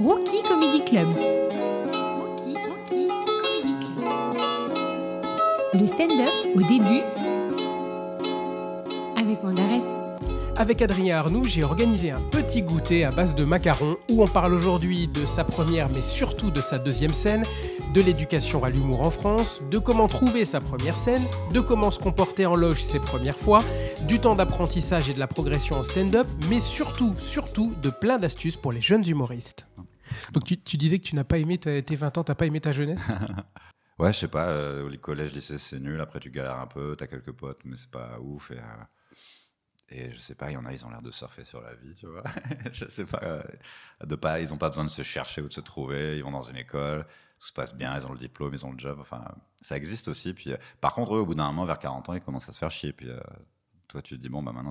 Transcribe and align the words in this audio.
Rookie 0.00 0.44
Comedy 0.46 0.80
Club. 0.84 1.08
Le 5.74 5.84
stand-up 5.84 6.28
au 6.54 6.62
début 6.62 7.02
avec 9.16 9.42
Mandarès. 9.42 9.82
Avec 10.56 10.82
Adrien 10.82 11.18
Arnoux, 11.18 11.44
j'ai 11.46 11.64
organisé 11.64 12.12
un 12.12 12.20
petit 12.20 12.62
goûter 12.62 13.04
à 13.04 13.10
base 13.10 13.34
de 13.34 13.44
macarons 13.44 13.96
où 14.08 14.22
on 14.22 14.28
parle 14.28 14.54
aujourd'hui 14.54 15.08
de 15.08 15.26
sa 15.26 15.42
première 15.42 15.88
mais 15.88 16.02
surtout 16.02 16.52
de 16.52 16.60
sa 16.60 16.78
deuxième 16.78 17.12
scène, 17.12 17.44
de 17.92 18.00
l'éducation 18.00 18.62
à 18.62 18.70
l'humour 18.70 19.02
en 19.02 19.10
France, 19.10 19.60
de 19.68 19.78
comment 19.78 20.06
trouver 20.06 20.44
sa 20.44 20.60
première 20.60 20.96
scène, 20.96 21.22
de 21.52 21.58
comment 21.58 21.90
se 21.90 21.98
comporter 21.98 22.46
en 22.46 22.54
loge 22.54 22.84
ses 22.84 23.00
premières 23.00 23.36
fois, 23.36 23.64
du 24.06 24.20
temps 24.20 24.36
d'apprentissage 24.36 25.10
et 25.10 25.14
de 25.14 25.18
la 25.18 25.26
progression 25.26 25.76
en 25.76 25.82
stand-up, 25.82 26.28
mais 26.48 26.60
surtout, 26.60 27.14
surtout 27.18 27.74
de 27.82 27.90
plein 27.90 28.18
d'astuces 28.18 28.56
pour 28.56 28.70
les 28.70 28.80
jeunes 28.80 29.06
humoristes. 29.08 29.66
Donc 30.32 30.44
tu, 30.44 30.60
tu 30.60 30.76
disais 30.76 30.98
que 30.98 31.04
tu 31.04 31.14
n'as 31.14 31.24
pas 31.24 31.38
aimé 31.38 31.58
ta- 31.58 31.80
tes 31.82 31.96
20 31.96 32.16
ans, 32.18 32.24
t'as 32.24 32.34
pas 32.34 32.46
aimé 32.46 32.60
ta 32.60 32.72
jeunesse? 32.72 33.08
Ouais, 33.98 34.12
je 34.12 34.18
sais 34.20 34.28
pas, 34.28 34.50
euh, 34.50 34.88
les 34.88 34.98
collèges, 34.98 35.32
lycées, 35.32 35.58
c'est 35.58 35.80
nul. 35.80 36.00
Après, 36.00 36.20
tu 36.20 36.30
galères 36.30 36.60
un 36.60 36.68
peu, 36.68 36.94
t'as 36.96 37.08
quelques 37.08 37.32
potes, 37.32 37.64
mais 37.64 37.76
c'est 37.76 37.90
pas 37.90 38.20
ouf. 38.20 38.52
Et, 38.52 38.58
euh, 38.58 38.62
et 39.90 40.12
je 40.12 40.18
sais 40.18 40.36
pas, 40.36 40.50
il 40.50 40.54
y 40.54 40.56
en 40.56 40.64
a, 40.66 40.72
ils 40.72 40.86
ont 40.86 40.90
l'air 40.90 41.02
de 41.02 41.10
surfer 41.10 41.44
sur 41.44 41.60
la 41.60 41.74
vie, 41.74 41.94
tu 41.94 42.06
vois. 42.06 42.22
je 42.72 42.86
sais 42.86 43.06
pas, 43.06 43.20
euh, 43.24 44.16
pas, 44.20 44.40
ils 44.40 44.52
ont 44.52 44.56
pas 44.56 44.68
besoin 44.68 44.84
de 44.84 44.90
se 44.90 45.02
chercher 45.02 45.42
ou 45.42 45.48
de 45.48 45.52
se 45.52 45.60
trouver. 45.60 46.16
Ils 46.16 46.22
vont 46.22 46.30
dans 46.30 46.42
une 46.42 46.56
école, 46.56 47.06
tout 47.40 47.46
se 47.48 47.52
passe 47.52 47.74
bien, 47.74 47.98
ils 47.98 48.06
ont 48.06 48.12
le 48.12 48.18
diplôme, 48.18 48.54
ils 48.54 48.64
ont 48.64 48.70
le 48.70 48.78
job. 48.78 48.98
Enfin, 49.00 49.24
ça 49.60 49.76
existe 49.76 50.06
aussi. 50.06 50.32
Puis, 50.32 50.52
euh, 50.52 50.56
par 50.80 50.94
contre, 50.94 51.14
eux, 51.16 51.20
au 51.20 51.26
bout 51.26 51.34
d'un 51.34 51.46
moment, 51.46 51.64
vers 51.64 51.80
40 51.80 52.08
ans, 52.08 52.14
ils 52.14 52.20
commencent 52.20 52.48
à 52.48 52.52
se 52.52 52.58
faire 52.58 52.70
chier. 52.70 52.92
Puis, 52.92 53.08
euh, 53.08 53.18
toi, 53.88 54.00
tu 54.00 54.14
te 54.16 54.20
dis, 54.20 54.28
bon, 54.28 54.44
bah 54.44 54.52
maintenant, 54.52 54.70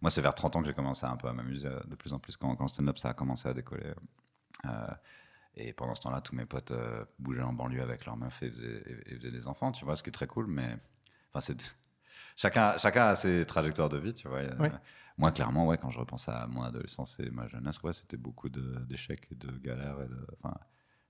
Moi, 0.00 0.10
c'est 0.10 0.22
vers 0.22 0.34
30 0.34 0.56
ans 0.56 0.62
que 0.62 0.68
j'ai 0.68 0.74
commencé 0.74 1.04
un 1.04 1.16
peu 1.16 1.28
à 1.28 1.34
m'amuser 1.34 1.68
de 1.86 1.94
plus 1.96 2.14
en 2.14 2.18
plus 2.18 2.36
quand, 2.38 2.54
quand 2.56 2.64
le 2.64 2.68
stand-up, 2.68 2.96
ça 2.96 3.10
a 3.10 3.14
commencé 3.14 3.46
à 3.46 3.52
décoller. 3.52 3.92
Euh, 4.66 4.88
et 5.54 5.72
pendant 5.72 5.94
ce 5.94 6.00
temps-là, 6.02 6.20
tous 6.20 6.34
mes 6.36 6.46
potes 6.46 6.70
euh, 6.70 7.04
bougeaient 7.18 7.42
en 7.42 7.52
banlieue 7.52 7.82
avec 7.82 8.06
leurs 8.06 8.16
meufs 8.16 8.42
et 8.42 8.50
faisaient, 8.50 8.82
et- 8.86 9.12
et 9.12 9.14
faisaient 9.16 9.30
des 9.32 9.48
enfants, 9.48 9.72
tu 9.72 9.84
vois, 9.84 9.96
ce 9.96 10.02
qui 10.02 10.10
est 10.10 10.12
très 10.12 10.26
cool, 10.26 10.46
mais 10.46 10.76
enfin, 11.32 11.40
c'est 11.40 11.76
chacun, 12.36 12.78
chacun 12.78 13.06
a 13.08 13.16
ses 13.16 13.44
trajectoires 13.46 13.88
de 13.88 13.98
vie, 13.98 14.14
tu 14.14 14.28
vois. 14.28 14.38
Ouais. 14.38 14.72
Moi, 15.18 15.32
clairement, 15.32 15.66
ouais, 15.66 15.78
quand 15.78 15.90
je 15.90 15.98
repense 15.98 16.28
à 16.28 16.46
mon 16.46 16.62
adolescence 16.62 17.18
et 17.20 17.30
ma 17.30 17.46
jeunesse, 17.48 17.82
ouais, 17.82 17.92
c'était 17.92 18.16
beaucoup 18.16 18.48
d'échecs 18.48 19.26
et 19.32 19.34
de 19.34 19.50
galères. 19.58 20.00
Et 20.02 20.06
de, 20.08 20.26
enfin, 20.40 20.54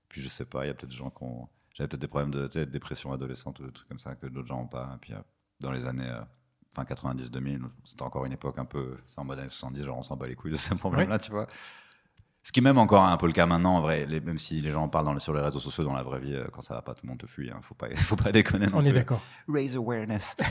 puis 0.07 0.21
je 0.21 0.27
sais 0.29 0.45
pas, 0.45 0.65
il 0.65 0.67
y 0.69 0.71
a 0.71 0.73
peut-être 0.73 0.89
des 0.91 0.95
gens 0.97 1.11
qui 1.11 1.23
ont. 1.23 1.47
J'avais 1.75 1.87
peut-être 1.87 2.01
des 2.01 2.07
problèmes 2.07 2.31
de, 2.31 2.47
de 2.47 2.63
dépression 2.65 3.11
adolescente 3.13 3.59
ou 3.59 3.65
des 3.67 3.71
trucs 3.71 3.87
comme 3.87 3.99
ça 3.99 4.15
que 4.15 4.25
d'autres 4.27 4.47
gens 4.47 4.57
n'ont 4.61 4.67
pas. 4.67 4.91
Et 4.95 4.97
puis 4.99 5.13
euh, 5.13 5.19
dans 5.59 5.71
les 5.71 5.85
années. 5.85 6.09
euh, 6.09 6.21
Fin 6.75 6.83
90-2000, 6.85 7.63
c'était 7.83 8.03
encore 8.03 8.25
une 8.25 8.31
époque 8.31 8.59
un 8.59 8.65
peu. 8.65 8.97
C'est 9.07 9.17
en 9.17 9.23
mode 9.23 9.39
années 9.39 9.49
70, 9.49 9.83
genre 9.85 9.97
on 9.97 10.01
s'en 10.03 10.15
bat 10.17 10.27
les 10.27 10.35
couilles 10.35 10.51
de 10.51 10.55
ces 10.55 10.75
problèmes-là, 10.75 11.17
tu 11.17 11.31
vois. 11.31 11.47
Ce 12.43 12.51
qui 12.51 12.59
est 12.59 12.63
même 12.63 12.77
encore 12.77 13.03
un 13.03 13.17
peu 13.17 13.27
le 13.27 13.33
cas 13.33 13.45
maintenant, 13.45 13.75
en 13.75 13.81
vrai. 13.81 14.05
Les- 14.05 14.21
même 14.21 14.37
si 14.37 14.61
les 14.61 14.71
gens 14.71 14.83
en 14.83 14.89
parlent 14.89 15.05
dans 15.05 15.19
sur 15.19 15.33
les 15.33 15.41
réseaux 15.41 15.59
sociaux, 15.59 15.83
dans 15.83 15.93
la 15.93 16.03
vraie 16.03 16.19
vie, 16.19 16.33
euh, 16.33 16.47
quand 16.51 16.61
ça 16.61 16.73
va 16.73 16.81
pas, 16.81 16.93
tout 16.93 17.01
le 17.05 17.09
monde 17.09 17.19
te 17.19 17.27
fuit. 17.27 17.51
Hein. 17.51 17.59
Faut 17.61 17.75
pas, 17.75 17.87
faut 17.95 18.15
pas 18.15 18.31
déconner. 18.31 18.67
non 18.67 18.77
On 18.77 18.85
est 18.85 18.93
d'accord. 18.93 19.21
Raise 19.47 19.75
awareness. 19.75 20.35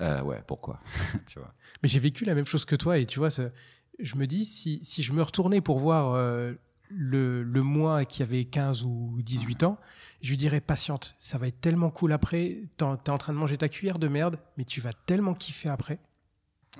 Euh, 0.00 0.22
ouais, 0.22 0.42
pourquoi? 0.44 0.80
Tu 1.26 1.38
vois. 1.38 1.54
Mais 1.80 1.88
j'ai 1.88 2.00
vécu 2.00 2.24
la 2.24 2.34
même 2.34 2.46
chose 2.46 2.64
que 2.64 2.74
toi 2.74 2.98
et 2.98 3.06
tu 3.06 3.20
vois, 3.20 3.28
je 3.30 4.16
me 4.16 4.26
dis, 4.26 4.44
si, 4.44 4.80
si 4.82 5.04
je 5.04 5.12
me 5.12 5.22
retournais 5.22 5.60
pour 5.60 5.78
voir 5.78 6.14
euh, 6.14 6.52
le, 6.88 7.44
le 7.44 7.62
moi 7.62 8.04
qui 8.04 8.24
avait 8.24 8.44
15 8.44 8.82
ou 8.82 9.16
18 9.22 9.62
ans, 9.62 9.78
je 10.20 10.30
lui 10.30 10.36
dirais 10.36 10.60
patiente, 10.60 11.14
ça 11.20 11.38
va 11.38 11.46
être 11.46 11.60
tellement 11.60 11.90
cool 11.90 12.12
après, 12.12 12.62
t'es 12.76 12.82
en 12.82 12.96
t'es 12.96 13.12
en 13.12 13.18
train 13.18 13.32
de 13.32 13.38
manger 13.38 13.56
ta 13.56 13.68
cuillère 13.68 14.00
de 14.00 14.08
merde, 14.08 14.40
mais 14.58 14.64
tu 14.64 14.80
vas 14.80 14.90
tellement 15.06 15.32
kiffer 15.32 15.68
après. 15.68 16.00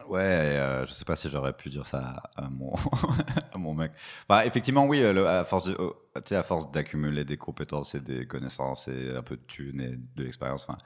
Ouais, 0.08 0.18
euh, 0.58 0.84
je 0.86 0.92
sais 0.92 1.04
pas 1.04 1.14
si 1.14 1.30
j'aurais 1.30 1.52
pu 1.56 1.70
dire 1.70 1.86
ça 1.86 2.20
à 2.34 2.48
mon, 2.50 2.74
à 3.52 3.58
mon 3.58 3.74
mec. 3.74 3.92
Enfin, 4.28 4.42
effectivement, 4.42 4.86
oui, 4.86 5.00
euh, 5.00 5.12
le- 5.12 5.26
à 5.28 5.44
force, 5.44 5.66
de- 5.66 5.76
oh, 5.78 5.94
tu 6.16 6.22
sais, 6.26 6.36
à 6.36 6.42
force 6.42 6.70
d'accumuler 6.72 7.24
des 7.24 7.36
compétences 7.36 7.94
et 7.94 8.00
des 8.00 8.26
connaissances 8.26 8.88
et 8.88 9.14
un 9.16 9.22
peu 9.22 9.36
de 9.36 9.42
thunes 9.42 9.80
et 9.80 9.96
de 9.96 10.24
l'expérience, 10.24 10.64
enfin, 10.68 10.78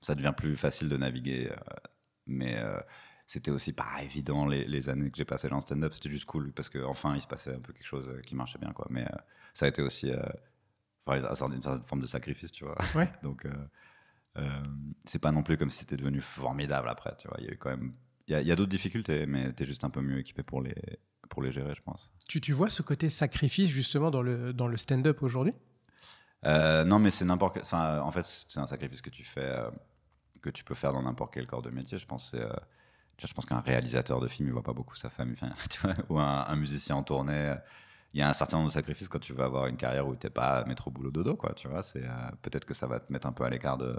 ça 0.00 0.16
devient 0.16 0.34
plus 0.36 0.56
facile 0.56 0.88
de 0.88 0.96
naviguer. 0.96 1.48
euh, 1.50 1.56
mais 2.26 2.56
euh, 2.58 2.78
c'était 3.26 3.52
aussi 3.52 3.72
pas 3.72 4.02
évident 4.02 4.46
les, 4.46 4.64
les 4.64 4.88
années 4.88 5.10
que 5.10 5.16
j'ai 5.16 5.24
passées 5.24 5.48
dans 5.48 5.56
le 5.56 5.62
stand-up. 5.62 5.92
C'était 5.94 6.10
juste 6.10 6.24
cool 6.26 6.52
parce 6.52 6.68
qu'enfin, 6.68 7.14
il 7.14 7.22
se 7.22 7.28
passait 7.28 7.54
un 7.54 7.60
peu 7.60 7.72
quelque 7.72 7.86
chose 7.86 8.10
qui 8.26 8.34
marchait 8.34 8.58
bien, 8.58 8.72
quoi. 8.72 8.86
Mais 8.90 9.06
ça 9.54 9.66
a 9.66 9.68
été 9.68 9.80
aussi 9.82 10.10
enfin, 11.06 11.18
une 11.18 11.22
certaine- 11.36 11.54
une 11.56 11.62
certaine 11.62 11.84
forme 11.84 12.02
de 12.02 12.06
sacrifice, 12.06 12.52
tu 12.52 12.64
vois. 12.64 12.76
Ouais. 12.96 13.10
Donc, 13.22 13.46
c'est 15.04 15.18
pas 15.18 15.32
non 15.32 15.42
plus 15.42 15.56
comme 15.56 15.70
si 15.70 15.78
c'était 15.80 15.96
devenu 15.96 16.20
formidable 16.20 16.88
après, 16.88 17.14
tu 17.16 17.28
vois. 17.28 17.36
Il 17.40 17.46
y 17.46 17.48
a 17.48 17.52
eu 17.52 17.58
quand 17.58 17.70
même 17.70 17.92
il 18.28 18.46
y 18.46 18.52
a, 18.52 18.56
d'autres 18.56 18.70
difficultés, 18.70 19.26
mais 19.26 19.52
tu 19.52 19.62
es 19.62 19.66
juste 19.66 19.84
un 19.84 19.90
peu 19.90 20.00
mieux 20.00 20.18
équipé 20.18 20.42
pour 20.42 20.60
les, 20.60 20.74
pour 21.28 21.42
les 21.42 21.52
gérer, 21.52 21.74
je 21.74 21.82
pense. 21.82 22.12
Tu, 22.28 22.40
tu 22.40 22.52
vois 22.52 22.70
ce 22.70 22.82
côté 22.82 23.08
sacrifice 23.08 23.70
justement 23.70 24.10
dans 24.10 24.22
le, 24.22 24.52
dans 24.52 24.66
le 24.66 24.76
stand-up 24.76 25.22
aujourd'hui? 25.22 25.54
Euh, 26.44 26.84
non, 26.84 26.98
mais 26.98 27.10
c'est 27.10 27.24
n'importe 27.24 27.54
quel. 27.54 27.62
enfin, 27.62 28.00
en 28.00 28.10
fait, 28.10 28.24
c'est 28.24 28.58
un 28.58 28.66
sacrifice 28.66 29.00
que 29.00 29.10
tu 29.10 29.24
fais, 29.24 29.40
euh, 29.40 29.70
que 30.42 30.50
tu 30.50 30.64
peux 30.64 30.74
faire 30.74 30.92
dans 30.92 31.02
n'importe 31.02 31.34
quel 31.34 31.46
corps 31.46 31.62
de 31.62 31.70
métier. 31.70 31.98
Je 31.98 32.06
pense, 32.06 32.34
euh, 32.34 32.48
je 33.18 33.32
pense 33.32 33.46
qu'un 33.46 33.60
réalisateur 33.60 34.20
de 34.20 34.28
film, 34.28 34.48
il 34.48 34.52
voit 34.52 34.62
pas 34.62 34.72
beaucoup 34.74 34.96
sa 34.96 35.08
famille, 35.08 35.36
enfin, 35.40 35.52
tu 35.70 35.80
vois, 35.80 35.94
ou 36.08 36.18
un, 36.18 36.46
un 36.48 36.56
musicien 36.56 36.96
en 36.96 37.02
tournée. 37.04 37.54
Il 38.12 38.20
y 38.20 38.22
a 38.22 38.28
un 38.28 38.32
certain 38.32 38.56
nombre 38.56 38.68
de 38.68 38.74
sacrifices 38.74 39.08
quand 39.08 39.18
tu 39.18 39.34
vas 39.34 39.44
avoir 39.44 39.66
une 39.66 39.76
carrière 39.76 40.06
où 40.06 40.14
t'es 40.16 40.30
pas 40.30 40.64
métro 40.64 40.90
boulot 40.90 41.10
dodo, 41.10 41.36
quoi. 41.36 41.52
Tu 41.54 41.68
vois, 41.68 41.82
c'est 41.82 42.04
peut-être 42.42 42.64
que 42.64 42.74
ça 42.74 42.86
va 42.86 43.00
te 43.00 43.12
mettre 43.12 43.26
un 43.26 43.32
peu 43.32 43.44
à 43.44 43.50
l'écart 43.50 43.78
de 43.78 43.96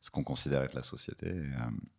ce 0.00 0.10
qu'on 0.10 0.22
considère 0.22 0.62
être 0.62 0.74
la 0.74 0.82
société. 0.82 1.28
et, 1.28 1.95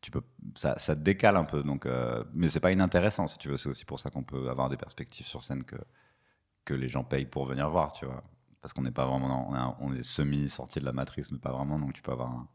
tu 0.00 0.10
peux, 0.10 0.22
ça, 0.54 0.78
ça 0.78 0.94
te 0.96 1.00
décale 1.00 1.36
un 1.36 1.44
peu, 1.44 1.62
donc, 1.62 1.86
euh, 1.86 2.22
mais 2.32 2.48
c'est 2.48 2.60
pas 2.60 2.72
inintéressant 2.72 3.26
si 3.26 3.38
tu 3.38 3.48
veux. 3.48 3.56
C'est 3.56 3.68
aussi 3.68 3.84
pour 3.84 3.98
ça 4.00 4.10
qu'on 4.10 4.22
peut 4.22 4.48
avoir 4.50 4.68
des 4.68 4.76
perspectives 4.76 5.26
sur 5.26 5.42
scène 5.42 5.64
que 5.64 5.76
que 6.64 6.74
les 6.74 6.88
gens 6.88 7.02
payent 7.02 7.24
pour 7.26 7.46
venir 7.46 7.70
voir, 7.70 7.92
tu 7.92 8.04
vois. 8.04 8.22
Parce 8.60 8.74
qu'on 8.74 8.82
n'est 8.82 8.90
pas 8.90 9.06
vraiment, 9.06 9.48
on 9.50 9.54
est, 9.54 9.58
un- 9.58 9.76
on 9.80 9.94
est 9.94 10.02
semi 10.02 10.48
sorti 10.50 10.80
de 10.80 10.84
la 10.84 10.92
matrice, 10.92 11.30
mais 11.30 11.38
pas 11.38 11.50
vraiment, 11.52 11.78
donc 11.78 11.94
tu 11.94 12.02
peux 12.02 12.12
avoir 12.12 12.30
un, 12.30 12.48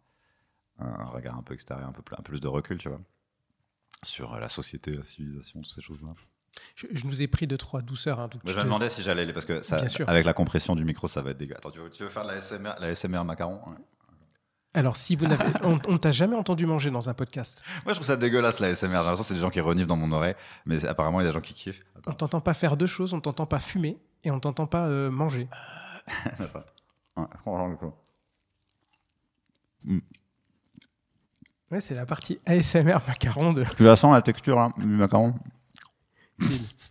un 0.80 1.06
regard 1.06 1.36
un 1.38 1.42
peu 1.44 1.54
extérieur, 1.56 1.88
un 1.90 1.94
peu 1.94 2.02
plus, 2.04 2.14
un 2.14 2.18
peu 2.22 2.32
plus 2.32 2.42
de 2.42 2.48
recul, 2.48 2.78
tu 2.78 2.90
vois, 2.90 3.00
sur 4.04 4.34
euh, 4.34 4.40
la 4.40 4.50
société, 4.50 4.92
la 4.92 5.04
civilisation, 5.04 5.62
toutes 5.62 5.72
ces 5.72 5.82
choses-là. 5.82 6.14
je, 6.76 6.88
je 6.92 7.08
nous 7.08 7.22
ai 7.24 7.28
pris 7.28 7.48
deux, 7.48 7.58
trois 7.58 7.82
douceurs. 7.82 8.20
hein, 8.20 8.28
donc 8.28 8.42
je 8.46 8.54
me 8.54 8.60
te- 8.60 8.64
demandais 8.66 8.90
si 8.90 9.02
j'allais, 9.02 9.32
parce 9.34 9.46
que 9.46 9.62
ça, 9.64 9.84
avec 10.08 10.26
la 10.26 10.34
compression 10.34 10.76
du 10.76 10.86
micro, 10.86 11.08
ça 11.08 11.22
va 11.22 11.32
être 11.32 11.38
dégueu. 11.38 11.56
Attends, 11.58 11.72
tu 11.72 11.80
veux, 11.80 11.90
tu 11.90 12.04
veux 12.04 12.10
faire 12.10 12.24
de 12.24 12.30
la 12.30 12.38
SMR, 12.42 12.74
la 12.80 12.90
SMR 12.94 13.24
macaron 13.24 13.62
Ouais. 13.68 13.78
Alors, 14.74 14.98
si 14.98 15.16
vous 15.16 15.28
n'avez. 15.28 15.44
on 15.64 15.80
on 15.88 15.98
t'a 15.98 16.12
jamais 16.12 16.36
entendu 16.36 16.66
manger 16.66 16.90
dans 16.90 17.10
un 17.10 17.14
podcast. 17.14 17.64
Moi, 17.86 17.94
je 17.94 17.96
trouve 17.96 18.08
ça 18.08 18.16
dégueulasse, 18.16 18.60
la 18.60 18.76
SMR. 18.76 18.88
J'ai 18.88 18.94
l'impression 18.94 19.24
que 19.24 19.28
c'est 19.28 19.34
des 19.36 19.40
gens 19.40 19.50
qui 19.50 19.60
reniflent 19.60 19.88
dans 19.88 19.96
mon 19.96 20.12
oreille, 20.12 20.36
mais 20.66 20.84
apparemment, 20.86 21.20
il 21.20 21.24
y 21.24 21.28
a 21.28 21.30
des 21.30 21.34
gens 21.34 21.42
qui 21.42 21.54
kiffent. 21.54 21.84
On 22.08 22.14
t'entend 22.14 22.42
pas 22.42 22.54
faire 22.54 22.76
deux 22.76 22.88
choses, 22.88 23.14
on 23.14 23.22
t'entend 23.22 23.46
pas 23.46 23.60
fumer 23.60 23.98
et 24.24 24.32
on 24.32 24.40
t'entend 24.40 24.68
pas 24.68 24.88
euh, 24.88 25.12
manger. 25.12 25.48
attends. 26.40 26.64
Ouais, 27.16 27.28
le 31.72 31.80
c'est 31.80 31.96
la 31.96 32.06
partie 32.06 32.40
ASMR 32.46 32.98
macaron 33.08 33.52
de. 33.54 33.64
Tu 33.76 33.84
la 33.84 33.96
sens, 33.96 34.14
la 34.14 34.22
texture, 34.22 34.60
hein, 34.60 34.74
du 34.78 34.86
macaron? 34.86 35.34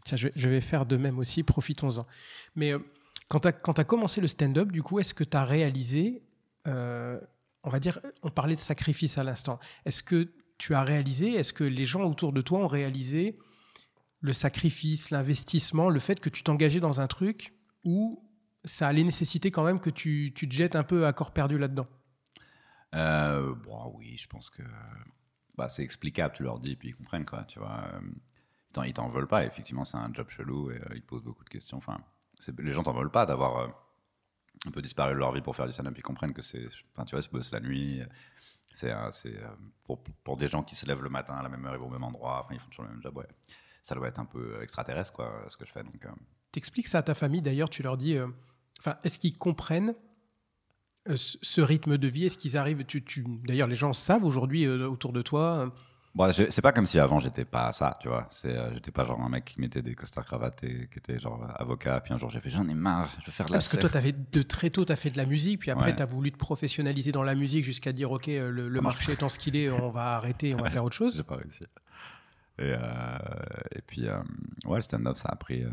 Tiens, 0.05 0.17
je 0.17 0.29
vais, 0.29 0.33
je 0.37 0.49
vais 0.49 0.61
faire 0.61 0.87
de 0.87 0.97
même 0.97 1.19
aussi, 1.19 1.43
profitons-en. 1.43 2.07
Mais 2.55 2.73
euh, 2.73 2.79
quand 3.29 3.41
tu 3.41 3.49
as, 3.81 3.85
commencé 3.85 4.21
le 4.21 4.27
stand-up, 4.27 4.71
du 4.71 4.83
coup, 4.83 4.99
est-ce 4.99 5.15
que 5.15 5.25
tu 5.25 5.37
as 5.37 5.45
réalisé, 5.45 6.23
euh, 6.67 7.19
on 7.65 7.71
va 7.71 7.79
dire, 7.81 7.99
on 8.23 8.31
parlait 8.31 8.55
de 8.55 8.61
sacrifice 8.61 9.19
à 9.19 9.25
l'instant, 9.25 9.59
est-ce 9.85 10.03
que 10.03 10.33
tu 10.59 10.75
as 10.75 10.83
réalisé, 10.83 11.33
est-ce 11.35 11.53
que 11.53 11.65
les 11.65 11.85
gens 11.87 12.03
autour 12.03 12.33
de 12.33 12.41
toi 12.41 12.59
ont 12.61 12.67
réalisé 12.69 13.39
le 14.21 14.33
sacrifice, 14.33 15.11
l'investissement, 15.11 15.91
le 15.91 15.99
fait 15.99 16.21
que 16.21 16.29
tu 16.31 16.43
t'engageais 16.45 16.79
dans 16.81 17.01
un 17.01 17.09
truc 17.09 17.55
où 17.85 18.25
ça 18.65 18.87
allait 18.87 19.03
nécessiter 19.03 19.51
quand 19.51 19.65
même 19.65 19.81
que 19.81 19.91
tu, 19.91 20.33
te 20.33 20.55
jettes 20.55 20.77
un 20.77 20.85
peu 20.85 21.07
à 21.07 21.13
corps 21.13 21.33
perdu 21.33 21.59
là-dedans? 21.59 21.87
Euh, 22.95 23.55
bon, 23.55 23.93
oui, 23.97 24.17
je 24.17 24.29
pense 24.29 24.51
que 24.51 24.63
bah, 25.57 25.69
c'est 25.69 25.83
explicable, 25.83 26.35
tu 26.37 26.43
leur 26.45 26.61
dis, 26.61 26.77
puis 26.77 26.91
ils 26.91 26.97
comprennent, 26.97 27.25
quoi, 27.25 27.45
tu 27.45 27.59
vois. 27.59 27.85
Euh, 27.95 28.85
Ils 28.87 28.93
t'en- 28.93 29.09
veulent 29.09 29.27
pas, 29.29 29.45
effectivement, 29.45 29.85
c'est 29.85 29.97
un 29.97 30.13
job 30.13 30.29
chelou 30.29 30.71
et 30.71 30.77
euh, 30.77 30.95
ils 30.95 31.03
posent 31.03 31.25
beaucoup 31.25 31.45
de 31.45 31.51
questions. 31.51 31.79
Enfin, 31.79 31.99
les 32.59 32.73
gens 32.73 32.83
t'en 32.83 32.93
veulent 32.93 33.11
pas 33.11 33.27
d'avoir 33.27 33.59
euh, 33.59 33.69
un 34.67 34.71
peu 34.71 34.83
disparu 34.83 35.13
de 35.15 35.19
leur 35.19 35.33
vie 35.33 35.41
pour 35.43 35.57
faire 35.57 35.67
du 35.67 35.73
stand-up, 35.73 35.95
ils 35.97 36.03
comprennent 36.03 36.33
que 36.35 36.43
c'est. 36.43 36.67
Enfin, 36.93 37.05
tu 37.05 37.15
vois, 37.15 37.23
tu 37.23 37.31
bosses 37.31 37.51
la 37.51 37.61
nuit, 37.61 38.01
c'est 38.73 38.93
c'est, 39.11 39.37
euh, 39.37 39.49
pour, 39.85 40.03
pour 40.25 40.37
des 40.37 40.47
gens 40.47 40.63
qui 40.63 40.75
se 40.77 40.87
lèvent 40.87 41.03
le 41.03 41.09
matin 41.11 41.35
à 41.35 41.43
la 41.43 41.49
même 41.49 41.65
heure, 41.65 41.75
ils 41.75 41.79
vont 41.81 41.87
au 41.87 41.91
même 41.91 42.05
endroit, 42.05 42.47
ils 42.51 42.59
font 42.61 42.69
toujours 42.69 42.85
le 42.85 42.93
même 42.93 43.03
job. 43.03 43.23
Ça 43.83 43.95
doit 43.97 44.07
être 44.09 44.21
un 44.21 44.25
peu 44.25 44.63
extraterrestre, 44.63 45.13
quoi, 45.13 45.45
ce 45.49 45.57
que 45.57 45.67
je 45.67 45.73
fais, 45.73 45.83
donc. 45.83 46.05
euh, 46.05 46.11
T'expliques 46.53 46.87
ça 46.89 46.99
à 46.99 47.03
ta 47.03 47.15
famille, 47.15 47.43
d'ailleurs, 47.43 47.71
tu 47.71 47.83
leur 47.83 47.97
dis, 47.97 48.17
euh, 48.17 48.29
enfin, 48.79 48.97
est-ce 49.03 49.19
qu'ils 49.19 49.37
comprennent 49.39 49.95
euh, 51.09 51.17
ce 51.17 51.61
rythme 51.61 51.99
de 51.99 52.07
vie? 52.09 52.27
Est-ce 52.27 52.39
qu'ils 52.39 52.57
arrivent 52.57 52.85
tu, 52.85 53.03
tu- 53.03 53.25
D'ailleurs, 53.45 53.67
les 53.69 53.75
gens 53.75 53.93
savent 53.93 54.25
aujourd'hui 54.25 54.69
autour 54.69 55.13
de 55.13 55.23
toi. 55.23 55.73
Euh, 56.15 56.19
Bon, 56.27 56.31
je- 56.33 56.51
c'est 56.51 56.63
pas 56.63 56.73
comme 56.73 56.87
si 56.87 56.99
avant 56.99 57.19
j'étais 57.21 57.45
pas 57.45 57.73
ça, 57.73 57.95
tu 58.01 58.09
vois. 58.09 58.27
C'est, 58.29 58.57
euh, 58.57 58.73
j'étais 58.75 58.91
pas 58.91 59.05
genre 59.05 59.21
un 59.21 59.29
mec 59.29 59.45
qui 59.47 59.61
mettait 59.61 59.81
des 59.83 59.95
costards 59.95 60.25
cravates 60.27 60.63
et 60.65 60.89
qui 60.89 60.99
était 60.99 61.19
genre 61.19 61.43
avocat. 61.59 62.01
Puis 62.03 62.13
un 62.13 62.19
jour 62.19 62.29
j'ai 62.31 62.41
fait 62.41 62.51
j'en 62.51 62.69
ai 62.69 62.75
marre, 62.75 63.11
je 63.21 63.27
veux 63.27 63.33
faire 63.33 63.47
de 63.47 63.53
la 63.53 63.57
Parce 63.57 63.69
que 63.69 63.77
toi, 63.79 63.89
t'avais 63.89 64.13
de 64.13 64.43
très 64.43 64.71
tôt, 64.71 64.85
tu 64.85 64.93
as 64.93 64.97
fait 64.97 65.11
de 65.11 65.17
la 65.17 65.25
musique, 65.25 65.61
puis 65.61 65.71
après, 65.71 65.91
Ouais. 65.91 65.97
tu 65.97 66.03
as 66.03 66.07
voulu 66.07 66.31
te 66.31 66.37
professionnaliser 66.37 67.13
dans 67.13 67.23
la 67.23 67.35
musique 67.35 67.65
jusqu'à 67.65 67.93
dire, 67.93 68.11
OK, 68.13 68.29
euh, 68.29 68.51
le, 68.51 68.81
marché 68.83 69.13
étant 69.13 69.29
ce 69.29 69.39
qu'il 69.39 69.57
est, 69.57 69.71
on 69.71 69.91
va 69.91 70.15
arrêter, 70.17 70.55
on 70.55 70.59
va 70.59 70.69
faire 70.71 70.85
autre 70.85 70.97
chose. 70.97 71.15
J'ai 71.17 71.23
pas 71.23 71.37
réussi. 71.37 71.65
Et, 72.59 72.75
euh, 72.77 73.19
et 73.75 73.81
puis, 73.81 74.07
euh, 74.07 74.19
ouais, 74.67 74.77
le 74.77 74.83
stand-up, 74.83 75.17
ça 75.17 75.31
a 75.31 75.37
pris. 75.37 75.65
euh, 75.65 75.71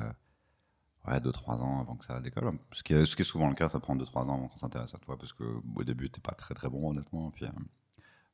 ouais, 1.07 1.19
2-3 1.19 1.61
ans 1.61 1.81
avant 1.81 1.95
que 1.97 2.05
ça 2.05 2.19
décolle. 2.21 2.57
Ce 2.71 2.81
qui, 2.83 2.93
est, 2.93 3.05
ce 3.05 3.15
qui 3.17 3.23
est 3.23 3.25
souvent 3.25 3.49
le 3.49 3.55
cas, 3.55 3.67
ça 3.67 3.79
prend 3.81 3.95
2-3 3.97 4.29
ans 4.29 4.35
avant 4.35 4.47
qu'on 4.47 4.57
s'intéresse 4.57 4.95
à 4.95 4.97
toi, 4.99 5.17
parce 5.17 5.33
qu'au 5.33 5.83
début, 5.83 6.09
t'es 6.09 6.21
pas 6.21 6.31
très 6.31 6.53
très 6.53 6.69
bon, 6.69 6.89
honnêtement. 6.91 7.29
Puis, 7.31 7.45
euh, 7.45 7.49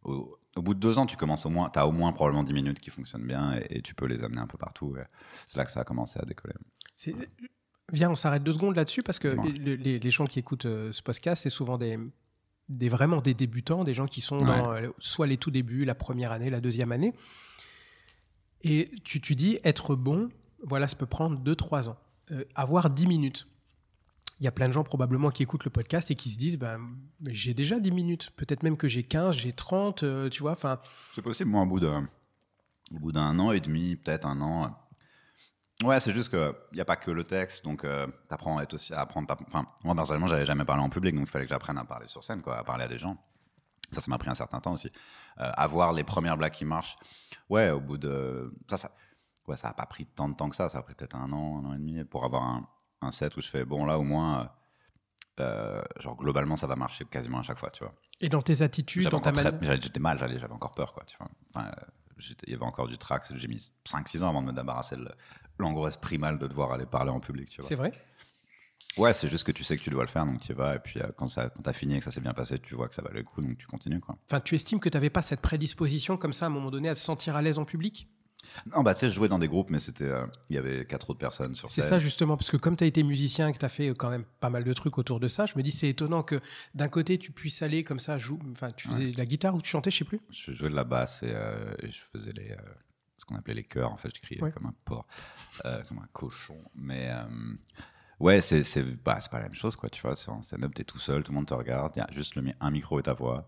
au, 0.06 0.38
au, 0.56 0.62
bout 0.62 0.74
de 0.74 0.80
2 0.80 0.98
ans, 0.98 1.06
tu 1.06 1.18
commences 1.18 1.46
au 1.46 1.50
moins, 1.50 1.69
t'as 1.69 1.86
au 1.86 1.92
moins 1.92 2.12
probablement 2.13 2.44
10 2.44 2.54
minutes 2.54 2.80
qui 2.80 2.90
fonctionnent 2.90 3.28
bien 3.28 3.54
et, 3.54 3.78
et 3.78 3.81
tu 3.81 3.96
peux 3.96 4.06
les 4.06 4.24
amener 4.24 4.42
un 4.42 4.48
peu 4.48 4.57
partout. 4.57 4.96
C'est 5.48 5.57
là 5.57 5.66
que 5.66 5.72
ça 5.72 5.81
a 5.81 5.84
commencé 5.84 6.19
à 6.19 6.25
décoller. 6.25 6.56
Viens, 7.92 8.10
on 8.10 8.16
s'arrête 8.16 8.44
deux 8.44 8.54
secondes 8.54 8.75
là-dessus, 8.75 9.04
parce 9.04 9.19
que 9.19 9.28
les, 9.60 10.00
les, 10.00 10.10
gens 10.10 10.25
qui 10.25 10.40
écoutent 10.40 10.66
euh, 10.66 10.92
ce 10.92 11.04
podcast, 11.04 11.44
c'est 11.44 11.52
souvent 11.52 11.78
des, 11.78 12.00
des, 12.68 12.90
vraiment 12.90 13.22
des 13.22 13.36
débutants, 13.36 13.84
des 13.84 13.94
gens 13.94 14.07
qui 14.07 14.22
sont 14.22 14.40
ouais. 14.40 14.46
dans 14.46 14.74
euh, 14.74 14.88
soit 15.00 15.28
les 15.28 15.38
tout 15.38 15.52
débuts, 15.52 15.86
la 15.86 15.94
première 15.94 16.31
année, 16.31 16.50
la 16.50 16.62
deuxième 16.62 16.92
année. 16.92 17.13
Et 18.63 18.90
tu, 19.04 19.22
tu 19.22 19.36
dis 19.36 19.60
être 19.63 19.96
bon, 19.96 20.30
voilà, 20.63 20.88
ça 20.88 20.96
peut 20.96 21.06
prendre 21.06 21.40
2-3 21.40 21.90
ans. 21.90 21.98
Euh, 22.31 22.44
avoir 22.56 22.90
10 22.90 23.06
minutes. 23.06 23.48
Il 24.40 24.44
y 24.44 24.48
a 24.48 24.52
plein 24.52 24.68
de 24.68 24.74
gens 24.74 24.84
probablement 24.84 25.30
qui 25.30 25.44
écoutent 25.44 25.64
le 25.64 25.72
podcast 25.72 26.12
et 26.12 26.16
qui 26.16 26.30
se 26.30 26.38
disent 26.38 26.58
ben, 26.58 26.80
j'ai 27.28 27.54
déjà 27.54 27.80
10 27.80 27.92
minutes. 27.92 28.32
Peut-être 28.36 28.64
même 28.64 28.76
que 28.76 28.88
j'ai 28.88 29.04
15, 29.04 29.36
j'ai 29.36 29.54
30, 29.54 30.04
euh, 30.04 30.30
tu 30.30 30.42
vois. 30.42 30.52
Enfin. 30.52 30.80
C'est 31.14 31.22
possible, 31.22 31.50
moi, 31.52 31.62
au 31.62 31.66
bout 31.66 31.80
d'un, 31.80 33.40
an 33.40 33.52
et 33.52 33.62
demi, 33.62 33.96
peut-être 33.96 34.26
un 34.26 34.42
an. 34.42 34.78
Ouais, 35.84 36.00
c'est 36.00 36.12
juste 36.12 36.30
qu'il 36.30 36.54
n'y 36.74 36.82
a 36.82 36.86
pas 36.86 36.96
que 36.96 37.12
le 37.12 37.24
texte, 37.24 37.66
donc 37.66 37.84
euh, 37.84 38.08
tu 38.08 38.34
apprends 38.34 38.58
à, 38.58 38.64
être 38.64 38.74
aussi, 38.74 38.94
à 38.94 39.02
apprendre. 39.02 39.28
Enfin, 39.48 39.66
moi, 39.84 39.96
personnellement, 39.96 40.28
j'avais 40.28 40.46
jamais 40.46 40.66
parlé 40.66 40.84
en 40.84 40.90
public, 40.90 41.16
donc 41.16 41.28
il 41.28 41.31
fallait 41.31 41.46
que 41.46 41.50
j'apprenne 41.50 41.78
à 41.78 41.84
parler 41.84 42.08
sur 42.08 42.24
scène, 42.24 42.42
quoi, 42.42 42.58
à 42.58 42.64
parler 42.64 42.86
à 42.86 42.88
des 42.88 42.98
gens. 42.98 43.18
Ça, 43.92 44.02
ça 44.02 44.10
m'a 44.10 44.18
pris 44.18 44.30
un 44.30 44.36
certain 44.36 44.60
temps 44.60 44.74
aussi. 44.74 44.92
Euh, 45.40 45.52
avoir 45.56 45.94
les 45.94 46.04
premières 46.04 46.38
blagues 46.38 46.54
qui 46.54 46.66
marchent. 46.66 46.98
Ouais, 47.50 47.70
au 47.70 47.80
bout 47.80 47.98
de. 47.98 48.54
Ça, 48.70 48.78
ça 48.78 48.92
ouais, 49.48 49.58
ça 49.58 49.68
n'a 49.68 49.74
pas 49.74 49.86
pris 49.86 50.06
tant 50.06 50.30
de 50.30 50.36
temps 50.36 50.50
que 50.50 50.56
ça. 50.56 50.70
Ça 50.70 50.80
a 50.80 50.84
pris 50.84 50.96
peut-être 50.96 51.16
un 51.16 51.31
an, 51.31 51.64
un 51.64 51.66
an 51.66 51.74
et 51.74 51.78
demi 51.78 52.04
pour 52.04 52.26
avoir 52.26 52.44
un, 52.44 52.68
un 53.01 53.12
set 53.12 53.36
où 53.38 53.42
je 53.42 53.47
fais 53.47 53.65
bon, 53.65 53.86
là, 53.86 54.00
au 54.00 54.03
moins, 54.03 54.51
euh, 55.39 55.81
genre 56.00 56.15
globalement, 56.15 56.56
ça 56.56 56.68
va 56.68 56.75
marcher 56.75 57.06
quasiment 57.06 57.39
à 57.39 57.44
chaque 57.44 57.57
fois, 57.57 57.69
tu 57.69 57.83
vois. 57.83 57.94
Et 58.21 58.30
dans 58.30 58.42
tes 58.42 58.62
attitudes, 58.62 59.07
dans 59.09 59.19
ta 59.19 59.31
manière. 59.31 59.53
J'étais 59.81 60.00
mal, 60.00 60.18
j'avais 60.18 60.51
encore 60.51 60.74
peur, 60.74 60.94
quoi, 60.94 61.03
tu 61.06 61.18
vois. 61.18 61.30
Enfin, 61.56 61.71
il 62.47 62.51
y 62.51 62.53
avait 62.53 62.63
encore 62.63 62.88
du 62.88 62.97
trac. 62.97 63.24
J'ai 63.36 63.47
mis 63.47 63.69
5-6 63.86 64.24
ans 64.24 64.30
avant 64.30 64.42
de 64.42 64.47
me 64.47 64.53
débarrasser 64.53 64.95
de 64.95 65.07
l'angoisse 65.59 65.97
primale 65.97 66.39
de 66.39 66.47
devoir 66.47 66.71
aller 66.71 66.86
parler 66.86 67.12
en 67.12 67.19
public, 67.19 67.50
tu 67.50 67.62
vois. 67.62 67.68
C'est 67.68 67.75
vrai? 67.75 67.92
Ouais, 68.97 69.13
c'est 69.13 69.27
juste 69.27 69.44
que 69.44 69.51
tu 69.51 69.65
sais 69.65 69.75
que 69.75 69.81
tu 69.81 69.89
dois 69.89 70.03
le 70.03 70.09
faire, 70.09 70.25
donc 70.25 70.39
tu 70.39 70.53
y 70.53 70.56
vas. 70.56 70.75
Et 70.75 70.80
puis 70.80 71.01
euh, 71.01 71.07
quand, 71.18 71.27
ça, 71.27 71.50
quand 71.50 71.63
t'as 71.63 71.74
fini 71.74 71.95
et 71.95 72.00
que 72.00 72.06
ça 72.06 72.12
s'est 72.12 72.21
bien 72.21 72.33
passé, 72.33 72.59
tu 72.59 72.75
vois 72.75 72.88
que 72.88 72.95
ça 72.95 73.01
valait 73.01 73.19
le 73.19 73.25
coup, 73.25 73.42
donc 73.42 73.57
tu 73.57 73.68
continues. 73.68 74.00
Quoi. 74.00 74.18
Enfin, 74.30 74.39
tu 74.39 74.56
estimes 74.56 74.80
que 74.80 74.88
tu 74.88 74.95
n'avais 74.95 75.09
pas 75.09 75.21
cette 75.21 75.42
prédisposition 75.42 76.15
comme 76.15 76.31
ça 76.31 76.45
à 76.45 76.47
un 76.47 76.51
moment 76.51 76.71
donné 76.71 76.88
à 76.88 76.95
te 76.95 77.00
sentir 77.00 77.36
à 77.36 77.42
l'aise 77.42 77.59
en 77.59 77.65
public? 77.65 78.07
Non, 78.75 78.83
bah 78.83 78.94
tu 78.94 79.01
sais, 79.01 79.09
je 79.09 79.13
jouais 79.13 79.27
dans 79.27 79.39
des 79.39 79.47
groupes, 79.47 79.69
mais 79.69 79.80
c'était, 79.80 80.07
euh, 80.07 80.25
il 80.50 80.56
y 80.56 80.59
avait 80.59 80.86
quatre 80.86 81.09
autres 81.09 81.19
personnes 81.19 81.56
sur 81.56 81.69
C'est 81.69 81.81
scène. 81.81 81.89
ça 81.92 82.00
justement, 82.00 82.38
parce 82.38 82.50
que 82.51 82.57
comme 82.57 82.75
tu 82.77 82.83
as 82.83 82.88
été 82.88 83.03
musicien 83.03 83.47
et 83.47 83.53
que 83.53 83.57
tu 83.57 83.65
as 83.65 83.69
fait 83.69 83.89
quand 83.89 84.09
même 84.09 84.24
pas 84.39 84.50
mal 84.50 84.63
de 84.63 84.74
trucs 84.74 84.97
autour 84.97 85.19
de 85.19 85.27
ça, 85.27 85.45
je 85.45 85.53
me 85.57 85.63
dis 85.63 85.71
c'est 85.71 85.89
étonnant 85.89 86.24
que 86.24 86.39
d'un 86.74 86.88
côté 86.88 87.18
tu 87.18 87.31
puisses 87.31 87.62
aller 87.62 87.83
comme 87.83 88.00
ça, 88.00 88.18
jouer. 88.18 88.39
Enfin, 88.51 88.71
tu 88.71 88.88
faisais 88.88 89.06
Ouais. 89.06 89.12
de 89.12 89.18
la 89.18 89.25
guitare 89.25 89.56
ou 89.56 89.62
tu 89.62 89.69
chantais, 89.69 89.92
je 89.92 89.97
sais 89.97 90.06
plus. 90.06 90.19
Je 90.30 90.51
jouais 90.51 90.69
de 90.69 90.75
la 90.75 90.83
basse 90.83 91.24
et, 91.24 91.31
euh, 91.31 91.74
et 91.81 91.89
je 91.92 92.01
faisais 92.13 92.33
les, 92.33 92.51
euh, 92.51 92.57
ce 93.18 93.25
qu'on 93.25 93.36
appelait 93.36 93.53
les 93.53 93.63
chœurs. 93.63 93.92
En 93.92 93.97
fait, 93.97 94.09
je 94.15 94.21
criais 94.21 94.42
Ouais. 94.42 94.51
comme 94.51 94.65
un 94.65 94.74
porc, 94.86 95.06
euh, 95.65 95.81
comme 95.88 96.00
un 96.00 96.07
cochon. 96.13 96.57
Mais 96.75 97.09
euh, 97.09 97.24
ouais, 98.19 98.42
c'est 98.42 98.63
c'est 98.63 98.83
bah, 98.83 99.18
c'est 99.19 99.31
pas 99.31 99.39
la 99.39 99.45
même 99.45 99.56
chose, 99.56 99.75
quoi. 99.75 99.89
Tu 99.89 100.01
vois, 100.01 100.15
c'est 100.15 100.30
en 100.30 100.42
stand-up, 100.42 100.74
t'es 100.74 100.83
tout 100.83 101.00
seul, 101.00 101.24
tout 101.24 101.31
le 101.31 101.36
monde 101.36 101.47
te 101.47 101.53
regarde. 101.53 101.94
Il 101.95 102.00
y 102.00 102.01
a 102.01 102.07
juste 102.12 102.36
le, 102.36 102.44
un 102.59 102.71
micro 102.71 103.00
et 103.00 103.03
ta 103.03 103.13
voix. 103.13 103.45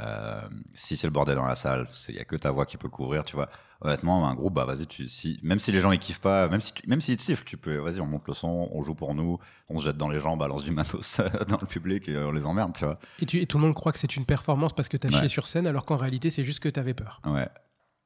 Euh, 0.00 0.40
si 0.74 0.96
c'est 0.96 1.06
le 1.08 1.12
bordel 1.12 1.34
dans 1.36 1.44
la 1.46 1.56
salle, 1.56 1.88
il 2.08 2.14
y 2.14 2.20
a 2.20 2.24
que 2.24 2.36
ta 2.36 2.50
voix 2.52 2.64
qui 2.66 2.76
peut 2.76 2.88
couvrir, 2.88 3.24
tu 3.24 3.34
vois. 3.34 3.48
Honnêtement, 3.80 4.28
un 4.28 4.34
groupe, 4.34 4.54
bah 4.54 4.64
vas-y, 4.64 4.86
tu, 4.86 5.08
si, 5.08 5.40
même 5.42 5.58
si 5.60 5.72
les 5.72 5.80
gens 5.80 5.90
ils 5.92 5.98
kiffent 5.98 6.20
pas, 6.20 6.48
même 6.48 6.60
si 6.60 6.72
tu, 6.72 6.88
même 6.88 7.00
s'ils 7.00 7.16
te 7.16 7.22
sifflent, 7.22 7.44
tu 7.44 7.56
peux, 7.56 7.76
vas-y, 7.78 8.00
on 8.00 8.06
monte 8.06 8.26
le 8.28 8.34
son, 8.34 8.68
on 8.72 8.80
joue 8.82 8.94
pour 8.94 9.14
nous, 9.14 9.38
on 9.68 9.78
se 9.78 9.84
jette 9.84 9.96
dans 9.96 10.08
les 10.08 10.18
gens, 10.20 10.34
on 10.34 10.36
balance 10.36 10.62
du 10.64 10.70
matos 10.70 11.20
dans 11.48 11.58
le 11.60 11.66
public 11.66 12.08
et 12.08 12.16
on 12.18 12.30
les 12.32 12.46
emmerde, 12.46 12.74
tu 12.74 12.84
vois. 12.84 12.94
Et, 13.20 13.26
tu, 13.26 13.40
et 13.40 13.46
tout 13.46 13.58
le 13.58 13.64
monde 13.64 13.74
croit 13.74 13.92
que 13.92 13.98
c'est 13.98 14.14
une 14.16 14.24
performance 14.24 14.72
parce 14.72 14.88
que 14.88 14.96
tu 14.96 15.06
as 15.06 15.10
Ouais. 15.10 15.18
chié 15.18 15.28
sur 15.28 15.46
scène, 15.48 15.66
alors 15.66 15.84
qu'en 15.84 15.96
réalité 15.96 16.30
c'est 16.30 16.44
juste 16.44 16.60
que 16.60 16.68
tu 16.68 16.78
avais 16.78 16.94
peur. 16.94 17.20
Ouais. 17.26 17.48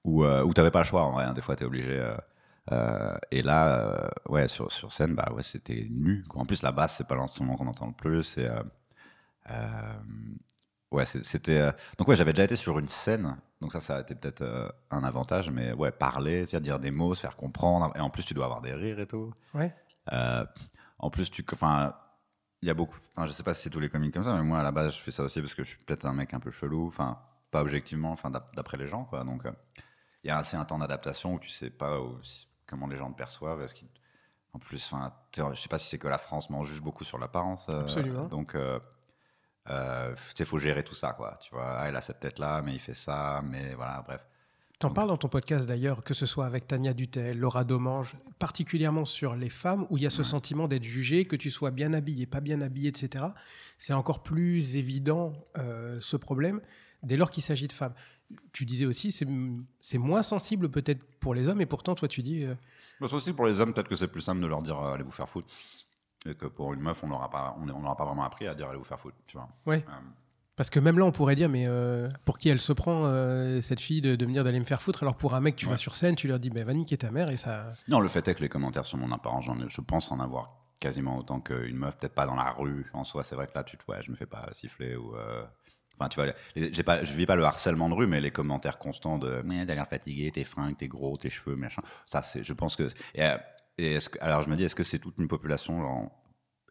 Ou 0.04 0.24
euh, 0.24 0.42
ou 0.44 0.52
t'avais 0.54 0.70
pas 0.70 0.80
le 0.80 0.84
choix 0.84 1.04
en 1.04 1.12
vrai. 1.12 1.24
hein. 1.24 1.32
Des 1.34 1.42
fois, 1.42 1.56
t'es 1.56 1.64
obligé. 1.64 1.98
euh, 1.98 2.16
euh, 2.72 3.14
et 3.30 3.42
là, 3.42 3.78
euh, 3.80 4.08
ouais, 4.28 4.48
sur, 4.48 4.70
sur 4.72 4.92
scène, 4.92 5.14
bah 5.14 5.30
ouais, 5.34 5.42
c'était 5.42 5.86
nu. 5.90 6.24
quoi. 6.28 6.40
En 6.42 6.44
plus, 6.44 6.62
la 6.62 6.72
basse, 6.72 6.96
c'est 6.96 7.06
pas 7.06 7.14
l'instrument 7.16 7.56
qu'on 7.56 7.66
entend 7.68 7.86
le 7.86 7.92
plus. 7.92 8.38
Et, 8.38 8.48
euh, 9.50 9.94
ouais, 10.92 11.04
c'est- 11.04 11.24
c'était. 11.24 11.58
euh, 11.60 11.72
Donc 11.98 12.08
ouais, 12.08 12.16
j'avais 12.16 12.32
déjà 12.32 12.44
été 12.44 12.56
sur 12.56 12.78
une 12.78 12.88
scène. 12.88 13.36
Donc 13.60 13.72
ça, 13.72 13.80
ça 13.80 13.96
a 13.96 14.00
été 14.00 14.14
peut-être 14.14 14.42
euh, 14.42 14.68
un 14.90 15.04
avantage. 15.04 15.50
Mais 15.50 15.72
ouais, 15.72 15.90
parler, 15.92 16.46
c'est-à-dire 16.46 16.78
dire 16.78 16.80
des 16.80 16.90
mots, 16.90 17.14
se 17.14 17.20
faire 17.20 17.36
comprendre. 17.36 17.92
Et 17.96 18.00
en 18.00 18.10
plus, 18.10 18.24
tu 18.24 18.34
dois 18.34 18.44
avoir 18.46 18.60
des 18.60 18.72
rires 18.74 18.98
et 19.00 19.06
tout. 19.06 19.32
Ouais. 19.54 19.74
Euh, 20.12 20.44
en 20.98 21.10
plus, 21.10 21.30
tu, 21.30 21.44
enfin, 21.52 21.94
il 22.60 22.68
y 22.68 22.70
a 22.70 22.74
beaucoup. 22.74 22.98
Enfin, 23.16 23.26
je 23.26 23.32
sais 23.32 23.42
pas 23.42 23.54
si 23.54 23.62
c'est 23.62 23.70
tous 23.70 23.80
les 23.80 23.88
comiques 23.88 24.14
comme 24.14 24.24
ça, 24.24 24.34
mais 24.34 24.42
moi 24.42 24.58
à 24.60 24.62
la 24.62 24.72
base, 24.72 24.94
je 24.94 25.00
fais 25.00 25.10
ça 25.12 25.22
aussi 25.22 25.40
parce 25.40 25.54
que 25.54 25.62
je 25.62 25.68
suis 25.70 25.78
peut-être 25.84 26.04
un 26.06 26.12
mec 26.12 26.32
un 26.34 26.40
peu 26.40 26.50
chelou. 26.50 26.86
Enfin, 26.86 27.18
pas 27.50 27.60
objectivement, 27.60 28.12
enfin 28.12 28.30
d'ap- 28.30 28.54
d'après 28.56 28.76
les 28.76 28.86
gens, 28.86 29.04
quoi. 29.04 29.24
Donc, 29.24 29.42
il 30.24 30.28
y 30.28 30.30
a 30.30 30.38
assez 30.38 30.56
un 30.56 30.64
temps 30.64 30.78
d'adaptation 30.78 31.34
où 31.34 31.38
tu 31.38 31.48
sais 31.50 31.70
pas 31.70 32.00
où- 32.00 32.18
comment 32.66 32.86
les 32.86 32.96
gens 32.96 33.10
te 33.12 33.16
perçoivent. 33.18 33.60
Est-ce 33.62 33.74
qu'ils- 33.74 33.90
en 34.54 34.58
plus, 34.58 34.84
enfin, 34.92 35.12
je 35.36 35.60
sais 35.60 35.68
pas 35.68 35.78
si 35.78 35.88
c'est 35.88 35.98
que 35.98 36.08
la 36.08 36.18
France, 36.18 36.50
mais 36.50 36.56
on 36.56 36.62
juge 36.62 36.82
beaucoup 36.82 37.04
sur 37.04 37.18
l'apparence. 37.18 37.68
Absolument. 37.68 38.24
Donc, 38.28 38.54
euh, 39.70 40.14
sais, 40.34 40.44
faut 40.44 40.58
gérer 40.58 40.82
tout 40.82 40.94
ça, 40.94 41.12
quoi. 41.12 41.38
Tu 41.40 41.54
vois, 41.54 41.78
ah, 41.78 41.88
il 41.88 41.96
a 41.96 42.00
cette 42.00 42.20
tête-là, 42.20 42.62
mais 42.62 42.74
il 42.74 42.80
fait 42.80 42.94
ça, 42.94 43.42
mais 43.44 43.74
voilà, 43.74 44.02
bref. 44.06 44.24
T'en 44.82 44.90
parles 44.90 45.06
dans 45.08 45.16
ton 45.16 45.28
podcast 45.28 45.68
d'ailleurs, 45.68 46.02
que 46.02 46.12
ce 46.12 46.26
soit 46.26 46.44
avec 46.44 46.66
Tania 46.66 46.92
Dutel, 46.92 47.38
Laura 47.38 47.62
Domange, 47.62 48.14
particulièrement 48.40 49.04
sur 49.04 49.36
les 49.36 49.48
femmes, 49.48 49.86
où 49.90 49.96
il 49.96 50.02
y 50.02 50.06
a 50.06 50.10
ce 50.10 50.24
sentiment 50.24 50.66
d'être 50.66 50.82
jugé, 50.82 51.24
que 51.24 51.36
tu 51.36 51.52
sois 51.52 51.70
bien 51.70 51.92
habillé, 51.92 52.26
pas 52.26 52.40
bien 52.40 52.60
habillé, 52.60 52.88
etc. 52.88 53.26
C'est 53.78 53.92
encore 53.92 54.24
plus 54.24 54.76
évident 54.76 55.34
euh, 55.56 55.98
ce 56.00 56.16
problème 56.16 56.60
dès 57.04 57.16
lors 57.16 57.30
qu'il 57.30 57.44
s'agit 57.44 57.68
de 57.68 57.72
femmes. 57.72 57.94
Tu 58.52 58.64
disais 58.64 58.86
aussi, 58.86 59.12
c'est 59.12 59.26
c'est 59.80 59.98
moins 59.98 60.24
sensible 60.24 60.68
peut-être 60.68 61.04
pour 61.20 61.32
les 61.34 61.48
hommes, 61.48 61.60
et 61.60 61.66
pourtant 61.66 61.94
toi 61.94 62.08
tu 62.08 62.22
dis, 62.22 62.42
euh, 62.42 62.54
Mais 63.00 63.06
c'est 63.06 63.14
aussi 63.14 63.32
pour 63.32 63.46
les 63.46 63.60
hommes, 63.60 63.72
peut-être 63.72 63.88
que 63.88 63.94
c'est 63.94 64.08
plus 64.08 64.22
simple 64.22 64.40
de 64.40 64.46
leur 64.48 64.62
dire 64.62 64.78
euh, 64.78 64.94
allez 64.94 65.04
vous 65.04 65.12
faire 65.12 65.28
foutre. 65.28 65.46
Et 66.28 66.34
que 66.34 66.46
pour 66.46 66.72
une 66.72 66.80
meuf, 66.80 67.02
on 67.02 67.08
n'aura 67.08 67.28
pas, 67.30 67.56
on, 67.58 67.68
on 67.68 67.94
pas 67.96 68.04
vraiment 68.04 68.22
appris 68.24 68.46
à 68.46 68.54
dire 68.54 68.68
allez 68.68 68.78
vous 68.78 68.84
faire 68.84 69.00
foutre, 69.00 69.16
tu 69.26 69.36
vois. 69.36 69.48
ouais, 69.66 69.84
Euh, 69.88 69.92
parce 70.54 70.70
que 70.70 70.78
même 70.78 70.98
là 70.98 71.04
on 71.04 71.10
pourrait 71.12 71.34
dire, 71.34 71.48
mais 71.48 71.64
euh, 71.66 72.08
pour 72.24 72.38
qui 72.38 72.48
elle 72.48 72.60
se 72.60 72.72
prend 72.72 73.06
euh, 73.06 73.60
cette 73.60 73.80
fille 73.80 74.00
de, 74.00 74.14
dire 74.32 74.44
d'aller 74.44 74.60
me 74.60 74.64
faire 74.64 74.82
foutre, 74.82 75.02
alors 75.02 75.16
pour 75.16 75.34
un 75.34 75.40
mec 75.40 75.56
tu 75.56 75.66
Ouais. 75.66 75.72
vas 75.72 75.76
sur 75.76 75.94
scène, 75.96 76.14
tu 76.14 76.28
leur 76.28 76.38
dis, 76.38 76.50
ben 76.50 76.64
va 76.64 76.74
niquer 76.74 76.96
ta 76.96 77.10
mère, 77.10 77.30
et 77.30 77.36
ça... 77.36 77.70
Non, 77.88 77.98
le 78.00 78.08
fait 78.08 78.26
est 78.28 78.34
que 78.34 78.40
les 78.40 78.48
commentaires 78.48 78.84
sur 78.84 78.98
mon 78.98 79.10
ai- 79.60 79.68
je 79.68 79.80
pense 79.80 80.12
en 80.12 80.20
avoir 80.20 80.52
quasiment 80.78 81.16
autant 81.18 81.40
qu'une 81.40 81.76
meuf, 81.76 81.96
peut-être 81.96 82.14
pas 82.14 82.26
dans 82.26 82.34
la 82.36 82.50
rue. 82.50 82.84
En 82.92 83.04
soi, 83.04 83.22
c'est 83.24 83.34
vrai 83.34 83.46
que 83.46 83.52
là, 83.54 83.64
tu 83.64 83.76
te 83.76 83.84
vois, 83.84 84.00
je 84.00 84.10
me 84.10 84.16
fais 84.16 84.26
pas 84.26 84.48
siffler 84.52 84.94
ou. 84.96 85.16
euh, 85.16 85.42
Enfin, 85.98 86.08
tu 86.08 86.16
vois, 86.20 86.32
j'ai 86.56 86.82
pas, 86.82 87.04
je 87.04 87.12
vis 87.12 87.26
pas 87.26 87.36
le 87.36 87.44
harcèlement 87.44 87.88
de 87.88 87.94
rue, 87.94 88.06
mais 88.06 88.20
les 88.20 88.30
commentaires 88.30 88.78
constants 88.78 89.18
de 89.18 89.42
mais 89.44 89.64
t'as 89.66 89.74
l'air 89.74 89.86
fatigué, 89.86 90.32
t'es 90.32 90.42
fringues, 90.42 90.76
t'es 90.76 90.88
gros, 90.88 91.16
tes 91.18 91.30
cheveux, 91.30 91.54
machin. 91.54 91.82
Ça, 92.06 92.22
c'est, 92.22 92.42
je 92.42 92.52
pense 92.54 92.74
que. 92.76 92.88
Et, 93.14 93.28
et 93.78 93.92
est-ce 93.94 94.08
que, 94.08 94.18
alors, 94.20 94.42
je 94.42 94.48
me 94.48 94.56
dis, 94.56 94.64
est-ce 94.64 94.74
que 94.74 94.82
c'est 94.84 94.98
toute 94.98 95.18
une 95.18 95.28
population 95.28 95.80
genre, 95.80 96.10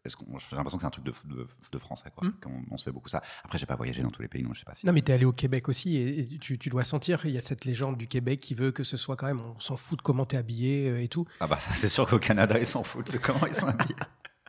est-ce 0.04 0.16
qu'on, 0.16 0.38
j'ai 0.38 0.56
l'impression 0.56 0.78
que 0.78 0.82
c'est 0.82 0.86
un 0.86 0.90
truc 0.90 1.04
de, 1.04 1.12
de, 1.26 1.46
de 1.70 1.78
français, 1.78 2.10
quoi. 2.14 2.26
Mm. 2.28 2.32
qu'on- 2.42 2.64
on 2.70 2.76
se 2.76 2.84
fait 2.84 2.90
beaucoup 2.92 3.08
ça. 3.08 3.22
Après, 3.44 3.56
j'ai 3.58 3.66
pas 3.66 3.76
voyagé 3.76 4.02
dans 4.02 4.10
tous 4.10 4.22
les 4.22 4.28
pays, 4.28 4.42
donc 4.42 4.54
je 4.54 4.60
sais 4.60 4.64
pas 4.64 4.74
si. 4.74 4.84
Non, 4.86 4.92
mais 4.92 5.00
t'es 5.00 5.12
allé 5.12 5.24
au 5.24 5.32
Québec 5.32 5.68
aussi 5.68 5.96
et, 5.96 6.20
et 6.20 6.38
tu, 6.38 6.58
tu 6.58 6.68
dois 6.70 6.84
sentir, 6.84 7.24
il 7.24 7.30
y 7.32 7.36
a 7.36 7.40
cette 7.40 7.64
légende 7.64 7.96
du 7.96 8.08
Québec 8.08 8.40
qui 8.40 8.54
veut 8.54 8.72
que 8.72 8.82
ce 8.84 8.96
soit 8.96 9.14
quand 9.16 9.26
même, 9.26 9.40
on 9.40 9.60
s'en 9.60 9.76
fout 9.76 9.98
de 9.98 10.02
comment 10.02 10.24
t'es 10.24 10.36
habillé 10.36 10.88
euh, 10.88 11.02
et 11.02 11.08
tout. 11.08 11.24
Ah 11.40 11.46
bah 11.46 11.58
ça 11.58 11.70
c'est 11.72 11.88
sûr 11.88 12.06
qu'au 12.06 12.18
Canada 12.18 12.58
ils 12.58 12.66
s'en 12.66 12.82
foutent 12.82 13.12
de 13.12 13.18
comment 13.18 13.46
ils 13.46 13.54
sont 13.54 13.68
habillés. 13.68 13.94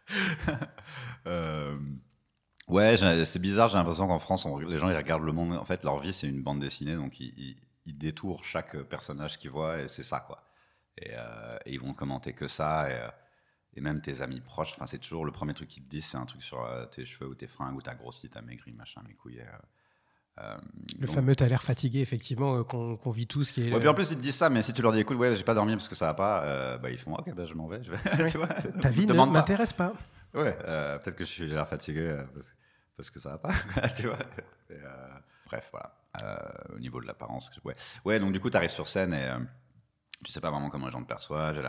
Euh, 1.28 1.78
ouais, 2.68 2.98
c'est 3.26 3.40
bizarre, 3.40 3.70
j'ai 3.70 3.78
l'impression 3.78 4.08
qu'en 4.08 4.20
France 4.20 4.46
on- 4.46 4.58
les 4.58 4.78
gens 4.78 4.90
ils 4.90 4.96
regardent 4.98 5.24
le 5.24 5.32
monde, 5.32 5.54
en 5.54 5.64
fait 5.66 5.84
leur 5.84 6.00
vie 6.00 6.12
c'est 6.14 6.28
une 6.28 6.44
bande 6.44 6.60
dessinée 6.60 6.96
donc 6.96 7.20
ils, 7.20 7.34
ils- 7.38 7.58
ils 7.86 7.98
détourent 7.98 8.44
chaque 8.44 8.76
personnage 8.84 9.38
qu'ils 9.38 9.52
voient 9.52 9.80
et 9.80 9.88
c'est 9.88 10.04
ça 10.04 10.20
quoi. 10.20 10.44
Et, 10.98 11.12
euh, 11.14 11.58
et 11.66 11.74
ils 11.74 11.80
vont 11.80 11.94
commenter 11.94 12.34
que 12.34 12.48
ça 12.48 12.90
et, 12.90 12.94
euh, 12.94 13.08
et 13.76 13.82
même 13.82 14.02
tes 14.02 14.22
amis 14.22 14.42
proches, 14.42 14.72
enfin 14.74 14.86
c'est 14.88 15.00
toujours 15.00 15.26
le 15.26 15.32
premier 15.32 15.54
truc 15.54 15.68
qu'ils 15.70 15.84
te 15.84 15.90
disent 15.90 16.06
c'est 16.06 16.18
un 16.18 16.26
truc 16.26 16.44
sur 16.44 16.64
euh, 16.64 16.86
tes 16.86 17.06
cheveux 17.06 17.28
ou 17.30 17.36
tes 17.36 17.48
fringues 17.48 17.76
ou 17.76 17.82
t'as 17.82 17.96
grossi, 17.96 18.30
t'as 18.30 18.42
maigri, 18.42 18.72
machin, 18.74 19.02
mes 19.08 19.14
couilles. 19.16 19.40
euh, 19.42 19.46
euh, 20.40 20.58
Le 21.00 21.06
donc- 21.06 21.16
fameux 21.16 21.36
t'as 21.36 21.46
l'air 21.46 21.62
fatigué, 21.64 22.00
effectivement, 22.02 22.56
euh, 22.58 22.64
qu'on 22.64 22.96
qu'on 22.96 23.12
vit 23.12 23.28
tous. 23.28 23.52
Qui 23.52 23.62
est 23.62 23.66
Ouais, 23.66 23.72
le- 23.72 23.80
puis 23.80 23.88
en 23.88 23.94
plus 23.94 24.12
ils 24.12 24.18
te 24.18 24.22
disent 24.22 24.36
ça, 24.36 24.50
mais 24.50 24.62
si 24.62 24.74
tu 24.74 24.82
leur 24.82 24.92
dis 24.94 25.00
écoute 25.00 25.18
ouais 25.18 25.36
j'ai 25.36 25.44
pas 25.44 25.54
dormi 25.54 25.74
parce 25.74 25.88
que 25.88 25.96
ça 25.96 26.08
va 26.08 26.14
pas, 26.14 26.44
euh, 26.44 26.78
bah 26.78 26.90
ils 26.90 26.98
font 26.98 27.14
ok 27.16 27.34
bah 27.36 27.46
je 27.46 27.54
m'en 27.54 27.68
vais, 27.68 27.84
je 27.84 27.92
vais. 27.92 27.98
Ouais. 28.24 28.30
tu 28.32 28.38
vois 28.38 28.48
Ta 28.48 28.90
vie 28.90 29.02
ne 29.06 29.14
Demande 29.14 29.30
pas. 29.32 29.40
m'intéresse 29.40 29.74
pas. 29.74 29.94
Ouais, 30.34 30.54
peut-être 30.58 31.16
que 31.16 31.24
je 31.26 31.30
suis 31.30 31.48
j'ai 31.48 31.54
l'air 31.54 31.68
fatigué 31.68 32.24
parce, 32.34 32.56
parce 32.98 33.10
que 33.12 33.20
ça 33.20 33.30
va 33.32 33.38
pas, 33.38 33.54
tu 33.96 34.08
vois. 34.08 34.18
Et, 34.72 34.76
bref, 35.48 35.70
voilà. 35.72 35.96
Au 36.76 36.80
niveau 36.80 37.00
de 37.02 37.06
l'apparence, 37.08 37.52
ouais. 37.64 37.76
Ouais, 38.06 38.20
donc 38.20 38.34
du 38.34 38.40
coup, 38.40 38.50
tu 38.52 38.58
arrives 38.58 38.70
sur 38.72 38.88
scène 38.88 39.14
et 39.14 39.32
tu 40.24 40.32
sais 40.32 40.42
pas 40.42 40.50
vraiment 40.52 40.70
comment 40.70 40.86
les 40.88 40.92
gens 40.92 41.02
te 41.04 41.08
perçoivent. 41.08 41.60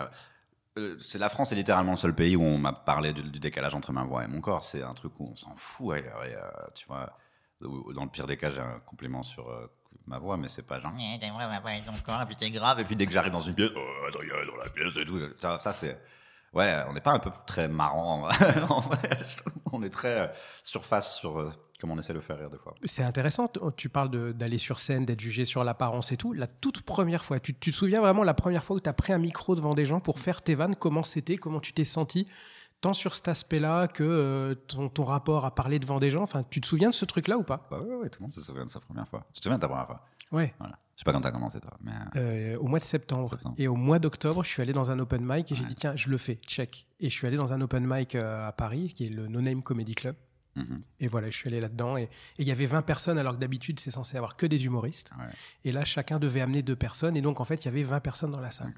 Euh, 0.78 0.96
C'est 0.98 1.18
la 1.18 1.28
France 1.28 1.52
est 1.52 1.56
littéralement 1.56 1.92
le 1.92 1.96
seul 1.96 2.14
pays 2.14 2.36
où 2.36 2.42
on 2.42 2.58
m'a 2.58 2.72
parlé 2.72 3.12
du, 3.12 3.22
décalage 3.38 3.74
entre 3.74 3.92
ma 3.92 4.04
voix 4.04 4.24
et 4.24 4.26
mon 4.26 4.40
corps. 4.40 4.64
C'est 4.64 4.82
un 4.82 4.94
truc 4.94 5.18
où 5.20 5.30
on 5.32 5.36
s'en 5.36 5.54
fout. 5.54 5.96
euh, 5.96 6.50
tu 6.74 6.86
vois, 6.86 7.16
dans 7.60 8.04
le 8.04 8.10
pire 8.10 8.26
des 8.26 8.36
cas, 8.36 8.50
j'ai 8.50 8.60
un 8.60 8.80
compliment 8.80 9.22
sur 9.22 9.48
euh, 9.48 9.66
ma 10.06 10.18
voix, 10.18 10.36
mais 10.36 10.48
c'est 10.48 10.62
pas 10.62 10.80
genre 10.80 10.92
Eh, 10.98 11.18
t'es 11.18 11.30
ma 11.30 11.60
voix 11.60 11.74
et 11.74 11.80
ton 11.80 11.92
corps, 12.04 12.22
et 12.22 12.26
puis 12.26 12.36
t'es 12.36 12.50
grave. 12.50 12.80
Et 12.80 12.84
puis 12.84 12.96
dès 12.96 13.06
que 13.06 13.12
j'arrive 13.12 13.32
dans 13.32 13.40
une 13.40 13.54
pièce, 13.54 13.70
oh, 13.74 14.10
dans 14.12 14.56
la 14.56 14.70
pièce 14.70 14.96
et 14.96 15.04
tout. 15.04 15.20
Ça, 15.38 15.58
ça, 15.60 15.72
c'est 15.72 16.00
Ouais, 16.52 16.84
on 16.88 16.92
n'est 16.92 17.00
pas 17.00 17.12
un 17.12 17.18
peu 17.18 17.30
très 17.46 17.66
marrant 17.66 18.28
en 18.68 18.80
vrai. 18.80 19.18
On 19.72 19.82
est 19.82 19.90
très 19.90 20.32
surface 20.62 21.16
sur 21.18 21.52
on 21.90 21.98
essaie 21.98 22.14
de 22.14 22.20
faire 22.20 22.38
rire 22.38 22.50
des 22.50 22.58
fois. 22.58 22.74
C'est 22.84 23.02
intéressant, 23.02 23.50
tu 23.76 23.88
parles 23.88 24.32
d'aller 24.34 24.58
sur 24.58 24.78
scène, 24.78 25.04
d'être 25.04 25.20
jugé 25.20 25.44
sur 25.44 25.64
l'apparence 25.64 26.12
et 26.12 26.16
tout. 26.16 26.32
La 26.32 26.46
toute 26.46 26.82
première 26.82 27.24
fois, 27.24 27.40
tu, 27.40 27.54
tu 27.54 27.70
te 27.70 27.76
souviens 27.76 28.00
vraiment 28.00 28.22
la 28.24 28.34
première 28.34 28.64
fois 28.64 28.76
où 28.76 28.80
tu 28.80 28.88
as 28.88 28.92
pris 28.92 29.12
un 29.12 29.18
micro 29.18 29.54
devant 29.54 29.74
des 29.74 29.84
gens 29.86 30.00
pour 30.00 30.18
faire 30.18 30.42
tes 30.42 30.54
vannes, 30.54 30.76
comment 30.76 31.02
c'était, 31.02 31.36
comment 31.36 31.60
tu 31.60 31.72
t'es 31.72 31.84
senti, 31.84 32.26
tant 32.80 32.92
sur 32.92 33.14
cet 33.14 33.28
aspect-là 33.28 33.88
que 33.88 34.04
euh, 34.04 34.54
ton, 34.54 34.88
ton 34.88 35.04
rapport 35.04 35.44
à 35.44 35.54
parler 35.54 35.78
devant 35.78 36.00
des 36.00 36.10
gens? 36.10 36.22
Enfin, 36.22 36.42
tu 36.48 36.60
te 36.60 36.66
souviens 36.66 36.90
de 36.90 36.94
ce 36.94 37.04
truc-là 37.04 37.38
ou 37.38 37.42
pas? 37.42 37.66
Bah 37.70 37.78
ouais, 37.80 38.08
tout 38.08 38.20
le 38.20 38.24
monde 38.24 38.32
se 38.32 38.40
souvient 38.40 38.64
de 38.64 38.70
sa 38.70 38.80
première 38.80 39.08
fois. 39.08 39.26
Tu 39.32 39.40
te 39.40 39.44
souviens 39.44 39.58
de 39.58 39.62
ta 39.62 39.68
première 39.68 39.86
fois? 39.86 40.04
Ouais. 40.32 40.54
Voilà. 40.58 40.78
Je 40.96 41.00
sais 41.00 41.04
pas 41.04 41.12
quand 41.12 41.22
t'as 41.22 41.32
commencé 41.32 41.60
toi, 41.60 41.72
mais 41.80 41.90
euh, 42.16 42.54
Euh, 42.54 42.56
au 42.58 42.68
mois 42.68 42.78
de 42.78 42.84
septembre. 42.84 43.28
Septembre. 43.28 43.56
Et 43.58 43.66
au 43.66 43.74
mois 43.74 43.98
d'octobre, 43.98 44.44
je 44.44 44.48
suis 44.48 44.62
allé 44.62 44.72
dans 44.72 44.92
un 44.92 44.98
open 45.00 45.24
mic 45.24 45.50
et 45.50 45.54
j'ai 45.56 45.64
dit, 45.64 45.74
tiens, 45.74 45.96
je 45.96 46.08
le 46.08 46.16
fais, 46.18 46.36
check. 46.46 46.86
Et 47.00 47.10
je 47.10 47.14
suis 47.14 47.26
allé 47.26 47.36
dans 47.36 47.52
un 47.52 47.60
open 47.60 47.84
mic 47.84 48.14
à 48.14 48.52
Paris, 48.52 48.92
qui 48.94 49.06
est 49.06 49.10
le 49.10 49.26
No 49.26 49.40
Name 49.40 49.62
Comedy 49.62 49.96
Club. 49.96 50.14
Mhm, 50.56 50.80
Et 51.00 51.08
voilà, 51.08 51.28
je 51.30 51.36
suis 51.36 51.48
allé 51.48 51.60
là-dedans. 51.60 51.96
Et 51.96 52.08
il 52.38 52.46
y 52.46 52.50
avait 52.50 52.66
20 52.66 52.82
personnes, 52.82 53.18
alors 53.18 53.34
que 53.34 53.40
d'habitude, 53.40 53.80
c'est 53.80 53.90
censé 53.90 54.16
avoir 54.16 54.36
que 54.36 54.46
des 54.46 54.64
humoristes. 54.66 55.10
ouais. 55.18 55.32
Et 55.64 55.72
là, 55.72 55.84
chacun 55.84 56.18
devait 56.18 56.40
amener 56.40 56.62
deux 56.62 56.76
personnes. 56.76 57.16
Et 57.16 57.20
donc, 57.22 57.40
en 57.40 57.44
fait, 57.44 57.62
il 57.62 57.66
y 57.66 57.68
avait 57.68 57.82
20 57.82 58.00
personnes 58.00 58.30
dans 58.32 58.40
la 58.40 58.50
salle. 58.50 58.72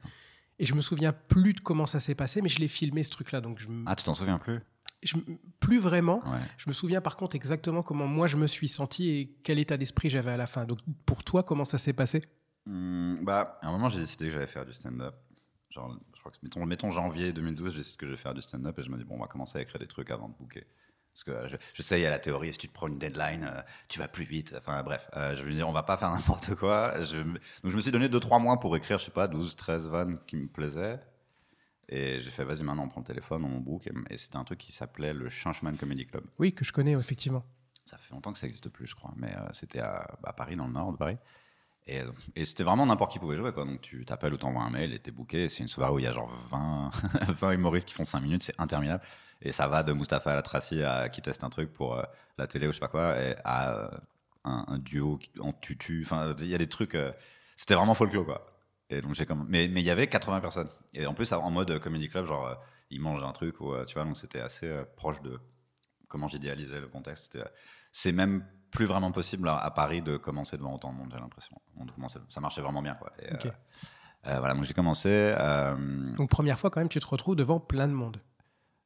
Et 0.59 0.65
je 0.67 0.75
me 0.75 0.81
souviens 0.81 1.13
plus 1.13 1.53
de 1.53 1.61
comment 1.61 1.87
ça 1.87 2.01
s'est 2.01 2.15
passé, 2.15 2.41
mais 2.41 2.49
je 2.49 2.59
l'ai 2.61 2.69
filmé, 2.69 3.03
ce 3.03 3.11
truc-là. 3.11 3.41
Donc, 3.41 3.59
je, 3.59 3.67
Ah, 3.87 3.95
tu 3.95 4.05
t'en 4.05 4.15
souviens 4.15 4.39
plus? 4.39 4.61
Je 5.03 5.17
plus 5.61 5.79
vraiment. 5.79 6.23
Ouais. 6.27 6.39
Je 6.57 6.69
me 6.69 6.73
souviens 6.73 7.03
par 7.03 7.17
contre 7.17 7.37
exactement 7.37 7.83
comment 7.83 8.07
moi 8.07 8.27
je 8.27 8.37
me 8.39 8.47
suis 8.47 8.67
senti 8.67 9.11
et 9.11 9.37
quel 9.45 9.59
état 9.59 9.77
d'esprit 9.77 10.09
j'avais 10.09 10.31
à 10.31 10.37
la 10.39 10.47
fin. 10.47 10.65
Donc, 10.65 10.79
pour 11.05 11.23
toi, 11.23 11.43
comment 11.43 11.67
ça 11.67 11.77
s'est 11.77 11.93
passé? 11.93 12.23
Hmm, 12.65 13.17
bah, 13.23 13.59
à 13.63 13.69
un 13.69 13.73
moment, 13.73 13.91
j'ai 13.91 13.99
décidé 13.99 14.27
que 14.27 14.33
j'allais 14.33 14.47
faire 14.47 14.65
du 14.65 14.73
stand-up. 14.73 15.15
Genre, 15.71 15.95
je 16.15 16.21
crois 16.21 16.33
que 16.33 16.39
mettons, 16.43 16.65
mettons 16.65 16.91
janvier 16.91 17.33
2012, 17.35 17.73
j'ai 17.73 17.79
décidé 17.79 17.99
que 17.99 18.07
je 18.07 18.11
vais 18.13 18.17
faire 18.17 18.33
du 18.33 18.41
stand-up 18.41 18.79
et 18.79 18.83
je 18.83 18.89
me 18.91 18.97
dis, 18.97 19.05
bon, 19.05 19.17
on 19.17 19.21
va 19.21 19.27
commencer 19.27 19.59
à 19.59 19.61
écrire 19.63 19.79
des 19.79 19.87
trucs 19.87 20.11
avant 20.11 20.31
de 20.31 20.35
booker. 20.35 20.65
Parce 21.17 21.25
que 21.25 21.31
euh, 21.31 21.49
je, 21.49 21.57
je 21.73 21.81
sais, 21.81 21.99
il 21.99 22.03
y 22.03 22.07
a 22.07 22.11
la 22.11 22.19
théorie, 22.19 22.53
si 22.53 22.59
tu 22.59 22.69
te 22.69 22.75
prends 22.75 22.89
une 22.89 22.99
deadline, 22.99 23.49
euh, 23.51 23.63
tu 23.89 23.99
vas 23.99 24.07
plus 24.07 24.27
vite. 24.27 24.55
Enfin, 24.59 24.83
bref, 24.83 25.09
euh, 25.17 25.35
je 25.35 25.43
veux 25.43 25.51
dire, 25.51 25.67
on 25.67 25.73
va 25.73 25.83
pas 25.83 25.97
faire 25.97 26.11
n'importe 26.15 26.55
quoi. 26.57 27.03
Je, 27.05 27.17
donc, 27.23 27.39
je 27.65 27.75
me 27.75 27.81
suis 27.81 27.91
donné 27.91 28.09
2-3 28.09 28.43
mois 28.43 28.61
pour 28.61 28.77
écrire, 28.77 28.99
je 28.99 29.07
sais 29.07 29.11
pas, 29.11 29.27
12, 29.27 29.57
13 29.57 29.89
vannes 29.89 30.19
qui 30.27 30.37
me 30.37 30.47
plaisaient. 30.47 31.01
Et 31.89 32.21
j'ai 32.21 32.31
fait, 32.31 32.45
vas-y, 32.45 32.65
maintenant, 32.65 32.85
on 32.85 32.89
prend 32.89 33.01
le 33.01 33.07
téléphone, 33.07 33.47
on 33.47 33.61
book. 33.61 33.87
Et, 33.87 33.93
et 34.11 34.19
c'était 34.19 34.37
un 34.37 34.45
truc 34.45 34.59
qui 34.59 34.73
s'appelait 34.73 35.15
le 35.15 35.31
Changeman 35.31 35.79
Comedy 35.79 36.07
Club. 36.07 36.27
Oui, 36.39 36.53
que 36.53 36.67
je 36.67 36.73
connais, 36.75 36.93
effectivement. 36.93 37.47
Ça 37.87 37.97
fait 37.97 38.13
longtemps 38.13 38.35
que 38.35 38.39
ça 38.39 38.47
n'existe 38.47 38.69
plus, 38.69 38.87
je 38.87 38.95
crois, 38.95 39.15
mais 39.17 39.35
euh, 39.35 39.49
c'était 39.55 39.81
à, 39.81 40.19
à 40.23 40.33
Paris, 40.35 40.57
dans 40.57 40.67
le 40.67 40.75
nord 40.75 40.93
de 40.93 40.99
Paris. 40.99 41.17
Et, 41.89 42.03
c'était 42.45 42.65
vraiment 42.65 42.85
n'importe 42.85 43.13
qui 43.13 43.19
pouvait 43.19 43.37
jouer, 43.37 43.53
quoi. 43.53 43.65
Donc 43.65 43.81
tu 43.81 44.05
t'appelles 44.05 44.35
ou 44.35 44.37
t'envoies 44.37 44.63
un 44.63 44.71
mail 44.71 44.93
et 44.93 44.99
t'es 44.99 45.13
booké. 45.13 45.49
C'est 45.49 45.63
une 45.63 45.69
soirée 45.69 45.93
où 45.93 45.99
il 45.99 46.05
y 46.05 46.09
a 46.09 46.13
genre 46.13 46.31
20, 46.51 46.91
20 47.29 47.53
humoristes 47.53 47.89
qui 47.89 47.95
font 47.95 48.05
5 48.05 48.21
minutes, 48.21 48.43
c'est 48.43 48.59
interminable. 48.61 49.03
Et 49.43 49.53
ça 49.53 49.69
va 49.69 49.83
de 49.83 49.93
Mustapha 49.93 50.35
Latraci 50.35 50.83
à 50.83 51.09
qui 51.09 51.23
teste 51.23 51.45
un 51.45 51.51
truc 51.51 51.73
pour 51.73 51.97
euh, 51.97 52.03
la 52.39 52.47
télé 52.47 52.67
ou 52.67 52.71
je 52.73 52.77
sais 52.77 52.81
pas 52.81 52.89
quoi, 52.89 53.15
à 53.45 53.77
euh, 53.77 53.91
un, 54.45 54.79
duo 54.79 55.19
en 55.41 55.53
tutu. 55.53 56.03
Enfin, 56.05 56.35
il 56.41 56.49
y 56.49 56.55
a 56.55 56.59
des 56.59 56.69
trucs. 56.69 56.95
euh, 56.95 57.13
c'était 57.57 57.75
vraiment 57.75 57.95
folklore, 57.95 58.27
quoi. 58.27 58.59
Et 58.91 59.01
donc 59.01 59.15
j'ai 59.15 59.27
comme. 59.27 59.47
Mais 59.49 59.67
il 59.67 59.79
y 59.81 59.91
avait 59.91 60.09
80 60.09 60.41
personnes. 60.41 60.69
Et 60.93 61.07
en 61.07 61.15
plus, 61.15 61.33
en 61.33 61.51
mode 61.51 61.79
comedy 61.79 62.09
club, 62.09 62.27
genre, 62.27 62.57
ils 62.91 63.01
mangent 63.01 63.25
un 63.25 63.33
truc, 63.33 63.61
ou, 63.61 63.75
tu 63.85 63.95
vois, 63.95 64.05
donc 64.05 64.19
c'était 64.19 64.41
assez 64.41 64.73
proche 64.97 65.21
de 65.23 65.39
comment 66.09 66.29
j'idéalisais 66.29 66.81
le 66.81 66.89
contexte. 66.89 67.39
C'est 67.93 68.13
même 68.13 68.45
plus 68.77 68.87
vraiment 68.87 69.11
possible 69.11 69.49
à, 69.49 69.57
à 69.59 69.71
Paris 69.71 70.03
de 70.03 70.17
commencer 70.17 70.57
devant 70.57 70.75
autant 70.75 70.93
de 70.93 70.99
monde, 70.99 71.09
j'ai 71.13 71.19
l'impression. 71.19 71.57
Ça 72.29 72.41
marchait 72.41 72.61
vraiment 72.63 72.83
bien, 72.83 72.95
quoi. 72.95 73.11
Et, 73.21 73.33
euh, 73.33 73.51
euh, 74.29 74.39
voilà, 74.39 74.55
donc 74.55 74.65
j'ai 74.65 74.75
commencé, 74.75 75.09
euh, 75.11 75.75
Donc, 76.17 76.29
première 76.31 76.59
fois, 76.59 76.71
quand 76.71 76.81
même, 76.81 76.89
tu 76.89 77.01
te 77.01 77.07
retrouves 77.07 77.37
devant 77.37 77.59
plein 77.61 77.89
de 77.89 77.93
monde. 77.93 78.19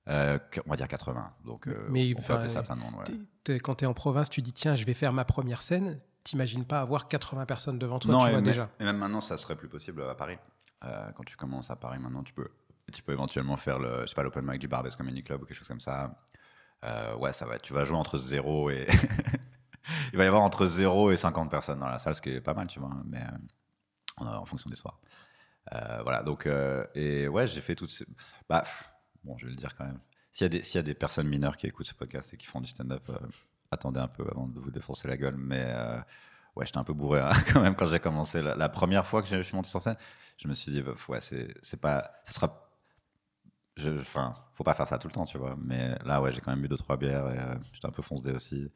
euh, 0.09 0.39
on 0.67 0.71
va 0.71 0.77
dire 0.77 0.89
80. 0.89 1.33
Donc, 1.45 1.69
Mais, 1.91 2.15
on 2.17 2.23
peut 2.23 2.33
appeler 2.35 2.49
ça 2.49 2.63
plein 2.63 2.77
de 2.77 2.81
monde. 2.81 2.95
ouais. 2.97 3.59
Quand 3.61 3.75
tu 3.77 3.85
es 3.85 3.87
en 3.87 3.95
province, 3.95 4.29
tu 4.31 4.43
dis, 4.43 4.53
tiens, 4.53 4.75
je 4.77 4.85
vais 4.85 4.95
faire 4.95 5.13
ma 5.13 5.25
première 5.25 5.61
scène. 5.63 5.97
T'imagines 6.25 6.65
pas 6.65 6.81
avoir 6.81 7.09
80 7.09 7.47
personnes 7.47 7.79
devant 7.79 7.99
toi, 7.99 8.13
non, 8.13 8.21
tu 8.23 8.27
et, 8.29 8.31
vois 8.33 8.41
mais- 8.41 8.47
déjà. 8.51 8.69
et 8.81 8.85
même 8.85 8.99
maintenant, 8.99 9.21
ça 9.23 9.37
serait 9.37 9.57
plus 9.57 9.69
possible 9.69 10.03
à 10.05 10.15
Paris. 10.15 10.39
Quand 10.83 11.25
tu 11.27 11.37
commences 11.37 11.71
à 11.71 11.77
Paris, 11.77 11.99
maintenant, 11.99 12.23
tu 12.23 12.33
peux, 12.35 12.49
tu 12.93 13.03
peux 13.03 13.13
éventuellement 13.13 13.57
faire 13.57 13.79
le, 13.79 14.03
je 14.03 14.07
sais 14.07 14.15
pas, 14.15 14.23
l'open 14.23 14.45
mic 14.45 14.59
du 14.61 14.69
Barbès 14.69 14.95
Comedy 14.97 15.23
Club 15.23 15.43
ou 15.43 15.47
quelque 15.47 15.57
chose 15.59 15.69
comme 15.69 15.81
ça. 15.81 16.15
Euh, 16.85 17.15
ouais, 17.17 17.33
ça 17.33 17.47
va. 17.47 17.59
Tu 17.59 17.73
vas 17.75 17.85
jouer 17.85 17.97
entre 17.99 18.17
0 18.19 18.71
et. 18.71 18.87
Il 20.13 20.19
va 20.19 20.25
y 20.25 20.27
avoir 20.27 20.43
entre 20.43 20.67
0 20.67 21.11
et 21.11 21.17
50 21.17 21.51
personnes 21.51 21.81
dans 21.81 21.89
la 21.89 21.99
salle, 21.99 22.15
ce 22.15 22.23
qui 22.23 22.31
est 22.31 22.41
pas 22.41 22.55
mal, 22.55 22.67
tu 22.67 22.81
vois. 22.81 22.91
Mais 23.07 23.23
euh, 23.23 24.25
en, 24.25 24.45
fonction 24.45 24.71
des 24.71 24.77
soirs. 24.77 25.01
Euh, 25.73 26.01
voilà, 26.03 26.23
donc. 26.23 26.47
euh, 26.47 26.87
et 26.95 27.29
ouais, 27.29 27.47
j'ai 27.47 27.61
fait 27.61 27.75
toutes 27.75 27.91
ces. 27.91 28.07
Bah, 28.49 28.65
bon, 29.25 29.37
je 29.39 29.47
vais 29.47 29.51
le 29.51 29.57
dire 29.57 29.75
quand 29.77 29.85
même. 29.85 30.01
S'il 30.33 30.53
y, 30.53 30.75
y 30.75 30.79
a 30.79 30.83
des 30.83 30.95
personnes 30.95 31.29
mineures 31.29 31.57
qui 31.57 31.67
écoutent 31.67 31.87
ce 31.87 31.95
podcast 31.95 32.35
et 32.35 32.37
qui 32.37 32.47
font 32.47 32.61
du 32.61 32.69
stand-up, 32.69 33.11
attendez 33.71 34.01
un 34.01 34.09
peu 34.09 34.27
avant 34.31 34.47
de 34.47 34.59
vous 34.61 34.71
défoncer 34.71 35.09
la 35.09 35.17
gueule. 35.17 35.37
Mais. 35.37 35.75
ouais, 36.57 36.67
j'étais 36.67 36.79
un 36.79 36.85
peu 36.85 36.93
bourré 36.93 37.21
hein, 37.21 37.33
quand 37.53 37.61
même 37.61 37.75
quand 37.75 37.87
j'ai 37.87 38.01
commencé. 38.01 38.43
La, 38.43 38.69
première 38.69 39.07
fois 39.07 39.23
que 39.23 39.29
je 39.29 39.43
suis 39.43 39.57
monté 39.57 39.69
sur 39.69 39.83
scène, 39.83 39.97
je 40.37 40.49
me 40.49 40.55
suis 40.55 40.73
dit, 40.73 40.83
bah, 40.83 40.93
ouais, 41.09 41.21
c'est 41.21 41.81
pas. 41.81 42.13
Ce 42.25 42.35
sera. 42.35 42.67
Enfin, 43.99 44.35
faut 44.53 44.65
pas 44.65 44.75
faire 44.75 44.87
ça 44.87 44.99
tout 44.99 45.09
le 45.09 45.15
temps, 45.15 45.25
tu 45.25 45.39
vois. 45.39 45.57
Mais 45.59 45.97
là, 46.05 46.21
ouais, 46.21 46.33
j'ai 46.33 46.41
quand 46.41 46.51
même 46.51 46.61
bu 46.61 46.69
deux, 46.69 46.77
trois 46.77 46.99
bières 46.99 47.29
et 47.31 47.39
j'étais 47.73 47.87
un 47.87 47.93
peu 47.93 48.03
foncé 48.03 48.31
aussi. 48.31 48.71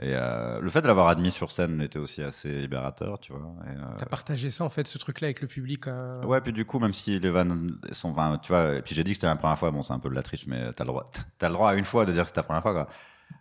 Et 0.00 0.14
euh, 0.14 0.60
le 0.60 0.70
fait 0.70 0.80
de 0.80 0.86
l'avoir 0.86 1.08
admis 1.08 1.32
sur 1.32 1.50
scène 1.50 1.80
était 1.80 1.98
aussi 1.98 2.22
assez 2.22 2.60
libérateur, 2.60 3.18
tu 3.18 3.32
vois. 3.32 3.42
Euh, 3.66 3.74
T'as 3.98 4.06
partagé 4.06 4.48
ça, 4.48 4.62
en 4.62 4.68
fait, 4.68 4.86
ce 4.86 4.96
truc-là 4.96 5.26
avec 5.26 5.40
le 5.40 5.48
public. 5.48 5.88
euh, 5.88 6.22
Ouais, 6.24 6.40
puis 6.40 6.52
du 6.52 6.64
coup, 6.64 6.78
même 6.78 6.92
si 6.94 7.18
les 7.18 7.30
vannes 7.30 7.80
sont, 7.90 8.10
enfin, 8.10 8.38
tu 8.40 8.52
vois, 8.52 8.74
et 8.76 8.82
puis 8.82 8.94
j'ai 8.94 9.02
dit 9.02 9.10
que 9.10 9.16
c'était 9.16 9.26
la 9.26 9.34
première 9.34 9.58
fois, 9.58 9.72
bon, 9.72 9.82
c'est 9.82 9.92
un 9.92 9.98
peu 9.98 10.08
de 10.08 10.14
la 10.14 10.22
triche, 10.22 10.46
mais 10.46 10.72
t'as 10.72 10.84
le 10.84 10.88
droit, 10.88 11.10
t'as 11.38 11.48
le 11.48 11.54
droit 11.54 11.70
à 11.70 11.74
une 11.74 11.84
fois 11.84 12.04
de 12.06 12.12
dire 12.12 12.22
que 12.22 12.28
c'est 12.28 12.34
ta 12.34 12.44
première 12.44 12.62
fois, 12.62 12.72
quoi. 12.74 12.88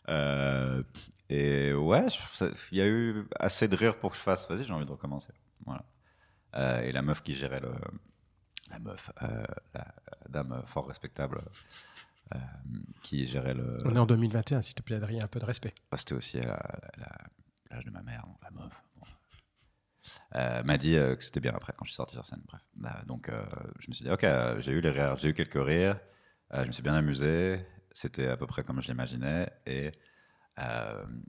Euh, 0.10 0.82
et 1.30 1.74
ouais, 1.74 2.08
il 2.72 2.78
y 2.78 2.82
a 2.82 2.88
eu 2.88 3.28
assez 3.40 3.68
de 3.68 3.76
rire 3.76 4.00
pour 4.00 4.12
que 4.12 4.18
je 4.18 4.22
fasse, 4.24 4.50
vas-y, 4.50 4.64
j'ai 4.64 4.74
envie 4.74 4.86
de 4.86 4.92
recommencer. 4.92 5.34
Voilà. 5.66 5.84
Et 6.84 6.92
la 6.92 7.04
meuf 7.04 7.22
qui 7.22 7.36
gérait 7.36 7.60
le, 7.60 7.72
la 8.72 8.80
meuf, 8.80 9.12
la 9.76 9.86
dame 10.28 10.64
fort 10.66 10.88
respectable, 10.88 11.40
euh, 12.36 12.40
qui 13.04 13.26
gérait 13.26 13.54
le, 13.54 13.78
On 13.86 13.96
est 13.96 14.00
en 14.00 14.06
2021, 14.06 14.62
s'il 14.62 14.76
te 14.76 14.82
plaît, 14.82 14.96
Adrien, 14.98 15.24
un 15.24 15.28
peu 15.28 15.40
de 15.40 15.46
respect. 15.46 15.74
bah, 15.92 15.98
c'était 15.98 16.16
aussi 16.16 16.40
l'âge 16.40 17.86
de 17.86 17.92
ma 17.92 18.02
mère, 18.02 18.26
donc 18.28 18.38
la 18.44 18.52
meuf. 18.52 18.84
bon. 18.96 19.06
Euh, 20.36 20.64
m'a 20.64 20.78
dit 20.78 20.96
euh, 20.96 21.16
que 21.16 21.24
c'était 21.24 21.40
bien 21.40 21.54
après 21.54 21.74
quand 21.76 21.84
je 21.86 21.92
suis 21.92 21.96
sorti 21.96 22.16
sur 22.16 22.26
scène. 22.26 22.42
Bref, 22.48 22.62
Euh, 22.86 23.06
donc 23.06 23.30
euh, 23.30 23.44
je 23.80 23.88
me 23.90 23.94
suis 23.94 24.06
dit 24.06 24.12
ok, 24.12 24.26
j'ai 24.60 24.72
eu 24.72 24.82
les 24.82 24.90
rires, 24.90 25.18
j'ai 25.18 25.30
eu 25.30 25.34
quelques 25.34 25.62
rires, 25.64 26.00
je 26.54 26.66
me 26.66 26.72
suis 26.72 26.84
bien 26.84 26.94
amusé, 26.94 27.66
c'était 27.92 28.28
à 28.28 28.38
peu 28.38 28.48
près 28.48 28.64
comme 28.64 28.82
je 28.82 28.88
l'imaginais 28.88 29.52
et 29.66 29.92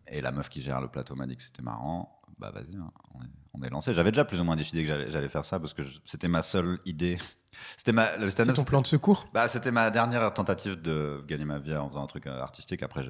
et 0.06 0.22
la 0.22 0.30
meuf 0.32 0.48
qui 0.48 0.62
gère 0.62 0.80
le 0.80 0.88
plateau 0.88 1.14
m'a 1.14 1.26
dit 1.26 1.36
que 1.36 1.42
c'était 1.42 1.60
marrant. 1.60 2.17
Bah 2.38 2.50
vas-y, 2.50 2.76
hein, 2.76 2.90
on, 3.14 3.22
est, 3.22 3.28
on 3.54 3.62
est 3.62 3.70
lancé. 3.70 3.94
J'avais 3.94 4.10
déjà 4.12 4.24
plus 4.24 4.40
ou 4.40 4.44
moins 4.44 4.56
décidé 4.56 4.84
que 4.84 5.10
j'allais 5.10 5.28
faire 5.28 5.44
ça 5.44 5.58
parce 5.58 5.72
que 5.74 5.82
c'était 6.04 6.28
ma 6.28 6.42
seule 6.42 6.78
idée. 6.84 7.18
C'était 7.76 7.92
ma 7.92 8.16
le 8.18 8.24
C'est 8.24 8.30
stand-up. 8.42 8.54
ton 8.56 8.64
plan 8.64 8.80
de 8.82 8.86
secours? 8.86 9.26
Bah, 9.34 9.48
c'était 9.48 9.72
ma 9.72 9.90
dernière 9.90 10.32
tentative 10.32 10.80
de 10.80 11.24
gagner 11.26 11.44
ma 11.46 11.58
vie 11.58 11.74
en 11.74 11.88
faisant 11.88 12.04
un 12.04 12.06
truc 12.06 12.26
euh, 12.28 12.40
artistique. 12.40 12.82
Après, 12.84 13.02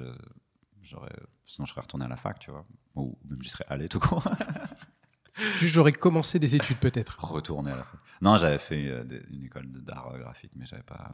j'aurais, 0.81 1.11
sinon, 1.45 1.65
je 1.65 1.71
serais 1.71 1.81
retourné 1.81 2.05
à 2.05 2.07
la 2.07 2.15
fac, 2.15 2.39
tu 2.39 2.49
vois. 2.49 2.65
Ou 2.95 3.15
même 3.29 3.37
j'y 3.43 3.49
serais 3.49 3.65
allé 3.67 3.87
tout 3.89 3.99
court. 3.99 4.23
Juste, 5.59 5.73
J'aurais 5.73 5.91
commencé 5.91 6.39
des 6.39 6.55
études, 6.55 6.77
peut-être. 6.77 7.23
retourner 7.23 7.71
à 7.71 7.75
la 7.75 7.83
fac. 7.83 7.99
Non, 8.21 8.37
j'avais 8.37 8.57
fait 8.57 8.87
euh, 8.89 9.03
une 9.29 9.43
école 9.43 9.67
d'art 9.83 10.07
euh, 10.13 10.17
graphique, 10.19 10.53
mais 10.55 10.65
j'avais 10.65 10.83
pas 10.83 11.11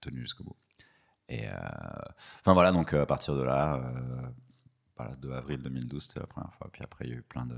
tenu 0.00 0.20
jusqu'au 0.20 0.44
bout. 0.44 0.56
Et 1.28 1.48
euh, 1.48 1.52
enfin 2.40 2.52
voilà, 2.52 2.72
donc 2.72 2.92
à 2.94 3.06
partir 3.06 3.34
de 3.36 3.42
là, 3.42 3.76
euh, 3.76 4.22
voilà, 4.96 5.14
2 5.16 5.32
avril 5.32 5.62
2012, 5.62 6.02
c'était 6.02 6.20
la 6.20 6.26
première 6.26 6.54
fois. 6.54 6.68
Puis 6.72 6.82
après, 6.82 7.06
il 7.06 7.12
y 7.12 7.14
a 7.14 7.18
eu 7.18 7.22
plein 7.22 7.46
de. 7.46 7.56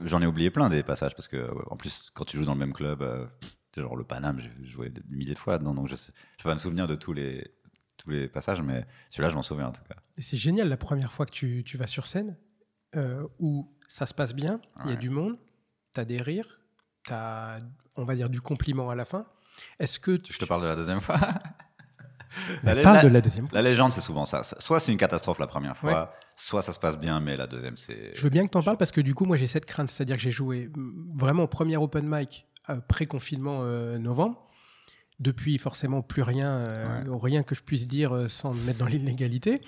J'en 0.00 0.22
ai 0.22 0.26
oublié 0.26 0.50
plein 0.50 0.68
des 0.68 0.82
passages 0.82 1.14
parce 1.14 1.28
que, 1.28 1.36
euh, 1.36 1.52
en 1.66 1.76
plus, 1.76 2.10
quand 2.14 2.24
tu 2.24 2.36
joues 2.36 2.44
dans 2.44 2.54
le 2.54 2.58
même 2.58 2.72
club, 2.72 3.02
euh, 3.02 3.26
c'est 3.74 3.80
genre 3.80 3.96
le 3.96 4.04
Paname, 4.04 4.40
j'ai 4.40 4.52
joué 4.64 4.90
des 4.90 5.02
milliers 5.08 5.34
de 5.34 5.38
fois 5.38 5.58
dedans, 5.58 5.74
donc 5.74 5.88
je 5.88 5.96
je 5.96 6.42
peux 6.42 6.48
pas 6.48 6.54
me 6.54 6.60
souvenir 6.60 6.86
de 6.86 6.94
tous 6.94 7.12
les, 7.12 7.50
tous 7.96 8.10
les 8.10 8.28
passages, 8.28 8.62
mais 8.62 8.86
celui-là, 9.10 9.30
je 9.30 9.34
m'en 9.34 9.42
souviens 9.42 9.68
en 9.68 9.72
tout 9.72 9.82
cas. 9.82 9.96
Et 10.16 10.22
C'est 10.22 10.36
génial 10.36 10.68
la 10.68 10.76
première 10.76 11.12
fois 11.12 11.26
que 11.26 11.32
tu, 11.32 11.64
tu 11.64 11.76
vas 11.76 11.86
sur 11.88 12.06
scène, 12.06 12.36
euh, 12.94 13.26
où 13.40 13.76
ça 13.88 14.06
se 14.06 14.14
passe 14.14 14.34
bien, 14.34 14.60
il 14.84 14.90
y 14.90 14.92
a 14.92 14.96
du 14.96 15.10
monde, 15.10 15.36
tu 15.92 16.00
as 16.00 16.04
des 16.04 16.20
rires, 16.20 16.60
tu 17.04 17.12
as, 17.12 17.58
on 17.96 18.04
va 18.04 18.14
dire, 18.14 18.30
du 18.30 18.40
compliment 18.40 18.90
à 18.90 18.94
la 18.94 19.04
fin. 19.04 19.26
Est-ce 19.78 19.98
que 19.98 20.16
tu 20.16 20.32
Je 20.32 20.38
te 20.38 20.44
parle 20.44 20.62
de 20.62 20.68
la 20.68 20.76
deuxième 20.76 21.00
fois. 21.00 21.18
La- 22.62 22.74
parle 22.82 22.96
la- 22.96 23.02
de 23.02 23.08
la 23.08 23.20
deuxième 23.20 23.46
fois 23.48 23.56
La 23.60 23.68
légende, 23.68 23.92
c'est 23.92 24.00
souvent 24.00 24.24
ça. 24.24 24.42
Soit 24.58 24.80
c'est 24.80 24.92
une 24.92 24.98
catastrophe 24.98 25.38
la 25.38 25.46
première 25.46 25.76
fois, 25.76 25.92
Ouais. 25.92 26.06
soit 26.36 26.62
ça 26.62 26.72
se 26.72 26.78
passe 26.78 26.98
bien, 26.98 27.20
mais 27.20 27.36
la 27.36 27.46
deuxième, 27.46 27.76
c'est. 27.76 28.12
Je 28.14 28.22
veux 28.22 28.30
bien 28.30 28.44
que 28.44 28.50
tu 28.50 28.58
en 28.58 28.62
parles 28.62 28.76
parce 28.76 28.92
que 28.92 29.00
du 29.00 29.14
coup, 29.14 29.24
moi, 29.24 29.36
j'ai 29.36 29.46
cette 29.46 29.66
crainte. 29.66 29.88
C'est-à-dire 29.88 30.16
que 30.16 30.22
j'ai 30.22 30.30
joué 30.30 30.70
mm, 30.74 31.18
vraiment 31.18 31.44
au 31.44 31.48
premier 31.48 31.76
open 31.76 32.04
mic 32.08 32.46
euh, 32.70 32.80
pré-confinement 32.88 33.60
euh, 33.62 33.98
novembre. 33.98 34.40
Depuis, 35.20 35.58
forcément, 35.58 36.02
plus 36.02 36.22
rien, 36.22 36.60
euh, 36.64 37.04
rien 37.08 37.42
que 37.44 37.54
je 37.54 37.62
puisse 37.62 37.86
dire 37.86 38.24
sans 38.28 38.52
me 38.52 38.60
mettre 38.64 38.80
dans 38.80 38.86
l'illégalité. 38.86 39.60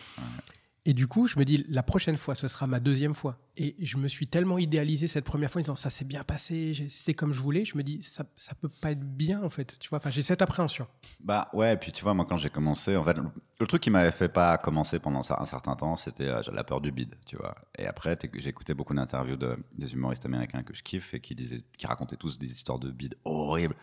Et 0.88 0.95
du 0.95 1.09
coup, 1.09 1.26
je 1.26 1.37
me 1.37 1.45
dis, 1.45 1.66
la 1.69 1.83
prochaine 1.83 2.16
fois, 2.16 2.37
ce 2.37 2.47
sera 2.47 2.69
ma 2.69 2.78
deuxième 2.78 3.12
fois. 3.12 3.40
Et 3.57 3.75
je 3.81 3.97
me 3.97 4.07
suis 4.07 4.28
tellement 4.28 4.57
idéalisé 4.57 5.09
cette 5.09 5.25
première 5.25 5.50
fois 5.50 5.59
en 5.59 5.64
disant, 5.64 5.75
ça 5.75 5.90
s'est 5.90 6.05
bien 6.05 6.23
passé, 6.23 6.87
c'était 6.88 7.12
comme 7.12 7.33
je 7.33 7.40
voulais. 7.40 7.64
Je 7.64 7.76
me 7.76 7.83
dis, 7.83 8.00
ça, 8.02 8.25
ça 8.37 8.55
peut 8.55 8.69
pas 8.69 8.93
être 8.93 9.00
bien, 9.00 9.43
en 9.43 9.49
fait. 9.49 9.81
Tu 9.81 9.88
vois, 9.88 9.99
enfin, 9.99 10.11
j'ai 10.11 10.23
cette 10.23 10.43
appréhension. 10.43 10.87
Bah 11.25 11.49
ouais, 11.52 11.75
et 11.75 11.76
puis 11.76 11.90
tu 11.90 12.05
vois, 12.05 12.14
moi 12.14 12.25
quand 12.25 12.37
j'ai 12.37 12.50
commencé, 12.50 12.97
en 12.97 13.02
fait, 13.02 13.16
le, 13.59 13.66
truc 13.66 13.83
qui 13.83 13.90
m'avait 13.90 14.12
fait 14.12 14.28
pas 14.28 14.57
commencer 14.59 15.00
pendant 15.00 15.23
un 15.28 15.45
certain 15.45 15.75
temps, 15.75 15.97
c'était 15.97 16.28
euh, 16.28 16.40
la 16.52 16.62
peur 16.62 16.81
du 16.81 16.93
bide, 16.93 17.16
tu 17.26 17.37
vois. 17.37 17.57
Et 17.76 17.88
après, 17.88 18.16
j'ai 18.35 18.49
écouté 18.49 18.73
beaucoup 18.73 18.95
d'interviews 18.95 19.37
de, 19.37 19.57
des 19.76 19.93
humoristes 19.93 20.25
américains 20.25 20.62
que 20.62 20.73
je 20.73 20.85
kiffe 20.85 21.14
et 21.14 21.21
qui, 21.21 21.35
disaient, 21.35 21.64
qui 21.76 21.88
racontaient 21.88 22.14
tous 22.14 22.38
des 22.38 22.47
histoires 22.52 22.78
de 22.78 22.93
bide 22.93 23.16
horribles. 23.25 23.75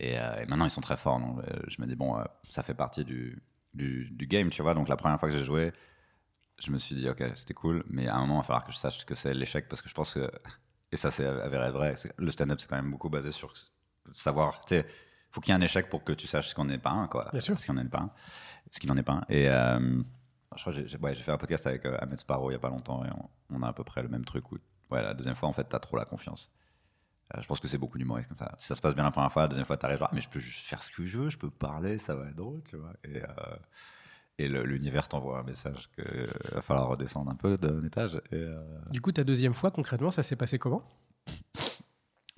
Et, 0.00 0.18
euh, 0.18 0.44
maintenant, 0.48 0.64
ils 0.64 0.70
sont 0.70 0.80
très 0.80 0.96
forts. 0.96 1.20
Donc, 1.20 1.38
euh, 1.38 1.60
je 1.68 1.80
me 1.80 1.86
dis, 1.86 1.94
bon, 1.94 2.18
euh, 2.18 2.24
ça 2.48 2.64
fait 2.64 2.74
partie 2.74 3.04
du, 3.04 3.40
du, 3.72 4.08
du 4.10 4.26
game, 4.26 4.50
tu 4.50 4.62
vois. 4.62 4.74
Donc 4.74 4.88
la 4.88 4.96
première 4.96 5.20
fois 5.20 5.28
que 5.28 5.36
j'ai 5.38 5.44
joué, 5.44 5.72
je 6.60 6.70
me 6.70 6.78
suis 6.78 6.94
dit, 6.94 7.08
ok, 7.08 7.22
c'était 7.34 7.54
cool, 7.54 7.84
mais 7.88 8.08
à 8.08 8.16
un 8.16 8.20
moment, 8.20 8.36
il 8.36 8.38
va 8.38 8.42
falloir 8.44 8.64
que 8.64 8.72
je 8.72 8.78
sache 8.78 8.98
ce 8.98 9.04
que 9.04 9.14
c'est 9.14 9.34
l'échec 9.34 9.68
parce 9.68 9.82
que 9.82 9.88
je 9.88 9.94
pense 9.94 10.14
que, 10.14 10.30
et 10.92 10.96
ça 10.96 11.10
c'est 11.10 11.26
avéré 11.26 11.70
vrai, 11.70 11.94
le 12.16 12.30
stand-up 12.30 12.60
c'est 12.60 12.68
quand 12.68 12.76
même 12.76 12.90
beaucoup 12.90 13.08
basé 13.08 13.30
sur 13.30 13.52
savoir, 14.14 14.64
tu 14.64 14.74
sais, 14.74 14.86
faut 15.30 15.40
qu'il 15.40 15.52
y 15.52 15.56
ait 15.56 15.60
un 15.60 15.64
échec 15.64 15.88
pour 15.88 16.04
que 16.04 16.12
tu 16.12 16.26
saches 16.26 16.48
ce 16.48 16.54
qu'on 16.54 16.64
n'est 16.64 16.78
pas 16.78 16.90
un, 16.90 17.06
quoi. 17.06 17.28
Bien 17.32 17.40
sûr. 17.40 17.58
Ce 17.58 17.64
qu'il 17.64 17.74
n'en 17.74 17.80
est 17.80 17.88
pas 17.88 18.00
un. 18.00 18.10
Ce 18.70 18.80
qu'il 18.80 18.88
n'en 18.88 18.96
est 18.96 19.02
pas 19.02 19.12
un. 19.12 19.24
Et 19.28 19.48
euh, 19.48 20.02
je 20.56 20.60
crois 20.60 20.72
que 20.72 20.86
j'ai 20.86 20.98
ouais, 20.98 21.14
fait 21.14 21.30
un 21.30 21.38
podcast 21.38 21.66
avec 21.66 21.86
euh, 21.86 21.96
Ahmed 22.00 22.18
Sparrow 22.18 22.50
il 22.50 22.54
y 22.54 22.56
a 22.56 22.60
pas 22.60 22.68
longtemps 22.68 23.04
et 23.04 23.08
on, 23.10 23.56
on 23.56 23.62
a 23.62 23.68
à 23.68 23.72
peu 23.72 23.84
près 23.84 24.02
le 24.02 24.08
même 24.08 24.24
truc 24.24 24.50
où, 24.50 24.58
ouais, 24.90 25.02
la 25.02 25.14
deuxième 25.14 25.36
fois, 25.36 25.48
en 25.48 25.52
fait, 25.52 25.64
t'as 25.64 25.78
trop 25.78 25.96
la 25.96 26.04
confiance. 26.04 26.52
Euh, 27.34 27.40
je 27.40 27.46
pense 27.46 27.60
que 27.60 27.68
c'est 27.68 27.78
beaucoup 27.78 27.98
d'humoristes 27.98 28.28
comme 28.28 28.38
ça. 28.38 28.52
Si 28.58 28.66
ça 28.66 28.74
se 28.74 28.80
passe 28.80 28.94
bien 28.94 29.04
la 29.04 29.12
première 29.12 29.30
fois, 29.30 29.42
la 29.42 29.48
deuxième 29.48 29.66
fois, 29.66 29.76
t'arrives 29.76 29.98
genre, 29.98 30.08
ah, 30.10 30.14
mais 30.14 30.20
je 30.20 30.28
peux 30.28 30.40
juste 30.40 30.66
faire 30.66 30.82
ce 30.82 30.90
que 30.90 31.04
je 31.06 31.18
veux, 31.18 31.30
je 31.30 31.38
peux 31.38 31.50
parler, 31.50 31.98
ça 31.98 32.16
va 32.16 32.26
être 32.26 32.34
drôle, 32.34 32.62
tu 32.64 32.76
vois. 32.76 32.92
Et, 33.04 33.22
euh, 33.22 33.28
et 34.38 34.48
l'univers 34.48 35.06
t'envoie 35.08 35.40
un 35.40 35.42
message 35.42 35.90
qu'il 35.92 36.54
va 36.54 36.62
falloir 36.62 36.88
redescendre 36.88 37.30
un 37.30 37.34
peu 37.36 37.58
d'un 37.58 37.84
étage. 37.84 38.16
Et, 38.32 38.36
euh, 38.36 38.62
Du 38.90 39.00
coup, 39.00 39.12
ta 39.12 39.24
deuxième 39.24 39.52
fois, 39.54 39.70
concrètement, 39.70 40.10
ça 40.10 40.22
s'est 40.22 40.36
passé 40.36 40.58
comment? 40.58 40.82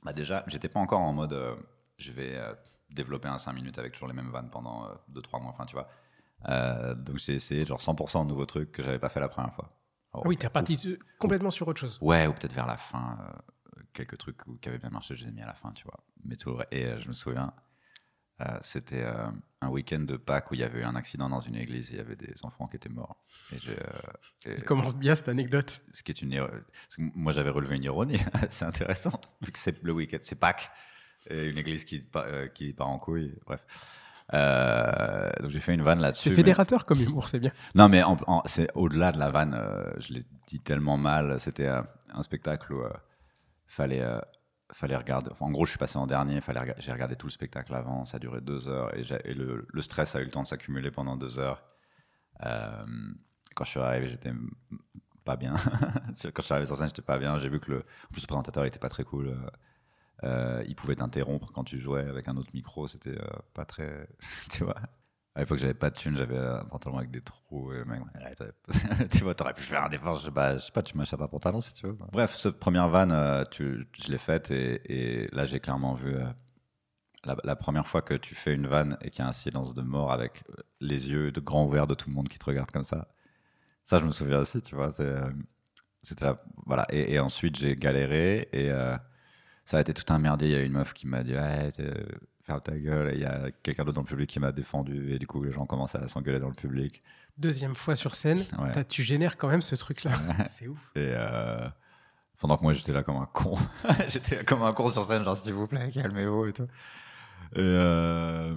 Bah 0.02 0.12
déjà, 0.12 0.42
j'étais 0.48 0.68
pas 0.68 0.80
encore 0.80 1.00
en 1.00 1.12
mode 1.12 1.32
euh, 1.32 1.54
je 1.96 2.10
vais 2.10 2.32
euh, 2.36 2.52
développer 2.90 3.28
un 3.28 3.38
5 3.38 3.52
minutes 3.52 3.78
avec 3.78 3.92
toujours 3.92 4.08
les 4.08 4.14
mêmes 4.14 4.30
vannes 4.30 4.50
pendant 4.50 4.88
2-3 5.12 5.40
mois, 5.40 5.50
enfin 5.52 5.64
tu 5.64 5.74
vois. 5.74 5.88
Euh, 6.48 6.94
donc 6.96 7.18
j'ai 7.18 7.34
essayé 7.34 7.64
genre 7.64 7.78
100% 7.80 8.24
de 8.24 8.28
nouveaux 8.28 8.46
trucs 8.46 8.72
que 8.72 8.82
j'avais 8.82 8.98
pas 8.98 9.08
fait 9.08 9.20
la 9.20 9.28
première 9.28 9.54
fois. 9.54 9.70
Alors, 10.12 10.24
Ah 10.24 10.28
Oui, 10.28 10.36
t'es 10.36 10.48
reparti 10.48 10.80
euh, 10.86 10.98
complètement 11.20 11.50
sur 11.52 11.68
autre 11.68 11.80
chose. 11.80 11.98
Ouais, 12.00 12.26
ou 12.26 12.32
peut-être 12.32 12.52
vers 12.52 12.66
la 12.66 12.76
fin, 12.76 13.16
euh, 13.78 13.82
quelques 13.92 14.18
trucs 14.18 14.38
qui 14.60 14.68
avaient 14.68 14.78
bien 14.78 14.90
marché, 14.90 15.14
je 15.14 15.22
les 15.22 15.28
ai 15.30 15.32
mis 15.32 15.42
à 15.42 15.46
la 15.46 15.54
fin, 15.54 15.70
tu 15.70 15.84
vois. 15.84 16.00
Mais 16.24 16.34
tout 16.36 16.50
le 16.50 16.64
Et 16.72 16.84
euh, 16.86 16.98
je 17.00 17.08
me 17.08 17.14
souviens, 17.14 17.52
euh, 17.56 17.60
c'était 18.62 19.02
euh, 19.02 19.26
un 19.60 19.68
week-end 19.68 20.00
de 20.00 20.16
Pâques 20.16 20.50
où 20.50 20.54
il 20.54 20.60
y 20.60 20.64
avait 20.64 20.80
eu 20.80 20.84
un 20.84 20.94
accident 20.96 21.28
dans 21.28 21.40
une 21.40 21.54
église 21.56 21.90
et 21.90 21.94
il 21.94 21.96
y 21.98 22.00
avait 22.00 22.16
des 22.16 22.34
enfants 22.44 22.66
qui 22.66 22.76
étaient 22.76 22.88
morts. 22.88 23.16
Et 23.52 23.56
euh, 23.68 24.50
et- 24.52 24.56
Il 24.58 24.64
commence 24.64 24.94
bien 24.96 25.14
cette 25.14 25.28
anecdote. 25.28 25.82
ce 25.92 26.02
qui 26.02 26.12
est 26.12 26.22
une 26.22 26.48
moi 27.14 27.32
j'avais 27.32 27.50
relevé 27.50 27.76
une 27.76 27.84
ironie 27.84 28.18
assez 28.42 28.64
intéressante 28.64 29.28
vu 29.40 29.52
que 29.52 29.58
c'est 29.58 29.82
le 29.82 29.92
week-end 29.92 30.18
c'est 30.22 30.38
Pâques 30.38 30.70
et 31.30 31.44
une 31.44 31.58
église 31.58 31.84
qui, 31.84 32.00
pa- 32.00 32.24
euh, 32.26 32.48
qui 32.48 32.72
part 32.72 32.88
en 32.88 32.98
couille 32.98 33.34
bref 33.46 33.60
Euh, 34.34 35.30
donc 35.40 35.50
j'ai 35.50 35.60
fait 35.60 35.74
une 35.74 35.82
vanne 35.82 36.00
là-dessus 36.00 36.24
C'est 36.24 36.30
mais- 36.30 36.36
fédérateur 36.36 36.86
comme 36.86 37.00
humour, 37.00 37.28
c'est 37.28 37.38
bien. 37.40 37.52
non 37.74 37.88
mais 37.88 38.02
c'est 38.46 38.68
au-delà 38.74 39.12
de 39.12 39.18
la 39.18 39.30
vanne 39.30 39.54
euh, 39.54 39.92
je 39.98 40.14
l'ai 40.14 40.24
dit 40.46 40.58
tellement 40.60 40.96
mal 40.96 41.38
c'était 41.40 41.66
euh, 41.66 41.82
un 42.14 42.22
spectacle 42.22 42.72
où 42.72 42.82
euh, 42.82 42.90
fallait 43.66 44.00
euh, 44.02 44.20
fallait 44.72 44.96
regarder 44.96 45.30
en 45.40 45.50
gros 45.50 45.64
je 45.64 45.70
suis 45.70 45.78
passé 45.78 45.98
en 45.98 46.06
dernier 46.06 46.40
fallait 46.40 46.74
j'ai 46.78 46.92
regardé 46.92 47.16
tout 47.16 47.26
le 47.26 47.32
spectacle 47.32 47.74
avant 47.74 48.04
ça 48.04 48.16
a 48.16 48.20
duré 48.20 48.40
deux 48.40 48.68
heures 48.68 48.92
et, 48.96 49.34
le, 49.34 49.66
stress 49.80 50.16
a 50.16 50.20
eu 50.20 50.24
le 50.24 50.30
temps 50.30 50.42
de 50.42 50.46
s'accumuler 50.46 50.90
pendant 50.90 51.16
deux 51.16 51.38
heures. 51.38 51.62
Euh, 52.44 52.82
quand 53.54 53.64
je 53.64 53.70
suis 53.70 53.80
arrivé 53.80 54.08
j'étais 54.08 54.32
pas 55.24 55.36
bien. 55.36 55.54
Quand 56.34 56.40
je 56.40 56.42
suis 56.42 56.52
arrivé 56.52 56.66
sur 56.66 56.76
scène 56.76 56.88
j'étais 56.88 57.02
pas 57.02 57.18
bien. 57.18 57.38
J'ai 57.38 57.48
vu 57.48 57.60
que 57.60 57.70
le 57.70 57.84
présentateur 58.26 58.64
était 58.64 58.80
pas 58.80 58.88
très 58.88 59.04
cool. 59.04 59.36
Euh, 60.24 60.64
il 60.66 60.74
pouvait 60.76 60.96
t'interrompre 60.96 61.52
quand 61.52 61.64
tu 61.64 61.78
jouais 61.78 62.02
avec 62.02 62.28
un 62.28 62.36
autre 62.36 62.50
micro. 62.54 62.88
C'était 62.88 63.18
euh, 63.18 63.28
pas 63.54 63.64
très 63.64 64.08
tu 64.50 64.64
vois 64.64 64.76
à 65.34 65.40
l'époque, 65.40 65.58
j'avais 65.58 65.74
pas 65.74 65.88
de 65.88 65.96
thune, 65.96 66.16
j'avais 66.16 66.36
un 66.36 66.64
pantalon 66.64 66.98
avec 66.98 67.10
des 67.10 67.22
trous. 67.22 67.72
Et 67.72 67.78
le 67.78 67.84
mec, 67.86 68.00
tu 69.10 69.24
vois, 69.24 69.34
t'aurais 69.34 69.54
pu 69.54 69.62
faire 69.62 69.84
un 69.84 69.90
effort. 69.90 70.16
Je 70.16 70.30
je 70.30 70.58
sais 70.58 70.72
pas 70.72 70.82
tu 70.82 70.96
m'achètes 70.96 71.22
un 71.22 71.26
pantalon 71.26 71.62
si 71.62 71.72
tu 71.72 71.86
veux. 71.86 71.96
Bref, 72.12 72.34
cette 72.34 72.58
première 72.58 72.88
vanne, 72.88 73.12
euh, 73.12 73.42
je 73.58 74.10
l'ai 74.10 74.18
faite 74.18 74.50
et, 74.50 75.28
là, 75.32 75.46
j'ai 75.46 75.58
clairement 75.58 75.94
vu 75.94 76.14
euh, 76.14 76.26
la, 77.24 77.56
première 77.56 77.86
fois 77.86 78.02
que 78.02 78.12
tu 78.12 78.34
fais 78.34 78.54
une 78.54 78.66
vanne 78.66 78.98
et 79.00 79.08
qu'il 79.08 79.20
y 79.20 79.26
a 79.26 79.28
un 79.28 79.32
silence 79.32 79.72
de 79.72 79.80
mort 79.80 80.12
avec 80.12 80.44
euh, 80.50 80.62
les 80.80 81.08
yeux 81.08 81.32
de 81.32 81.40
grands 81.40 81.64
ouverts 81.64 81.86
de 81.86 81.94
tout 81.94 82.10
le 82.10 82.14
monde 82.14 82.28
qui 82.28 82.38
te 82.38 82.44
regarde 82.44 82.70
comme 82.70 82.84
ça. 82.84 83.08
Ça, 83.86 83.98
je 83.98 84.04
me 84.04 84.12
souviens 84.12 84.40
aussi, 84.40 84.60
tu 84.60 84.74
vois. 84.74 84.90
C'était 84.92 86.24
là, 86.26 86.42
voilà. 86.66 86.86
Et, 86.90 87.18
ensuite, 87.18 87.56
j'ai 87.56 87.74
galéré 87.76 88.48
et 88.52 88.70
ça 89.64 89.78
a 89.78 89.80
été 89.80 89.94
tout 89.94 90.12
un 90.12 90.18
merdier. 90.18 90.48
Il 90.48 90.52
y 90.52 90.56
a 90.56 90.60
une 90.60 90.72
meuf 90.72 90.92
qui 90.92 91.06
m'a 91.06 91.22
dit, 91.24 91.34
ferme 92.42 92.60
ta 92.60 92.76
gueule. 92.78 93.10
Et 93.12 93.14
il 93.14 93.20
y 93.20 93.24
a 93.24 93.50
quelqu'un 93.62 93.84
d'autre 93.84 93.96
dans 93.96 94.02
le 94.02 94.06
public 94.06 94.28
qui 94.30 94.40
m'a 94.40 94.52
défendu 94.52 95.12
et 95.12 95.18
du 95.18 95.26
coup, 95.26 95.42
les 95.42 95.52
gens 95.52 95.66
commençaient 95.66 95.98
à 95.98 96.08
s'engueuler 96.08 96.40
dans 96.40 96.48
le 96.48 96.54
public. 96.54 97.00
Deuxième 97.38 97.74
fois 97.74 97.96
sur 97.96 98.14
scène, 98.14 98.44
Ouais. 98.58 98.84
tu 98.84 99.02
génères 99.02 99.36
quand 99.36 99.48
même 99.48 99.62
ce 99.62 99.74
truc-là. 99.74 100.12
c'est 100.48 100.68
ouf. 100.68 100.90
Et 100.94 101.12
euh, 101.14 101.68
pendant 102.38 102.56
que 102.56 102.62
moi 102.62 102.72
j'étais 102.72 102.92
là 102.92 103.02
comme 103.02 103.16
un 103.16 103.26
con, 103.32 103.56
j'étais 104.08 104.44
comme 104.44 104.62
un 104.62 104.72
con 104.72 104.88
sur 104.88 105.04
scène, 105.04 105.24
genre 105.24 105.36
s'il 105.36 105.54
vous 105.54 105.66
plaît, 105.66 105.90
calmez-vous 105.92 106.46
et 106.46 106.52
tout. 106.52 106.68
Et 107.54 107.60
euh, 107.60 108.54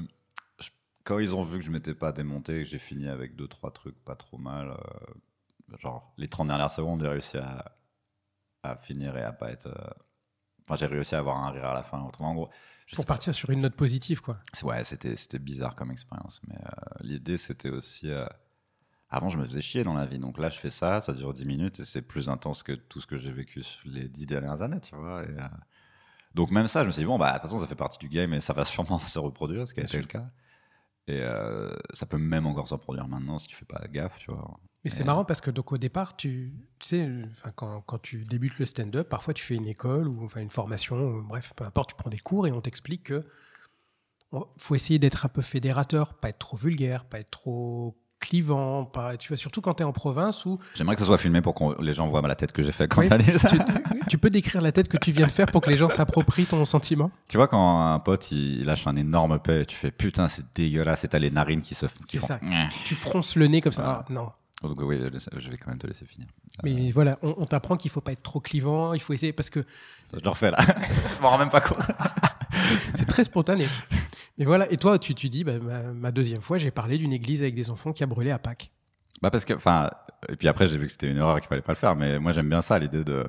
je- 0.60 0.70
quand 1.04 1.20
ils 1.20 1.36
ont 1.36 1.44
vu 1.44 1.60
que 1.60 1.64
je 1.66 1.72
m'étais 1.72 1.94
pas 1.94 2.12
démonté, 2.12 2.64
que 2.64 2.68
j'ai 2.68 2.80
fini 2.80 3.08
avec 3.08 3.36
deux 3.36 3.48
trois 3.48 3.72
trucs 3.72 3.98
pas 4.04 4.16
trop 4.16 4.38
mal, 4.38 4.70
euh, 4.72 5.78
genre 5.78 6.14
les 6.18 6.28
30 6.28 6.48
dernières 6.48 6.72
secondes, 6.72 7.02
j'ai 7.02 7.08
réussi 7.10 7.38
à, 7.38 7.76
à 8.64 8.76
finir 8.76 9.16
et 9.18 9.22
à 9.24 9.32
pas 9.32 9.52
être. 9.52 9.68
Enfin, 10.64 10.76
j'ai 10.76 10.88
réussi 10.88 11.14
à 11.16 11.20
avoir 11.20 11.38
un 11.46 11.52
rire 11.52 11.66
à 11.66 11.74
la 11.74 11.84
fin. 11.84 12.02
Autrement, 12.04 12.32
en 12.32 12.36
gros, 12.36 12.50
je 12.86 12.96
Pour 12.96 13.06
pas. 13.06 13.14
partir 13.16 13.34
sur 13.34 13.50
une 13.50 13.62
note 13.62 13.76
positive, 13.76 14.22
quoi. 14.22 14.40
Ouais, 14.64 14.84
c'était 14.84 15.16
c'était 15.16 15.40
bizarre 15.40 15.76
comme 15.76 15.92
expérience, 15.92 16.42
mais 16.48 16.56
euh, 16.56 16.70
l'idée 17.02 17.38
c'était 17.38 17.70
aussi. 17.70 18.10
euh, 18.10 18.26
avant, 19.10 19.30
je 19.30 19.38
me 19.38 19.46
faisais 19.46 19.62
chier 19.62 19.84
dans 19.84 19.94
la 19.94 20.06
vie, 20.06 20.20
donc 20.20 20.38
là, 20.40 20.50
je 20.50 20.58
fais 20.60 20.70
ça, 20.72 21.00
ça 21.02 21.14
dure 21.14 21.34
10 21.34 21.46
minutes 21.46 21.80
et 21.80 21.86
c'est 21.86 22.02
plus 22.02 22.28
intense 22.28 22.64
que 22.64 22.74
tout 22.74 23.00
ce 23.00 23.08
que 23.08 23.16
j'ai 23.18 23.32
vécu 23.32 23.62
sur 23.64 23.88
les 23.88 24.10
10 24.10 24.26
dernières 24.26 24.62
années, 24.62 24.82
tu 24.82 24.96
vois. 24.96 25.24
et, 25.24 25.30
euh, 25.40 25.44
donc, 26.34 26.52
même 26.52 26.68
ça, 26.68 26.82
je 26.82 26.88
me 26.88 26.92
suis 26.92 27.02
dit, 27.04 27.06
bon, 27.06 27.18
bah, 27.18 27.30
de 27.30 27.34
toute 27.36 27.44
façon, 27.44 27.60
ça 27.62 27.68
fait 27.68 27.76
partie 27.76 27.98
du 28.00 28.10
game 28.10 28.34
et 28.34 28.42
ça 28.42 28.52
va 28.54 28.66
sûrement 28.66 29.00
se 29.00 29.18
reproduire, 29.20 29.68
ce 29.68 29.74
qui 29.74 29.80
a 29.80 29.84
été 29.84 30.00
le 30.00 30.06
cas. 30.08 30.30
Et 31.08 31.24
ça 31.94 32.06
peut 32.08 32.18
même 32.18 32.46
encore 32.48 32.68
se 32.68 32.74
reproduire 32.74 33.08
maintenant 33.08 33.38
si 33.38 33.48
tu 33.48 33.56
fais 33.56 33.64
pas 33.66 33.80
gaffe, 33.90 34.18
tu 34.18 34.32
vois. 34.32 34.60
Mais 34.86 34.90
c'est 34.92 35.04
marrant 35.04 35.26
parce 35.26 35.42
que 35.42 35.50
donc 35.52 35.72
au 35.72 35.78
départ, 35.78 36.16
tu, 36.16 36.54
tu 36.80 36.88
sais, 36.88 37.10
quand, 37.56 37.82
quand 37.82 38.00
tu 38.00 38.24
débutes 38.24 38.60
le 38.60 38.66
stand-up, 38.66 39.10
parfois 39.10 39.34
tu 39.34 39.44
fais 39.44 39.56
une 39.56 39.68
école 39.68 40.08
ou 40.08 40.24
enfin 40.24 40.42
une 40.42 40.52
formation, 40.52 40.96
ou 40.96 41.24
bref, 41.24 41.54
peu 41.56 41.66
importe, 41.66 41.90
tu 41.90 41.96
prends 41.96 42.10
des 42.12 42.20
cours 42.20 42.46
et 42.48 42.52
on 42.52 42.62
t'explique 42.62 43.04
que 43.04 43.22
faut 44.58 44.76
essayer 44.76 45.00
d'être 45.00 45.26
un 45.26 45.30
peu 45.30 45.42
fédérateur, 45.42 46.14
pas 46.14 46.30
être 46.30 46.40
trop 46.40 46.58
vulgaire, 46.58 47.06
pas 47.06 47.20
être 47.20 47.32
trop 47.32 47.98
clivant, 48.20 48.86
pas, 48.86 49.18
tu 49.18 49.28
vois, 49.30 49.38
surtout 49.38 49.62
quand 49.62 49.76
tu 49.76 49.84
es 49.84 49.86
en 49.86 49.92
province 49.92 50.46
où 50.46 50.58
J'aimerais 50.74 50.96
que 50.96 51.02
ce 51.02 51.06
soit 51.06 51.18
filmé 51.18 51.42
pour 51.42 51.54
que 51.54 51.82
les 51.82 51.94
gens 51.94 52.08
voient 52.08 52.22
la 52.22 52.36
tête 52.36 52.54
que 52.54 52.64
j'ai 52.64 52.72
fait 52.72 52.88
quand 52.88 53.02
Oui, 53.02 53.10
dit 53.20 53.40
ça. 53.40 53.50
tu, 53.50 53.58
tu 54.10 54.18
peux 54.18 54.30
décrire 54.30 54.62
la 54.62 54.72
tête 54.72 54.88
que 54.88 54.98
tu 54.98 55.12
viens 55.12 55.28
de 55.28 55.32
faire 55.32 55.46
pour 55.48 55.62
que 55.62 55.70
les 55.70 55.78
gens 55.78 55.90
s'approprient 55.90 56.46
ton 56.46 56.64
sentiment? 56.66 57.12
Tu 57.28 57.38
vois, 57.38 57.48
quand 57.48 57.92
un 57.94 58.00
pote 58.00 58.32
il, 58.32 58.62
il 58.62 58.66
lâche 58.66 58.88
un 58.88 58.96
énorme 58.96 59.40
paix, 59.40 59.66
tu 59.66 59.76
fais 59.76 59.92
putain, 59.92 60.28
c'est 60.28 60.46
dégueulasse, 60.56 61.04
et 61.04 61.08
t'as 61.08 61.20
les 61.20 61.32
narines 61.32 61.62
qui 61.62 61.76
se 61.76 61.86
qui 62.08 62.18
font. 62.18 62.28
ça. 62.28 62.40
Tu 62.86 62.96
fronces 62.96 63.36
le 63.36 63.48
nez 63.48 63.62
comme 63.62 63.72
ça. 63.74 63.84
Voilà. 63.84 64.06
Ah, 64.10 64.14
non. 64.14 64.32
Donc, 64.62 64.80
oui, 64.82 65.00
je 65.38 65.50
vais 65.50 65.58
quand 65.58 65.70
même 65.70 65.80
te 65.80 65.88
laisser 65.88 66.06
finir. 66.06 66.28
Mais 66.64 66.92
voilà, 66.92 67.20
on, 67.22 67.36
on 67.38 67.46
t'apprend 67.46 67.76
qu'il 67.76 67.92
faut 67.92 68.02
pas 68.02 68.14
être 68.14 68.24
trop 68.24 68.40
clivant, 68.40 68.94
il 68.94 69.02
faut 69.02 69.14
essayer 69.14 69.34
parce 69.34 69.50
que 69.50 69.62
Je 70.14 70.24
le 70.24 70.30
refais 70.30 70.52
là. 70.52 70.58
je 71.18 71.22
m'en 71.22 71.30
rends 71.30 71.38
même 71.38 71.50
pas 71.50 71.62
compte. 71.62 71.86
c'est 72.96 73.08
très 73.08 73.26
spontané. 73.26 73.68
Mais 74.38 74.46
voilà, 74.46 74.72
et 74.72 74.78
toi, 74.78 74.98
tu, 74.98 75.14
tu 75.14 75.30
dis, 75.30 75.44
bah, 75.44 75.60
ma, 75.60 75.94
ma 75.94 76.12
deuxième 76.12 76.42
fois, 76.42 76.58
j'ai 76.58 76.72
parlé 76.72 76.98
d'une 76.98 77.12
église 77.12 77.42
avec 77.42 77.54
des 77.54 77.70
enfants 77.70 77.92
qui 77.92 78.04
a 78.04 78.08
brûlé 78.08 78.32
à 78.32 78.40
Pâques. 78.40 78.72
Bah 79.22 79.30
parce 79.32 79.46
que, 79.46 79.54
enfin, 79.54 79.90
et 80.28 80.36
puis 80.36 80.48
après 80.48 80.68
j'ai 80.68 80.78
vu 80.78 80.86
que 80.88 80.92
c'était 80.92 81.10
une 81.10 81.18
erreur 81.18 81.38
et 81.38 81.42
qu'il 81.42 81.48
fallait 81.48 81.62
pas 81.62 81.72
le 81.72 81.78
faire, 81.78 81.96
mais 81.96 82.20
moi 82.20 82.32
j'aime 82.32 82.50
bien 82.50 82.62
ça, 82.62 82.78
l'idée 82.78 83.04
de, 83.04 83.26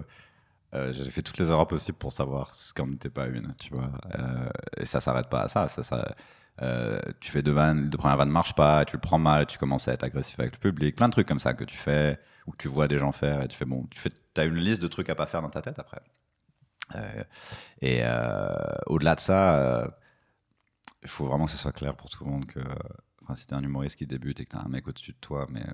euh, 0.75 0.93
j'ai 0.93 1.11
fait 1.11 1.23
toutes 1.23 1.39
les 1.39 1.49
erreurs 1.49 1.69
possibles 1.69 1.97
pour 1.97 2.13
savoir 2.13 2.55
ce 2.55 2.73
qu'en 2.75 2.87
n'était 2.87 3.11
pas 3.11 3.27
une, 3.27 3.55
tu 3.61 3.73
vois. 3.73 3.91
Euh, 4.19 4.49
et 4.77 4.87
ça 4.87 5.01
s'arrête 5.01 5.29
pas 5.29 5.43
à 5.43 5.49
ça, 5.49 5.69
ça, 5.69 5.83
ça 5.83 6.15
euh, 6.63 7.01
tu 7.21 7.31
fais 7.31 7.43
deux 7.43 7.53
vannes, 7.53 7.91
deux 7.91 7.99
premières 7.99 8.17
vannes 8.17 8.31
marchent 8.31 8.55
pas, 8.55 8.85
tu 8.85 8.97
le 8.97 9.01
prends 9.01 9.19
mal, 9.19 9.47
tu 9.47 9.59
commences 9.59 9.89
à 9.89 9.93
être 9.93 10.05
agressif 10.05 10.39
avec 10.41 10.53
le 10.55 10.59
public, 10.59 10.97
plein 10.97 11.09
de 11.09 11.13
trucs 11.13 11.29
comme 11.29 11.41
ça 11.41 11.55
que 11.55 11.65
tu 11.65 11.77
fais 11.77 12.19
ou 12.47 12.53
que 12.53 12.57
tu 12.57 12.69
vois 12.69 12.89
des 12.89 12.99
gens 12.99 13.13
faire 13.13 13.43
et 13.43 13.49
tu 13.49 13.57
fais 13.57 13.65
bon, 13.65 13.87
tu 13.91 13.99
fais, 13.99 14.11
as 14.37 14.45
une 14.45 14.57
liste 14.57 14.83
de 14.83 14.89
trucs 14.89 15.11
à 15.11 15.15
pas 15.15 15.27
faire 15.27 15.43
dans 15.43 15.51
ta 15.51 15.63
tête 15.63 15.79
après. 15.79 16.01
Euh, 16.95 17.25
et 17.81 18.01
euh, 18.05 18.57
au-delà 18.87 19.17
de 19.17 19.21
ça, 19.21 19.91
il 21.03 21.09
faut 21.09 21.27
vraiment 21.27 21.47
que 21.47 21.51
ce 21.53 21.59
soit 21.59 21.73
clair 21.73 21.97
pour 21.97 22.11
tout 22.11 22.25
le 22.25 22.31
monde 22.31 22.47
que 22.47 22.61
Enfin, 23.27 23.35
si 23.35 23.47
t'es 23.49 23.55
un 23.55 23.63
humoriste 23.63 23.97
qui 23.97 24.07
débute 24.07 24.39
et 24.39 24.45
que 24.45 24.51
t'as 24.51 24.65
un 24.65 24.69
mec 24.69 24.87
au-dessus 24.87 25.11
de 25.13 25.17
toi, 25.21 25.49
mais 25.51 25.65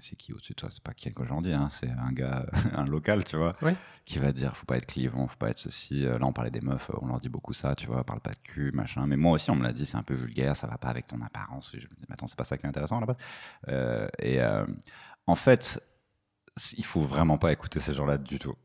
c'est 0.00 0.16
qui 0.16 0.32
au-dessus 0.32 0.52
de 0.52 0.56
toi? 0.56 0.68
C'est 0.70 0.82
pas 0.82 0.94
qui 0.94 1.10
aujourd'hui, 1.16 1.52
hein, 1.52 1.68
c'est 1.70 1.90
un 1.90 2.12
gars, 2.12 2.46
un 2.74 2.84
local, 2.84 3.24
tu 3.24 3.36
vois, 3.36 3.54
qui 4.04 4.18
va 4.18 4.32
dire 4.32 4.56
faut 4.56 4.66
pas 4.66 4.76
être 4.76 4.86
clivant, 4.86 5.26
faut 5.26 5.36
pas 5.36 5.50
être 5.50 5.58
ceci. 5.58 6.06
Euh, 6.06 6.18
Là, 6.18 6.26
on 6.26 6.32
parlait 6.32 6.50
des 6.50 6.60
meufs, 6.60 6.90
on 7.00 7.06
leur 7.06 7.18
dit 7.18 7.28
beaucoup 7.28 7.52
ça, 7.52 7.74
tu 7.74 7.86
vois, 7.86 8.02
parle 8.04 8.20
pas 8.20 8.32
de 8.32 8.38
cul, 8.42 8.72
machin. 8.72 9.06
Mais 9.06 9.16
moi 9.16 9.32
aussi, 9.32 9.50
on 9.50 9.56
me 9.56 9.62
l'a 9.62 9.72
dit, 9.72 9.86
c'est 9.86 9.96
un 9.96 10.02
peu 10.02 10.14
vulgaire, 10.14 10.56
ça 10.56 10.66
va 10.66 10.78
pas 10.78 10.88
avec 10.88 11.06
ton 11.06 11.20
apparence. 11.20 11.70
Je 11.72 11.84
me 11.84 11.94
dis, 11.94 12.04
mais 12.08 12.14
attends, 12.14 12.26
c'est 12.26 12.38
pas 12.38 12.44
ça 12.44 12.56
qui 12.58 12.66
est 12.66 12.68
intéressant 12.68 13.00
là-bas. 13.00 13.16
Euh, 13.68 14.08
et 14.18 14.40
euh, 14.40 14.66
en 15.26 15.36
fait, 15.36 15.80
il 16.76 16.84
faut 16.84 17.02
vraiment 17.02 17.38
pas 17.38 17.52
écouter 17.52 17.80
ces 17.80 17.94
gens-là 17.94 18.18
du 18.18 18.38
tout. 18.38 18.56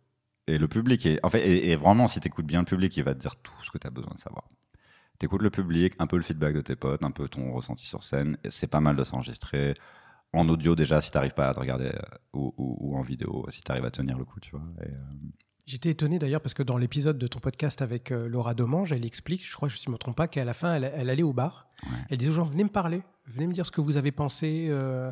Et 0.47 0.57
le 0.57 0.67
public 0.67 1.05
est, 1.05 1.23
en 1.23 1.29
fait, 1.29 1.47
et, 1.47 1.75
vraiment, 1.75 2.07
si 2.07 2.19
tu 2.19 2.27
écoutes 2.27 2.45
bien 2.45 2.59
le 2.59 2.65
public, 2.65 2.95
il 2.97 3.03
va 3.03 3.13
te 3.13 3.19
dire 3.19 3.35
tout 3.37 3.53
ce 3.63 3.71
que 3.71 3.77
tu 3.77 3.87
as 3.87 3.91
besoin 3.91 4.13
de 4.13 4.19
savoir. 4.19 4.47
Tu 5.19 5.25
écoutes 5.25 5.41
le 5.41 5.51
public, 5.51 5.93
un 5.99 6.07
peu 6.07 6.17
le 6.17 6.23
feedback 6.23 6.55
de 6.55 6.61
tes 6.61 6.75
potes, 6.75 7.03
un 7.03 7.11
peu 7.11 7.29
ton 7.29 7.53
ressenti 7.53 7.85
sur 7.85 8.03
scène. 8.03 8.37
C'est 8.49 8.67
pas 8.67 8.81
mal 8.81 8.95
de 8.95 9.03
s'enregistrer 9.03 9.75
en 10.33 10.49
audio 10.49 10.75
déjà 10.75 10.99
si 10.99 11.11
tu 11.11 11.17
n'arrives 11.17 11.33
pas 11.33 11.49
à 11.49 11.53
te 11.53 11.59
regarder 11.59 11.85
euh, 11.85 12.17
ou, 12.33 12.97
en 12.97 13.01
vidéo 13.01 13.45
si 13.49 13.61
tu 13.61 13.71
arrives 13.71 13.85
à 13.85 13.91
tenir 13.91 14.17
le 14.17 14.25
coup, 14.25 14.39
tu 14.39 14.51
vois. 14.51 14.63
Et, 14.81 14.89
euh, 14.89 14.97
J'étais 15.65 15.91
étonné 15.91 16.19
d'ailleurs 16.19 16.41
parce 16.41 16.53
que 16.53 16.63
dans 16.63 16.77
l'épisode 16.77 17.17
de 17.17 17.27
ton 17.27 17.39
podcast 17.39 17.81
avec 17.81 18.11
euh, 18.11 18.27
Laura 18.27 18.53
Domange, 18.53 18.91
elle 18.91 19.05
explique, 19.05 19.47
je 19.47 19.55
crois 19.55 19.69
que 19.69 19.75
je 19.75 19.79
ne 19.87 19.93
me 19.93 19.97
trompe 19.97 20.17
pas, 20.17 20.27
qu'à 20.27 20.43
la 20.43 20.53
fin, 20.53 20.75
elle, 20.75 21.09
allait 21.09 21.23
au 21.23 21.31
bar. 21.31 21.69
Elle 22.09 22.17
disait 22.17 22.31
aux 22.31 22.35
gens, 22.35 22.43
venez 22.43 22.65
me 22.65 22.69
parler, 22.69 23.01
venez 23.27 23.47
me 23.47 23.53
dire 23.53 23.65
ce 23.65 23.71
que 23.71 23.79
vous 23.79 23.95
avez 23.95 24.11
pensé. 24.11 24.67
Euh, 24.69 25.09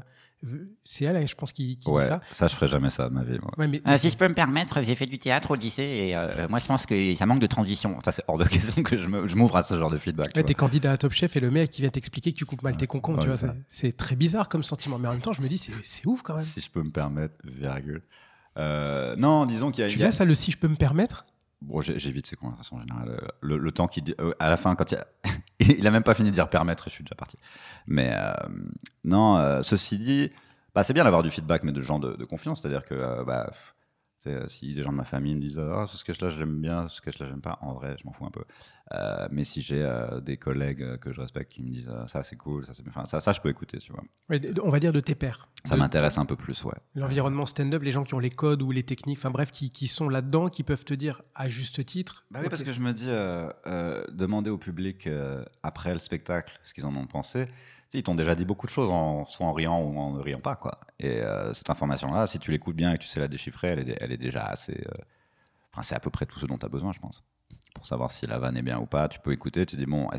c'est 0.84 1.06
elle, 1.06 1.27
je 1.27 1.36
pense, 1.36 1.51
qui, 1.51 1.77
dit 1.77 1.88
ça. 1.99 2.21
Ça, 2.32 2.47
je 2.47 2.56
ferai 2.56 2.67
jamais 2.67 2.89
ça 2.89 3.10
de 3.10 3.13
ma 3.13 3.23
vie. 3.23 3.39
Euh, 3.60 3.97
si 3.97 4.10
je 4.10 4.17
peux 4.17 4.27
me 4.27 4.34
permettre, 4.34 4.82
j'ai 4.84 4.95
fait 4.95 5.06
du 5.06 5.19
théâtre 5.19 5.51
au 5.51 5.56
lycée 5.56 5.84
et 5.84 6.47
moi, 6.47 6.60
je 6.60 6.65
pense 6.65 6.86
que 6.86 7.15
ça 7.15 7.25
manque 7.25 7.39
de 7.39 7.47
transition. 7.47 7.99
Ça, 8.04 8.12
c'est 8.12 8.23
hors 8.27 8.38
de 8.38 8.43
question 8.47 8.84
que 8.84 8.97
je 8.97 9.36
m'ouvre 9.36 9.56
à 9.56 9.63
ce 9.63 9.77
genre 9.77 9.91
de 9.91 9.97
feedback. 9.97 10.34
Tu 10.34 10.39
es 10.39 10.54
candidat 10.54 10.93
à 10.93 10.97
Top 10.97 11.13
Chef 11.13 11.36
et 11.36 11.39
le 11.39 11.51
mec 11.51 11.69
qui 11.69 11.82
vient 11.82 11.89
t'expliquer 11.89 12.34
que 12.34 12.38
tu 12.38 12.45
coupes 12.45 12.63
mal 12.63 12.77
tes 12.77 12.88
concons. 12.88 13.17
tu 13.17 13.27
vois, 13.27 13.54
c'est 13.67 13.95
très 13.95 14.15
bizarre 14.15 14.49
comme 14.49 14.63
sentiment. 14.63 14.97
Mais 14.97 15.08
en 15.08 15.12
même 15.12 15.21
temps, 15.21 15.34
je 15.34 15.41
me 15.41 15.47
dis, 15.47 15.58
c'est 15.58 16.06
ouf 16.06 16.21
quand 16.21 16.36
même. 16.36 16.43
Si 16.43 16.62
je 16.62 16.69
peux 16.69 16.84
me 16.84 16.91
permettre, 16.91 17.36
virgule. 17.43 18.01
Euh, 18.58 19.15
non, 19.15 19.45
disons 19.45 19.71
qu'il 19.71 19.84
y 19.84 19.88
a. 19.88 19.89
Tu 19.89 19.99
laisses 19.99 20.17
ça 20.17 20.25
le 20.25 20.36
si 20.36 20.51
je 20.51 20.58
peux 20.58 20.67
me 20.67 20.75
permettre? 20.75 21.25
Bon, 21.62 21.80
j'évite 21.80 22.25
ces 22.25 22.36
conversations 22.36 22.77
en 22.77 22.82
général. 22.82 23.32
Le, 23.41 23.71
temps 23.71 23.88
euh, 24.19 24.34
à 24.39 24.49
la 24.49 24.58
fin, 24.58 24.75
quand 24.75 24.91
il 24.91 24.97
a, 24.97 25.06
il 25.80 25.88
a 25.88 25.91
même 25.91 26.04
pas 26.04 26.13
fini 26.13 26.30
de 26.30 26.36
dire 26.36 26.50
permettre, 26.50 26.86
je 26.86 26.91
suis 26.91 27.04
déjà 27.04 27.15
parti. 27.15 27.38
Mais 27.88 28.12
euh, 28.13 28.34
non, 29.04 29.62
ceci 29.63 29.97
dit, 29.97 30.32
bah, 30.74 30.84
c'est 30.84 30.93
bien 30.93 31.04
d'avoir 31.04 31.24
du 31.24 31.30
feedback, 31.30 31.63
mais 31.63 31.71
de 31.71 31.82
gens 31.82 32.00
de, 32.00 32.24
confiance. 32.26 32.62
C'est-à-dire 32.62 32.86
que 32.86 33.24
bah, 33.24 33.47
euh, 33.47 33.52
si 34.48 34.74
des 34.74 34.84
gens 34.84 34.92
de 34.92 34.98
ma 34.98 35.04
famille 35.04 35.36
me 35.36 35.42
disent 35.42 35.60
ah, 35.60 35.86
ce 35.88 35.98
sketch-là 35.98 36.30
j'aime 36.30 36.62
bien, 36.62 36.88
ce 36.88 36.98
sketch-là 36.98 37.28
j'aime 37.28 37.42
pas, 37.42 37.58
en 37.62 37.74
vrai 37.74 37.96
je 38.00 38.06
m'en 38.06 38.14
fous 38.14 38.26
un 38.26 38.32
peu. 38.32 38.44
Euh, 38.94 39.28
mais 39.32 39.44
si 39.44 39.62
j'ai 39.62 39.84
euh, 39.84 40.20
des 40.20 40.38
collègues 40.38 40.98
que 40.98 41.12
je 41.12 41.22
respecte 41.22 41.52
qui 41.52 41.64
me 41.64 41.70
disent 41.70 41.92
ça 42.08 42.24
c'est 42.24 42.36
cool, 42.36 42.66
ça 42.66 42.74
c'est 42.74 42.88
enfin, 42.88 43.06
ça, 43.06 43.22
ça 43.22 43.32
je 43.32 43.42
peux 43.42 43.50
écouter, 43.50 43.78
tu 43.80 43.92
vois. 43.92 44.04
on 44.64 44.70
va 44.70 44.80
dire 44.80 44.94
de 44.94 45.00
tes 45.00 45.16
pairs. 45.16 45.50
Ça 45.64 45.78
m'intéresse 45.78 46.18
un 46.18 46.26
peu 46.26 46.36
plus, 46.36 46.64
ouais. 46.64 46.74
L'environnement 46.96 47.46
stand-up, 47.46 47.84
les 47.84 47.92
gens 47.92 48.04
qui 48.04 48.14
ont 48.16 48.20
les 48.20 48.32
codes 48.32 48.62
ou 48.62 48.72
les 48.72 48.84
techniques, 48.84 49.20
enfin 49.20 49.30
bref, 49.30 49.52
qui, 49.52 49.70
qui 49.70 49.88
sont 49.88 50.10
là-dedans, 50.10 50.50
qui 50.50 50.64
peuvent 50.64 50.86
te 50.86 50.94
dire 50.94 51.22
à 51.36 51.50
juste 51.50 51.86
titre. 51.86 52.26
Bah 52.32 52.40
oui, 52.42 52.50
parce 52.50 52.64
que 52.64 52.72
je 52.72 52.80
me 52.80 52.94
dis, 52.94 53.10
demander 54.14 54.50
au 54.50 54.58
public 54.58 55.08
après 55.64 55.94
le 55.94 56.00
spectacle 56.00 56.60
ce 56.64 56.74
qu'ils 56.74 56.86
en 56.86 56.96
ont 56.96 57.06
pensé, 57.06 57.48
ils 57.93 58.04
t'ont 58.04 58.15
déjà 58.15 58.36
dit 58.36 58.45
beaucoup 58.45 58.67
de 58.67 58.71
choses, 58.71 58.89
soit 59.30 59.45
en 59.45 59.51
riant 59.51 59.80
ou 59.82 59.99
en 59.99 60.13
ne 60.13 60.21
riant 60.21 60.39
pas. 60.39 60.56
Quoi. 60.56 60.80
Et 60.99 61.21
euh, 61.21 61.54
cette 61.54 61.69
information-là, 61.69 62.27
si 62.27 62.39
tu 62.39 62.51
l'écoutes 62.51 62.75
bien 62.75 62.93
et 62.93 62.97
que 62.97 63.04
tu 63.04 63.08
sais 63.08 63.19
la 63.19 63.27
déchiffrer, 63.27 63.67
elle 63.67 64.12
est, 64.12 64.17
déjà 64.17 64.43
assez. 64.43 64.82
Euh, 64.88 65.01
enfin, 65.73 65.84
c'est 65.84 65.95
à 65.95 65.99
peu 65.99 66.10
près 66.10 66.25
tout 66.25 66.39
ce 66.39 66.45
dont 66.45 66.58
tu 66.58 66.65
as 66.65 66.69
besoin, 66.69 66.91
je 66.93 66.99
pense. 66.99 67.23
Pour 67.75 67.86
savoir 67.86 68.12
si 68.12 68.25
la 68.27 68.39
vanne 68.39 68.56
est 68.58 68.62
bien 68.62 68.80
ou 68.80 68.86
pas, 68.86 69.08
tu 69.10 69.19
peux 69.19 69.32
écouter, 69.32 69.65
tu 69.65 69.75
dis, 69.75 69.86
bon, 69.86 70.10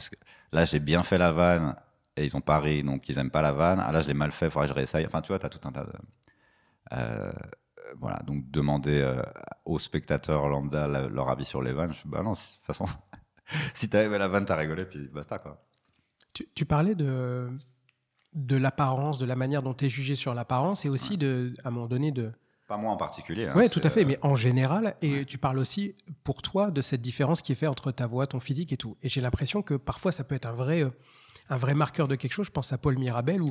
là, 0.53 0.65
j'ai 0.65 0.81
bien 0.81 1.03
fait 1.03 1.19
la 1.19 1.33
vanne 1.33 1.75
et 2.17 2.25
ils 2.25 2.37
ont 2.37 2.41
pas 2.41 2.61
ri, 2.61 2.83
donc 2.83 3.09
ils 3.09 3.19
aiment 3.19 3.31
pas 3.31 3.43
la 3.43 3.53
vanne. 3.53 3.81
Ah 3.83 3.91
là, 3.91 4.01
je 4.03 4.09
l'ai 4.09 4.15
mal 4.15 4.33
fait, 4.33 4.47
il 4.47 4.51
faudrait 4.51 4.69
que 4.69 4.75
je 4.75 4.75
réessaye. 4.75 5.07
Enfin, 5.07 5.23
tu 5.23 5.29
vois, 5.29 5.39
tu 5.39 5.47
as 5.47 5.51
tout 5.51 5.67
un 5.67 5.73
tas 5.73 5.85
de. 5.85 5.93
Euh, 6.93 7.33
voilà, 7.99 8.19
donc 8.27 8.51
demander 8.51 9.21
aux 9.65 9.79
spectateurs 9.79 10.49
lambda 10.49 10.87
leur 10.89 11.29
avis 11.29 11.45
sur 11.45 11.63
les 11.63 11.73
vannes, 11.73 11.93
je 11.93 12.09
bah 12.09 12.23
non, 12.23 12.33
de 12.33 12.37
toute 12.37 12.65
façon, 12.65 12.87
si 13.75 13.89
t'as 13.89 14.03
aimé 14.05 14.19
la 14.19 14.29
vanne, 14.29 14.45
t'as 14.45 14.57
rigolé, 14.57 14.85
puis 14.85 15.09
basta, 15.09 15.39
quoi. 15.39 15.63
Tu, 16.55 16.65
parlais 16.65 16.95
de, 16.95 17.51
de 18.35 18.57
l'apparence, 18.57 19.19
de 19.19 19.27
la 19.27 19.37
manière 19.37 19.63
dont 19.63 19.75
tu 19.75 19.85
es 19.85 19.89
jugé 19.89 20.15
sur 20.15 20.35
l'apparence 20.35 20.85
et 20.85 20.89
aussi, 20.89 21.19
de, 21.19 21.55
à 21.65 21.69
un 21.69 21.71
moment 21.71 21.89
donné, 21.89 22.11
de. 22.11 22.33
Pas 22.69 22.77
moi 22.77 22.91
en 22.91 22.97
particulier. 22.97 23.47
Hein, 23.47 23.53
oui, 23.55 23.69
tout 23.69 23.81
à 23.85 23.91
fait, 23.91 24.03
euh, 24.03 24.09
mais 24.09 24.19
en 24.23 24.35
général. 24.35 24.97
Et 25.03 25.25
tu 25.25 25.37
parles 25.37 25.59
aussi, 25.59 25.95
pour 26.25 26.41
toi, 26.41 26.71
de 26.71 26.81
cette 26.81 27.03
différence 27.03 27.43
qui 27.43 27.53
est 27.53 27.57
faite 27.57 27.69
entre 27.69 27.93
ta 27.93 28.07
voix, 28.07 28.27
ton 28.27 28.41
physique 28.41 28.73
et 28.73 28.77
tout. 28.77 28.97
Et 29.03 29.09
j'ai 29.09 29.21
l'impression 29.21 29.63
que 29.63 29.75
parfois, 29.75 30.13
ça 30.13 30.25
peut 30.25 30.35
être 30.35 30.47
un 30.47 30.53
vrai, 30.53 30.83
euh, 30.83 30.91
un 31.51 31.57
vrai 31.57 31.75
marqueur 31.75 32.09
de 32.09 32.15
quelque 32.17 32.33
chose. 32.33 32.47
Je 32.47 32.53
pense 32.53 32.73
à 32.73 32.79
Paul 32.79 32.97
Mirabel, 32.99 33.43
où 33.43 33.51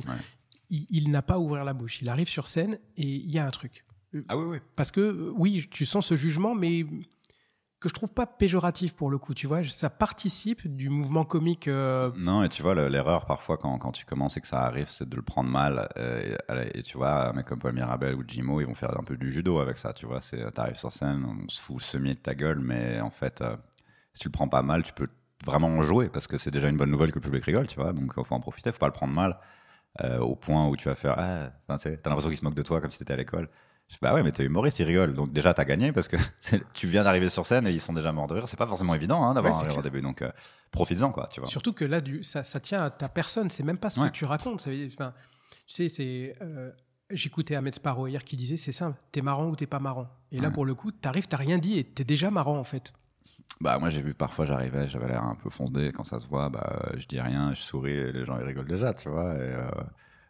il, 0.70 1.10
n'a 1.10 1.22
pas 1.22 1.38
ouvert 1.38 1.64
la 1.64 1.74
bouche. 1.74 2.00
Il 2.02 2.08
arrive 2.08 2.28
sur 2.28 2.48
scène 2.48 2.78
et 2.96 3.06
il 3.06 3.30
y 3.30 3.38
a 3.38 3.46
un 3.46 3.50
truc. 3.50 3.84
Ah 4.28 4.36
oui, 4.36 4.44
oui. 4.46 4.58
Parce 4.76 4.90
que, 4.90 5.32
oui, 5.36 5.66
tu 5.70 5.86
sens 5.86 6.06
ce 6.06 6.16
jugement, 6.16 6.54
mais 6.54 6.84
que 7.82 7.88
je 7.88 7.94
trouve 7.94 8.12
pas 8.12 8.26
péjoratif 8.26 8.94
pour 8.94 9.10
le 9.10 9.18
coup, 9.18 9.34
tu 9.34 9.46
vois. 9.46 9.62
Ça 9.64 9.90
participe 9.90 10.74
du 10.74 10.88
mouvement 10.88 11.24
comique. 11.24 11.66
Euh, 11.66 12.10
non, 12.16 12.44
et 12.44 12.48
tu 12.48 12.62
vois, 12.62 12.74
l'erreur 12.88 13.26
parfois 13.26 13.56
quand, 13.56 13.76
quand, 13.78 13.92
tu 13.92 14.06
commences 14.06 14.36
et 14.36 14.40
que 14.40 14.46
ça 14.46 14.62
arrive, 14.62 14.88
c'est 14.88 15.08
de 15.08 15.16
le 15.16 15.22
prendre 15.22 15.50
mal. 15.50 15.88
Euh, 15.96 16.36
et, 16.72 16.82
tu 16.82 16.96
vois, 16.96 17.30
un 17.30 17.32
mec 17.32 17.46
comme 17.46 17.58
Paul 17.58 17.72
Mirabel 17.72 18.14
ou 18.14 18.22
Jimo, 18.26 18.60
ils 18.60 18.66
vont 18.66 18.74
faire 18.74 18.98
un 18.98 19.02
peu 19.02 19.16
du 19.16 19.32
judo 19.32 19.58
avec 19.58 19.78
ça, 19.78 19.92
tu 19.92 20.06
vois. 20.06 20.20
T'arrives 20.54 20.76
sur 20.76 20.92
scène, 20.92 21.26
on 21.26 21.48
se 21.48 21.60
fout 21.60 21.76
le 21.78 21.82
semier 21.82 22.14
de 22.14 22.20
ta 22.20 22.34
gueule, 22.34 22.60
mais 22.60 23.00
en 23.00 23.10
fait, 23.10 23.42
euh, 23.42 23.56
si 24.14 24.20
tu 24.20 24.28
le 24.28 24.32
prends 24.32 24.48
pas 24.48 24.62
mal, 24.62 24.84
tu 24.84 24.92
peux 24.92 25.08
vraiment 25.44 25.68
en 25.68 25.82
jouer 25.82 26.08
parce 26.08 26.28
que 26.28 26.38
c'est 26.38 26.52
déjà 26.52 26.68
une 26.68 26.76
bonne 26.76 26.90
nouvelle 26.90 27.10
que 27.10 27.16
le 27.16 27.22
public 27.22 27.44
rigole, 27.44 27.66
tu 27.66 27.80
vois. 27.80 27.92
Donc, 27.92 28.12
il 28.16 28.24
faut 28.24 28.34
en 28.34 28.40
profiter, 28.40 28.70
faut 28.70 28.78
pas 28.78 28.86
le 28.86 28.92
prendre 28.92 29.12
mal. 29.12 29.38
au 30.20 30.36
point 30.36 30.68
où 30.68 30.76
tu 30.76 30.88
vas 30.88 30.94
faire, 30.94 31.16
ah, 31.18 31.50
t'as 31.66 31.90
l'impression 31.90 32.30
qu'il 32.30 32.38
se 32.38 32.44
moque 32.44 32.54
de 32.54 32.62
toi 32.62 32.80
comme 32.80 32.92
si 32.92 33.00
t'étais 33.00 33.14
à 33.14 33.16
l'école 33.16 33.48
bah 34.00 34.14
ouais, 34.14 34.22
mais 34.22 34.32
t'es 34.32 34.44
humoriste, 34.44 34.78
ils 34.78 34.84
rigolent. 34.84 35.14
Donc 35.14 35.32
déjà, 35.32 35.52
t'as 35.54 35.64
gagné 35.64 35.92
parce 35.92 36.08
que 36.08 36.16
tu 36.72 36.86
viens 36.86 37.04
d'arriver 37.04 37.28
sur 37.28 37.46
scène 37.46 37.66
et 37.66 37.70
ils 37.70 37.80
sont 37.80 37.92
déjà 37.92 38.12
morts 38.12 38.26
de 38.26 38.34
rire. 38.34 38.48
C'est 38.48 38.56
pas 38.56 38.66
forcément 38.66 38.94
évident 38.94 39.22
hein, 39.22 39.34
d'avoir 39.34 39.58
un 39.58 39.66
rire 39.66 39.78
au 39.78 39.82
début. 39.82 40.00
Donc 40.00 40.22
euh, 40.22 40.30
profites-en, 40.70 41.10
quoi, 41.10 41.28
tu 41.28 41.40
vois. 41.40 41.48
Surtout 41.48 41.72
que 41.72 41.84
là, 41.84 42.00
du, 42.00 42.24
ça, 42.24 42.44
ça, 42.44 42.60
tient 42.60 42.82
à 42.82 42.90
ta 42.90 43.08
personne. 43.08 43.50
C'est 43.50 43.62
même 43.62 43.78
pas 43.78 43.90
ce 43.90 44.00
que 44.00 44.08
tu 44.08 44.24
racontes. 44.24 44.60
Ça, 44.60 44.70
enfin, 44.86 45.12
tu 45.66 45.74
sais, 45.74 45.88
c'est. 45.88 46.34
Euh, 46.42 46.70
J'écoutais 47.12 47.56
Ahmed 47.56 47.74
Sparrow 47.74 48.06
hier 48.06 48.24
qui 48.24 48.36
disait 48.36 48.56
c'est 48.56 48.72
simple, 48.72 48.98
t'es 49.12 49.20
marrant 49.20 49.48
ou 49.48 49.56
t'es 49.56 49.66
pas 49.66 49.80
marrant. 49.80 50.08
Et 50.30 50.40
là, 50.40 50.50
pour 50.50 50.64
le 50.64 50.74
coup, 50.74 50.92
t'arrives, 50.92 51.28
t'as 51.28 51.36
rien 51.36 51.58
dit 51.58 51.78
et 51.78 51.84
t'es 51.84 52.04
déjà 52.04 52.30
marrant 52.30 52.56
en 52.56 52.64
fait. 52.64 52.92
Bah 53.60 53.78
moi 53.78 53.90
j'ai 53.90 54.00
vu 54.00 54.12
parfois 54.14 54.44
j'arrivais, 54.44 54.88
j'avais 54.88 55.06
l'air 55.06 55.22
un 55.22 55.36
peu 55.36 55.48
fondé 55.48 55.92
quand 55.92 56.02
ça 56.02 56.18
se 56.18 56.26
voit, 56.26 56.48
bah 56.48 56.90
je 56.96 57.06
dis 57.06 57.20
rien, 57.20 57.54
je 57.54 57.62
souris 57.62 57.92
et 57.92 58.12
les 58.12 58.24
gens 58.24 58.36
ils 58.38 58.44
rigolent 58.44 58.66
déjà, 58.66 58.92
tu 58.92 59.08
vois. 59.08 59.34
Et, 59.34 59.38
euh, 59.40 59.68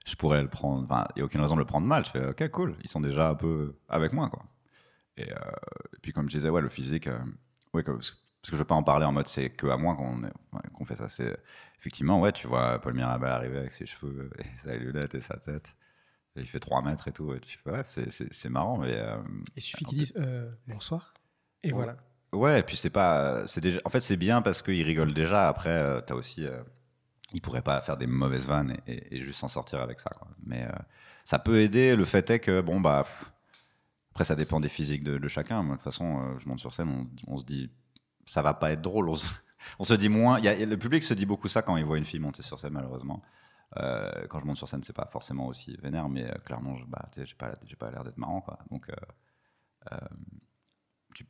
je 0.04 0.16
pourrais 0.16 0.42
le 0.42 0.48
prendre. 0.48 0.84
Enfin, 0.84 1.06
il 1.14 1.18
n'y 1.18 1.22
a 1.22 1.24
aucune 1.24 1.40
raison 1.40 1.54
de 1.54 1.60
le 1.60 1.66
prendre 1.66 1.86
mal. 1.86 2.04
Je 2.04 2.10
fais, 2.10 2.26
ok, 2.28 2.48
cool. 2.50 2.76
Ils 2.82 2.90
sont 2.90 3.00
déjà 3.00 3.28
un 3.30 3.34
peu 3.34 3.76
avec 3.88 4.12
moi, 4.12 4.28
quoi. 4.28 4.44
Et, 5.16 5.30
euh, 5.30 5.36
puis, 6.00 6.12
comme 6.12 6.28
je 6.28 6.36
disais, 6.36 6.48
ouais, 6.48 6.62
le 6.62 6.68
physique, 6.68 7.06
euh, 7.06 7.18
ouais, 7.74 7.82
parce 7.82 8.10
que 8.10 8.16
je 8.46 8.52
ne 8.52 8.58
veux 8.58 8.64
pas 8.64 8.74
en 8.74 8.82
parler 8.82 9.04
en 9.04 9.12
mode 9.12 9.28
c'est 9.28 9.50
que 9.50 9.68
à 9.68 9.76
moi 9.76 9.96
qu'on 9.96 10.84
fait 10.84 10.96
ça. 10.96 11.08
C'est 11.08 11.36
effectivement, 11.78 12.20
ouais, 12.20 12.32
tu 12.32 12.48
vois 12.48 12.80
Paul 12.80 12.94
Mirabel 12.94 13.30
arriver 13.30 13.58
avec 13.58 13.72
ses 13.72 13.86
cheveux 13.86 14.30
et 14.38 14.56
sa 14.56 14.76
lunette 14.76 15.14
et 15.14 15.20
sa 15.20 15.36
tête. 15.36 15.76
il 16.36 16.46
fait 16.46 16.60
3 16.60 16.82
mètres 16.82 17.06
et 17.08 17.12
tout. 17.12 17.32
Et 17.34 17.40
tu 17.40 17.58
fais, 17.58 17.70
ouais, 17.70 17.84
c'est 17.86 18.48
marrant. 18.48 18.78
Mais, 18.78 18.96
euh, 18.96 19.18
il 19.56 19.62
suffit 19.62 19.84
qu'ils 19.84 19.98
disent 19.98 20.14
bonsoir. 20.66 21.14
Et 21.62 21.70
voilà. 21.70 21.96
Ouais, 22.32 22.60
et 22.60 22.62
puis 22.62 22.76
c'est 22.76 22.90
pas. 22.90 23.44
Déjà, 23.58 23.78
en 23.84 23.90
fait, 23.90 24.00
c'est 24.00 24.16
bien 24.16 24.40
parce 24.40 24.62
qu'ils 24.62 24.82
rigolent 24.82 25.12
déjà. 25.12 25.48
Après, 25.48 26.02
tu 26.06 26.12
as 26.12 26.16
aussi 26.16 26.46
il 27.32 27.40
pourrait 27.40 27.62
pas 27.62 27.80
faire 27.80 27.96
des 27.96 28.06
mauvaises 28.06 28.46
vannes 28.46 28.76
et, 28.86 29.20
juste 29.20 29.38
s'en 29.38 29.48
sortir 29.48 29.80
avec 29.80 30.00
ça. 30.00 30.10
Mais 30.44 30.64
euh, 30.64 30.72
ça 31.24 31.38
peut 31.38 31.60
aider. 31.60 31.96
Le 31.96 32.04
fait 32.04 32.28
est 32.30 32.40
que, 32.40 32.60
bon, 32.60 32.80
bah, 32.80 33.06
après, 34.10 34.24
ça 34.24 34.36
dépend 34.36 34.60
des 34.60 34.68
physiques 34.68 35.02
de, 35.02 35.28
chacun. 35.28 35.64
de 35.64 35.70
toute 35.70 35.82
façon, 35.82 36.20
euh, 36.20 36.38
je 36.38 36.48
monte 36.48 36.60
sur 36.60 36.72
scène, 36.72 37.08
on, 37.26 37.38
se 37.38 37.44
dit, 37.44 37.70
ça 38.26 38.42
va 38.42 38.54
pas 38.54 38.72
être 38.72 38.82
drôle. 38.82 39.08
On 39.08 39.84
se, 39.84 39.94
dit 39.94 40.08
moins. 40.08 40.40
Le 40.40 40.76
public 40.76 41.02
se 41.02 41.14
dit 41.14 41.26
beaucoup 41.26 41.48
ça 41.48 41.62
quand 41.62 41.76
il 41.76 41.84
voit 41.84 41.98
une 41.98 42.04
fille 42.04 42.20
monter 42.20 42.42
sur 42.42 42.58
scène, 42.58 42.74
malheureusement. 42.74 43.22
Euh, 43.78 44.26
quand 44.28 44.38
je 44.38 44.46
monte 44.46 44.58
sur 44.58 44.68
scène, 44.68 44.82
c'est 44.82 44.92
pas 44.92 45.08
forcément 45.10 45.46
aussi 45.46 45.76
vénère, 45.82 46.08
mais 46.10 46.30
clairement, 46.44 46.76
je, 46.76 46.84
bah, 46.84 47.08
pas, 47.38 47.54
pas 47.78 47.90
l'air 47.90 48.04
d'être 48.04 48.18
marrant, 48.18 48.42
quoi. 48.42 48.58
Donc, 48.70 48.90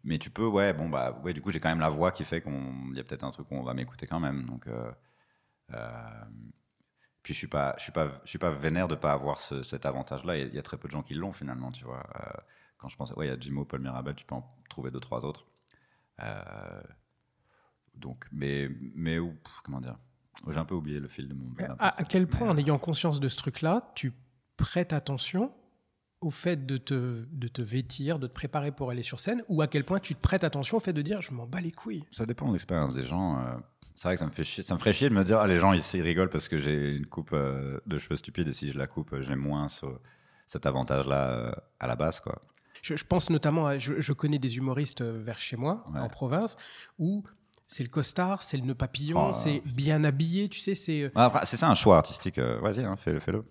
mais 0.05 0.19
tu 0.19 0.31
peux, 0.31 0.47
ouais, 0.47 0.73
bon, 0.73 0.89
bah, 0.89 1.21
ouais, 1.25 1.33
du 1.33 1.43
coup, 1.43 1.51
j'ai 1.51 1.59
quand 1.59 1.69
même 1.69 1.81
la 1.81 1.89
voix 1.89 2.13
qui 2.13 2.25
fait 2.25 2.41
qu'il 2.41 2.53
y 2.95 3.01
a 3.01 3.05
peut-être 3.05 3.25
un 3.25 3.33
truc 3.33 3.51
où 3.51 3.55
on 3.55 3.65
va 3.65 3.75
m'écouter 3.75 4.07
quand 4.07 4.21
même. 4.21 4.47
Donc, 4.47 4.69
puis 7.23 7.35
je 7.35 7.39
suis 7.39 7.47
pas, 7.47 7.75
je 7.79 7.85
suis 7.85 7.93
pas, 7.93 8.21
je 8.25 8.31
suis 8.31 8.39
pas 8.39 8.51
vénère 8.51 8.89
de 8.89 8.95
pas 8.95 9.13
avoir 9.13 9.41
cet 9.41 9.87
avantage-là. 9.87 10.39
Il 10.39 10.55
y, 10.55 10.59
a 10.59 10.63
très 10.63 10.77
peu 10.77 10.89
de 10.89 10.93
gens 10.93 11.03
qui 11.03 11.15
l'ont 11.15 11.33
finalement, 11.33 11.71
tu 11.71 11.85
vois. 11.85 12.03
Euh, 12.17 12.41
quand 12.79 12.89
je 12.89 12.97
pense, 12.97 13.13
ouais, 13.13 13.27
il 13.27 13.31
y 13.31 13.33
a 13.33 13.39
Jimo, 13.39 13.65
Paul 13.65 13.81
Mirabel, 13.81 14.15
tu 14.17 14.25
peux 14.25 14.35
en 14.35 14.45
trouver 14.69 14.91
deux, 14.91 14.99
trois 14.99 15.25
autres. 15.25 15.47
Euh, 16.21 16.83
donc, 17.95 18.27
mais, 18.33 18.69
mais 18.95 19.19
comment 19.63 19.81
dire? 19.81 19.99
J'ai 20.49 20.59
un 20.59 20.65
peu 20.65 20.75
oublié 20.75 20.99
le 20.99 21.07
fil 21.07 21.29
de 21.29 21.35
mon. 21.35 21.55
À, 21.79 22.01
à 22.01 22.05
quel 22.05 22.27
point, 22.27 22.51
en 22.51 22.57
ayant 22.57 22.79
conscience 22.79 23.21
de 23.21 23.29
ce 23.29 23.37
truc-là, 23.37 23.93
tu 23.95 24.13
prêtes 24.57 24.93
attention 24.93 25.53
au 26.21 26.31
fait 26.31 26.67
de 26.67 26.77
te, 26.77 27.25
de 27.31 27.49
te 27.49 27.63
vêtir, 27.63 28.19
de 28.19 28.27
te 28.27 28.33
préparer 28.33 28.73
pour 28.73 28.91
aller 28.91 29.03
sur 29.03 29.21
scène, 29.21 29.43
ou 29.49 29.63
à 29.63 29.69
quel 29.69 29.85
point 29.85 30.01
tu 30.01 30.17
te 30.17 30.21
prêtes 30.21 30.43
attention 30.43 30.79
au 30.79 30.81
fait 30.81 30.93
de 30.93 31.03
dire 31.03 31.21
je 31.21 31.33
m'en 31.33 31.47
bats 31.47 31.61
les 31.61 31.71
couilles? 31.71 32.05
Ça 32.11 32.27
dépend 32.27 32.49
de 32.49 32.53
l'expérience 32.53 32.95
des 32.95 33.05
gens 33.05 33.39
c'est 33.95 34.09
vrai 34.09 34.15
que 34.15 34.21
ça 34.21 34.27
me 34.27 34.31
fait 34.31 34.45
chier, 34.45 34.63
ça 34.63 34.75
me 34.75 34.79
ferait 34.79 34.93
chier 34.93 35.09
de 35.09 35.15
me 35.15 35.25
dire 35.25 35.39
ah, 35.39 35.47
les 35.47 35.59
gens 35.59 35.73
ici 35.73 36.01
rigolent 36.01 36.31
parce 36.31 36.49
que 36.49 36.59
j'ai 36.59 36.97
une 36.97 37.07
coupe 37.07 37.31
euh, 37.33 37.79
de 37.87 37.99
cheveux 37.99 38.17
stupide 38.17 38.49
et 38.49 38.53
si 38.53 38.71
je 38.71 38.79
la 38.79 38.87
coupe 38.87 39.15
j'ai 39.21 39.35
moins 39.35 39.67
cet 40.47 40.67
avantage 40.67 41.07
là 41.07 41.29
euh, 41.31 41.53
à 41.81 41.87
la 41.87 41.97
base 41.97 42.21
quoi. 42.21 42.41
Je, 42.83 42.95
pense 43.05 43.31
notamment 43.31 43.67
à, 43.69 43.79
je, 43.79 44.13
connais 44.13 44.39
des 44.41 44.57
humoristes 44.57 45.03
euh, 45.03 45.21
vers 45.23 45.41
chez 45.41 45.57
moi 45.57 45.85
en 45.95 46.09
province 46.09 46.57
où 46.99 47.23
c'est 47.69 47.85
le 47.85 47.89
costard, 47.89 48.43
c'est 48.43 48.57
le 48.57 48.65
nœud 48.65 48.75
papillon, 48.75 49.31
oh. 49.31 49.33
c'est 49.33 49.63
bien 49.65 50.05
habillé, 50.05 50.49
tu 50.49 50.61
sais, 50.61 50.75
c'est. 50.75 51.11
c'est 51.45 51.57
ça 51.57 51.71
un 51.71 51.75
choix 51.75 51.97
artistique. 51.97 52.39
Vas-y, 52.39 52.85
hein, 52.85 52.97
fais-le. 52.97 53.45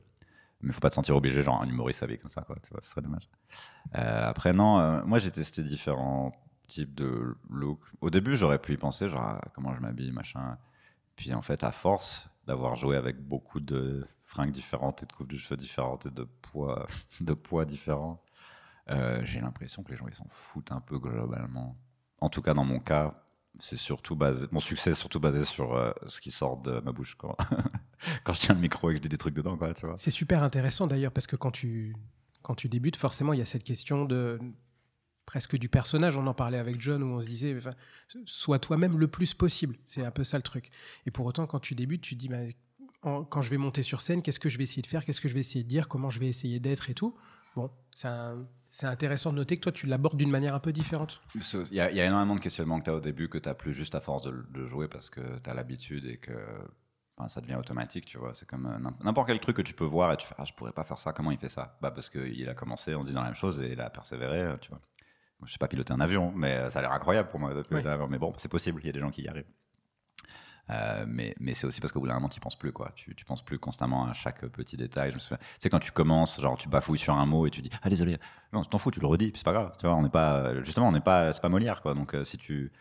Mais 0.64 0.72
faut 0.72 0.80
pas 0.80 0.90
te 0.90 0.96
sentir 0.96 1.16
obligé, 1.16 1.42
genre 1.42 1.62
un 1.62 1.68
humoriste 1.68 2.00
s'habille 2.00 2.20
comme 2.20 2.30
ça, 2.30 2.42
quoi. 2.42 2.56
Tu 2.62 2.70
vois, 2.72 2.82
ce 2.82 2.90
serait 2.90 3.02
dommage. 3.02 3.28
Euh, 3.96 4.30
après, 4.30 4.54
non, 4.54 4.80
euh, 4.80 5.02
moi 5.06 5.18
j'ai 5.20 5.32
testé 5.32 5.64
différents 5.64 6.32
types 6.72 6.96
de 6.96 7.36
looks. 7.50 7.86
Au 8.00 8.10
début, 8.10 8.36
j'aurais 8.36 8.60
pu 8.60 8.74
y 8.74 8.78
penser, 8.78 9.10
genre 9.10 9.22
ah, 9.22 9.42
comment 9.54 9.76
je 9.76 9.82
m'habille, 9.82 10.12
machin. 10.12 10.58
Puis 11.16 11.34
en 11.34 11.42
fait, 11.42 11.64
à 11.64 11.72
force 11.72 12.30
d'avoir 12.48 12.76
joué 12.76 12.96
avec 12.96 13.20
beaucoup 13.20 13.60
de 13.60 14.08
fringues 14.24 14.52
différentes 14.52 15.04
et 15.04 15.06
de 15.06 15.12
coupes 15.12 15.30
de 15.30 15.38
cheveux 15.38 15.58
différentes 15.58 16.06
et 16.06 16.12
de 16.12 16.24
poids, 16.24 16.88
de 17.22 17.34
poids 17.34 17.66
différents, 17.66 18.24
euh, 18.90 19.22
j'ai 19.24 19.42
l'impression 19.42 19.84
que 19.84 19.92
les 19.92 19.98
gens 19.98 20.08
ils 20.08 20.16
s'en 20.16 20.28
foutent 20.30 20.72
un 20.72 20.82
peu 20.82 20.98
globalement. 20.98 21.78
En 22.20 22.30
tout 22.30 22.42
cas, 22.42 22.54
dans 22.54 22.66
mon 22.66 22.80
cas, 22.80 23.24
c'est 23.60 23.78
surtout 23.78 24.16
basé. 24.16 24.48
Mon 24.52 24.60
succès 24.60 24.92
est 24.92 24.96
surtout 24.96 25.20
basé 25.20 25.44
sur 25.46 25.76
euh, 25.76 25.92
ce 26.08 26.22
qui 26.22 26.32
sort 26.32 26.58
de 26.58 26.80
ma 26.80 26.92
bouche 26.94 27.16
quand, 27.16 27.36
quand 28.24 28.34
je 28.34 28.40
tiens 28.40 28.56
le 28.56 28.62
micro 28.62 28.90
et 28.90 28.94
que 28.94 28.98
je 28.98 29.02
dis 29.02 29.10
des 29.10 29.18
trucs 29.18 29.36
dedans, 29.36 29.58
quoi, 29.58 29.74
tu 29.74 29.86
vois. 29.86 29.96
C'est 29.98 30.12
super 30.12 30.42
intéressant 30.44 30.88
d'ailleurs 30.88 31.12
parce 31.12 31.28
que 31.28 31.36
quand 31.36 31.52
tu, 31.52 31.96
quand 32.42 32.56
tu 32.56 32.70
débutes, 32.70 32.96
forcément, 32.96 33.34
il 33.34 33.40
y 33.40 33.42
a 33.42 33.46
cette 33.46 33.64
question 33.64 34.06
de 34.06 34.40
presque 35.32 35.58
du 35.58 35.70
personnage. 35.70 36.18
On 36.18 36.28
en 36.28 36.34
parlait 36.34 36.58
avec 36.58 36.82
John 36.82 37.02
où 37.04 37.06
on 37.06 37.22
se 37.22 37.26
disait, 37.26 37.56
enfin, 37.56 37.74
sois 38.26 38.60
toi-même 38.60 39.00
le 39.00 39.08
plus 39.08 39.34
possible. 39.34 39.78
C'est 39.86 40.04
un 40.04 40.12
peu 40.12 40.26
ça 40.26 40.36
le 40.36 40.44
truc. 40.44 40.72
Et 41.06 41.12
pour 41.12 41.26
autant, 41.26 41.48
quand 41.48 41.62
tu 41.62 41.74
débutes, 41.74 42.02
tu 42.02 42.16
te 42.16 42.20
dis, 42.20 42.28
bah, 42.28 42.40
quand 43.02 43.42
je 43.42 43.50
vais 43.50 43.58
monter 43.58 43.82
sur 43.82 44.02
scène, 44.02 44.22
qu'est-ce 44.22 44.42
que 44.42 44.50
je 44.50 44.58
vais 44.58 44.66
essayer 44.66 44.82
de 44.82 44.88
faire, 44.88 45.06
qu'est-ce 45.06 45.22
que 45.22 45.30
je 45.30 45.34
vais 45.34 45.40
essayer 45.40 45.64
de 45.64 45.70
dire, 45.70 45.88
comment 45.88 46.10
je 46.10 46.20
vais 46.20 46.28
essayer 46.28 46.60
d'être 46.60 46.90
et 46.90 46.94
tout? 46.94 47.16
Bon, 47.56 47.72
c'est 47.96 48.86
intéressant 48.86 49.32
de 49.32 49.38
noter 49.38 49.56
que 49.56 49.62
toi, 49.62 49.72
tu 49.72 49.88
l'abordes 49.88 50.18
d'une 50.18 50.30
manière 50.30 50.54
un 50.54 50.60
peu 50.60 50.74
différente. 50.74 51.22
Il 51.34 51.76
y, 51.76 51.80
a 51.80 52.06
énormément 52.06 52.36
de 52.36 52.42
questionnements 52.42 52.80
que 52.80 52.86
tu 52.86 52.90
as 52.90 52.96
au 52.96 53.00
début 53.00 53.30
que 53.30 53.38
tu 53.38 53.48
as 53.48 53.56
plus 53.56 53.74
juste 53.74 53.96
à 53.96 54.02
force 54.02 54.24
de, 54.24 54.66
jouer 54.66 54.90
parce 54.90 55.10
que 55.10 55.22
tu 55.40 55.50
as 55.50 55.54
l'habitude 55.54 56.08
et 56.08 56.18
que 56.18 56.36
ça 57.30 57.40
devient 57.40 57.56
automatique, 57.56 58.04
tu 58.04 58.18
vois. 58.18 58.34
C'est 58.34 58.50
comme 58.50 58.66
euh, 58.66 58.80
n'im- 58.80 58.98
n'importe 59.02 59.28
quel 59.28 59.40
truc 59.40 59.56
que 59.56 59.62
tu 59.62 59.76
peux 59.76 59.86
voir 59.86 60.12
et 60.12 60.18
tu 60.18 60.26
fais 60.26 60.36
ah, 60.38 60.44
je 60.44 60.54
pourrais 60.54 60.72
pas 60.74 60.84
faire 60.84 61.00
ça, 61.00 61.14
comment 61.14 61.32
il 61.32 61.38
fait 61.38 61.50
ça? 61.50 61.78
Bah 61.80 61.92
parce 61.92 62.10
qu'il 62.10 62.50
a 62.50 62.54
commencé 62.54 62.96
en 62.96 63.04
disant 63.04 63.20
la 63.22 63.28
même 63.28 63.36
chose 63.36 63.62
et 63.62 63.72
il 63.72 63.80
a 63.80 63.90
persévéré, 63.90 64.58
tu 64.60 64.70
vois. 64.70 64.82
Je 65.46 65.52
sais 65.52 65.58
pas 65.58 65.68
piloter 65.68 65.94
un 65.94 66.00
avion, 66.00 66.32
mais 66.36 66.52
euh, 66.52 66.70
ça 66.70 66.80
a 66.80 66.82
l'air 66.84 66.92
incroyable 66.92 67.30
pour 67.30 67.40
moi 67.40 67.54
de 67.54 67.62
piloter 67.62 67.86
Ouais. 67.86 67.92
un 67.92 67.96
avion. 67.96 68.08
Mais 68.08 68.18
bon, 68.20 68.34
c'est 68.38 68.50
possible, 68.50 68.80
il 68.84 68.88
y 68.88 68.90
a 68.90 68.94
des 68.94 69.00
gens 69.00 69.10
qui 69.12 69.24
y 69.24 69.28
arrivent. 69.28 69.46
Euh, 70.70 71.04
mais 71.08 71.36
mais 71.40 71.54
c'est 71.54 71.66
aussi 71.68 71.82
parce 71.82 71.92
qu'au 71.92 72.00
bout 72.00 72.08
d'un 72.08 72.14
moment, 72.14 72.30
tu 72.30 72.40
penses 72.40 72.56
plus, 72.58 72.72
quoi. 72.72 72.92
Tu, 72.96 73.14
tu 73.16 73.26
penses 73.26 73.44
plus 73.44 73.60
constamment 73.60 74.06
à 74.08 74.14
chaque 74.14 74.46
petit 74.48 74.78
détail. 74.78 75.12
Souviens, 75.18 75.38
tu 75.38 75.46
sais, 75.60 75.70
quand 75.70 75.80
tu 75.80 75.92
commences, 75.92 76.40
genre, 76.40 76.58
tu 76.58 76.70
bafouilles 76.70 77.00
sur 77.00 77.14
un 77.16 77.26
mot 77.26 77.46
et 77.48 77.50
tu 77.50 77.62
dis, 77.62 77.70
ah, 77.82 77.90
désolé. 77.90 78.18
Non, 78.54 78.62
tu 78.62 78.70
t'en 78.70 78.78
fous, 78.78 78.92
tu 78.92 79.00
le 79.02 79.08
redis, 79.08 79.34
c'est 79.36 79.44
pas 79.44 79.52
grave. 79.54 79.74
Tu 79.80 79.86
vois, 79.86 79.96
on 79.96 80.04
n'est 80.04 80.10
pas, 80.10 80.62
justement, 80.64 80.88
on 80.88 80.92
n'est 80.94 81.02
pas, 81.02 81.34
c'est 81.34 81.42
pas 81.42 81.50
Molière, 81.50 81.82
quoi. 81.82 81.94
Donc, 81.94 82.14
euh, 82.14 82.24
si 82.24 82.38
tu, 82.38 82.72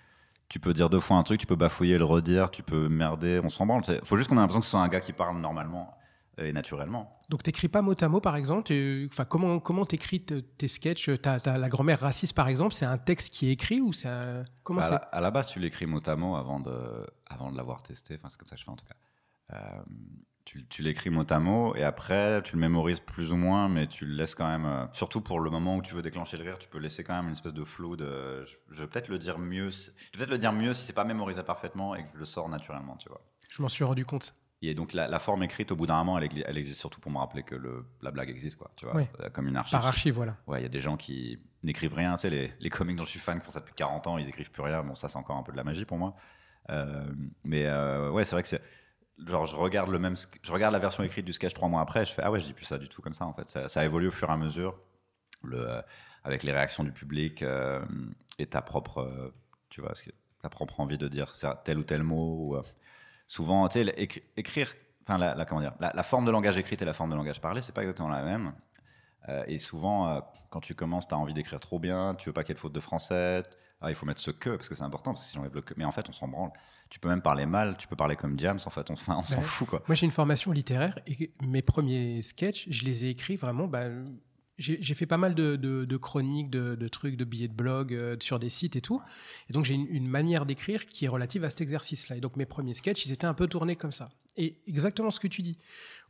tu 0.49 0.61
peux 0.61 0.73
dire 0.73 0.89
deux 0.91 1.01
fois 1.01 1.17
un 1.17 1.23
truc, 1.25 1.41
tu 1.41 1.47
peux 1.47 1.57
bafouiller, 1.57 1.99
le 1.99 2.05
redire, 2.05 2.51
tu 2.51 2.63
peux 2.63 2.89
merder, 2.89 3.41
on 3.43 3.51
s'en 3.51 3.67
branle. 3.67 3.83
Il 3.89 3.99
faut 4.05 4.17
juste 4.17 4.29
qu'on 4.29 4.37
ait 4.37 4.41
l'impression 4.41 4.61
que 4.61 4.67
ce 4.67 4.71
soit 4.73 4.83
un 4.83 4.89
gars 4.89 5.01
qui 5.01 5.13
parle 5.13 5.39
normalement 5.41 5.91
euh, 5.91 6.00
et 6.39 6.53
naturellement. 6.53 7.19
Donc, 7.29 7.43
t'écris 7.43 7.69
pas 7.69 7.83
mot 7.83 7.95
à 8.01 8.09
mot, 8.09 8.21
par 8.21 8.37
exemple. 8.37 8.73
Enfin, 9.11 9.25
comment 9.25 9.61
comment 9.61 9.85
t'écris 9.85 10.25
te- 10.25 10.35
tes 10.41 10.69
sketchs? 10.69 11.11
T'as 11.23 11.59
la 11.59 11.69
grand-mère 11.69 12.01
raciste, 12.01 12.35
par 12.35 12.49
exemple. 12.49 12.75
C'est 12.75 12.87
un 12.87 12.97
texte 12.99 13.33
qui 13.33 13.49
est 13.49 13.53
écrit 13.53 13.81
ou 13.81 13.93
c'est 13.93 14.09
un- 14.09 14.45
comment 14.63 14.81
Bah, 14.81 14.87
à, 14.87 14.91
la, 14.91 14.97
à 14.97 15.21
la 15.21 15.31
base, 15.31 15.49
tu 15.49 15.61
l'écris 15.61 15.87
mot 15.87 16.01
à 16.07 16.17
mot 16.17 16.37
avant 16.37 16.61
de, 16.61 17.07
avant 17.29 17.51
de 17.53 17.57
l'avoir 17.57 17.83
testé. 17.83 18.15
Enfin, 18.17 18.29
c'est 18.31 18.39
comme 18.39 18.49
ça 18.49 18.55
que 18.57 18.61
je 18.61 18.65
fais 18.65 18.71
en 18.71 18.77
tout 18.77 18.87
cas. 18.87 18.95
Euh, 19.53 19.83
tu, 20.45 20.67
tu 20.67 20.83
l'écris 20.83 21.11
mot 21.11 21.25
à 21.29 21.39
mot 21.39 21.75
et 21.77 21.85
après, 21.85 22.43
tu 22.43 22.55
le 22.57 22.61
mémorises 22.61 22.99
plus 23.01 23.31
ou 23.31 23.37
moins, 23.37 23.69
mais 23.69 23.87
tu 23.87 24.07
le 24.07 24.15
laisses 24.15 24.35
quand 24.35 24.49
même. 24.49 24.65
euh, 24.67 24.87
surtout 24.93 25.21
pour 25.21 25.39
le 25.41 25.51
moment 25.51 25.77
où 25.77 25.83
tu 25.83 25.95
veux 25.95 26.03
déclencher 26.03 26.37
le 26.39 26.45
rire, 26.45 26.59
tu 26.59 26.69
peux 26.69 26.79
laisser 26.79 27.05
quand 27.05 27.15
même 27.15 27.27
une 27.27 27.33
espèce 27.33 27.53
de 27.55 27.63
flow 27.65 27.97
de. 27.97 28.45
Je, 28.45 28.57
je 28.71 28.83
vais 28.83 28.89
peut-être 28.89 29.09
le 29.09 29.19
dire 29.19 29.39
mieux. 29.39 29.71
si- 29.71 29.91
Je 30.13 30.19
vais 30.19 30.25
peut-être 30.25 30.31
le 30.31 30.39
dire 30.39 30.53
mieux 30.53 30.75
si 30.75 30.87
c'est 30.87 30.93
pas 30.95 31.05
mémorisé 31.05 31.43
parfaitement 31.43 31.95
et 31.95 32.03
que 32.05 32.11
je 32.15 32.19
le 32.19 32.25
sors 32.25 32.49
naturellement, 32.49 32.97
tu 32.97 33.09
vois. 33.09 33.21
Je 33.49 33.61
m'en 33.63 33.69
suis 33.69 33.85
rendu 33.85 34.05
compte. 34.07 34.33
Et 34.63 34.75
donc 34.75 34.93
la, 34.93 35.09
la 35.09 35.19
forme 35.19 35.43
écrite, 35.43 35.73
au 35.73 35.77
bout 35.77 35.87
d'un 35.87 35.97
moment, 36.05 36.19
elle, 36.19 36.59
existe 36.59 36.79
surtout 36.79 37.01
pour 37.01 37.11
me 37.11 37.19
rappeler 37.19 37.43
que 37.43 37.55
le, 37.55 37.87
la 38.03 38.11
blague 38.11 38.29
existe, 38.29 38.59
quoi. 38.59 38.71
Tu 38.77 38.87
vois. 38.87 39.01
Euh, 39.21 39.31
comme 39.31 39.49
une 39.49 39.57
archive. 39.57 39.79
Par 39.79 39.87
archive, 39.87 40.15
voilà. 40.15 40.37
Ouais, 40.47 40.61
il 40.61 40.63
y 40.63 40.67
a 40.67 40.71
des 40.71 40.81
gens 40.81 40.99
qui 40.99 41.39
n'écrivent 41.63 41.95
rien. 41.95 42.17
Tu 42.17 42.23
sais, 42.23 42.31
les, 42.31 42.53
les 42.61 42.69
comiques 42.69 42.97
dont 42.97 43.05
je 43.05 43.11
suis 43.11 43.21
fan 43.21 43.39
qui 43.39 43.45
font 43.45 43.53
ça 43.53 43.61
depuis 43.61 43.75
40 43.75 44.07
ans, 44.07 44.19
ils 44.19 44.29
écrivent 44.29 44.51
plus 44.51 44.63
rien. 44.63 44.83
Bon, 44.83 44.95
ça, 44.95 45.09
c'est 45.09 45.17
encore 45.17 45.37
un 45.37 45.43
peu 45.43 45.53
de 45.53 45.57
la 45.57 45.65
magie 45.65 45.87
pour 45.87 45.97
moi. 45.97 46.15
Euh, 46.69 47.07
mais 47.43 47.65
euh, 47.67 48.11
ouais, 48.11 48.25
c'est 48.25 48.35
vrai 48.37 48.43
que 48.43 48.49
c'est. 48.49 48.63
Genre, 49.27 49.47
je 49.47 49.57
regarde, 49.57 49.91
le 49.91 49.99
même, 49.99 50.17
je 50.43 50.53
regarde 50.53 50.73
la 50.75 50.79
version 50.79 51.03
écrite 51.03 51.25
du 51.25 51.33
sketch 51.33 51.55
trois 51.55 51.69
mois 51.69 51.81
après, 51.81 52.05
je 52.05 52.13
fais 52.13 52.23
Ah 52.23 52.31
ouais, 52.31 52.41
je 52.41 52.45
dis 52.45 52.53
plus 52.55 52.65
ça 52.65 52.77
du 52.77 52.89
tout 52.89 53.01
comme 53.01 53.15
ça, 53.15 53.25
en 53.25 53.33
fait. 53.33 53.49
Ça, 53.49 53.69
ça 53.69 53.85
évolue 53.85 54.09
au 54.09 54.13
fur 54.13 54.29
et 54.29 54.33
à 54.33 54.37
mesure, 54.37 54.79
le, 55.43 55.71
euh, 55.71 55.83
avec 56.25 56.43
les 56.43 56.53
réactions 56.53 56.85
du 56.85 56.93
public 56.93 57.45
et 58.39 58.47
ta 58.47 58.61
propre, 58.61 59.33
tu 59.71 59.81
vois, 59.81 59.93
ta 60.43 60.51
propre 60.51 60.81
envie 60.81 60.99
de 60.99 61.09
dire 61.09 61.33
tel 61.65 61.79
ou 61.79 61.83
tel 61.83 62.03
mot. 62.03 62.57
ou, 62.57 62.63
souvent, 63.31 63.69
tu 63.69 63.79
sais, 63.85 63.95
écrire, 64.37 64.69
enfin, 65.03 65.17
la, 65.17 65.35
la- 65.37 65.45
comment 65.45 65.61
dire, 65.61 65.75
la, 65.79 65.93
la 65.95 66.03
forme 66.03 66.25
de 66.25 66.33
langage 66.33 66.59
écrite 66.59 66.83
et 66.83 66.85
la 66.85 66.93
forme 66.93 67.11
de 67.11 67.15
langage 67.17 67.41
parlé, 67.41 67.63
c'est 67.63 67.73
pas 67.75 67.83
exactement 67.83 68.09
la 68.09 68.25
même. 68.25 68.53
Euh, 69.29 69.45
et 69.47 69.59
souvent, 69.59 70.09
euh, 70.09 70.21
quand 70.51 70.61
tu 70.61 70.75
commences, 70.75 71.07
tu 71.07 71.15
as 71.15 71.19
envie 71.19 71.33
d'écrire 71.35 71.61
trop 71.61 71.79
bien, 71.79 72.17
tu 72.17 72.29
veux 72.29 72.33
pas 72.33 72.43
qu'il 72.43 72.51
y 72.51 72.53
ait 72.53 72.55
de 72.55 72.61
faute 72.61 72.73
de 72.73 72.81
français. 72.81 73.43
Ah, 73.83 73.91
il 73.91 73.95
faut 73.95 74.05
mettre 74.05 74.21
ce 74.21 74.31
que, 74.33 74.51
parce 74.57 74.69
que 74.69 74.75
c'est 74.75 74.83
important, 74.83 75.13
parce 75.13 75.23
que 75.25 75.29
si 75.31 75.37
j'enlève 75.37 75.55
le 75.55 75.63
que. 75.63 75.75
Mais 75.77 75.85
en 75.85 75.93
fait, 75.93 76.07
on 76.09 76.13
s'en 76.13 76.27
branle. 76.29 76.51
Tu 76.91 76.99
peux 76.99 77.09
même 77.09 77.23
parler 77.23 77.47
mal, 77.47 77.77
tu 77.79 77.87
peux 77.87 77.97
parler 77.97 78.17
comme 78.17 78.37
James, 78.39 78.59
en 78.67 78.71
fait, 78.71 78.91
on, 78.91 78.95
enfin, 78.95 79.17
on 79.19 79.23
s'en 79.23 79.37
Ouais. 79.37 79.43
fout, 79.43 79.69
quoi. 79.69 79.83
Moi, 79.87 79.95
j'ai 79.95 80.07
une 80.07 80.13
formation 80.13 80.51
littéraire 80.53 80.99
et 81.07 81.33
mes 81.47 81.63
premiers 81.63 82.21
sketchs, 82.23 82.67
je 82.69 82.85
les 82.85 83.05
ai 83.05 83.11
écrits 83.11 83.37
vraiment. 83.37 83.69
bah, 83.69 83.85
j'ai 84.61 84.95
fait 84.95 85.07
pas 85.07 85.17
mal 85.17 85.35
de, 85.35 85.57
de- 85.57 85.85
de 85.85 85.97
chroniques, 85.97 86.51
de, 86.51 86.75
de 86.75 86.89
trucs, 86.89 87.17
de 87.17 87.25
billets 87.25 87.49
de 87.49 87.55
blog 87.55 87.93
euh, 87.95 88.17
sur 88.21 88.39
des 88.39 88.49
sites 88.51 88.77
et 88.77 88.81
tout. 88.81 89.01
Et 89.49 89.53
donc, 89.53 89.65
j'ai 89.65 89.75
une, 89.75 89.87
une 89.89 90.07
manière 90.07 90.47
d'écrire 90.47 90.87
qui 90.87 91.07
est 91.07 91.09
relative 91.09 91.43
à 91.45 91.51
cet 91.51 91.63
exercice-là. 91.63 92.17
Et 92.17 92.21
donc, 92.21 92.37
mes 92.37 92.47
premiers 92.47 92.75
sketchs, 92.75 93.07
ils 93.07 93.13
étaient 93.13 93.27
un 93.27 93.35
peu 93.35 93.47
tournés 93.47 93.75
comme 93.77 93.93
ça. 93.93 94.09
Et 94.37 94.59
exactement 94.67 95.11
ce 95.11 95.19
que 95.19 95.27
tu 95.29 95.43
dis. 95.43 95.59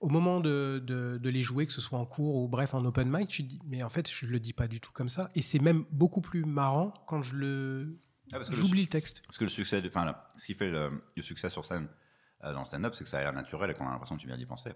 Au 0.00 0.08
moment 0.08 0.40
de, 0.40 1.20
les 1.22 1.42
jouer, 1.42 1.66
que 1.66 1.72
ce 1.72 1.80
soit 1.80 1.98
en 1.98 2.06
cours 2.06 2.34
ou 2.36 2.48
bref 2.48 2.74
en 2.74 2.84
open 2.84 3.08
mic, 3.10 3.28
tu 3.28 3.44
te 3.44 3.48
dis, 3.48 3.60
mais 3.66 3.82
en 3.82 3.88
fait, 3.88 4.10
je 4.10 4.26
le 4.26 4.40
dis 4.40 4.52
pas 4.52 4.66
du 4.68 4.80
tout 4.80 4.92
comme 4.92 5.08
ça. 5.08 5.30
Et 5.34 5.42
c'est 5.42 5.58
même 5.60 5.84
beaucoup 5.92 6.20
plus 6.20 6.44
marrant 6.44 6.92
quand 7.06 7.22
je 7.22 7.36
le. 7.36 7.98
Ah, 8.32 8.38
le 8.38 8.44
J'oublie 8.54 8.82
le 8.82 8.88
texte. 8.88 9.22
Parce 9.26 9.38
que 9.38 9.44
le 9.44 9.50
succès, 9.50 9.82
enfin, 9.86 10.04
là, 10.04 10.28
ce 10.38 10.46
qui 10.46 10.54
fait 10.54 10.70
le, 10.70 10.90
le 11.16 11.22
succès 11.22 11.50
sur 11.50 11.64
scène 11.64 11.88
euh, 12.44 12.52
dans 12.52 12.60
le 12.60 12.64
stand-up, 12.64 12.94
c'est 12.94 13.04
que 13.04 13.10
ça 13.10 13.18
a 13.18 13.22
l'air 13.22 13.32
naturel 13.32 13.70
et 13.70 13.74
qu'on 13.74 13.86
a 13.86 13.90
l'impression 13.90 14.16
que 14.16 14.20
tu 14.20 14.26
viens 14.28 14.36
d'y 14.38 14.46
penser. 14.46 14.70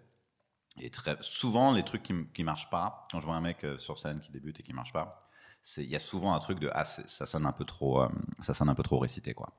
Et 0.81 0.91
très 0.91 1.17
souvent, 1.21 1.73
les 1.73 1.85
trucs 1.85 2.03
qui, 2.03 2.15
qui 2.35 2.43
marchent 2.43 2.71
pas, 2.71 3.07
quand 3.11 3.21
je 3.21 3.27
vois 3.27 3.37
un 3.37 3.41
mec 3.41 3.65
euh, 3.65 3.79
sur 3.79 3.99
scène 3.99 4.21
qui 4.21 4.33
débute 4.33 4.59
et 4.61 4.63
qui 4.63 4.73
marche 4.73 4.93
pas, 4.93 5.19
il 5.77 5.85
y 5.85 5.97
a 5.97 6.01
souvent 6.01 6.35
un 6.35 6.39
truc 6.41 6.59
de 6.59 6.71
ah 6.73 6.85
ça 6.85 7.27
sonne 7.27 7.47
un 7.47 7.53
peu 7.53 7.65
trop, 7.65 8.03
euh, 8.03 8.09
ça 8.41 8.55
sonne 8.55 8.69
un 8.69 8.75
peu 8.75 8.83
trop 8.83 8.99
récité 8.99 9.35
quoi. 9.35 9.53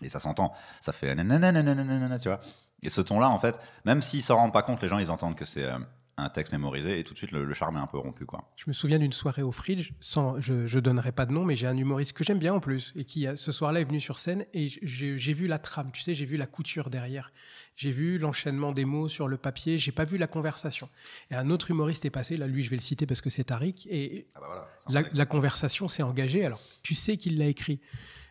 Et 0.00 0.08
ça 0.08 0.18
s'entend, 0.18 0.52
ça 0.80 0.92
fait 0.92 1.14
nanana, 1.14 1.52
nanana, 1.52 2.18
tu 2.18 2.28
vois. 2.28 2.40
Et 2.82 2.90
ce 2.90 3.00
ton-là, 3.00 3.28
en 3.28 3.38
fait, 3.38 3.60
même 3.84 4.02
s'ils 4.02 4.22
s'en 4.22 4.36
rendent 4.36 4.52
pas 4.52 4.62
compte, 4.62 4.82
les 4.82 4.88
gens 4.88 4.98
ils 4.98 5.10
entendent 5.10 5.36
que 5.36 5.44
c'est 5.44 5.64
euh, 5.64 5.78
un 6.18 6.28
texte 6.28 6.52
mémorisé 6.52 6.98
et 6.98 7.04
tout 7.04 7.14
de 7.14 7.18
suite 7.18 7.32
le, 7.32 7.44
le 7.44 7.54
charme 7.54 7.76
est 7.76 7.80
un 7.80 7.86
peu 7.86 7.96
rompu 7.98 8.26
quoi. 8.26 8.52
Je 8.56 8.64
me 8.68 8.72
souviens 8.72 8.98
d'une 8.98 9.12
soirée 9.12 9.42
au 9.42 9.50
Fridge, 9.50 9.92
sans, 10.00 10.38
je, 10.40 10.66
je 10.66 10.78
donnerai 10.78 11.10
pas 11.12 11.24
de 11.26 11.32
nom, 11.32 11.44
mais 11.44 11.56
j'ai 11.56 11.66
un 11.66 11.76
humoriste 11.76 12.12
que 12.12 12.22
j'aime 12.22 12.38
bien 12.38 12.52
en 12.54 12.60
plus, 12.60 12.92
et 12.96 13.04
qui, 13.04 13.26
a- 13.26 13.34
ce 13.36 13.50
soir-là, 13.50 13.80
est 13.80 13.84
venu 13.84 13.98
sur 14.00 14.18
scène, 14.18 14.44
et 14.52 14.68
j'ai 14.68 15.32
vu 15.32 15.46
la 15.46 15.58
trame, 15.58 15.90
tu 15.92 16.02
sais, 16.02 16.12
j'ai 16.14 16.26
vu 16.26 16.36
la 16.36 16.46
couture 16.46 16.90
derrière. 16.90 17.32
J'ai 17.76 17.90
vu 17.90 18.18
l'enchaînement 18.18 18.72
des 18.72 18.84
mots 18.84 19.08
sur 19.08 19.26
le 19.26 19.38
papier, 19.38 19.78
j'ai 19.78 19.92
pas 19.92 20.04
vu 20.04 20.18
la 20.18 20.26
conversation. 20.26 20.90
Et 21.30 21.34
un 21.34 21.48
autre 21.48 21.70
humoriste 21.70 22.04
est 22.04 22.10
passé, 22.10 22.36
là, 22.36 22.46
lui, 22.46 22.62
je 22.62 22.68
vais 22.70 22.76
le 22.76 22.82
citer 22.82 23.06
parce 23.06 23.22
que 23.22 23.30
c'est 23.30 23.44
Tariq, 23.44 23.86
et 23.90 24.28
Ah 24.34 24.40
bah 24.40 24.68
voilà. 24.86 25.00
la, 25.02 25.08
la 25.14 25.26
conversation 25.26 25.88
s'est 25.88 26.02
engagée. 26.02 26.44
Alors, 26.44 26.60
tu 26.82 26.94
sais 26.94 27.16
qu'il 27.16 27.38
l'a 27.38 27.46
écrit, 27.46 27.80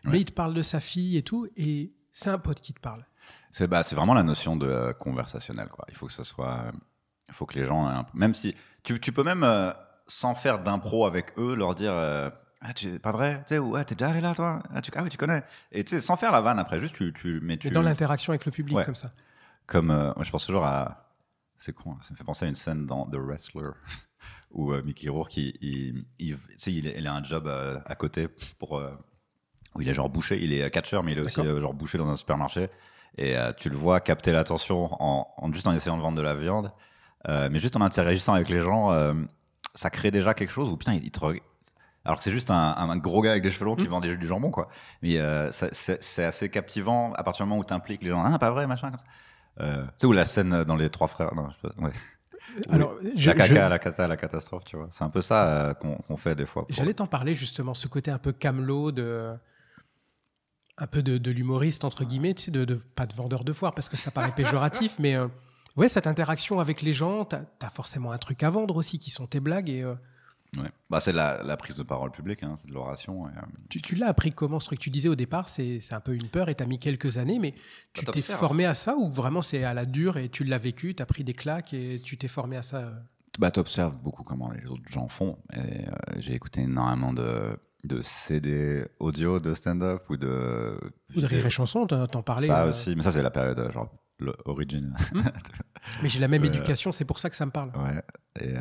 mais 0.04 0.10
Ouais. 0.12 0.20
il 0.20 0.24
te 0.24 0.32
parle 0.32 0.54
de 0.54 0.62
sa 0.62 0.78
fille 0.78 1.16
et 1.16 1.22
tout, 1.22 1.48
et 1.56 1.92
c'est 2.12 2.30
un 2.30 2.38
pote 2.38 2.60
qui 2.60 2.72
te 2.74 2.80
parle. 2.80 3.04
C'est 3.50 3.66
bah, 3.66 3.82
c'est 3.82 3.96
vraiment 3.96 4.14
la 4.14 4.22
notion 4.22 4.56
de 4.56 4.66
euh, 4.66 4.92
conversationnel. 4.92 5.68
Quoi. 5.68 5.84
Il 5.88 5.94
faut 5.96 6.06
que 6.06 6.12
ça 6.12 6.24
soit. 6.24 6.64
euh, 6.66 6.72
Il 7.28 7.34
faut 7.34 7.46
que 7.46 7.58
les 7.58 7.64
gens. 7.64 7.86
un 7.86 8.06
Même 8.14 8.34
si. 8.34 8.54
Tu, 8.82 8.98
tu 9.00 9.12
peux 9.12 9.22
même, 9.22 9.44
euh, 9.44 9.72
sans 10.06 10.34
faire 10.34 10.62
d'impro 10.62 11.06
avec 11.06 11.32
eux, 11.38 11.54
leur 11.54 11.74
dire. 11.74 11.92
euh, 11.92 12.28
ah, 12.60 12.72
tu, 12.72 12.98
pas 12.98 13.12
vrai? 13.12 13.38
Tu 13.46 13.54
sais, 13.54 13.58
ou 13.58 13.74
ah, 13.76 13.84
t'es 13.84 13.94
déjà 13.94 14.10
allé 14.10 14.20
là, 14.20 14.34
toi? 14.34 14.60
Ah, 14.74 14.80
tu, 14.82 14.90
ah 14.94 15.02
oui, 15.02 15.08
tu 15.08 15.16
connais. 15.16 15.42
Et 15.72 15.84
tu 15.84 15.94
sais, 15.94 16.00
sans 16.00 16.16
faire 16.16 16.32
la 16.32 16.40
vanne 16.40 16.58
après, 16.58 16.78
juste 16.78 16.94
tu. 16.94 17.12
tu 17.12 17.40
mais 17.42 17.56
tu 17.56 17.70
dans 17.70 17.82
l'interaction 17.82 18.32
avec 18.32 18.44
le 18.44 18.52
public, 18.52 18.76
Ouais. 18.76 18.84
comme 18.84 18.94
ça. 18.94 19.10
comme. 19.66 19.90
euh, 19.90 20.12
moi, 20.14 20.24
je 20.24 20.30
pense 20.30 20.46
toujours 20.46 20.64
à. 20.64 21.08
C'est 21.56 21.72
con, 21.72 21.92
hein, 21.92 21.98
ça 22.02 22.08
me 22.12 22.16
fait 22.16 22.24
penser 22.24 22.44
à 22.44 22.48
une 22.48 22.56
scène 22.56 22.86
dans 22.86 23.06
The 23.06 23.14
Wrestler 23.16 23.70
où 24.50 24.74
Mickey 24.82 25.08
Rourke, 25.08 25.36
il, 25.36 25.56
il, 25.60 26.04
il, 26.18 26.36
tu 26.36 26.42
sais, 26.58 26.72
il, 26.72 26.86
il 26.86 27.06
a 27.06 27.14
un 27.14 27.22
job 27.22 27.46
à 27.48 27.94
côté 27.94 28.26
pour. 28.58 28.82
où 29.76 29.80
il 29.80 29.88
est 29.88 29.94
genre 29.94 30.10
bouché, 30.10 30.42
il 30.42 30.52
est 30.52 30.68
catcheur, 30.70 31.02
mais 31.04 31.12
il 31.12 31.18
est 31.18 31.22
aussi 31.22 31.42
genre 31.42 31.72
bouché 31.74 31.98
dans 31.98 32.08
un 32.08 32.16
supermarché. 32.16 32.68
Et 33.16 33.36
tu 33.58 33.70
le 33.70 33.76
vois 33.76 34.00
capter 34.00 34.32
l'attention 34.32 34.88
en, 35.02 35.28
en- 35.36 35.52
juste 35.52 35.66
en 35.68 35.72
essayant 35.72 35.96
de 35.96 36.02
vendre 36.02 36.16
de 36.18 36.22
la 36.22 36.34
viande. 36.34 36.72
Euh, 37.28 37.48
mais 37.50 37.58
juste 37.58 37.76
en 37.76 37.80
interagissant 37.80 38.34
avec 38.34 38.48
les 38.48 38.60
gens, 38.60 38.90
euh, 38.92 39.14
ça 39.74 39.90
crée 39.90 40.10
déjà 40.10 40.34
quelque 40.34 40.50
chose 40.50 40.68
où 40.70 40.76
putain, 40.76 40.94
il, 40.94 41.04
il 41.04 41.10
te 41.10 41.20
Alors 42.04 42.18
que 42.18 42.24
c'est 42.24 42.30
juste 42.32 42.50
un, 42.50 42.74
un 42.76 42.96
gros 42.96 43.22
gars 43.22 43.30
avec 43.30 43.42
des 43.42 43.50
cheveux 43.50 43.64
longs 43.66 43.76
qui 43.76 43.86
Mm. 43.86 43.90
vend 43.90 44.00
des, 44.00 44.16
du 44.16 44.26
jambon, 44.26 44.50
quoi. 44.50 44.68
Mais 45.02 45.18
euh, 45.18 45.50
c'est 45.52 46.24
assez 46.24 46.48
captivant 46.48 47.12
à 47.12 47.22
partir 47.22 47.44
du 47.44 47.50
moment 47.50 47.60
où 47.60 47.64
tu 47.64 47.72
impliques 47.74 48.02
les 48.02 48.10
gens. 48.10 48.24
Ah, 48.24 48.38
pas 48.38 48.50
vrai, 48.50 48.66
machin, 48.66 48.90
comme 48.90 48.98
ça. 48.98 49.06
Euh, 49.60 49.84
tu 49.84 49.90
sais, 49.98 50.06
ou 50.06 50.12
la 50.12 50.24
scène 50.24 50.64
dans 50.64 50.76
les 50.76 50.88
trois 50.90 51.08
frères. 51.08 51.34
Non, 51.34 51.48
je 51.50 51.68
sais 51.68 51.74
pas, 51.74 51.82
ouais. 51.84 51.92
Alors, 52.70 52.94
je- 53.14 53.28
la 53.28 53.34
caca, 53.34 53.46
je- 53.66 53.68
la 53.70 53.78
cata, 53.78 54.08
la 54.08 54.16
catastrophe, 54.16 54.64
tu 54.64 54.76
vois. 54.76 54.88
C'est 54.90 55.04
un 55.04 55.10
peu 55.10 55.22
ça 55.22 55.46
euh, 55.48 55.74
qu'on 55.74 56.16
fait 56.16 56.34
des 56.34 56.44
fois. 56.46 56.66
pour- 56.66 56.74
J'allais 56.74 56.94
t'en 56.94 57.06
parler 57.06 57.34
justement, 57.34 57.72
ce 57.72 57.86
côté 57.86 58.10
un 58.10 58.18
peu 58.18 58.32
camelot 58.32 58.90
de 58.92 59.32
un 60.78 60.86
peu 60.86 61.02
de, 61.02 61.18
de 61.18 61.30
l'humoriste 61.30 61.84
entre 61.84 62.04
guillemets, 62.04 62.32
tu 62.34 62.44
sais, 62.44 62.50
de, 62.50 62.64
de- 62.64 62.74
pas 62.74 63.06
de 63.06 63.14
vendeur 63.14 63.44
de 63.44 63.52
foire 63.52 63.74
parce 63.74 63.88
que 63.88 63.96
ça 63.96 64.10
paraît 64.10 64.32
péjoratif, 64.36 64.96
mais 64.98 65.14
euh, 65.14 65.28
Ouais, 65.76 65.88
cette 65.88 66.06
interaction 66.06 66.60
avec 66.60 66.82
les 66.82 66.92
gens, 66.92 67.24
tu 67.24 67.36
as, 67.36 67.70
forcément 67.70 68.12
un 68.12 68.18
truc 68.18 68.42
à 68.42 68.50
vendre 68.50 68.76
aussi, 68.76 68.98
qui 68.98 69.10
sont 69.10 69.26
tes 69.26 69.40
blagues. 69.40 69.70
Et, 69.70 69.82
euh, 69.82 69.94
Ouais. 70.58 70.68
Bah, 70.90 71.00
c'est 71.00 71.12
la, 71.12 71.42
la 71.42 71.56
prise 71.56 71.76
de 71.76 71.82
parole 71.82 72.10
publique, 72.10 72.42
hein, 72.42 72.56
c'est 72.58 72.68
de 72.68 72.74
l'oration. 72.74 73.24
euh, 73.26 73.30
tu, 73.70 73.80
tu 73.80 73.94
l'as 73.94 74.08
appris 74.08 74.28
comment 74.28 74.60
ce 74.60 74.66
truc? 74.66 74.80
Tu 74.80 74.90
disais 74.90 75.08
au 75.08 75.14
départ, 75.14 75.48
c'est 75.48 75.80
un 75.92 76.00
peu 76.00 76.12
une 76.14 76.28
peur 76.28 76.50
et 76.50 76.54
tu 76.54 76.62
as 76.62 76.66
mis 76.66 76.78
quelques 76.78 77.16
années, 77.16 77.38
mais 77.38 77.52
tu 77.94 78.04
Bah, 78.04 78.12
t'es 78.12 78.18
t'observes. 78.20 78.38
formé 78.38 78.66
à 78.66 78.74
ça 78.74 78.94
ou 78.94 79.10
vraiment 79.10 79.40
c'est 79.40 79.64
à 79.64 79.72
la 79.72 79.86
dure 79.86 80.18
et 80.18 80.28
tu 80.28 80.44
l'as 80.44 80.58
vécu, 80.58 80.94
tu 80.94 81.02
as 81.02 81.06
pris 81.06 81.24
des 81.24 81.32
claques 81.32 81.72
et 81.72 82.02
tu 82.04 82.18
t'es 82.18 82.28
formé 82.28 82.58
à 82.58 82.62
ça? 82.62 82.92
Bah, 83.38 83.50
t'observes 83.50 83.96
beaucoup 83.96 84.24
comment 84.24 84.50
les 84.50 84.66
autres 84.68 84.86
gens 84.90 85.08
font. 85.08 85.38
Et 85.54 85.58
euh, 85.88 85.92
j'ai 86.18 86.34
écouté 86.34 86.60
énormément 86.60 87.14
de, 87.14 87.56
de 87.84 88.02
CD 88.02 88.84
audio 89.00 89.40
de 89.40 89.54
stand-up 89.54 90.02
ou 90.10 90.18
de. 90.18 90.78
Ou 91.16 91.20
de 91.22 91.26
rire 91.26 91.46
et 91.46 91.50
chanson, 91.50 91.86
t'en 91.86 92.22
parlais. 92.22 92.48
Ça 92.48 92.64
euh, 92.64 92.68
aussi, 92.68 92.94
mais 92.94 93.02
ça, 93.02 93.10
c'est 93.10 93.22
la 93.22 93.30
période, 93.30 93.70
genre, 93.72 93.88
le- 94.22 94.36
origin. 94.44 94.94
Mais 96.02 96.08
j'ai 96.08 96.20
la 96.20 96.28
même 96.28 96.44
Euh, 96.44 96.46
éducation, 96.46 96.92
c'est 96.92 97.04
pour 97.04 97.18
ça 97.18 97.28
que 97.30 97.36
ça 97.36 97.44
me 97.46 97.50
parle. 97.50 97.70
ouais. 97.76 98.02
Et. 98.40 98.56
euh, 98.56 98.60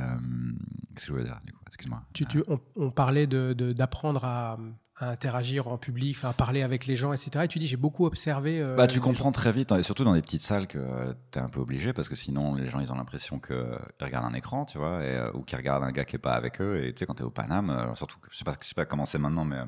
Qu'est-ce 0.93 1.06
que 1.06 1.08
je 1.08 1.12
voulais 1.13 1.24
dire, 1.24 1.39
du 1.45 1.54
coup? 1.54 1.62
Excuse-moi. 1.67 2.02
Tu, 2.13 2.26
tu- 2.26 2.43
on, 2.50 2.60
on 2.76 2.91
parlait 2.91 3.26
d'apprendre 3.28 3.54
de, 3.54 3.71
d'apprendre 3.71 4.26
à, 4.26 4.58
à 4.97 5.10
interagir 5.10 5.69
en 5.69 5.78
public, 5.78 6.17
à 6.24 6.34
parler 6.34 6.63
avec 6.63 6.86
les 6.86 6.97
gens, 6.97 7.13
etc. 7.13 7.45
Et 7.45 7.47
tu 7.47 7.60
dis, 7.60 7.67
j'ai 7.67 7.78
beaucoup 7.78 8.06
observé. 8.06 8.60
euh, 8.62 8.76
Bah, 8.76 8.88
tu 8.88 9.00
comprends 9.00 9.32
très 9.32 9.54
vite, 9.54 9.71
et 9.71 9.84
surtout 9.84 10.04
dans 10.04 10.13
des 10.13 10.21
petites 10.21 10.41
salles, 10.41 10.67
que 10.67 10.78
euh, 10.78 11.13
t'es 11.32 11.39
un 11.39 11.47
peu 11.47 11.62
obligé 11.62 11.93
parce 11.93 12.10
que 12.10 12.15
sinon 12.15 12.56
les 12.56 12.67
gens 12.67 12.82
ils 12.82 12.91
ont 12.91 12.95
l'impression 12.97 13.39
qu'ils 13.39 13.56
regardent 14.02 14.26
un 14.26 14.34
écran, 14.34 14.65
tu 14.65 14.78
vois, 14.80 15.02
et, 15.02 15.15
euh, 15.15 15.32
ou 15.34 15.43
qu'ils 15.43 15.58
regardent 15.58 15.84
un 15.86 15.91
gars 15.91 16.04
qui 16.04 16.17
est 16.17 16.19
pas 16.19 16.34
avec 16.34 16.60
eux. 16.60 16.84
Et 16.84 16.93
tu 16.93 17.00
sais, 17.00 17.06
quand 17.06 17.15
t'es 17.15 17.24
au 17.24 17.32
Paname, 17.32 17.69
euh, 17.69 17.95
surtout, 17.95 18.17
je 18.30 18.38
sais 18.38 18.43
pas, 18.43 18.56
je 18.62 18.67
sais 18.67 18.76
pas 18.76 18.86
comment 18.86 19.06
c'est 19.06 19.19
maintenant, 19.19 19.45
mais 19.45 19.56
euh, 19.58 19.65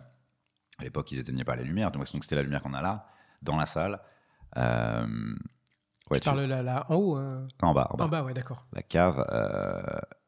à 0.80 0.84
l'époque 0.84 1.10
ils 1.14 1.20
éteignaient 1.20 1.46
pas 1.46 1.56
les 1.56 1.64
lumières, 1.64 1.92
donc 1.92 2.06
c'était 2.06 2.36
la 2.36 2.44
lumière 2.44 2.62
qu'on 2.62 2.74
a 2.74 2.82
là, 2.82 3.08
dans 3.42 3.56
la 3.56 3.66
salle. 3.66 4.02
Ouais, 6.14 6.20
Tu 6.20 6.26
parles 6.26 6.42
là, 6.42 6.62
là, 6.62 6.86
en 6.90 6.96
haut 6.96 7.18
euh, 7.18 7.48
en 7.62 7.74
bas, 7.74 7.88
en 7.92 7.98
bas. 7.98 8.06
En 8.06 8.08
bas, 8.08 8.24
ouais, 8.24 8.34
d'accord. 8.34 8.66
La 8.74 8.82
cave, 8.82 9.26
euh, 9.32 9.82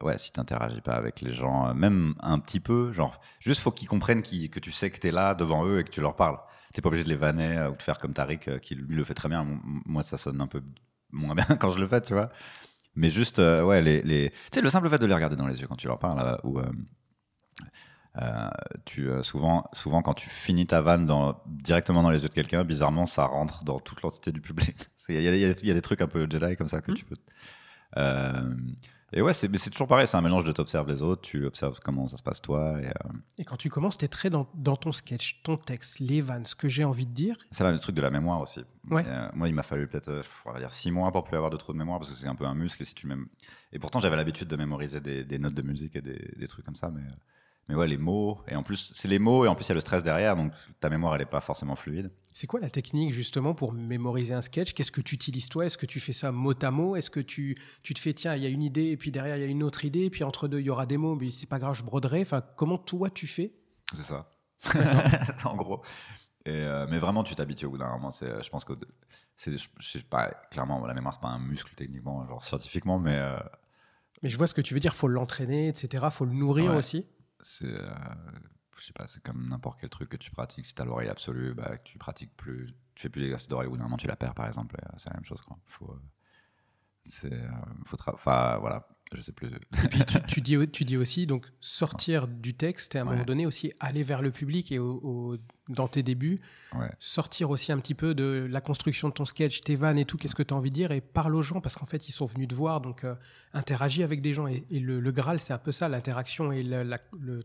ouais, 0.03 0.17
si 0.17 0.31
t'interagis 0.31 0.81
pas 0.81 0.93
avec 0.93 1.21
les 1.21 1.31
gens, 1.31 1.67
euh, 1.67 1.73
même 1.73 2.15
un 2.21 2.39
petit 2.39 2.59
peu, 2.59 2.91
genre, 2.91 3.19
juste 3.39 3.61
faut 3.61 3.71
qu'ils 3.71 3.87
comprennent 3.87 4.21
que 4.21 4.59
tu 4.59 4.71
sais 4.71 4.89
que 4.89 4.99
t'es 4.99 5.11
là 5.11 5.35
devant 5.35 5.65
eux 5.65 5.79
et 5.79 5.83
que 5.83 5.91
tu 5.91 6.01
leur 6.01 6.15
parles. 6.15 6.37
T'es 6.73 6.81
pas 6.81 6.89
obligé 6.89 7.03
de 7.03 7.09
les 7.09 7.15
vanner 7.15 7.57
euh, 7.57 7.69
ou 7.69 7.75
de 7.75 7.83
faire 7.83 7.97
comme 7.97 8.13
Tariq, 8.13 8.59
qui 8.59 8.75
lui 8.75 8.95
le 8.95 9.03
fait 9.03 9.13
très 9.13 9.29
bien. 9.29 9.45
Moi, 9.85 10.03
ça 10.03 10.17
sonne 10.17 10.41
un 10.41 10.47
peu 10.47 10.61
moins 11.11 11.35
bien 11.35 11.45
quand 11.57 11.69
je 11.69 11.79
le 11.79 11.87
fais, 11.87 12.01
tu 12.01 12.13
vois. 12.13 12.29
Mais 12.95 13.09
juste, 13.09 13.39
ouais, 13.39 13.81
les, 13.81 14.01
les... 14.01 14.29
tu 14.29 14.37
sais, 14.53 14.61
le 14.61 14.69
simple 14.69 14.89
fait 14.89 14.99
de 14.99 15.05
les 15.05 15.13
regarder 15.13 15.35
dans 15.35 15.47
les 15.47 15.59
yeux 15.59 15.67
quand 15.67 15.75
tu 15.75 15.87
leur 15.87 15.99
parles, 15.99 16.39
ou 16.43 16.59
euh, 18.21 18.49
tu, 18.85 19.09
euh, 19.09 19.23
souvent, 19.23 19.65
souvent, 19.73 20.01
quand 20.01 20.13
tu 20.13 20.29
finis 20.29 20.65
ta 20.67 20.81
vanne 20.81 21.05
dans, 21.05 21.41
directement 21.47 22.01
dans 22.03 22.09
les 22.11 22.23
yeux 22.23 22.29
de 22.29 22.33
quelqu'un, 22.33 22.63
bizarrement, 22.63 23.05
ça 23.05 23.25
rentre 23.25 23.63
dans 23.63 23.79
toute 23.79 24.01
l'entité 24.01 24.31
du 24.31 24.41
public. 24.41 24.75
Il 25.09 25.21
y, 25.21 25.27
a- 25.27 25.35
y 25.35 25.41
y 25.69 25.73
des 25.73 25.81
trucs 25.81 26.01
un 26.01 26.07
peu 26.07 26.27
Jedi 26.29 26.55
comme 26.57 26.67
ça 26.69 26.81
que 26.81 26.91
Mhm. 26.91 26.97
tu 26.97 27.05
peux. 27.05 27.15
Euh, 27.97 28.55
et 29.13 29.21
ouais, 29.21 29.31
c'est 29.33 29.47
mais 29.47 29.57
c'est 29.57 29.69
toujours 29.69 29.87
pareil, 29.87 30.07
c'est 30.07 30.17
un 30.17 30.21
mélange 30.21 30.43
de 30.43 30.51
t'observes 30.51 30.87
les 30.89 31.01
autres, 31.01 31.21
tu 31.21 31.45
observes 31.45 31.79
comment 31.81 32.07
ça 32.07 32.17
se 32.17 32.23
passe 32.23 32.41
toi. 32.41 32.77
Et, 32.81 32.89
Et 33.37 33.43
quand 33.45 33.55
tu 33.55 33.69
commences, 33.69 33.97
tu 33.97 34.03
es 34.03 34.07
très 34.09 34.29
dans, 34.29 34.49
dans 34.55 34.75
ton 34.75 34.91
sketch, 34.91 35.41
ton 35.43 35.55
texte, 35.55 35.99
les 35.99 36.19
vannes, 36.21 36.45
ce 36.45 36.55
que 36.55 36.67
j'ai 36.67 36.83
envie 36.83 37.05
de 37.05 37.13
dire. 37.13 37.37
c'est 37.51 37.63
là 37.63 37.71
le 37.71 37.79
truc 37.79 37.95
de 37.95 38.01
la 38.01 38.09
mémoire 38.09 38.41
aussi. 38.41 38.61
Ouais. 38.89 39.05
Moi, 39.33 39.47
il 39.47 39.53
m'a 39.53 39.63
fallu 39.63 39.87
peut-être, 39.87 40.11
on 40.45 40.51
va 40.51 40.59
dire, 40.59 40.73
six 40.73 40.91
mois 40.91 41.11
pour 41.11 41.23
plus 41.23 41.37
avoir 41.37 41.51
de 41.51 41.57
trop 41.57 41.71
de 41.71 41.77
mémoire 41.77 41.99
parce 41.99 42.11
que 42.11 42.17
c'est 42.17 42.27
un 42.27 42.35
peu 42.35 42.45
un 42.45 42.55
muscle. 42.55 42.81
Et, 42.81 42.85
si 42.85 42.95
tu 42.95 43.07
mém- 43.07 43.27
et 43.71 43.79
pourtant, 43.79 43.99
j'avais 43.99 44.17
l'habitude 44.17 44.47
de 44.49 44.55
mémoriser 44.57 44.99
des, 44.99 45.23
des 45.23 45.39
notes 45.39 45.53
de 45.55 45.61
musique 45.61 45.95
et 45.95 46.01
des, 46.01 46.33
des 46.37 46.47
trucs 46.47 46.65
comme 46.65 46.75
ça. 46.75 46.89
Mais, 46.89 47.01
mais 47.67 47.75
ouais, 47.75 47.87
les 47.87 47.97
mots. 47.97 48.39
Et 48.47 48.55
en 48.55 48.63
plus, 48.63 48.91
c'est 48.93 49.07
les 49.07 49.19
mots 49.19 49.45
et 49.45 49.47
en 49.47 49.55
plus, 49.55 49.65
il 49.65 49.69
y 49.69 49.71
a 49.71 49.75
le 49.75 49.81
stress 49.81 50.03
derrière. 50.03 50.35
Donc 50.35 50.51
ta 50.79 50.89
mémoire, 50.89 51.15
elle 51.15 51.21
est 51.21 51.25
pas 51.25 51.41
forcément 51.41 51.75
fluide. 51.75 52.11
C'est 52.31 52.47
quoi 52.47 52.59
la 52.59 52.69
technique 52.69 53.13
justement 53.13 53.53
pour 53.53 53.71
mémoriser 53.73 54.33
un 54.33 54.41
sketch? 54.41 54.73
Qu'est-ce 54.73 54.91
que 54.91 55.01
tu 55.01 55.15
utilises 55.15 55.47
toi? 55.49 55.65
Est-ce 55.65 55.77
que 55.77 55.85
tu 55.85 55.99
fais 55.99 56.11
ça 56.13 56.31
mot 56.31 56.53
à 56.61 56.71
mot? 56.71 56.95
Est-ce 56.95 57.09
que 57.09 57.19
tu, 57.21 57.57
tu 57.83 57.93
te 57.93 57.99
fais, 57.99 58.13
tiens, 58.13 58.35
il 58.35 58.43
y 58.43 58.45
a 58.45 58.49
une 58.49 58.61
idée, 58.63 58.87
et 58.91 58.97
puis 58.97 59.11
derrière, 59.11 59.37
il 59.37 59.41
y 59.41 59.45
a 59.45 59.47
une 59.47 59.63
autre 59.63 59.85
idée, 59.85 60.01
et 60.05 60.09
puis 60.09 60.23
entre 60.23 60.47
deux, 60.47 60.59
il 60.59 60.65
y 60.65 60.69
aura 60.69 60.85
des 60.85 60.97
mots, 60.97 61.15
mais 61.15 61.29
c'est 61.31 61.45
pas 61.47 61.59
grave, 61.59 61.75
je 61.75 61.83
broderai. 61.83 62.21
Enfin, 62.21 62.41
comment 62.57 62.77
toi 62.77 63.09
tu 63.09 63.25
fais? 63.27 63.53
C'est 63.93 64.03
ça. 64.03 64.29
en 65.45 65.55
gros. 65.55 65.81
Et, 66.45 66.51
euh, 66.51 66.85
mais 66.89 66.99
vraiment, 66.99 67.23
tu 67.23 67.33
t'habitues 67.35 67.65
au 67.65 67.71
bout 67.71 67.77
d'un 67.79 67.89
moment. 67.89 68.11
C'est, 68.11 68.43
je 68.43 68.49
pense 68.49 68.65
que 68.65 68.73
c'est, 69.35 69.57
je, 69.57 69.67
je 69.79 69.87
sais 69.89 70.03
pas, 70.03 70.29
clairement, 70.51 70.85
la 70.85 70.93
mémoire, 70.93 71.13
c'est 71.15 71.21
pas 71.21 71.29
un 71.29 71.39
muscle 71.39 71.73
techniquement, 71.75 72.27
genre 72.27 72.43
scientifiquement, 72.43 72.99
mais 72.99 73.15
euh, 73.17 73.37
Mais 74.21 74.29
je 74.29 74.37
vois 74.37 74.47
ce 74.47 74.53
que 74.53 74.61
tu 74.61 74.73
veux 74.73 74.79
dire, 74.79 74.93
faut 74.93 75.07
l'entraîner, 75.07 75.69
etc. 75.69 76.05
Faut 76.11 76.25
le 76.25 76.33
nourrir 76.33 76.71
Ouais. 76.71 76.77
aussi. 76.77 77.05
C'est, 77.45 77.67
euh, 77.67 77.89
je 78.77 78.81
sais 78.85 78.93
pas, 78.93 79.07
c'est 79.07 79.23
comme 79.23 79.47
n'importe 79.49 79.79
quel 79.81 79.89
truc 79.89 80.09
que 80.09 80.17
tu 80.17 80.31
pratiques. 80.31 80.65
Si 80.65 80.75
t'as 80.75 80.85
l'oreille 80.85 81.09
absolue, 81.09 81.53
bah, 81.53 81.77
tu 81.79 81.97
pratiques 81.97 82.35
plus, 82.37 82.67
tu 82.95 83.03
fais 83.03 83.09
plus 83.09 83.21
l'exercice 83.21 83.47
d'oreille, 83.47 83.69
bout 83.69 83.77
d'un 83.77 83.83
moment, 83.83 83.97
tu 83.97 84.07
la 84.07 84.15
perds, 84.15 84.35
par 84.35 84.47
exemple. 84.47 84.77
euh, 84.83 84.89
c'est 84.97 85.09
la 85.09 85.15
même 85.15 85.25
chose, 85.25 85.41
quoi. 85.41 85.57
Faut, 85.67 85.91
euh, 85.91 86.01
c'est, 87.03 87.33
euh, 87.33 87.49
faut 87.85 87.97
tra- 87.97 88.15
voilà, 88.59 88.87
je 89.13 89.21
sais 89.21 89.31
plus. 89.31 89.47
Et 89.47 89.87
puis 89.87 89.99
tu, 90.05 90.21
tu 90.27 90.41
dis, 90.41 90.57
tu 90.71 90.83
dis 90.85 90.97
aussi, 90.97 91.25
donc 91.27 91.45
sortir 91.59 92.27
du 92.27 92.53
texte 92.55 92.95
et 92.95 92.97
à 92.97 93.01
un 93.01 93.05
Ouais. 93.05 93.11
moment 93.13 93.25
donné 93.25 93.45
aussi 93.45 93.71
aller 93.79 94.03
vers 94.03 94.21
le 94.21 94.31
public 94.31 94.71
et 94.71 94.79
au- 94.79 94.99
au- 95.03 95.37
dans 95.69 95.87
tes 95.87 96.03
débuts, 96.03 96.39
Ouais. 96.75 96.89
sortir 96.99 97.49
aussi 97.49 97.71
un 97.71 97.77
petit 97.79 97.93
peu 97.93 98.13
de 98.15 98.47
la 98.49 98.61
construction 98.61 99.09
de 99.09 99.13
ton 99.13 99.25
sketch, 99.25 99.61
tes 99.61 99.75
vannes 99.75 99.97
et 99.99 100.05
tout, 100.05 100.17
qu'est-ce 100.17 100.35
que 100.35 100.43
tu 100.43 100.53
as 100.53 100.57
envie 100.57 100.69
de 100.71 100.75
dire 100.75 100.91
et 100.91 101.01
parle 101.01 101.35
aux 101.35 101.41
gens 101.41 101.61
parce 101.61 101.75
qu'en 101.75 101.85
fait 101.85 102.07
ils 102.09 102.11
sont 102.11 102.25
venus 102.25 102.47
te 102.47 102.55
voir, 102.55 102.81
donc 102.81 103.03
euh, 103.03 103.15
interagis 103.53 104.03
avec 104.03 104.21
des 104.21 104.33
gens. 104.33 104.47
Et, 104.47 104.65
et 104.69 104.79
le, 104.79 104.99
le 104.99 105.11
Graal, 105.11 105.39
c'est 105.39 105.53
un 105.53 105.57
peu 105.59 105.71
ça, 105.71 105.87
l'interaction 105.87 106.51
et 106.51 106.63
le, 106.63 106.83
la- 106.83 106.97
le- 107.19 107.43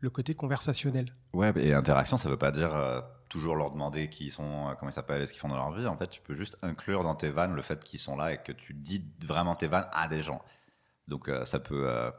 le 0.00 0.10
côté 0.10 0.32
conversationnel. 0.34 1.06
Ouais, 1.32 1.52
et 1.56 1.72
interaction, 1.74 2.16
ça 2.18 2.28
veut 2.28 2.36
pas 2.36 2.52
dire 2.52 2.72
euh, 2.76 3.00
toujours 3.28 3.56
leur 3.56 3.72
demander 3.72 4.08
qui 4.08 4.26
ils 4.26 4.30
sont, 4.30 4.68
euh, 4.68 4.74
comment 4.78 4.90
ils 4.90 4.94
s'appellent 4.94 5.22
et 5.22 5.26
ce 5.26 5.32
qu'ils 5.32 5.40
font 5.40 5.48
dans 5.48 5.56
leur 5.56 5.72
vie. 5.72 5.86
En 5.86 5.96
fait, 5.96 6.06
tu 6.08 6.20
peux 6.20 6.34
juste 6.34 6.56
inclure 6.62 7.02
dans 7.02 7.16
tes 7.16 7.30
vannes 7.30 7.54
le 7.54 7.62
fait 7.62 7.82
qu'ils 7.82 7.98
sont 7.98 8.16
là 8.16 8.32
et 8.32 8.38
que 8.38 8.52
tu 8.52 8.74
dis 8.74 9.04
vraiment 9.26 9.56
tes 9.56 9.66
vannes 9.66 9.88
à 9.92 10.06
des 10.06 10.20
gens. 10.22 10.40
Donc 11.08 11.28
euh, 11.28 11.44
ça 11.44 11.58
peut. 11.58 11.88
euh, 11.90 12.10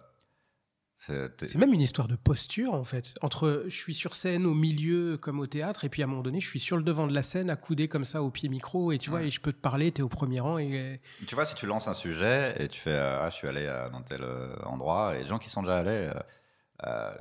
c'est 0.95 1.55
même 1.55 1.73
une 1.73 1.79
histoire 1.79 2.09
de 2.09 2.17
posture 2.17 2.73
en 2.73 2.83
fait. 2.83 3.13
Entre 3.21 3.63
je 3.67 3.73
suis 3.75 3.93
sur 3.93 4.15
scène 4.15 4.45
au 4.45 4.53
milieu 4.53 5.15
comme 5.15 5.39
au 5.39 5.47
théâtre 5.47 5.85
et 5.85 5.89
puis 5.89 6.01
à 6.01 6.05
un 6.05 6.09
moment 6.09 6.23
donné 6.23 6.41
je 6.41 6.47
suis 6.47 6.59
sur 6.59 6.75
le 6.75 6.83
devant 6.83 7.07
de 7.07 7.13
la 7.13 7.23
scène 7.23 7.49
accoudé 7.49 7.87
comme 7.87 8.03
ça 8.03 8.21
au 8.21 8.29
pied 8.31 8.49
micro 8.49 8.91
et 8.91 8.97
tu 8.97 9.09
vois 9.09 9.21
et 9.23 9.29
je 9.29 9.39
peux 9.39 9.53
te 9.53 9.61
parler, 9.61 9.93
tu 9.93 10.01
es 10.01 10.03
au 10.03 10.09
premier 10.09 10.41
rang 10.41 10.57
et 10.57 10.99
Tu 11.25 11.35
vois, 11.35 11.45
si 11.45 11.55
tu 11.55 11.65
lances 11.67 11.87
un 11.87 11.93
sujet 11.93 12.53
et 12.61 12.67
tu 12.67 12.81
fais 12.81 12.89
euh, 12.91 13.21
ah, 13.21 13.29
je 13.29 13.35
suis 13.35 13.47
allé 13.47 13.65
euh, 13.65 13.89
dans 13.89 14.01
tel 14.01 14.25
endroit 14.65 15.15
et 15.15 15.21
les 15.21 15.27
gens 15.27 15.39
qui 15.39 15.49
sont 15.49 15.61
déjà 15.63 15.77
allés, 15.77 16.11
euh, 16.85 17.13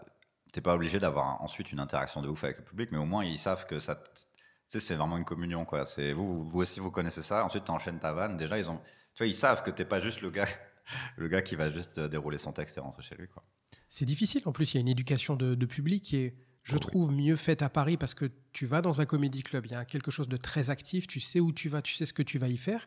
t'es 0.53 0.61
pas 0.61 0.75
obligé 0.75 0.99
d'avoir 0.99 1.41
ensuite 1.41 1.71
une 1.71 1.79
interaction 1.79 2.21
de 2.21 2.29
ouf 2.29 2.43
avec 2.43 2.59
le 2.59 2.65
public, 2.65 2.91
mais 2.91 2.99
au 2.99 3.05
moins 3.07 3.25
ils 3.25 3.39
savent 3.39 3.67
que 3.67 3.79
ça. 3.79 3.95
t- 3.95 4.03
Tu 4.15 4.25
sais, 4.67 4.81
c'est 4.81 4.97
vraiment 4.97 5.17
une 5.19 5.25
communion 5.25 5.65
quoi. 5.65 5.85
C'est 5.87 6.13
vous, 6.13 6.43
vous 6.45 6.61
aussi 6.63 6.81
vous 6.81 6.91
connaissez 6.91 7.23
ça. 7.23 7.45
Ensuite, 7.45 7.65
tu 7.65 7.71
enchaînes 7.71 8.01
ta 8.01 8.13
vanne. 8.13 8.37
Déjà, 8.37 8.59
ils 8.59 8.69
ont. 8.69 8.79
Tu 9.15 9.23
vois, 9.23 9.27
ils 9.29 9.37
savent 9.37 9.63
que 9.63 9.71
t'es 9.71 9.85
pas 9.85 10.01
juste 10.01 10.21
le 10.21 10.31
gars, 10.31 10.47
le 11.17 11.29
gars 11.29 11.43
qui 11.43 11.57
va 11.57 11.69
juste 11.71 11.99
euh, 11.99 12.09
dérouler 12.09 12.39
son 12.39 12.53
texte 12.53 12.77
et 12.77 12.81
rentrer 12.81 13.03
chez 13.03 13.15
lui 13.17 13.29
quoi. 13.29 13.45
C'est 13.91 14.05
difficile. 14.07 14.43
En 14.47 14.53
plus, 14.53 14.73
il 14.73 14.77
y 14.77 14.79
a 14.79 14.81
une 14.83 14.89
éducation 14.89 15.35
de, 15.37 15.55
de 15.55 15.67
public 15.67 16.03
qui 16.05 16.17
est, 16.17 16.35
je 16.63 16.73
Oh 16.73 16.75
oui. 16.75 16.81
trouve, 16.81 17.13
mieux 17.13 17.37
faite 17.37 17.63
à 17.63 17.71
Paris 17.71 17.97
parce 17.97 18.13
que 18.15 18.31
tu 18.53 18.67
vas 18.67 18.83
dans 18.83 19.01
un 19.01 19.07
comédie 19.07 19.43
club, 19.43 19.65
il 19.67 19.73
y 19.73 19.75
a 19.75 19.85
quelque 19.87 20.11
chose 20.11 20.29
de 20.29 20.37
très 20.37 20.69
actif, 20.69 21.07
tu 21.07 21.21
sais 21.21 21.41
où 21.41 21.53
tu 21.53 21.69
vas, 21.71 21.81
tu 21.81 21.95
sais 21.95 22.05
ce 22.05 22.13
que 22.13 22.23
tu 22.23 22.39
vas 22.39 22.49
y 22.49 22.59
faire. 22.59 22.85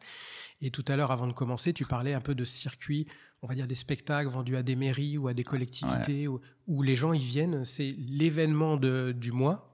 Et 0.62 0.70
tout 0.70 0.86
à 0.88 0.96
l'heure, 0.96 1.12
avant 1.12 1.26
de 1.28 1.34
commencer, 1.34 1.74
tu 1.74 1.86
parlais 1.86 2.14
un 2.14 2.22
peu 2.22 2.36
de 2.36 2.46
circuit, 2.46 3.08
on 3.42 3.48
va 3.48 3.56
dire 3.56 3.66
des 3.68 3.74
spectacles 3.76 4.30
vendus 4.30 4.56
à 4.58 4.62
des 4.64 4.76
mairies 4.76 5.18
ou 5.18 5.28
à 5.28 5.34
des 5.34 5.44
collectivités 5.44 6.28
où, 6.28 6.40
où 6.68 6.84
les 6.84 6.96
gens 6.96 7.14
ils 7.14 7.24
viennent, 7.24 7.66
c'est 7.66 7.96
l'événement 7.98 8.78
de- 8.78 9.14
du 9.16 9.32
mois. 9.32 9.68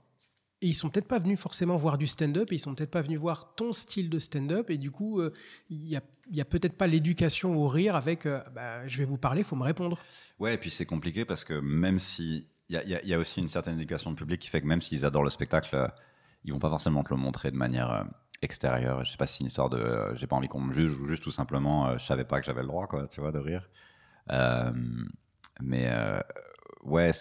Et 0.61 0.67
ils 0.69 0.73
sont 0.75 0.89
peut-être 0.89 1.07
pas 1.07 1.19
venus 1.19 1.39
forcément 1.39 1.75
voir 1.75 1.97
du 1.97 2.07
stand-up, 2.07 2.51
et 2.51 2.55
ils 2.55 2.59
sont 2.59 2.73
peut-être 2.73 2.89
pas 2.91 3.01
venus 3.01 3.19
voir 3.19 3.53
ton 3.55 3.73
style 3.73 4.09
de 4.09 4.17
stand-up, 4.19 4.69
et 4.71 4.77
du 4.77 4.89
coup, 4.89 5.19
euh, 5.19 5.31
il 5.69 5.83
y 5.85 5.95
a, 5.95 6.01
il 6.29 6.37
y 6.37 6.41
a 6.41 6.45
peut-être 6.45 6.77
pas 6.77 6.87
l'éducation 6.87 7.55
au 7.55 7.67
rire 7.67 7.95
avec, 7.95 8.25
euh, 8.25 8.39
bah, 8.53 8.87
je 8.87 8.97
vais 8.97 9.05
vous 9.05 9.17
parler, 9.17 9.43
faut 9.43 9.55
me 9.55 9.63
répondre. 9.63 9.99
Ouais, 10.39 10.53
et 10.53 10.57
puis 10.57 10.69
c'est 10.69 10.85
compliqué 10.85 11.25
parce 11.25 11.43
que 11.43 11.53
même 11.53 11.99
si. 11.99 12.47
Il 12.69 12.73
y 12.73 12.77
a, 12.77 12.83
il 12.83 12.99
il 13.05 13.15
aussi 13.15 13.39
une 13.39 13.47
certaine 13.47 13.75
éducation 13.75 14.11
de 14.11 14.17
public 14.17 14.41
qui 14.41 14.49
fait 14.49 14.59
que 14.59 14.67
même 14.67 14.81
s'ils 14.81 15.05
adorent 15.05 15.23
le 15.23 15.29
spectacle, 15.29 15.73
euh, 15.73 15.87
ils 16.43 16.51
vont 16.51 16.59
pas 16.59 16.69
forcément 16.69 17.01
te 17.01 17.13
le 17.13 17.19
montrer 17.19 17.49
de 17.49 17.55
manière 17.55 17.89
euh, 17.91 18.03
extérieure. 18.41 19.05
Je 19.05 19.11
sais 19.11 19.17
pas 19.17 19.25
si 19.25 19.37
c'est 19.37 19.41
une 19.41 19.47
histoire 19.47 19.69
de. 19.69 20.13
J'ai 20.15 20.27
pas 20.27 20.35
envie 20.35 20.49
qu'on 20.49 20.59
me 20.59 20.73
juge 20.73 20.91
ou 20.99 21.07
juste 21.07 21.23
tout 21.23 21.31
simplement, 21.31 21.97
je 21.97 22.05
savais 22.05 22.25
pas 22.25 22.41
que 22.41 22.45
j'avais 22.45 22.61
le 22.61 22.67
droit, 22.67 22.85
quoi, 22.87 23.07
tu 23.07 23.21
vois, 23.21 23.31
de 23.31 23.39
rire. 23.39 23.69
Mais 25.61 25.89
ouais, 26.83 27.11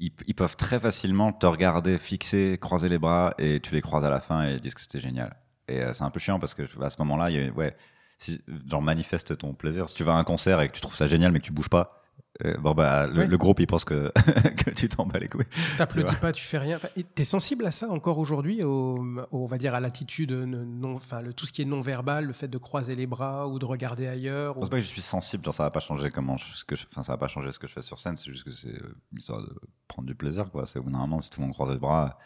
ils, 0.00 0.34
peuvent 0.34 0.56
très 0.56 0.80
facilement 0.80 1.32
te 1.32 1.46
regarder, 1.46 1.96
fixer, 1.98 2.58
croiser 2.60 2.88
les 2.88 2.98
bras 2.98 3.34
et 3.38 3.60
tu 3.60 3.74
les 3.74 3.80
croises 3.80 4.04
à 4.04 4.10
la 4.10 4.20
fin 4.20 4.48
et 4.48 4.54
ils 4.54 4.60
disent 4.60 4.74
que 4.74 4.80
c'était 4.80 4.98
génial. 4.98 5.36
Et 5.68 5.80
c'est 5.94 6.02
un 6.02 6.10
peu 6.10 6.18
chiant 6.18 6.40
parce 6.40 6.54
que 6.54 6.64
à 6.82 6.90
ce 6.90 6.96
moment-là, 6.98 7.30
il 7.30 7.36
y 7.36 7.48
a- 7.48 7.52
ouais, 7.52 7.76
si, 8.24 8.40
genre 8.68 8.82
manifeste 8.82 9.36
ton 9.38 9.54
plaisir. 9.54 9.88
Si 9.88 9.94
tu 9.94 10.04
vas 10.04 10.14
à 10.14 10.16
un 10.16 10.24
concert 10.24 10.60
et 10.60 10.68
que 10.68 10.74
tu 10.74 10.80
trouves 10.80 10.96
ça 10.96 11.06
génial 11.06 11.32
mais 11.32 11.40
que 11.40 11.44
tu 11.46 11.52
bouges 11.52 11.68
pas, 11.68 11.98
euh, 12.44 12.56
bon 12.58 12.72
bah 12.72 13.06
le, 13.08 13.36
groupe 13.36 13.60
il 13.60 13.66
pense 13.66 13.84
que, 13.84 14.10
que 14.56 14.70
tu 14.70 14.88
t'en 14.88 15.04
bats 15.06 15.18
les 15.18 15.28
couilles. 15.28 15.44
T'applaudis 15.76 16.14
pas, 16.16 16.32
tu 16.32 16.42
fais 16.42 16.56
rien. 16.58 16.76
Enfin, 16.76 16.88
T'es 17.14 17.24
sensible 17.24 17.66
à 17.66 17.70
ça 17.70 17.90
encore 17.90 18.16
aujourd'hui, 18.18 18.62
au, 18.62 18.96
au- 19.04 19.26
on 19.32 19.46
va 19.46 19.58
dire 19.58 19.74
à 19.74 19.80
l'attitude 19.80 20.32
non, 20.32 20.94
enfin 20.94 21.20
le, 21.20 21.34
tout 21.34 21.44
ce 21.46 21.52
qui 21.52 21.60
est 21.62 21.66
non 21.66 21.80
verbal, 21.82 22.24
le 22.24 22.32
fait 22.32 22.48
de 22.48 22.56
croiser 22.58 22.94
les 22.96 23.06
bras 23.06 23.48
ou 23.48 23.58
de 23.58 23.66
regarder 23.66 24.06
ailleurs. 24.06 24.54
Je 24.54 24.58
ou- 24.58 24.60
pense 24.60 24.70
pas 24.70 24.76
que 24.78 24.82
je 24.84 24.88
suis 24.88 25.02
sensible, 25.02 25.44
genre 25.44 25.52
ça 25.54 25.64
va 25.64 25.70
pas 25.70 25.80
changer 25.80 26.10
comment 26.10 26.36
je, 26.38 26.44
ce 26.54 26.64
que 26.64 26.74
je, 26.74 26.86
enfin 26.90 27.02
ça 27.02 27.12
va 27.12 27.18
pas 27.18 27.28
changer 27.28 27.52
ce 27.52 27.58
que 27.58 27.66
je 27.66 27.72
fais 27.74 27.82
sur 27.82 27.98
scène, 27.98 28.16
c'est 28.16 28.30
juste 28.30 28.44
que 28.44 28.50
c'est 28.50 28.68
euh, 28.74 28.96
une 29.12 29.18
histoire 29.18 29.42
de 29.42 29.54
prendre 29.88 30.06
du 30.08 30.14
plaisir 30.14 30.48
quoi. 30.48 30.66
C'est 30.66 30.80
moment 30.80 31.20
si 31.20 31.28
tout 31.28 31.40
le 31.40 31.46
monde 31.46 31.54
croise 31.54 31.70
les 31.70 31.78
bras, 31.78 32.18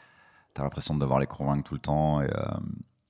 t'as 0.54 0.62
l'impression 0.62 0.94
de 0.94 1.00
devoir 1.00 1.18
les 1.18 1.26
convaincre 1.26 1.64
tout 1.68 1.74
le 1.74 1.80
temps 1.80 2.20
et, 2.22 2.26
euh, 2.26 2.44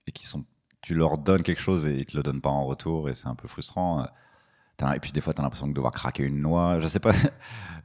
et 0.07 0.13
qu'ils 0.13 0.29
sont 0.29 0.45
tu 0.87 0.95
leur 0.95 1.19
donnes 1.19 1.43
quelque 1.43 1.61
chose 1.61 1.87
et 1.89 1.97
ils 1.97 2.07
te 2.07 2.17
le 2.17 2.23
donnent 2.23 2.41
pas 2.41 2.51
en 2.51 2.65
retour 2.65 3.09
et 3.09 3.15
c'est 3.15 3.27
un 3.27 3.35
peu 3.35 3.49
frustrant. 3.49 4.03
Euh, 4.03 4.93
Et 4.95 5.01
puis 5.01 5.11
des 5.11 5.21
fois, 5.21 5.33
tu 5.35 5.41
as 5.41 5.43
l'impression 5.43 5.67
de 5.67 5.73
devoir 5.73 5.91
craquer 5.93 6.23
une 6.23 6.41
noix. 6.41 6.79
Je 6.79 6.87
sais 6.87 7.01
pas. 7.01 7.13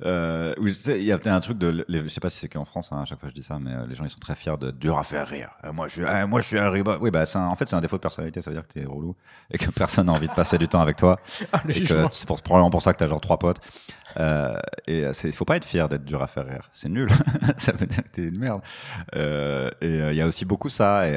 Euh, 0.04 0.56
tu 0.56 0.92
Il 0.98 1.04
y 1.04 1.12
a 1.12 1.18
peut-être 1.20 1.36
un 1.36 1.40
truc 1.42 1.60
de. 1.60 1.86
les- 1.88 2.02
Je 2.02 2.08
sais 2.08 2.20
pas 2.20 2.32
si 2.32 2.40
c'est 2.40 2.50
qu'en 2.50 2.66
France, 2.66 2.92
hein, 2.92 3.02
à 3.04 3.06
chaque 3.06 3.20
fois 3.20 3.30
je 3.30 3.36
dis 3.36 3.44
ça, 3.44 3.60
mais 3.60 3.72
euh, 3.72 3.86
les 3.86 3.94
gens 3.94 4.04
ils 4.04 4.10
sont 4.10 4.18
très 4.20 4.34
fiers 4.34 4.58
de 4.60 4.72
dur 4.72 4.98
à 4.98 5.04
faire 5.04 5.28
rire. 5.28 5.52
Euh, 5.64 5.72
moi, 5.74 5.88
je 5.88 5.94
suis, 6.02 6.28
moi, 6.28 6.42
je 6.42 6.48
suis 6.48 6.58
un 6.58 6.72
riba. 6.72 6.98
Oui, 7.00 7.12
bah, 7.12 7.24
un- 7.36 7.46
en 7.46 7.56
fait, 7.56 7.70
c'est 7.70 7.76
un 7.76 7.82
défaut 7.82 7.98
de 7.98 8.02
personnalité. 8.02 8.42
Ça 8.42 8.50
veut 8.50 8.56
dire 8.56 8.68
que 8.68 8.74
tu 8.74 8.80
es 8.82 8.86
relou 8.86 9.16
et 9.52 9.60
que 9.60 9.70
personne 9.84 10.08
n'a 10.08 10.14
envie 10.14 10.28
de 10.28 10.34
passer 10.34 10.58
du 10.58 10.68
temps 10.68 10.82
avec 10.82 10.96
toi. 10.98 11.20
Ah, 11.54 11.62
c'est 12.10 12.26
pour- 12.26 12.42
probablement 12.42 12.72
pour 12.72 12.82
ça 12.82 12.94
que 12.94 12.98
tu 12.98 13.04
as 13.04 13.08
genre 13.08 13.22
trois 13.22 13.38
potes. 13.38 13.60
Euh, 14.20 14.58
et 14.88 15.06
il 15.24 15.32
faut 15.34 15.46
pas 15.46 15.58
être 15.58 15.66
fier 15.66 15.88
d'être 15.88 16.04
dur 16.04 16.24
à 16.24 16.28
faire 16.28 16.48
rire. 16.48 16.68
C'est 16.72 16.90
nul. 16.90 17.08
ça 17.58 17.72
veut 17.74 17.86
dire 17.86 18.02
que 18.04 18.10
t'es 18.10 18.24
une 18.24 18.40
merde. 18.40 18.62
Euh, 19.16 19.70
et 19.82 20.00
il 20.10 20.16
y 20.16 20.22
a 20.22 20.26
aussi 20.26 20.46
beaucoup 20.46 20.70
ça. 20.70 21.08
Et 21.08 21.16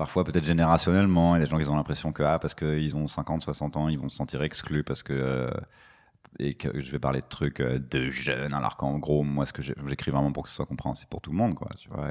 parfois, 0.00 0.24
peut-être 0.24 0.46
générationnellement, 0.46 1.36
il 1.36 1.40
y 1.40 1.42
a 1.42 1.44
des 1.44 1.50
gens 1.50 1.58
qui 1.58 1.68
ont 1.68 1.76
l'impression 1.76 2.10
que, 2.10 2.22
ah, 2.22 2.38
parce 2.38 2.54
qu'ils 2.54 2.96
ont 2.96 3.06
50, 3.06 3.42
60 3.42 3.76
ans, 3.76 3.90
ils 3.90 3.98
vont 3.98 4.08
se 4.08 4.16
sentir 4.16 4.42
exclus 4.42 4.82
parce 4.82 5.02
que. 5.02 5.12
euh, 5.12 5.50
et 6.38 6.54
que 6.54 6.80
je 6.80 6.90
vais 6.92 6.98
parler 6.98 7.20
de 7.20 7.26
trucs 7.26 7.60
euh, 7.60 7.78
de 7.78 8.08
jeunes, 8.08 8.54
alors 8.54 8.76
qu'en 8.76 8.98
gros, 8.98 9.24
moi, 9.24 9.44
ce 9.46 9.52
que 9.52 9.62
j'écris 9.62 10.10
vraiment 10.10 10.32
pour 10.32 10.44
que 10.44 10.48
ce 10.48 10.54
soit 10.54 10.64
compréhensible 10.64 11.08
pour 11.10 11.20
tout 11.20 11.32
le 11.32 11.36
monde, 11.36 11.54
quoi. 11.54 11.68
Tu 11.76 11.88
vois. 11.90 12.10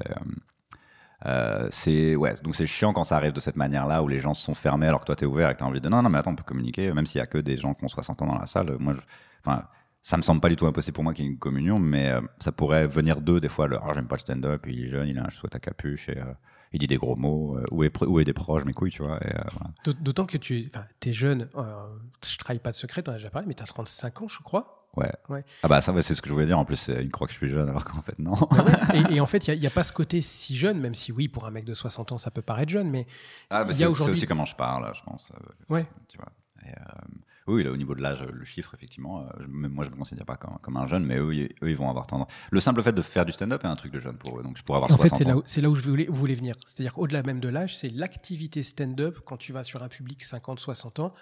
Euh, 1.26 1.68
c'est 1.72 2.16
ouais, 2.16 2.36
donc 2.44 2.54
c'est 2.56 2.68
chiant 2.68 2.94
quand 2.94 3.04
ça 3.06 3.16
arrive 3.16 3.34
de 3.34 3.40
cette 3.40 3.56
manière-là 3.56 4.04
où 4.04 4.08
les 4.08 4.20
gens 4.20 4.34
se 4.36 4.44
sont 4.44 4.54
fermés 4.54 4.88
alors 4.88 5.02
que 5.02 5.06
toi 5.06 5.16
t'es 5.18 5.26
ouvert 5.26 5.50
et 5.50 5.54
que 5.54 5.60
t'as 5.60 5.66
envie 5.66 5.82
de 5.82 5.90
non 5.90 6.02
non 6.02 6.10
mais 6.10 6.18
attends 6.18 6.32
on 6.32 6.36
peut 6.36 6.46
communiquer 6.46 6.94
même 6.94 7.06
s'il 7.06 7.20
y 7.20 7.22
a 7.22 7.28
que 7.28 7.38
des 7.38 7.58
gens 7.58 7.74
qui 7.74 7.84
ont 7.84 7.90
60 7.90 8.22
ans 8.22 8.28
dans 8.28 8.38
la 8.38 8.46
salle. 8.46 8.78
Moi, 8.80 8.94
je, 8.94 9.02
enfin 9.46 9.66
ça 10.02 10.18
me 10.18 10.22
semble 10.22 10.42
pas 10.42 10.50
du 10.50 10.56
tout 10.56 10.66
impossible 10.68 10.96
pour 10.96 11.04
moi 11.04 11.14
qu'il 11.14 11.26
y 11.26 11.28
ait 11.28 11.32
une 11.32 11.40
communion, 11.40 11.80
mais 11.80 12.14
ça 12.40 12.52
pourrait 12.54 12.88
venir 12.88 13.22
d'eux 13.22 13.42
des 13.42 13.50
fois. 13.50 13.68
Le, 13.68 13.78
ah, 13.82 13.92
j'aime 13.94 14.08
pas 14.08 14.16
le 14.16 14.22
stand-up, 14.22 14.66
il 14.68 14.86
est 14.86 14.88
jeune, 14.88 15.10
il 15.10 15.20
a 15.20 15.26
un 15.26 15.30
chouette 15.30 15.56
à 15.56 15.60
capuche 15.60 16.10
et 16.10 16.18
il 16.74 16.80
dit 16.80 16.88
des 16.88 16.98
gros 16.98 17.16
mots. 17.16 17.58
euh, 17.58 17.64
où, 17.72 17.84
est, 17.84 17.94
pr- 17.96 18.06
où 18.06 18.20
est 18.20 18.26
des 18.26 18.34
proches, 18.34 18.66
mes 18.66 18.74
couilles, 18.74 18.92
tu 18.92 19.02
vois. 19.04 19.16
Euh, 19.24 19.30
voilà. 19.54 19.94
D'autant 20.02 20.26
que 20.26 20.38
tu 20.38 20.70
es, 21.06 21.14
jeune, 21.14 21.50
euh, 21.56 21.86
je 22.26 22.38
trahis 22.38 22.60
pas 22.60 22.72
de 22.72 22.76
secret, 22.76 23.02
tu 23.04 23.10
en 23.10 23.14
as 23.14 23.18
déjà 23.18 23.30
parlé, 23.30 23.48
mais 23.48 23.54
tu 23.54 23.64
as 23.64 23.68
35 23.68 24.22
ans, 24.24 24.28
je 24.28 24.40
crois. 24.40 24.76
Ouais. 24.98 25.12
Ouais. 25.30 25.46
Ah 25.62 25.68
bah 25.68 25.82
ça, 25.82 25.94
c'est 26.02 26.16
ce 26.16 26.22
que 26.22 26.28
je 26.30 26.34
voulais 26.34 26.48
dire. 26.48 26.58
En 26.58 26.66
plus, 26.66 26.88
ils 27.00 27.12
croient 27.12 27.28
que 27.28 27.34
je 27.34 27.38
suis 27.38 27.48
jeune 27.50 27.70
alors 27.70 27.86
qu'en 27.86 28.02
fait 28.02 28.18
non. 28.18 28.34
et, 29.12 29.16
et 29.16 29.22
en 29.22 29.28
fait, 29.28 29.48
il 29.48 29.60
n'y 29.60 29.68
a, 29.68 29.70
pas 29.70 29.84
ce 29.84 29.92
côté 29.94 30.20
si 30.22 30.58
jeune, 30.58 30.80
même 30.80 30.96
si 30.96 31.12
oui, 31.12 31.28
pour 31.28 31.46
un 31.46 31.52
mec 31.52 31.64
de 31.64 31.76
60 31.76 32.12
ans, 32.14 32.18
ça 32.18 32.32
peut 32.32 32.42
paraître 32.42 32.72
jeune, 32.72 32.90
mais 32.90 33.06
Ah, 33.52 33.64
bah 33.64 33.72
Il 33.72 33.76
y 33.76 33.78
c'est 33.80 33.86
aussi 33.86 34.26
comment 34.26 34.46
je 34.46 34.56
parle, 34.56 34.92
je 34.96 35.04
pense. 35.04 35.32
euh, 35.36 35.74
Ouais. 35.74 35.86
Tu 36.08 36.18
vois. 36.18 36.32
Et, 36.66 36.74
oui, 37.54 37.64
là, 37.64 37.72
au 37.72 37.78
niveau 37.78 37.96
de 37.96 38.02
l'âge, 38.02 38.24
le 38.24 38.44
chiffre, 38.46 38.74
effectivement, 38.74 39.22
euh, 39.24 39.46
même 39.48 39.72
moi, 39.72 39.84
je 39.84 39.90
me 39.90 39.96
considère 39.96 40.26
pas 40.26 40.36
comme, 40.36 40.58
comme 40.62 40.78
un 40.78 40.86
jeune, 40.86 41.06
mais 41.06 41.18
eux, 41.18 41.34
ils, 41.34 41.44
eux, 41.64 41.70
ils 41.70 41.76
vont 41.76 41.90
avoir 41.90 42.08
tendance. 42.08 42.28
Le 42.52 42.60
simple 42.60 42.82
fait 42.84 42.94
de 42.94 43.02
faire 43.02 43.26
du 43.26 43.32
stand-up 43.32 43.64
est 43.64 43.68
un 43.68 43.76
truc 43.76 43.92
de 43.92 44.00
jeune 44.00 44.18
pour 44.18 44.40
eux, 44.40 44.44
donc 44.44 44.58
je 44.58 44.64
pourrais 44.64 44.78
avoir 44.78 44.92
en 44.92 44.98
fait, 44.98 45.10
60 45.10 45.18
c'est 45.18 45.24
là, 45.28 45.38
où- 45.38 45.44
c'est 45.46 45.62
là 45.62 45.70
où 45.70 45.76
je 45.76 45.82
voulais, 45.84 46.06
voulais 46.10 46.34
venir. 46.36 46.56
C'est-à-dire 46.66 46.94
qu'au-delà 46.94 47.24
même 47.24 47.40
de 47.40 47.50
l'âge, 47.50 47.78
c'est 47.78 47.90
l'activité 47.90 48.64
stand-up 48.64 49.20
quand 49.26 49.38
tu 49.38 49.52
vas 49.54 49.64
sur 49.64 49.84
un 49.84 49.88
public 49.90 50.24
50-60 50.24 51.00
ans. 51.02 51.14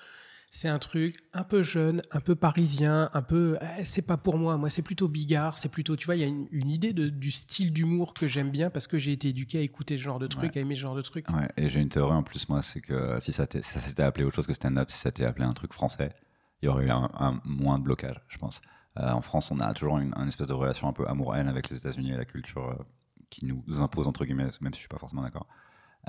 C'est 0.49 0.69
un 0.69 0.79
truc 0.79 1.19
un 1.33 1.43
peu 1.43 1.61
jeune, 1.61 2.01
un 2.11 2.19
peu 2.21 2.33
parisien, 2.35 3.09
un 3.13 3.21
peu. 3.21 3.57
eh, 3.77 3.83
c'est 3.85 4.01
pas 4.01 4.17
pour 4.17 4.37
moi. 4.37 4.57
Moi, 4.57 4.69
c'est 4.69 4.81
plutôt 4.81 5.07
bigard. 5.07 5.57
C'est 5.57 5.69
plutôt. 5.69 5.95
Tu 5.95 6.05
vois, 6.05 6.15
il 6.15 6.21
y 6.21 6.23
a 6.23 6.27
une, 6.27 6.47
une 6.51 6.69
idée 6.71 6.93
de, 6.93 7.09
du 7.09 7.31
style 7.31 7.73
d'humour 7.73 8.13
que 8.13 8.27
j'aime 8.27 8.49
bien 8.49 8.69
parce 8.69 8.87
que 8.87 8.97
j'ai 8.97 9.11
été 9.11 9.27
éduqué 9.29 9.59
à 9.59 9.61
écouter 9.61 9.97
ce 9.97 10.03
genre 10.03 10.19
de 10.19 10.25
truc, 10.27 10.53
Ouais. 10.53 10.57
à 10.59 10.61
aimer 10.61 10.75
ce 10.75 10.81
genre 10.81 10.95
de 10.95 11.01
truc. 11.01 11.29
Ouais, 11.29 11.47
et 11.57 11.67
j'ai 11.69 11.81
une 11.81 11.89
théorie 11.89 12.15
en 12.15 12.23
plus, 12.23 12.47
moi, 12.49 12.61
c'est 12.61 12.81
que 12.81 13.19
si 13.19 13.33
ça, 13.33 13.45
s'était 13.61 14.03
appelé 14.03 14.25
autre 14.25 14.35
chose 14.35 14.47
que 14.47 14.53
stand-up, 14.53 14.89
si 14.89 14.97
ça 14.97 15.09
s'était 15.09 15.25
appelé 15.25 15.45
un 15.45 15.53
truc 15.53 15.73
français, 15.73 16.13
il 16.61 16.65
y 16.65 16.69
aurait 16.69 16.85
eu 16.85 16.89
un, 16.89 17.09
un 17.13 17.39
moins 17.43 17.77
de 17.77 17.83
blocage, 17.83 18.19
je 18.29 18.37
pense. 18.37 18.61
Euh, 18.97 19.11
en 19.11 19.21
France, 19.21 19.51
on 19.51 19.59
a 19.59 19.71
toujours 19.73 19.99
une, 19.99 20.13
une 20.15 20.27
espèce 20.29 20.47
de 20.47 20.53
relation 20.53 20.87
un 20.87 20.93
peu 20.93 21.05
amour-haine 21.07 21.47
avec 21.49 21.69
les 21.69 21.77
États-Unis 21.77 22.11
et 22.13 22.17
la 22.17 22.25
culture 22.25 22.69
euh, 22.69 22.83
qui 23.29 23.45
nous 23.45 23.63
impose, 23.81 24.07
entre 24.07 24.25
guillemets, 24.25 24.49
même 24.61 24.73
si 24.73 24.77
je 24.77 24.79
suis 24.79 24.87
pas 24.87 24.97
forcément 24.97 25.21
d'accord. 25.23 25.45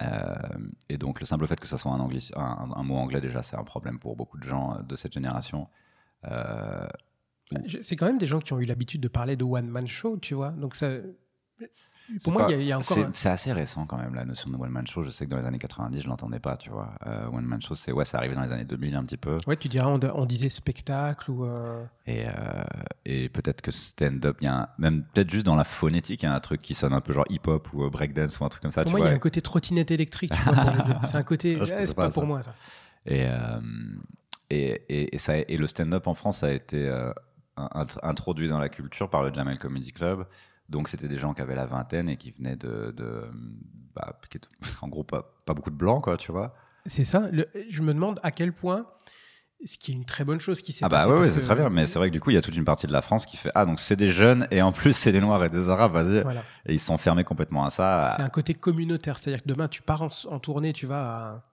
Euh, 0.00 0.34
et 0.88 0.98
donc, 0.98 1.20
le 1.20 1.26
simple 1.26 1.46
fait 1.46 1.58
que 1.58 1.66
ça 1.66 1.78
soit 1.78 1.92
un, 1.92 1.98
anglis- 1.98 2.32
un, 2.36 2.82
mot 2.82 2.96
anglais, 2.96 3.20
déjà, 3.20 3.42
c'est 3.42 3.56
un 3.56 3.64
problème 3.64 3.98
pour 3.98 4.16
beaucoup 4.16 4.38
de 4.38 4.44
gens 4.44 4.74
euh, 4.74 4.82
de 4.82 4.96
cette 4.96 5.12
génération. 5.12 5.68
Euh, 6.24 6.86
C'est 7.82 7.96
quand 7.96 8.06
même 8.06 8.18
des 8.18 8.26
gens 8.26 8.40
qui 8.40 8.52
ont 8.52 8.60
eu 8.60 8.64
l'habitude 8.64 9.00
de 9.00 9.08
parler 9.08 9.36
de 9.36 9.44
one-man 9.44 9.86
show, 9.86 10.18
tu 10.18 10.34
vois. 10.34 10.50
Donc, 10.50 10.76
ça. 10.76 10.88
Pour 12.24 12.32
moi, 12.32 12.46
il 12.48 12.52
y, 12.52 12.54
a- 12.54 12.60
il 12.62 12.66
y 12.68 12.72
a 12.72 12.76
encore. 12.78 12.96
C'est 13.14 13.28
un- 13.28 13.32
assez 13.32 13.52
récent 13.52 13.84
quand 13.86 13.98
même 13.98 14.14
la 14.14 14.24
notion 14.24 14.50
de 14.50 14.56
one 14.56 14.70
man 14.70 14.86
show. 14.86 15.02
Je 15.02 15.10
sais 15.10 15.26
que 15.26 15.30
dans 15.30 15.36
les 15.38 15.44
années 15.46 15.58
90, 15.58 16.00
je 16.02 16.08
l'entendais 16.08 16.38
pas, 16.40 16.56
tu 16.56 16.70
vois. 16.70 16.90
Euh, 17.06 17.26
one 17.28 17.44
man 17.44 17.60
show, 17.60 17.74
c'est 17.74 17.92
ouais, 17.92 18.04
c'est 18.04 18.16
arrivé 18.16 18.34
dans 18.34 18.42
les 18.42 18.52
années 18.52 18.64
2000 18.64 18.94
un 18.96 19.04
petit 19.04 19.16
peu. 19.16 19.36
Ouais, 19.46 19.56
tu 19.56 19.68
dirais, 19.68 19.86
on, 19.86 20.00
on 20.14 20.24
disait 20.24 20.48
spectacle 20.48 21.30
ou. 21.30 21.44
euh, 21.44 21.84
Et, 22.06 22.24
euh, 22.26 22.32
et 23.04 23.28
peut-être 23.28 23.60
que 23.60 23.70
stand-up, 23.70 24.38
il 24.40 24.44
y 24.44 24.48
a 24.48 24.54
un- 24.62 24.68
même 24.78 25.04
peut-être 25.12 25.30
juste 25.30 25.44
dans 25.46 25.56
la 25.56 25.64
phonétique, 25.64 26.22
il 26.22 26.26
y 26.26 26.28
a 26.28 26.34
un 26.34 26.40
truc 26.40 26.62
qui 26.62 26.74
sonne 26.74 26.92
un 26.94 27.00
peu 27.00 27.12
genre 27.12 27.26
hip-hop 27.28 27.72
ou 27.74 27.88
breakdance 27.90 28.40
ou 28.40 28.44
un 28.44 28.48
truc 28.48 28.62
comme 28.62 28.72
ça. 28.72 28.82
Pour 28.84 28.92
tu 28.92 28.96
moi, 28.96 29.06
il 29.06 29.10
y 29.10 29.12
a 29.12 29.16
un 29.16 29.18
côté 29.18 29.40
trottinette 29.42 29.90
électrique, 29.90 30.32
C'est 31.04 31.16
un 31.16 31.22
côté. 31.22 31.58
Ah, 31.60 31.66
c'est 31.66 31.94
pas 31.94 32.04
pas 32.06 32.10
pour 32.10 32.22
ça. 32.22 32.26
moi, 32.26 32.42
ça. 32.42 32.54
Et, 33.06 33.26
et, 34.50 34.82
et, 34.88 35.14
et 35.14 35.18
ça, 35.18 35.36
et 35.38 35.56
le 35.56 35.66
stand-up 35.66 36.06
en 36.06 36.14
France 36.14 36.42
a 36.42 36.52
été 36.52 36.88
int- 37.56 37.98
introduit 38.02 38.48
dans 38.48 38.58
la 38.58 38.68
culture 38.68 39.10
par 39.10 39.22
le 39.22 39.32
Jamel 39.32 39.58
Comedy 39.58 39.92
Club. 39.92 40.26
Donc 40.68 40.88
c'était 40.88 41.08
des 41.08 41.16
gens 41.16 41.32
qui 41.34 41.40
avaient 41.40 41.54
la 41.54 41.66
vingtaine 41.66 42.08
et 42.08 42.16
qui 42.16 42.30
venaient 42.32 42.56
de, 42.56 42.92
de 42.96 43.22
bah, 43.94 44.18
qui 44.30 44.36
étaient- 44.38 44.48
en 44.82 44.88
gros 44.88 45.04
pas, 45.04 45.34
pas 45.46 45.54
beaucoup 45.54 45.70
de 45.70 45.76
blancs 45.76 46.02
quoi, 46.04 46.16
tu 46.16 46.32
vois. 46.32 46.54
C'est 46.86 47.04
ça. 47.04 47.28
Le- 47.32 47.48
je 47.70 47.82
me 47.82 47.92
demande 47.94 48.18
à 48.22 48.30
quel 48.30 48.52
point, 48.52 48.86
ce 49.64 49.76
qui 49.76 49.90
est 49.90 49.94
une 49.94 50.04
très 50.04 50.24
bonne 50.24 50.40
chose 50.40 50.62
qui 50.62 50.72
s'est 50.72 50.84
Ah 50.84 50.88
bah 50.88 50.98
passé. 50.98 51.10
ouais, 51.10 51.18
ouais, 51.18 51.30
c'est 51.30 51.40
très 51.40 51.56
bien. 51.56 51.68
Mais 51.68 51.86
c'est 51.86 51.98
vrai 51.98 52.08
que 52.08 52.12
du 52.12 52.20
coup 52.20 52.30
il 52.30 52.34
y 52.34 52.36
a 52.36 52.42
toute 52.42 52.56
une 52.56 52.64
partie 52.64 52.86
de 52.86 52.92
la 52.92 53.02
France 53.02 53.26
qui 53.26 53.36
fait 53.36 53.50
ah 53.54 53.66
donc 53.66 53.80
c'est 53.80 53.96
des 53.96 54.12
jeunes 54.12 54.46
et 54.50 54.62
en 54.62 54.72
plus 54.72 54.92
c'est 54.92 55.10
des 55.12 55.20
noirs 55.20 55.42
et 55.44 55.48
des 55.50 55.68
arabes, 55.68 55.92
vas-y. 55.92 56.22
Voilà. 56.22 56.42
Et 56.66 56.74
ils 56.74 56.80
sont 56.80 56.96
fermés 56.98 57.24
complètement 57.24 57.64
à 57.64 57.70
ça. 57.70 58.14
C'est 58.16 58.22
un 58.22 58.28
côté 58.28 58.54
communautaire. 58.54 59.16
C'est-à-dire 59.16 59.42
que 59.42 59.48
demain, 59.48 59.68
tu 59.68 59.82
pars 59.82 60.02
en, 60.02 60.08
en 60.30 60.38
tournée, 60.38 60.72
tu 60.72 60.86
vas 60.86 61.00
à- 61.00 61.44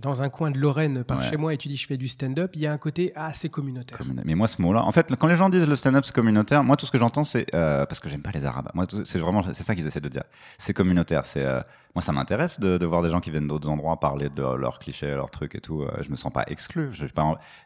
dans 0.00 0.22
un 0.22 0.28
coin 0.28 0.50
de 0.50 0.58
Lorraine 0.58 1.04
par 1.04 1.18
Ouais. 1.18 1.28
chez 1.30 1.36
moi 1.36 1.54
et 1.54 1.56
tu 1.56 1.68
dis 1.68 1.76
je 1.76 1.86
fais 1.86 1.96
du 1.96 2.06
stand-up. 2.08 2.50
Il 2.54 2.60
y 2.60 2.66
a 2.66 2.72
un 2.72 2.78
côté 2.78 3.12
assez 3.16 3.48
communautaire. 3.48 3.98
Communa- 3.98 4.22
Mais 4.24 4.34
moi, 4.34 4.46
ce 4.46 4.60
mot-là, 4.60 4.84
en 4.84 4.92
fait, 4.92 5.14
quand 5.16 5.26
les 5.26 5.36
gens 5.36 5.48
disent 5.48 5.66
le 5.66 5.74
stand-up 5.76 6.04
c'est 6.04 6.14
communautaire, 6.14 6.62
moi, 6.62 6.76
tout 6.76 6.84
ce 6.86 6.90
que 6.92 6.98
j'entends, 6.98 7.24
c'est 7.24 7.46
euh, 7.54 7.86
parce 7.86 7.98
que 8.00 8.08
j'aime 8.08 8.22
pas 8.22 8.30
les 8.32 8.44
Arabes. 8.44 8.68
Moi, 8.74 8.84
c'est 9.04 9.18
vraiment, 9.18 9.42
c'est 9.42 9.54
ça 9.62 9.74
qu'ils 9.74 9.86
essaient 9.86 10.00
de 10.00 10.08
dire. 10.08 10.24
C'est 10.58 10.74
communautaire. 10.74 11.24
C'est 11.24 11.44
euh, 11.44 11.60
moi, 11.94 12.02
ça 12.02 12.12
m'intéresse 12.12 12.60
de, 12.60 12.76
de 12.78 12.86
voir 12.86 13.02
des 13.02 13.10
gens 13.10 13.20
qui 13.20 13.30
viennent 13.30 13.48
d'autres 13.48 13.68
endroits 13.68 13.98
parler 13.98 14.28
de 14.28 14.42
leurs 14.42 14.78
clichés, 14.78 15.14
leurs 15.14 15.30
trucs 15.30 15.54
et 15.54 15.60
tout. 15.60 15.82
Euh, 15.82 15.90
je 16.02 16.10
me 16.10 16.16
sens 16.16 16.32
pas 16.32 16.44
exclu. 16.46 16.90
Je, 16.92 17.06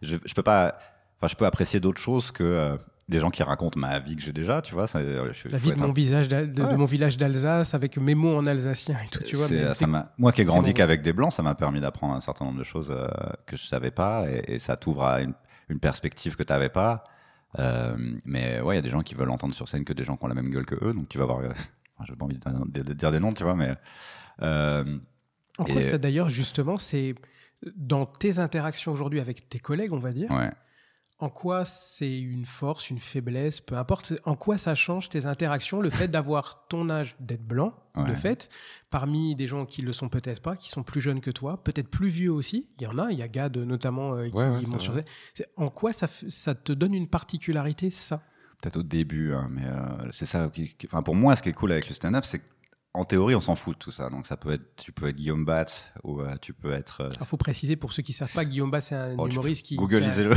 je, 0.03 0.17
je 0.25 0.35
peux 0.35 0.43
pas. 0.43 0.77
Enfin, 1.19 1.27
je 1.27 1.35
peux 1.37 1.47
apprécier 1.47 1.81
d'autres 1.81 2.01
choses 2.01 2.31
que 2.31 2.45
euh, 2.45 2.77
des 3.11 3.21
gens 3.21 3.31
qui 3.31 3.43
racontent 3.43 3.79
ma 3.79 3.99
vie 3.99 4.17
que 4.17 4.23
j'ai 4.23 4.33
déjà. 4.33 4.63
Tu 4.63 4.73
vois, 4.75 4.87
ça, 4.87 5.01
euh, 5.01 5.31
je, 5.33 5.49
La 5.49 5.59
vie 5.59 5.69
de 5.69 5.73
être 5.75 5.81
mon, 5.81 5.91
un- 5.91 5.93
visage 5.93 6.29
de, 6.29 6.63
mon 6.77 6.85
village 6.87 7.17
d'Alsace 7.19 7.75
avec 7.75 7.99
mes 7.99 8.15
mots 8.15 8.37
en 8.37 8.47
alsacien 8.47 8.97
et 9.05 9.09
tout, 9.09 9.23
tu 9.25 9.37
vois. 9.37 9.47
Moi 10.17 10.33
qui 10.33 10.41
ai 10.41 10.45
grandi 10.45 10.73
qu'avec 10.75 11.03
des 11.03 11.13
blancs, 11.13 11.33
ça 11.33 11.43
m'a 11.43 11.55
permis 11.55 11.81
d'apprendre 11.81 12.15
un 12.15 12.21
certain 12.21 12.45
nombre 12.47 12.59
de 12.59 12.65
choses 12.65 12.91
euh, 12.91 13.09
que 13.47 13.57
je 13.57 13.65
savais 13.67 13.91
pas 13.91 14.27
et, 14.31 14.55
et 14.55 14.59
ça 14.59 14.77
t'ouvre 14.77 15.05
à 15.05 15.21
une, 15.21 15.35
une 15.69 15.81
perspective 15.81 16.37
que 16.37 16.43
tu 16.43 16.53
n'avais 16.53 16.69
pas. 16.71 17.05
Euh, 17.59 17.97
mais 18.25 18.61
ouais, 18.61 18.75
il 18.75 18.79
y 18.79 18.79
a 18.79 18.83
des 18.83 18.91
gens 18.91 19.03
qui 19.03 19.15
veulent 19.17 19.31
entendre 19.31 19.55
sur 19.55 19.67
scène 19.69 19.85
que 19.85 19.93
des 19.93 20.05
gens 20.05 20.17
qui 20.17 20.25
ont 20.25 20.29
la 20.29 20.35
même 20.35 20.51
gueule 20.51 20.65
que 20.67 20.77
eux, 20.85 20.95
donc 20.95 21.09
tu 21.09 21.19
vas 21.19 21.25
voir. 21.25 21.41
euh, 21.41 21.53
J'ai 22.07 22.15
pas 22.17 22.25
envie 22.25 22.39
de, 22.39 22.93
dire 22.95 23.11
des 23.11 23.19
noms, 23.21 23.33
tu 23.33 23.43
vois, 23.43 23.57
mais. 23.57 23.75
euh, 24.43 24.85
En 25.59 25.65
quoi 25.65 25.81
Et- 25.81 25.83
ça 25.83 25.99
d'ailleurs, 25.99 26.29
justement, 26.29 26.77
c'est 26.77 27.15
dans 27.77 28.07
tes 28.07 28.39
interactions 28.39 28.93
aujourd'hui 28.93 29.21
avec 29.21 29.49
tes 29.49 29.59
collègues, 29.59 29.93
on 29.93 29.99
va 29.99 30.13
dire, 30.13 30.31
ouais. 30.31 30.51
En 31.21 31.29
quoi 31.29 31.65
c'est 31.65 32.19
une 32.21 32.45
force, 32.45 32.91
une 32.91 32.99
faiblesse, 32.99 33.61
peu 33.61 33.77
importe, 33.77 34.13
en 34.25 34.35
quoi 34.35 34.57
ça 34.59 34.75
change 34.75 35.09
tes 35.09 35.27
interactions, 35.27 35.81
le 35.81 35.91
fait 35.91 36.09
d'avoir 36.09 36.67
ton 36.69 36.89
âge, 36.91 37.15
d'être 37.21 37.45
blanc, 37.47 37.75
de 37.97 38.15
fait, 38.15 38.49
parmi 38.89 39.35
des 39.35 39.47
gens 39.47 39.67
qui 39.67 39.83
le 39.83 39.93
sont 39.93 40.09
peut-être 40.09 40.41
pas, 40.41 40.57
qui 40.57 40.69
sont 40.71 40.83
plus 40.83 41.01
jeunes 41.01 41.21
que 41.21 41.31
toi, 41.31 41.63
peut-être 41.63 41.89
plus 41.89 42.09
vieux 42.09 42.33
aussi, 42.33 42.69
il 42.79 42.85
y 42.85 42.87
en 42.87 42.99
a, 42.99 43.11
il 43.13 43.19
y 43.19 43.23
a 43.23 43.29
Gad 43.29 43.57
notamment 43.59 44.15
euh, 44.15 44.29
qui 44.29 44.37
Ouais, 44.37 44.49
ouais, 44.49 44.79
sur. 44.79 44.95
C'est- 45.35 45.49
En 45.57 45.69
quoi 45.69 45.93
ça, 45.93 46.07
te 46.55 46.73
donne 46.73 46.95
une 46.95 47.09
particularité, 47.09 47.91
ça? 47.91 48.23
Peut-être 48.63 48.77
au 48.79 48.83
début, 48.83 49.33
hein, 49.35 49.49
mais 49.51 49.65
euh, 49.65 50.11
c'est 50.11 50.27
ça. 50.27 50.49
Qui, 50.51 50.75
qui- 50.75 50.87
enfin, 50.87 51.03
pour 51.03 51.15
moi, 51.15 51.35
ce 51.37 51.43
qui 51.43 51.49
est 51.49 51.53
cool 51.53 51.73
avec 51.73 51.89
le 51.89 51.95
stand-up, 51.95 52.25
c'est 52.27 52.43
qu'en 52.93 53.05
théorie, 53.05 53.35
on 53.35 53.41
s'en 53.41 53.55
fout 53.57 53.75
de 53.75 53.79
tout 53.79 53.91
ça. 53.91 54.09
Donc, 54.09 54.27
ça 54.27 54.37
peut 54.37 54.51
être, 54.53 54.77
tu 54.77 54.93
peux 54.93 55.09
être 55.09 55.17
Guillaume 55.17 55.45
Batz 55.45 55.93
ou 56.05 56.21
euh, 56.21 56.37
tu 56.41 56.53
peux 56.55 56.73
être. 56.73 57.03
euh, 57.03 57.11
Il 57.21 57.27
faut 57.27 57.37
préciser 57.37 57.77
pour 57.77 57.93
ceux 57.93 58.03
qui 58.03 58.13
savent 58.13 58.33
pas, 58.33 58.45
Guillaume 58.45 58.71
Bas, 58.71 58.81
c'est 58.81 58.95
un 58.95 59.15
oh, 59.19 59.29
humoriste 59.29 59.65
qui, 59.65 59.77
Google, 59.77 59.99
qui 59.99 60.05
a- 60.05 60.09
lisez-le. 60.09 60.35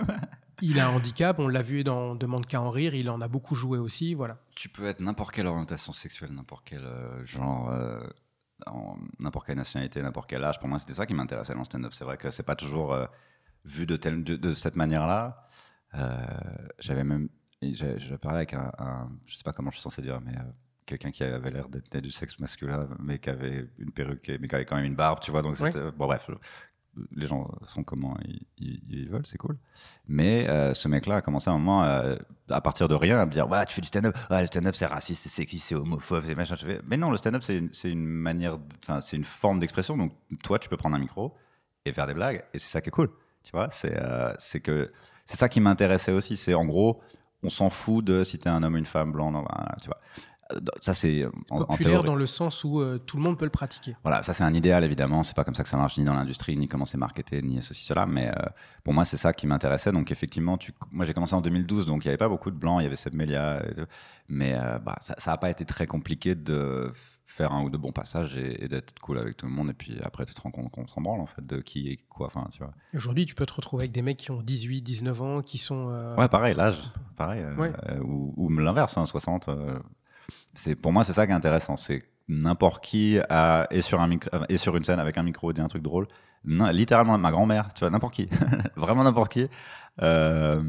il 0.62 0.78
a 0.80 0.88
un 0.88 0.90
handicap, 0.90 1.38
on 1.38 1.48
l'a 1.48 1.62
vu 1.62 1.84
dans 1.84 2.14
Demande 2.14 2.46
qu'à 2.46 2.60
en 2.60 2.70
rire, 2.70 2.94
il 2.94 3.08
en 3.10 3.20
a 3.20 3.28
beaucoup 3.28 3.54
joué 3.54 3.78
aussi, 3.78 4.14
voilà. 4.14 4.38
tu 4.54 4.68
peux 4.68 4.86
être 4.86 5.00
n'importe 5.00 5.34
quelle 5.34 5.46
orientation 5.46 5.92
sexuelle, 5.92 6.32
n'importe 6.32 6.64
quel 6.66 6.84
euh, 6.84 7.24
genre, 7.26 7.70
en- 8.66 8.96
n'importe 9.18 9.46
quelle 9.46 9.56
nationalité, 9.56 10.02
n'importe 10.02 10.28
quel 10.30 10.42
âge. 10.44 10.58
Pour 10.60 10.68
moi, 10.68 10.78
c'était 10.78 10.94
ça 10.94 11.06
qui 11.06 11.14
m'intéressait 11.14 11.52
dans 11.52 11.60
le 11.60 11.64
stand-up. 11.64 11.92
C'est 11.92 12.04
vrai 12.04 12.16
que 12.16 12.30
c'est 12.30 12.42
pas 12.42 12.56
toujours 12.56 12.96
vu 13.64 13.84
de, 13.86 13.96
telle, 13.96 14.22
de, 14.24 14.36
de 14.36 14.52
cette 14.54 14.76
manière-là. 14.76 15.46
J'avais 16.78 17.04
même. 17.04 17.28
Je 17.62 18.14
parlais 18.16 18.38
avec 18.38 18.54
un, 18.54 18.70
un- 18.78 19.10
Je 19.26 19.34
sais 19.36 19.42
pas 19.44 19.52
comment 19.52 19.70
je 19.70 19.76
suis 19.76 19.82
censé 19.82 20.00
dire, 20.02 20.20
mais. 20.24 20.32
Quelqu'un 20.86 21.10
qui 21.10 21.24
avait 21.24 21.50
l'air 21.50 21.68
d'être 21.68 21.98
du 21.98 22.10
sexe 22.12 22.38
masculin, 22.38 22.88
mais 23.00 23.18
qui 23.18 23.28
avait 23.28 23.68
une 23.78 23.90
perruque, 23.90 24.30
mais 24.40 24.46
qui 24.48 24.54
avait 24.54 24.64
quand 24.64 24.76
même 24.76 24.84
une 24.84 24.94
barbe, 24.94 25.18
tu 25.20 25.30
vois. 25.32 25.42
Donc, 25.42 25.56
c'était- 25.72 25.90
bon, 25.90 26.06
bref. 26.06 26.30
les 27.14 27.26
gens 27.26 27.50
sont 27.68 27.82
comment 27.82 28.16
ils, 28.24 28.40
ils- 28.56 28.82
ils 28.88 29.08
veulent, 29.10 29.26
c'est 29.26 29.36
cool. 29.36 29.58
Mais 30.08 30.48
euh, 30.48 30.72
ce 30.72 30.88
mec-là 30.88 31.16
a 31.16 31.20
commencé 31.20 31.50
à 31.50 31.52
un 31.52 31.58
moment, 31.58 31.84
euh, 31.84 32.16
à 32.48 32.60
partir 32.62 32.88
de 32.88 32.94
rien, 32.94 33.20
à 33.20 33.26
me 33.26 33.30
dire 33.30 33.50
Ouais, 33.50 33.66
tu 33.66 33.74
fais 33.74 33.82
du 33.82 33.88
stand-up, 33.88 34.16
ouais, 34.30 34.40
le 34.40 34.46
stand-up 34.46 34.74
c'est 34.74 34.86
raciste, 34.86 35.24
c'est 35.24 35.28
sexiste, 35.28 35.66
c'est 35.66 35.74
homophobe, 35.74 36.22
c'est 36.24 36.34
machin. 36.34 36.54
Je 36.54 36.64
fais, 36.64 36.80
Mais 36.86 36.96
non, 36.96 37.10
le 37.10 37.18
stand-up 37.18 37.42
c'est 37.42 37.58
une, 37.58 37.70
une 37.84 38.06
manière, 38.06 38.58
enfin, 38.82 39.02
c'est 39.02 39.16
une 39.18 39.24
forme 39.26 39.58
d'expression. 39.60 39.98
Donc 39.98 40.12
toi, 40.42 40.58
tu 40.58 40.70
peux 40.70 40.78
prendre 40.78 40.96
un 40.96 41.00
micro 41.00 41.34
et 41.84 41.92
faire 41.92 42.06
des 42.06 42.14
blagues, 42.14 42.42
et 42.54 42.58
c'est 42.58 42.70
ça 42.70 42.80
qui 42.80 42.88
est 42.88 42.92
cool. 42.92 43.10
Tu 43.42 43.50
vois, 43.52 43.68
c'est 43.70 43.94
euh, 44.00 44.32
que 44.64 44.90
c'est 45.26 45.36
ça 45.36 45.50
qui 45.50 45.60
m'intéressait 45.60 46.12
aussi. 46.12 46.38
C'est 46.38 46.54
en 46.54 46.64
gros, 46.64 47.02
on 47.42 47.50
s'en 47.50 47.68
fout 47.68 48.02
de 48.06 48.24
si 48.24 48.38
t'es 48.38 48.48
un 48.48 48.62
homme, 48.62 48.76
une 48.78 48.86
femme, 48.86 49.12
blanc, 49.12 49.30
non, 49.32 49.42
voilà, 49.42 49.76
tu 49.82 49.88
vois. 49.88 50.00
Euh, 50.52 50.60
Ça 50.80 50.94
c'est 50.94 51.26
en 51.50 51.64
Populaire 51.64 52.02
dans 52.04 52.14
le 52.14 52.26
sens 52.26 52.62
où 52.64 52.80
euh, 52.80 52.98
tout 52.98 53.16
le 53.16 53.22
monde 53.22 53.38
peut 53.38 53.44
le 53.44 53.50
pratiquer. 53.50 53.96
Voilà, 54.02 54.22
ça 54.22 54.32
c'est 54.32 54.44
un 54.44 54.52
idéal 54.54 54.84
évidemment. 54.84 55.22
C'est 55.22 55.34
pas 55.34 55.44
comme 55.44 55.54
ça 55.54 55.62
que 55.62 55.68
ça 55.68 55.76
marche 55.76 55.98
ni 55.98 56.04
dans 56.04 56.14
l'industrie, 56.14 56.56
ni 56.56 56.68
comment 56.68 56.86
c'est 56.86 56.98
marketé, 56.98 57.42
ni 57.42 57.62
ceci 57.62 57.84
cela. 57.84 58.06
Mais 58.06 58.28
euh, 58.28 58.42
pour 58.84 58.94
moi, 58.94 59.04
c'est 59.04 59.16
ça 59.16 59.32
qui 59.32 59.46
m'intéressait. 59.46 59.92
Donc 59.92 60.12
effectivement, 60.12 60.56
tu... 60.56 60.72
moi 60.92 61.04
j'ai 61.04 61.14
commencé 61.14 61.34
en 61.34 61.40
2012, 61.40 61.86
donc 61.86 62.04
il 62.04 62.06
y 62.06 62.10
avait 62.10 62.16
pas 62.16 62.28
beaucoup 62.28 62.50
de 62.50 62.56
blancs. 62.56 62.80
Il 62.80 62.84
y 62.84 62.86
avait 62.86 62.96
Seb 62.96 63.14
Melia, 63.14 63.62
mais 64.28 64.54
euh, 64.56 64.78
bah, 64.78 64.96
ça, 65.00 65.14
ça 65.18 65.32
a 65.32 65.36
pas 65.38 65.50
été 65.50 65.64
très 65.64 65.86
compliqué 65.86 66.34
de 66.34 66.92
faire 67.28 67.52
un 67.52 67.62
ou 67.64 67.68
deux 67.70 67.76
bons 67.78 67.92
passages 67.92 68.36
et, 68.38 68.64
et 68.64 68.68
d'être 68.68 68.98
cool 69.00 69.18
avec 69.18 69.36
tout 69.36 69.44
le 69.46 69.52
monde. 69.52 69.68
Et 69.70 69.74
puis 69.74 69.98
après, 70.02 70.24
tu 70.24 70.32
te 70.32 70.40
rends 70.40 70.50
compte 70.50 70.70
qu'on 70.70 70.86
s'en 70.86 71.00
branle 71.02 71.20
en 71.20 71.26
fait 71.26 71.44
de 71.44 71.60
qui 71.60 71.88
est 71.90 71.98
quoi. 72.08 72.28
Enfin, 72.28 72.46
tu 72.52 72.58
vois. 72.60 72.72
Aujourd'hui, 72.94 73.26
tu 73.26 73.34
peux 73.34 73.44
te 73.46 73.52
retrouver 73.52 73.82
avec 73.82 73.92
des 73.92 74.00
mecs 74.02 74.16
qui 74.16 74.30
ont 74.30 74.40
18, 74.42 74.80
19 74.80 75.22
ans, 75.22 75.42
qui 75.42 75.58
sont. 75.58 75.88
euh, 75.90 76.16
Ouais, 76.16 76.28
pareil, 76.28 76.54
l'âge, 76.54 76.80
pareil, 77.16 77.42
euh, 77.42 77.56
Ouais. 77.56 77.72
euh, 77.90 77.98
ou, 78.00 78.32
ou 78.36 78.48
l'inverse, 78.58 78.96
hein, 78.96 79.04
60. 79.06 79.48
euh, 79.48 79.78
c'est 80.54 80.74
pour 80.74 80.92
moi, 80.92 81.04
c'est 81.04 81.12
ça 81.12 81.26
qui 81.26 81.32
est 81.32 81.36
intéressant, 81.36 81.76
c'est 81.76 82.04
n'importe 82.28 82.82
qui 82.82 83.16
est 83.16 83.80
sur 83.82 84.00
un 84.00 84.08
micro, 84.08 84.30
est 84.48 84.56
sur 84.56 84.76
une 84.76 84.84
scène 84.84 84.98
avec 84.98 85.16
un 85.18 85.22
micro 85.22 85.52
dit 85.52 85.60
un 85.60 85.68
truc 85.68 85.82
drôle. 85.82 86.08
Littéralement 86.44 87.18
ma 87.18 87.30
grand-mère, 87.30 87.72
tu 87.74 87.80
vois, 87.80 87.90
n'importe 87.90 88.14
qui, 88.14 88.28
vraiment 88.76 89.04
n'importe 89.04 89.32
qui. 89.32 89.48
Euh, 90.02 90.62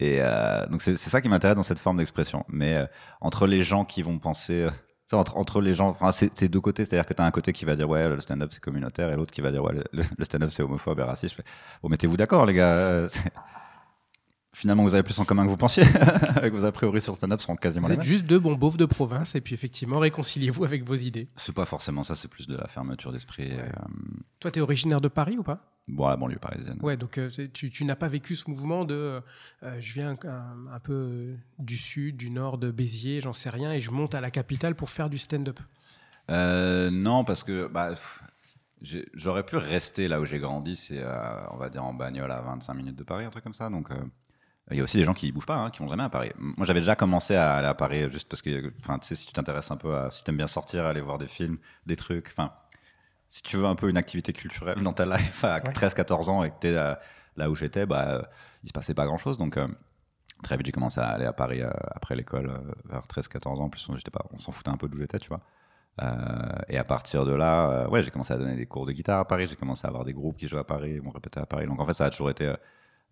et 0.00 0.18
euh, 0.20 0.66
donc 0.66 0.82
c'est 0.82 0.96
ça 0.96 1.20
qui 1.20 1.28
m'intéresse 1.28 1.56
dans 1.56 1.62
cette 1.62 1.78
forme 1.78 1.96
d'expression. 1.96 2.44
Mais 2.48 2.76
euh, 2.76 2.86
entre 3.20 3.46
les 3.46 3.62
gens 3.62 3.84
qui 3.84 4.02
vont 4.02 4.18
penser, 4.18 4.68
entre, 5.12 5.60
les 5.62 5.72
gens, 5.72 5.96
c'est 6.12 6.48
deux 6.48 6.60
côtés, 6.60 6.84
c'est-à-dire 6.84 7.06
que 7.06 7.14
tu 7.14 7.22
as 7.22 7.24
un 7.24 7.30
côté 7.30 7.52
qui 7.52 7.64
va 7.64 7.74
dire 7.74 7.88
ouais 7.88 8.06
le 8.08 8.20
stand-up 8.20 8.50
c'est 8.52 8.60
communautaire 8.60 9.10
et 9.10 9.16
l'autre 9.16 9.32
qui 9.32 9.40
va 9.40 9.50
dire 9.50 9.64
ouais 9.64 9.72
le, 9.92 10.24
stand-up 10.24 10.50
c'est 10.50 10.62
homophobe 10.62 11.00
et 11.00 11.02
raciste. 11.02 11.36
Je 11.36 11.42
bon 11.82 11.88
mettez-vous 11.88 12.16
d'accord 12.16 12.44
les 12.44 12.54
gars. 12.54 13.08
Finalement, 14.54 14.82
vous 14.82 14.94
avez 14.94 15.02
plus 15.02 15.18
en 15.20 15.24
commun 15.24 15.44
que 15.44 15.50
vous 15.50 15.56
pensiez. 15.58 15.84
avec 16.36 16.52
vos 16.54 16.64
a 16.64 16.72
priori 16.72 17.00
sur 17.00 17.12
le 17.12 17.16
stand-up 17.16 17.40
sont 17.40 17.54
quasiment 17.54 17.86
Vous 17.86 17.92
les 17.92 17.94
êtes 17.94 17.98
mêmes. 18.00 18.08
juste 18.08 18.24
deux 18.24 18.38
bons 18.38 18.54
beaufs 18.56 18.76
de 18.78 18.86
province, 18.86 19.34
et 19.34 19.40
puis 19.40 19.54
effectivement, 19.54 19.98
réconciliez-vous 19.98 20.64
avec 20.64 20.84
vos 20.84 20.94
idées. 20.94 21.28
C'est 21.36 21.54
pas 21.54 21.66
forcément 21.66 22.02
ça, 22.02 22.16
c'est 22.16 22.28
plus 22.28 22.46
de 22.46 22.56
la 22.56 22.66
fermeture 22.66 23.12
d'esprit. 23.12 23.48
Ouais. 23.50 23.58
euh, 23.60 23.88
Toi, 24.40 24.50
tu 24.50 24.58
es 24.58 24.62
originaire 24.62 25.00
de 25.00 25.08
Paris 25.08 25.36
ou 25.38 25.42
pas? 25.42 25.74
Bon, 25.86 26.08
la 26.08 26.16
banlieue 26.16 26.38
parisienne. 26.38 26.76
Ouais, 26.82 26.96
donc 26.96 27.18
euh, 27.18 27.30
tu, 27.52 27.70
tu 27.70 27.84
n'as 27.84 27.94
pas 27.96 28.08
vécu 28.08 28.36
ce 28.36 28.48
mouvement 28.50 28.84
de 28.84 29.22
euh, 29.62 29.80
je 29.80 29.92
viens 29.94 30.12
un, 30.24 30.72
un 30.72 30.78
peu 30.82 31.34
du 31.58 31.76
sud, 31.76 32.16
du 32.16 32.30
nord, 32.30 32.58
de 32.58 32.70
Béziers, 32.70 33.20
j'en 33.20 33.32
sais 33.32 33.50
rien, 33.50 33.72
et 33.72 33.80
je 33.80 33.90
monte 33.90 34.14
à 34.14 34.20
la 34.20 34.30
capitale 34.30 34.74
pour 34.74 34.90
faire 34.90 35.08
du 35.10 35.18
stand-up? 35.18 35.60
Non, 36.28 37.24
parce 37.24 37.42
que 37.42 37.68
bah, 37.68 37.94
j'aurais 38.82 39.44
pu 39.44 39.56
rester 39.56 40.08
là 40.08 40.20
où 40.20 40.24
j'ai 40.24 40.38
grandi, 40.38 40.76
c'est 40.76 41.02
on 41.50 41.56
va 41.56 41.68
dire 41.70 41.84
en 41.84 41.94
bagnole 41.94 42.30
à 42.32 42.40
25 42.40 42.74
minutes 42.74 42.96
de 42.96 43.04
Paris, 43.04 43.24
un 43.24 43.30
truc 43.30 43.44
comme 43.44 43.54
ça. 43.54 43.70
Donc 43.70 43.88
il 44.70 44.76
y 44.76 44.80
a 44.80 44.82
aussi 44.84 44.96
des 44.98 45.04
gens 45.04 45.14
qui 45.14 45.32
bougent 45.32 45.46
pas, 45.46 45.56
hein, 45.56 45.70
qui 45.70 45.78
vont 45.80 45.88
jamais 45.88 46.02
à 46.02 46.08
Paris. 46.10 46.30
Moi, 46.38 46.66
j'avais 46.66 46.80
déjà 46.80 46.94
commencé 46.96 47.34
à 47.34 47.54
aller 47.54 47.66
à 47.66 47.74
Paris 47.74 48.08
juste 48.08 48.28
parce 48.28 48.42
que, 48.42 48.72
enfin, 48.80 48.98
tu 48.98 49.08
sais, 49.08 49.14
si 49.14 49.26
tu 49.26 49.32
t'intéresses 49.32 49.70
un 49.70 49.76
peu 49.76 49.96
à, 49.96 50.10
si 50.10 50.24
t'aimes 50.24 50.36
bien 50.36 50.46
sortir, 50.46 50.84
aller 50.84 51.00
voir 51.00 51.18
des 51.18 51.26
films, 51.26 51.58
des 51.86 51.96
trucs, 51.96 52.28
enfin, 52.28 52.52
si 53.28 53.42
tu 53.42 53.56
veux 53.56 53.66
un 53.66 53.74
peu 53.74 53.88
une 53.88 53.96
activité 53.96 54.32
culturelle 54.32 54.82
dans 54.82 54.92
ta 54.92 55.06
life 55.06 55.44
à 55.44 55.54
Ouais. 55.56 55.72
13-14 55.72 56.28
ans 56.30 56.44
et 56.44 56.50
que 56.50 56.56
t'es 56.60 56.72
là, 56.72 56.98
là 57.36 57.50
où 57.50 57.54
j'étais, 57.54 57.86
bah, 57.86 58.04
euh, 58.08 58.22
il 58.64 58.68
se 58.68 58.72
passait 58.72 58.94
pas 58.94 59.06
grand 59.06 59.18
chose. 59.18 59.38
Donc 59.38 59.56
euh, 59.56 59.68
très 60.42 60.56
vite, 60.56 60.66
j'ai 60.66 60.72
commencé 60.72 61.00
à 61.00 61.06
aller 61.08 61.24
à 61.24 61.32
Paris 61.32 61.62
euh, 61.62 61.70
après 61.90 62.16
l'école, 62.16 62.50
euh, 62.50 62.72
vers 62.88 63.06
13-14 63.06 63.48
ans. 63.58 63.64
En 63.64 63.68
plus, 63.70 63.86
on, 63.88 63.94
pas, 64.10 64.24
on 64.32 64.38
s'en 64.38 64.52
foutait 64.52 64.70
un 64.70 64.76
peu 64.76 64.88
d'où 64.88 64.98
j'étais, 64.98 65.18
tu 65.18 65.28
vois. 65.28 65.40
Et 66.68 66.78
à 66.78 66.84
partir 66.84 67.24
de 67.26 67.32
là, 67.32 67.88
ouais, 67.90 68.04
j'ai 68.04 68.10
commencé 68.12 68.32
à 68.32 68.36
donner 68.36 68.54
des 68.54 68.66
cours 68.66 68.86
de 68.86 68.92
guitare 68.92 69.18
à 69.18 69.26
Paris, 69.26 69.48
j'ai 69.48 69.56
commencé 69.56 69.84
à 69.84 69.88
avoir 69.88 70.04
des 70.04 70.12
groupes 70.12 70.36
qui 70.36 70.46
jouaient 70.46 70.60
à 70.60 70.64
Paris, 70.64 71.00
on 71.04 71.10
répétait 71.10 71.40
à 71.40 71.46
Paris. 71.46 71.66
Donc 71.66 71.80
en 71.80 71.86
fait, 71.86 71.92
ça 71.94 72.04
a 72.04 72.10
toujours 72.10 72.30
été. 72.30 72.54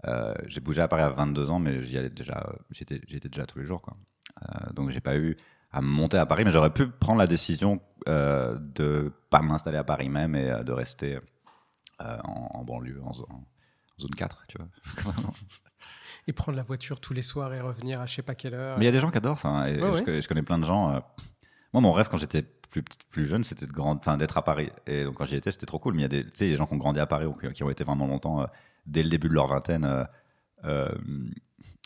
Euh, 0.07 0.35
j'ai 0.47 0.61
bougé 0.61 0.83
à 0.83 0.89
Paris 0.89 1.03
à 1.03 1.09
22 1.11 1.51
ans, 1.51 1.59
mais 1.59 1.81
j'y 1.83 1.97
allais 1.99 2.11
déjà, 2.11 2.53
j'étais, 2.71 3.01
j'y 3.07 3.17
étais 3.17 3.29
déjà 3.29 3.47
tous 3.47 3.59
les 3.59 3.65
jours, 3.65 3.81
quoi. 3.83 3.97
Euh, 4.43 4.73
donc 4.75 4.91
j'ai 4.91 5.01
pas 5.01 5.17
eu 5.17 5.37
à 5.73 5.81
monter 5.81 6.19
à 6.19 6.27
Paris, 6.27 6.45
mais 6.45 6.51
j'aurais 6.51 6.73
pu 6.73 6.87
prendre 6.89 7.19
la 7.19 7.27
décision 7.27 7.81
euh, 8.09 8.57
de 8.59 9.13
pas 9.31 9.41
m'installer 9.43 9.79
à 9.79 9.85
Paris 9.85 10.09
même 10.09 10.35
et 10.35 10.51
euh, 10.51 10.63
de 10.63 10.73
rester 10.73 11.19
en, 11.99 12.51
en 12.55 12.65
banlieue, 12.65 13.01
en, 13.03 13.13
zo- 13.13 13.27
en 13.31 13.43
zone 13.99 14.11
4, 14.15 14.45
tu 14.49 14.59
vois. 14.59 14.69
Et 16.29 16.33
prendre 16.33 16.57
la 16.57 16.63
voiture 16.65 17.01
tous 17.01 17.13
les 17.15 17.23
soirs 17.23 17.55
et 17.55 17.61
revenir 17.61 18.01
à 18.01 18.07
je 18.07 18.15
sais 18.17 18.23
pas 18.23 18.35
quelle 18.35 18.55
heure. 18.55 18.79
Mais 18.79 18.85
il 18.85 18.87
y 18.87 18.89
a 18.89 18.93
des 18.93 18.99
gens 18.99 19.11
qui 19.13 19.19
adorent 19.19 19.39
ça. 19.39 19.49
hein, 19.49 19.67
et 19.67 19.75
Ouais, 19.81 19.87
je, 19.89 19.93
ouais. 19.93 20.03
connais, 20.03 20.21
je 20.21 20.29
connais 20.29 20.43
plein 20.43 20.59
de 20.59 20.65
gens. 20.67 20.91
Moi, 21.73 21.81
mon 21.81 21.93
rêve 21.93 22.09
quand 22.11 22.17
j'étais 22.17 22.43
plus, 22.83 22.97
plus 23.11 23.27
jeune, 23.27 23.45
c'était 23.45 23.67
de 23.67 23.73
grand, 23.73 23.97
enfin, 23.97 24.17
d'être 24.17 24.37
à 24.37 24.43
Paris. 24.43 24.71
Et 24.87 25.05
donc, 25.05 25.15
quand 25.15 25.25
j'y 25.25 25.37
étais, 25.37 25.53
c'était 25.53 25.67
trop 25.67 25.79
cool. 25.79 25.95
Mais 25.95 26.03
il 26.03 26.13
y 26.13 26.19
a 26.19 26.23
des, 26.23 26.57
gens 26.57 26.67
qui 26.67 26.75
ont 26.75 26.79
grandi 26.79 27.01
à 27.01 27.07
Paris 27.07 27.27
ou 27.27 27.35
qui, 27.35 27.63
ont 27.63 27.71
été 27.71 27.85
vraiment 27.85 28.07
longtemps, 28.07 28.43
euh, 28.43 28.47
dès 28.87 29.03
le 29.03 29.11
début 29.11 29.29
de 29.29 29.35
leur 29.35 29.49
vingtaine, 29.49 29.85
euh, 29.85 30.05
euh, 30.65 30.95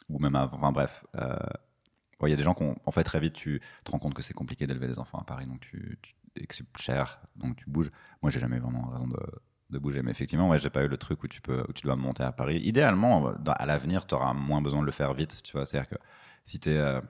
ou 0.08 0.18
même 0.18 0.36
avant. 0.36 0.56
Enfin, 0.56 0.72
bref. 0.72 1.04
Il 2.22 2.28
y 2.28 2.34
a 2.34 2.36
des 2.36 2.42
gens 2.42 2.52
qui 2.52 2.64
ont, 2.64 2.76
en 2.84 2.90
fait, 2.90 3.02
très 3.02 3.18
vite, 3.18 3.32
tu 3.32 3.62
te 3.82 3.90
rends 3.90 3.98
compte 3.98 4.12
que 4.12 4.20
c'est 4.20 4.34
compliqué 4.34 4.66
d'élever 4.66 4.86
des 4.88 4.98
enfants 4.98 5.18
à 5.18 5.24
Paris. 5.24 5.46
Donc, 5.46 5.60
tu, 5.60 5.98
et 6.36 6.46
que 6.46 6.54
c'est 6.54 6.66
cher. 6.78 7.20
Donc, 7.36 7.56
tu 7.56 7.64
bouges. 7.70 7.90
Moi, 8.20 8.30
j'ai 8.30 8.40
jamais 8.40 8.58
vraiment 8.58 8.88
raison 8.88 9.06
de, 9.06 9.18
de 9.70 9.78
bouger. 9.78 10.02
Mais 10.02 10.10
effectivement, 10.10 10.50
ouais, 10.50 10.58
j'ai 10.58 10.68
pas 10.68 10.84
eu 10.84 10.88
le 10.88 10.98
truc 10.98 11.22
où 11.22 11.28
tu, 11.28 11.40
peux, 11.40 11.64
où 11.66 11.72
tu 11.72 11.82
dois 11.82 11.96
monter 11.96 12.22
à 12.22 12.32
Paris. 12.32 12.60
Idéalement, 12.62 13.32
à 13.46 13.66
l'avenir, 13.66 14.06
tu 14.06 14.14
auras 14.14 14.34
moins 14.34 14.60
besoin 14.60 14.80
de 14.82 14.86
le 14.86 14.92
faire 14.92 15.14
vite. 15.14 15.42
Tu 15.42 15.52
vois, 15.52 15.64
c'est-à-dire 15.64 15.88
que 15.88 15.96
si 16.44 16.60
tu 16.60 16.70
es. 16.70 17.00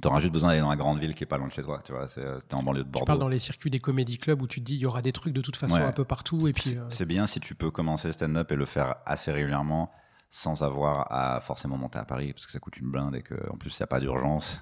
T'auras 0.00 0.18
juste 0.18 0.32
besoin 0.32 0.48
d'aller 0.50 0.60
dans 0.60 0.70
la 0.70 0.76
grande 0.76 0.98
ville 0.98 1.14
qui 1.14 1.24
est 1.24 1.26
pas 1.26 1.38
loin 1.38 1.46
de 1.48 1.52
chez 1.52 1.62
toi, 1.62 1.80
tu 1.84 1.92
vois. 1.92 2.08
C'est, 2.08 2.24
euh, 2.24 2.38
t'es 2.40 2.54
en 2.54 2.62
banlieue 2.62 2.80
de 2.80 2.84
Tu 2.84 2.90
Bordeaux. 2.90 3.06
parles 3.06 3.18
dans 3.18 3.28
les 3.28 3.38
circuits 3.38 3.70
des 3.70 3.78
comédie 3.80 4.18
clubs 4.18 4.40
où 4.42 4.46
tu 4.46 4.60
te 4.60 4.64
dis 4.66 4.74
il 4.74 4.80
y 4.80 4.86
aura 4.86 5.02
des 5.02 5.12
trucs 5.12 5.32
de 5.34 5.40
toute 5.40 5.56
façon 5.56 5.74
Ouais. 5.74 5.82
un 5.82 5.92
peu 5.92 6.04
partout 6.04 6.48
et 6.48 6.52
puis 6.52 6.70
C'est- 6.70 6.76
euh, 6.78 6.86
C'est 6.88 7.06
bien 7.06 7.26
si 7.26 7.40
tu 7.40 7.54
peux 7.54 7.70
commencer 7.70 8.10
stand-up 8.12 8.50
et 8.52 8.56
le 8.56 8.66
faire 8.66 8.96
assez 9.06 9.30
régulièrement 9.32 9.90
sans 10.28 10.62
avoir 10.62 11.06
à 11.12 11.40
forcément 11.40 11.76
monter 11.76 11.98
à 11.98 12.04
Paris 12.04 12.32
parce 12.32 12.46
que 12.46 12.52
ça 12.52 12.58
coûte 12.60 12.76
une 12.78 12.90
blinde 12.90 13.14
et 13.16 13.22
qu'en 13.22 13.56
plus 13.56 13.76
il 13.76 13.82
n'y 13.82 13.84
a 13.84 13.88
pas 13.88 13.98
d'urgence 14.00 14.60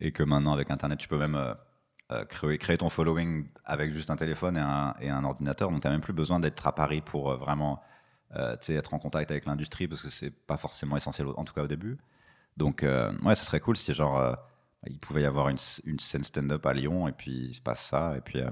et 0.00 0.10
que 0.12 0.22
maintenant 0.24 0.52
avec 0.52 0.70
Internet 0.70 0.98
tu 0.98 1.06
peux 1.08 1.18
même 1.18 1.36
euh, 2.10 2.24
créer, 2.26 2.58
créer 2.58 2.76
ton 2.78 2.90
following 2.90 3.46
avec 3.64 3.92
juste 3.92 4.10
un 4.10 4.16
téléphone 4.16 4.56
et 4.56 4.60
un, 4.60 4.92
et 5.00 5.08
un 5.10 5.22
ordinateur 5.24 5.70
donc 5.70 5.80
tu 5.82 5.86
n'as 5.86 5.92
même 5.92 6.00
plus 6.00 6.12
besoin 6.12 6.40
d'être 6.40 6.66
à 6.66 6.74
Paris 6.74 7.00
pour 7.00 7.30
euh, 7.30 7.36
vraiment 7.36 7.80
euh, 8.34 8.56
tu 8.60 8.72
être 8.74 8.92
en 8.92 8.98
contact 8.98 9.30
avec 9.30 9.46
l'industrie 9.46 9.86
parce 9.86 10.02
que 10.02 10.10
c'est 10.10 10.30
pas 10.30 10.56
forcément 10.56 10.96
essentiel 10.96 11.28
en 11.36 11.44
tout 11.44 11.54
cas 11.54 11.62
au 11.62 11.68
début 11.68 11.96
donc 12.56 12.84
ouais 12.84 13.34
ça 13.36 13.44
serait 13.44 13.60
cool 13.60 13.76
si 13.76 13.94
genre 13.94 14.36
il 14.86 14.98
pouvait 14.98 15.22
y 15.22 15.26
avoir 15.26 15.48
une, 15.48 15.58
scène 15.58 16.24
stand-up 16.24 16.64
à 16.66 16.72
Lyon 16.72 17.08
et 17.08 17.12
puis 17.12 17.30
il 17.48 17.54
se 17.54 17.60
passe 17.60 17.80
ça 17.80 18.14
et 18.16 18.20
puis 18.20 18.40
euh, 18.40 18.50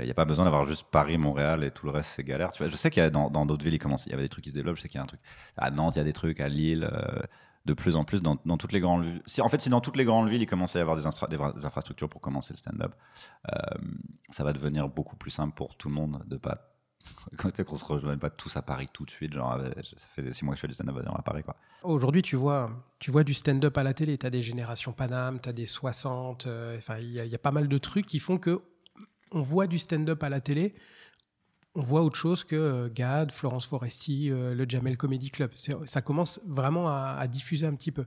il 0.00 0.04
n'y 0.04 0.10
a 0.10 0.14
pas 0.14 0.24
besoin 0.24 0.44
d'avoir 0.44 0.64
juste 0.64 0.86
Paris, 0.90 1.18
Montréal 1.18 1.62
et 1.64 1.70
tout 1.70 1.86
le 1.86 1.92
reste, 1.92 2.10
c'est 2.10 2.24
galère. 2.24 2.52
Tu 2.52 2.58
vois, 2.58 2.68
je 2.68 2.76
sais 2.76 2.90
qu'il 2.90 3.02
y 3.02 3.06
a 3.06 3.10
dans 3.10 3.46
d'autres 3.46 3.64
villes, 3.64 3.74
il, 3.74 3.78
commence, 3.78 4.06
il 4.06 4.10
y 4.10 4.14
avait 4.14 4.22
des 4.22 4.28
trucs 4.28 4.44
qui 4.44 4.50
se 4.50 4.54
développent. 4.54 4.76
Je 4.76 4.82
sais 4.82 4.88
qu'il 4.88 4.98
y 4.98 5.00
a 5.00 5.02
un 5.02 5.06
truc 5.06 5.20
à 5.56 5.70
Nantes, 5.70 5.96
il 5.96 5.98
y 5.98 6.02
a 6.02 6.04
des 6.04 6.12
trucs 6.12 6.40
à 6.40 6.48
Lille, 6.48 6.88
euh, 6.90 7.20
de 7.66 7.74
plus 7.74 7.96
en 7.96 8.04
plus 8.04 8.22
dans, 8.22 8.38
dans 8.44 8.56
toutes 8.56 8.72
les 8.72 8.80
grandes 8.80 9.04
villes. 9.04 9.22
Si, 9.26 9.40
en 9.40 9.48
fait, 9.48 9.60
si 9.60 9.68
dans 9.68 9.80
toutes 9.80 9.96
les 9.96 10.04
grandes 10.04 10.28
villes, 10.28 10.42
il 10.42 10.46
commençait 10.46 10.78
à 10.78 10.80
y 10.80 10.82
avoir 10.82 10.96
des, 10.96 11.64
infrastructures 11.66 12.08
pour 12.08 12.20
commencer 12.20 12.54
le 12.54 12.58
stand-up, 12.58 12.94
euh, 13.52 13.58
ça 14.28 14.44
va 14.44 14.52
devenir 14.52 14.88
beaucoup 14.88 15.16
plus 15.16 15.30
simple 15.30 15.54
pour 15.54 15.76
tout 15.76 15.88
le 15.88 15.94
monde 15.94 16.22
de 16.26 16.36
pas. 16.36 16.73
Qu'on 17.38 17.48
ne 17.48 17.78
se 17.78 17.84
rejoigne 17.84 18.18
pas 18.18 18.30
tous 18.30 18.56
à 18.56 18.62
Paris 18.62 18.86
tout 18.92 19.04
de 19.04 19.10
suite. 19.10 19.32
Genre, 19.34 19.52
euh, 19.54 19.70
ça 19.96 20.06
fait 20.14 20.32
six 20.32 20.44
mois 20.44 20.54
que 20.54 20.58
je 20.58 20.60
fais 20.62 20.68
du 20.68 20.74
stand-up 20.74 20.96
à 21.14 21.22
Paris. 21.22 21.42
Quoi. 21.42 21.56
Aujourd'hui, 21.82 22.22
tu 22.22 22.36
vois, 22.36 22.70
tu 22.98 23.10
vois 23.10 23.24
du 23.24 23.34
stand-up 23.34 23.76
à 23.76 23.82
la 23.82 23.94
télé. 23.94 24.16
Tu 24.18 24.26
as 24.26 24.30
des 24.30 24.42
générations 24.42 24.92
Paname, 24.92 25.40
tu 25.40 25.48
as 25.48 25.52
des 25.52 25.66
60. 25.66 26.46
euh, 26.46 26.76
Enfin, 26.78 26.98
il 26.98 27.10
y, 27.10 27.34
a- 27.34 27.38
pas 27.38 27.50
mal 27.50 27.68
de 27.68 27.78
trucs 27.78 28.06
qui 28.06 28.18
font 28.18 28.38
que 28.38 28.62
on 29.32 29.42
voit 29.42 29.66
du 29.66 29.78
stand-up 29.78 30.22
à 30.22 30.28
la 30.28 30.40
télé. 30.40 30.74
On 31.74 31.82
voit 31.82 32.02
autre 32.02 32.16
chose 32.16 32.44
que 32.44 32.54
euh, 32.54 32.88
Gad, 32.88 33.32
Florence 33.32 33.66
Foresti, 33.66 34.28
le 34.30 34.64
Jamel 34.68 34.96
Comedy 34.96 35.30
Club. 35.30 35.50
Ça 35.86 36.02
commence 36.02 36.40
vraiment 36.46 36.88
à, 36.88 37.16
à 37.18 37.26
diffuser 37.26 37.66
un 37.66 37.74
petit 37.74 37.90
peu. 37.90 38.04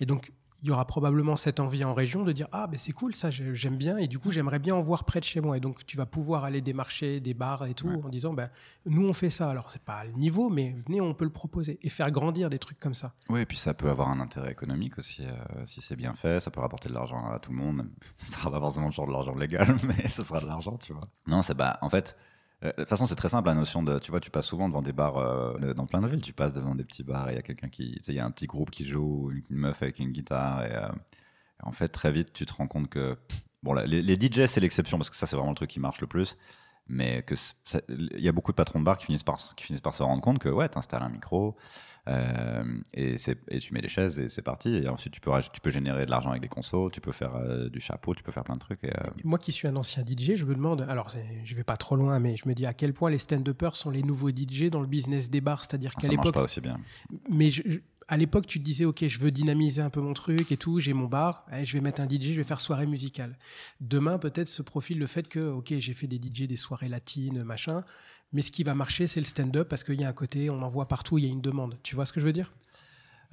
Et 0.00 0.04
donc, 0.06 0.30
il 0.62 0.68
y 0.68 0.70
aura 0.72 0.84
probablement 0.86 1.36
cette 1.36 1.60
envie 1.60 1.84
en 1.84 1.94
région 1.94 2.24
de 2.24 2.32
dire 2.32 2.48
Ah, 2.52 2.66
ben 2.66 2.78
c'est 2.78 2.92
cool, 2.92 3.14
ça, 3.14 3.30
j'ai- 3.30 3.54
j'aime 3.54 3.76
bien. 3.76 3.96
Et 3.98 4.08
du 4.08 4.18
coup, 4.18 4.30
j'aimerais 4.30 4.58
bien 4.58 4.74
en 4.74 4.80
voir 4.80 5.04
près 5.04 5.20
de 5.20 5.24
chez 5.24 5.40
moi. 5.40 5.56
Et 5.56 5.60
donc, 5.60 5.86
tu 5.86 5.96
vas 5.96 6.06
pouvoir 6.06 6.44
aller 6.44 6.60
démarcher 6.60 7.20
des 7.20 7.32
bars 7.34 7.64
et 7.66 7.74
tout 7.74 7.88
Ouais. 7.88 8.00
en 8.04 8.08
disant 8.08 8.32
ben, 8.32 8.50
Nous, 8.86 9.06
on 9.06 9.12
fait 9.12 9.30
ça. 9.30 9.48
Alors, 9.50 9.70
c'est 9.70 9.82
pas 9.82 10.04
le 10.04 10.12
niveau, 10.12 10.48
mais 10.50 10.74
venez, 10.86 11.00
on 11.00 11.14
peut 11.14 11.24
le 11.24 11.30
proposer. 11.32 11.78
Et 11.82 11.88
faire 11.88 12.10
grandir 12.10 12.50
des 12.50 12.58
trucs 12.58 12.80
comme 12.80 12.94
ça. 12.94 13.12
Oui, 13.28 13.40
et 13.42 13.46
puis 13.46 13.56
ça 13.56 13.72
peut 13.74 13.88
avoir 13.88 14.08
un 14.10 14.20
intérêt 14.20 14.50
économique 14.52 14.98
aussi, 14.98 15.22
euh, 15.24 15.64
si 15.66 15.80
c'est 15.80 15.96
bien 15.96 16.14
fait, 16.14 16.40
ça 16.40 16.50
peut 16.50 16.60
rapporter 16.60 16.88
de 16.88 16.94
l'argent 16.94 17.30
à 17.30 17.38
tout 17.38 17.50
le 17.52 17.56
monde. 17.58 17.88
Ça 18.18 18.38
sera 18.38 18.50
pas 18.50 18.58
forcément 18.60 18.90
genre 18.90 19.06
de 19.06 19.12
l'argent 19.12 19.34
légal, 19.34 19.76
mais 19.84 20.08
ce 20.08 20.22
sera 20.24 20.40
de 20.40 20.46
l'argent, 20.46 20.76
tu 20.76 20.92
vois. 20.92 21.02
Non, 21.26 21.40
c'est 21.42 21.54
bah, 21.54 21.78
en 21.82 21.88
fait, 21.88 22.16
de 22.62 22.70
toute 22.72 22.88
façon, 22.88 23.06
c'est 23.06 23.14
très 23.14 23.28
simple 23.28 23.48
la 23.48 23.54
notion 23.54 23.82
de, 23.82 23.98
tu 23.98 24.10
vois, 24.10 24.20
tu 24.20 24.30
passes 24.30 24.46
souvent 24.46 24.68
devant 24.68 24.82
des 24.82 24.92
bars 24.92 25.16
euh, 25.18 25.74
dans 25.74 25.86
plein 25.86 26.00
de 26.00 26.08
villes, 26.08 26.20
tu 26.20 26.32
passes 26.32 26.52
devant 26.52 26.74
des 26.74 26.84
petits 26.84 27.04
bars 27.04 27.28
et 27.28 27.32
il 27.32 27.36
y 27.36 27.38
a 27.38 27.42
quelqu'un 27.42 27.68
qui, 27.68 27.92
tu 27.92 28.04
sais, 28.04 28.12
il 28.12 28.16
y 28.16 28.20
a 28.20 28.24
un 28.24 28.30
petit 28.32 28.46
groupe 28.46 28.70
qui 28.70 28.84
joue, 28.84 29.30
une 29.30 29.56
meuf 29.56 29.80
avec 29.82 30.00
une 30.00 30.10
guitare 30.10 30.64
et, 30.64 30.74
euh, 30.74 30.88
et 30.88 31.66
en 31.66 31.72
fait, 31.72 31.88
très 31.88 32.10
vite, 32.10 32.32
tu 32.32 32.46
te 32.46 32.54
rends 32.54 32.66
compte 32.66 32.88
que, 32.88 33.16
bon, 33.62 33.74
les, 33.74 34.02
les 34.02 34.14
DJ, 34.14 34.46
c'est 34.46 34.60
l'exception 34.60 34.98
parce 34.98 35.10
que 35.10 35.16
ça, 35.16 35.26
c'est 35.26 35.36
vraiment 35.36 35.52
le 35.52 35.56
truc 35.56 35.70
qui 35.70 35.80
marche 35.80 36.00
le 36.00 36.08
plus. 36.08 36.36
mais 36.88 37.24
il 37.88 38.20
y 38.20 38.28
a 38.28 38.32
beaucoup 38.32 38.50
de 38.50 38.56
patrons 38.56 38.80
de 38.80 38.84
bar 38.84 38.98
qui 38.98 39.06
finissent 39.06 39.22
par, 39.22 39.36
qui 39.56 39.64
finissent 39.64 39.80
par 39.80 39.94
se 39.94 40.02
rendre 40.02 40.22
compte 40.22 40.38
que 40.40 40.48
ouais, 40.48 40.68
t'installes 40.68 41.02
un 41.02 41.10
micro 41.10 41.56
euh, 42.08 42.62
et, 42.94 43.16
tu 43.60 43.74
mets 43.74 43.80
les 43.80 43.88
chaises 43.88 44.18
et 44.18 44.28
c'est 44.28 44.42
parti. 44.42 44.70
Et 44.74 44.88
ensuite, 44.88 45.12
tu 45.12 45.20
peux, 45.20 45.30
raj- 45.30 45.50
tu 45.52 45.60
peux 45.60 45.70
générer 45.70 46.06
de 46.06 46.10
l'argent 46.10 46.30
avec 46.30 46.42
des 46.42 46.48
consos, 46.48 46.90
tu 46.90 47.00
peux 47.00 47.12
faire 47.12 47.36
euh, 47.36 47.68
du 47.68 47.80
chapeau, 47.80 48.14
tu 48.14 48.22
peux 48.22 48.32
faire 48.32 48.44
plein 48.44 48.54
de 48.54 48.60
trucs. 48.60 48.82
Et, 48.84 48.88
euh, 48.90 49.10
Moi 49.24 49.38
qui 49.38 49.52
suis 49.52 49.68
un 49.68 49.76
ancien 49.76 50.02
DJ, 50.04 50.34
je 50.36 50.44
me 50.46 50.54
demande, 50.54 50.82
alors 50.88 51.10
je 51.44 51.54
vais 51.54 51.64
pas 51.64 51.76
trop 51.76 51.96
loin, 51.96 52.18
mais 52.18 52.36
je 52.36 52.48
me 52.48 52.54
dis 52.54 52.66
à 52.66 52.72
quel 52.74 52.92
point 52.94 53.10
les 53.10 53.18
stand-uppers 53.18 53.76
sont 53.76 53.90
les 53.90 54.02
nouveaux 54.02 54.30
DJ 54.30 54.64
dans 54.70 54.80
le 54.80 54.86
business 54.86 55.28
des 55.30 55.40
bars. 55.40 55.60
C'est-à-dire 55.64 55.94
qu'à 55.94 56.02
ça 56.02 56.08
marche 56.08 56.18
l'époque, 56.26 56.34
pas 56.34 56.42
aussi 56.42 56.60
bien. 56.60 56.78
mais 57.30 57.50
je- 57.50 57.62
je- 57.66 57.78
à 58.10 58.16
l'époque, 58.16 58.46
tu 58.46 58.58
te 58.58 58.64
disais, 58.64 58.86
OK, 58.86 59.06
je 59.06 59.18
veux 59.18 59.30
dynamiser 59.30 59.82
un 59.82 59.90
peu 59.90 60.00
mon 60.00 60.14
truc 60.14 60.50
et 60.50 60.56
tout, 60.56 60.80
j'ai 60.80 60.94
mon 60.94 61.04
bar, 61.04 61.44
eh, 61.52 61.66
je 61.66 61.74
vais 61.74 61.82
mettre 61.82 62.00
un 62.00 62.06
DJ, 62.08 62.32
je 62.32 62.36
vais 62.38 62.42
faire 62.44 62.58
soirée 62.58 62.86
musicale. 62.86 63.32
Demain, 63.82 64.16
peut-être 64.18 64.48
se 64.48 64.62
profile 64.62 64.98
le 64.98 65.06
fait 65.06 65.28
que, 65.28 65.50
OK, 65.50 65.74
j'ai 65.78 65.92
fait 65.92 66.06
des 66.06 66.16
DJ, 66.16 66.44
des 66.46 66.56
soirées 66.56 66.88
latines, 66.88 67.42
machin, 67.44 67.84
mais 68.32 68.42
ce 68.42 68.50
qui 68.50 68.62
va 68.62 68.74
marcher, 68.74 69.06
c'est 69.06 69.20
le 69.20 69.26
stand-up 69.26 69.68
parce 69.68 69.84
qu'il 69.84 70.00
y 70.00 70.04
a 70.04 70.08
un 70.08 70.12
côté, 70.12 70.50
on 70.50 70.62
en 70.62 70.68
voit 70.68 70.88
partout, 70.88 71.18
il 71.18 71.24
y 71.24 71.28
a 71.28 71.30
une 71.30 71.40
demande. 71.40 71.76
Tu 71.82 71.94
vois 71.94 72.06
ce 72.06 72.12
que 72.12 72.20
je 72.20 72.26
veux 72.26 72.32
dire? 72.32 72.52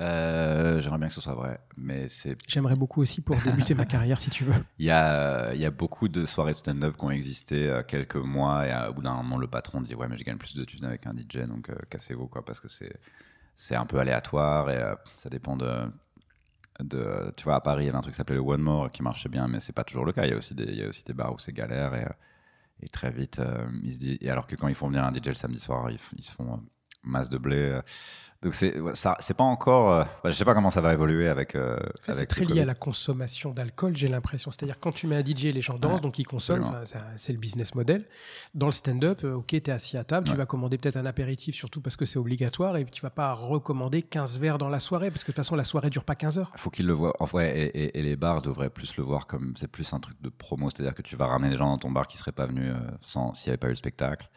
Euh, 0.02 0.82
J'aimerais 0.82 0.98
bien 0.98 1.08
que 1.08 1.14
ce 1.14 1.22
soit 1.22 1.36
vrai, 1.36 1.60
mais 1.78 2.10
c'est 2.10 2.38
J'aimerais 2.50 2.76
beaucoup 2.76 3.02
aussi 3.02 3.22
pour 3.22 3.38
débuter 3.38 3.74
ma 3.76 3.86
carrière, 3.96 4.20
si 4.20 4.30
tu 4.30 4.44
veux. 4.44 4.54
Il 4.78 4.86
y 4.86 4.92
a, 4.92 5.54
il 5.54 5.62
y 5.62 5.66
a 5.66 5.72
beaucoup 5.72 6.10
de 6.10 6.26
soirées 6.26 6.52
de 6.52 6.58
stand-up 6.58 6.98
qui 6.98 7.04
ont 7.06 7.12
existé 7.12 7.70
euh, 7.70 7.82
quelques 7.82 8.18
mois 8.18 8.68
et 8.68 8.74
euh, 8.74 8.90
au 8.90 8.94
bout 8.94 9.02
d'un 9.02 9.14
moment, 9.16 9.38
le 9.38 9.48
patron 9.48 9.80
dit 9.82 9.96
Ouais, 9.96 10.08
mais 10.10 10.18
je 10.18 10.26
gagne 10.26 10.38
plus 10.38 10.54
de 10.54 10.66
thunes 10.66 10.84
avec 10.84 11.08
un 11.08 11.14
DJ, 11.14 11.48
donc 11.48 11.70
euh, 11.70 11.76
cassez-vous, 11.90 12.28
quoi, 12.28 12.44
parce 12.44 12.60
que 12.60 12.68
c'est, 12.68 12.94
c'est 13.54 13.76
un 13.76 13.86
peu 13.86 13.98
aléatoire 13.98 14.70
et 14.70 14.78
euh, 14.78 14.96
ça 15.18 15.30
dépend 15.30 15.56
de, 15.56 15.90
de. 16.82 17.32
Tu 17.38 17.46
vois, 17.46 17.56
à 17.56 17.62
Paris, 17.62 17.84
il 17.84 17.86
y 17.88 17.90
avait 17.90 17.98
un 17.98 18.02
truc 18.02 18.14
qui 18.14 18.18
s'appelait 18.18 18.36
le 18.36 18.42
One 18.42 18.62
More 18.62 18.92
qui 18.92 19.02
marchait 19.02 19.30
bien, 19.30 19.48
mais 19.48 19.62
c'est 19.62 19.74
pas 19.74 19.86
toujours 19.86 20.04
le 20.04 20.12
cas. 20.12 20.26
Il 20.26 20.32
y 20.32 20.34
a 20.34 20.38
aussi 20.38 20.56
des, 20.56 20.66
il 20.66 20.76
y 20.76 20.84
a 20.84 20.90
aussi 20.90 21.06
des 21.06 21.14
bars 21.14 21.34
où 21.34 21.40
c'est 21.40 21.54
galère 21.54 21.94
et, 21.96 22.06
et 22.82 22.88
très 22.88 23.12
vite, 23.12 23.40
euh, 23.40 23.68
ils 23.84 23.94
se 23.94 23.98
disent. 23.98 24.18
Et 24.22 24.30
alors 24.30 24.48
que 24.48 24.56
quand 24.56 24.68
ils 24.68 24.76
font 24.76 24.88
venir 24.88 25.04
un 25.04 25.14
DJ 25.14 25.28
le 25.28 25.34
samedi 25.34 25.60
soir, 25.60 25.90
ils, 25.90 26.00
ils 26.18 26.24
se 26.24 26.32
font 26.32 26.54
euh, 26.54 26.58
masse 27.04 27.30
de 27.30 27.38
blé. 27.38 27.80
Donc 28.46 28.54
c'est, 28.56 28.74
ça, 28.94 29.18
c'est 29.20 29.34
pas 29.34 29.44
encore. 29.44 29.92
euh, 29.92 30.04
je 30.24 30.32
sais 30.32 30.46
pas 30.46 30.54
comment 30.54 30.70
ça 30.70 30.80
va 30.80 30.94
évoluer 30.94 31.28
avec. 31.28 31.56
euh, 31.56 31.78
C'est 32.04 32.12
avec 32.14 32.30
très 32.30 32.42
lié 32.42 32.48
Covid. 32.48 32.60
à 32.62 32.66
la 32.66 32.76
consommation 32.76 33.52
d'alcool, 33.52 33.96
j'ai 33.98 34.08
l'impression. 34.08 34.52
C'est-à-dire 34.52 34.80
quand 34.80 34.94
tu 34.94 35.08
mets 35.08 35.18
un 35.18 35.24
DJ, 35.26 35.46
les 35.54 35.62
gens 35.62 35.76
dansent, 35.76 35.96
Ouais, 35.96 36.00
donc 36.02 36.18
ils 36.20 36.26
consomment, 36.26 36.72
c'est 37.18 37.34
le 37.34 37.40
business 37.40 37.76
model. 37.76 38.06
Dans 38.54 38.68
le 38.68 38.72
stand-up, 38.72 39.20
euh, 39.24 39.34
ok, 39.34 39.48
tu 39.48 39.56
es 39.58 39.70
assis 39.70 39.98
à 39.98 40.04
table, 40.06 40.28
tu 40.30 40.36
vas 40.36 40.46
commander 40.46 40.78
peut-être 40.78 40.98
un 40.98 41.06
apéritif, 41.06 41.56
surtout 41.56 41.82
parce 41.82 41.96
que 41.98 42.06
c'est 42.06 42.20
obligatoire, 42.20 42.78
et 42.78 42.86
tu 42.86 43.02
vas 43.02 43.10
pas 43.10 43.34
recommander 43.34 44.02
15 44.02 44.40
verres 44.40 44.58
dans 44.58 44.70
la 44.70 44.80
soirée, 44.80 45.12
parce 45.12 45.24
que 45.24 45.32
de 45.32 45.36
toute 45.36 45.44
façon, 45.44 45.56
la 45.56 45.64
soirée 45.66 45.90
dure 45.90 46.04
pas 46.06 46.16
15 46.16 46.40
heures. 46.40 46.52
faut 46.56 46.70
qu'ils 46.70 46.86
le 46.88 46.94
voient. 46.94 47.14
En 47.20 47.26
vrai, 47.26 47.58
et, 47.58 47.66
et- 47.84 48.00
et 48.00 48.04
les 48.04 48.16
bars 48.16 48.42
devraient 48.42 48.70
plus 48.70 48.96
le 48.98 49.04
voir 49.04 49.28
comme 49.28 49.54
c'est 49.58 49.68
plus 49.68 49.92
un 49.94 50.00
truc 50.00 50.22
de 50.22 50.30
promo, 50.30 50.70
c'est-à-dire 50.70 50.94
que 50.96 51.02
tu 51.02 51.16
vas 51.16 51.28
ramener 51.28 51.50
des 51.50 51.58
gens 51.58 51.70
dans 51.70 51.78
ton 51.78 51.92
bar 51.92 52.08
qui 52.08 52.18
seraient 52.18 52.32
pas 52.32 52.46
venus 52.46 52.72
euh, 52.72 52.80
sans 53.02 53.34
s'il 53.34 53.50
n'y 53.50 53.52
avait 53.54 53.58
pas 53.58 53.68
eu 53.68 53.72
le 53.72 53.76
spectacle. 53.76 54.30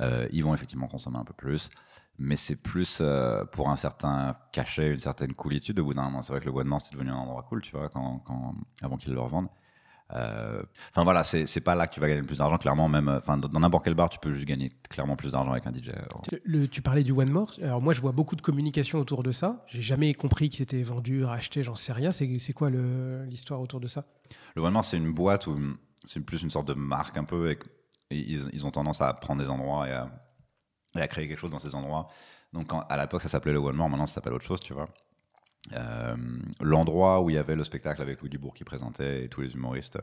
Euh, 0.00 0.28
ils 0.30 0.44
vont 0.44 0.52
effectivement 0.54 0.88
consommer 0.88 1.16
un 1.16 1.24
peu 1.24 1.32
plus, 1.32 1.70
mais 2.18 2.36
c'est 2.36 2.56
plus 2.56 2.98
euh, 3.00 3.44
pour 3.44 3.68
un 3.70 3.76
certain 3.76 4.36
cachet, 4.52 4.90
une 4.90 4.98
certaine 4.98 5.34
coolitude. 5.34 5.78
Au 5.80 5.84
bout 5.84 5.94
d'un 5.94 6.02
moment, 6.04 6.22
c'est 6.22 6.32
vrai 6.32 6.40
que 6.40 6.46
le 6.50 6.52
de 6.64 6.68
Mort 6.68 6.80
c'est 6.80 6.94
devenu 6.94 7.10
un 7.10 7.16
endroit 7.16 7.42
cool, 7.48 7.62
tu 7.62 7.72
vois, 7.76 7.88
quand, 7.88 8.18
quand- 8.24 8.54
avant 8.82 8.96
qu'ils 8.96 9.12
le 9.14 9.20
revendent. 9.20 9.48
Euh, 10.14 10.62
Enfin 10.92 11.02
voilà, 11.02 11.24
c'est 11.24 11.60
pas 11.60 11.74
là 11.74 11.88
que 11.88 11.94
tu 11.94 11.98
vas 12.00 12.06
gagner 12.06 12.20
le 12.20 12.26
plus 12.26 12.38
d'argent, 12.38 12.58
clairement. 12.58 12.88
Même, 12.88 13.08
euh, 13.08 13.18
enfin, 13.18 13.36
dans 13.36 13.58
n'importe 13.58 13.84
quel 13.84 13.94
bar, 13.94 14.08
tu 14.08 14.18
peux 14.20 14.30
juste 14.30 14.46
gagner 14.46 14.70
clairement 14.88 15.16
plus 15.16 15.32
d'argent 15.32 15.50
avec 15.50 15.66
un 15.66 15.72
DJ. 15.72 15.90
Le- 16.44 16.68
tu 16.68 16.80
parlais 16.80 17.02
du 17.02 17.10
One 17.12 17.28
More. 17.30 17.52
Alors 17.60 17.82
moi, 17.82 17.92
je 17.92 18.00
vois 18.00 18.12
beaucoup 18.12 18.36
de 18.36 18.40
communication 18.42 19.00
autour 19.00 19.22
de 19.24 19.32
ça. 19.32 19.64
J'ai 19.66 19.82
jamais 19.82 20.14
compris 20.14 20.48
qu'il 20.48 20.62
était 20.62 20.82
vendu, 20.82 21.24
racheté, 21.24 21.62
j'en 21.64 21.74
sais 21.74 21.92
rien. 21.92 22.12
C'est 22.12 22.52
quoi 22.52 22.70
l'histoire 22.70 23.60
autour 23.60 23.80
de 23.80 23.88
ça? 23.88 24.04
Le 24.54 24.62
One 24.62 24.72
More, 24.74 24.84
c'est 24.84 24.96
une 24.96 25.12
boîte 25.12 25.48
où 25.48 25.58
c'est 26.04 26.20
plus 26.24 26.42
une 26.42 26.50
sorte 26.50 26.68
de 26.68 26.74
marque 26.74 27.16
un 27.16 27.24
peu. 27.24 27.50
Et, 27.50 27.58
et 28.10 28.16
ils, 28.18 28.48
ils 28.52 28.64
ont 28.64 28.70
tendance 28.70 29.00
à 29.00 29.12
prendre 29.12 29.42
des 29.42 29.50
endroits 29.50 29.88
et 29.88 29.92
à, 29.92 30.08
et 30.98 31.02
à 31.02 31.08
créer 31.08 31.28
quelque 31.28 31.38
chose 31.38 31.50
dans 31.50 31.58
ces 31.58 31.74
endroits. 31.74 32.06
Donc 32.52 32.68
quand- 32.68 32.80
à 32.88 33.00
l'époque, 33.00 33.22
ça 33.22 33.28
s'appelait 33.28 33.52
le 33.52 33.58
One 33.58 33.76
More, 33.76 33.88
maintenant 33.90 34.06
ça 34.06 34.14
s'appelle 34.14 34.32
autre 34.32 34.44
chose, 34.44 34.60
tu 34.60 34.72
vois. 34.72 34.86
Euh, 35.72 36.16
L'endroit 36.60 37.20
où 37.22 37.30
il 37.30 37.34
y 37.34 37.38
avait 37.38 37.56
le 37.56 37.64
spectacle 37.64 38.00
avec 38.00 38.20
Louis 38.20 38.30
Dubourg 38.30 38.54
qui 38.54 38.62
présentait 38.64 39.24
et 39.24 39.28
tous 39.28 39.40
les 39.40 39.52
humoristes 39.54 39.98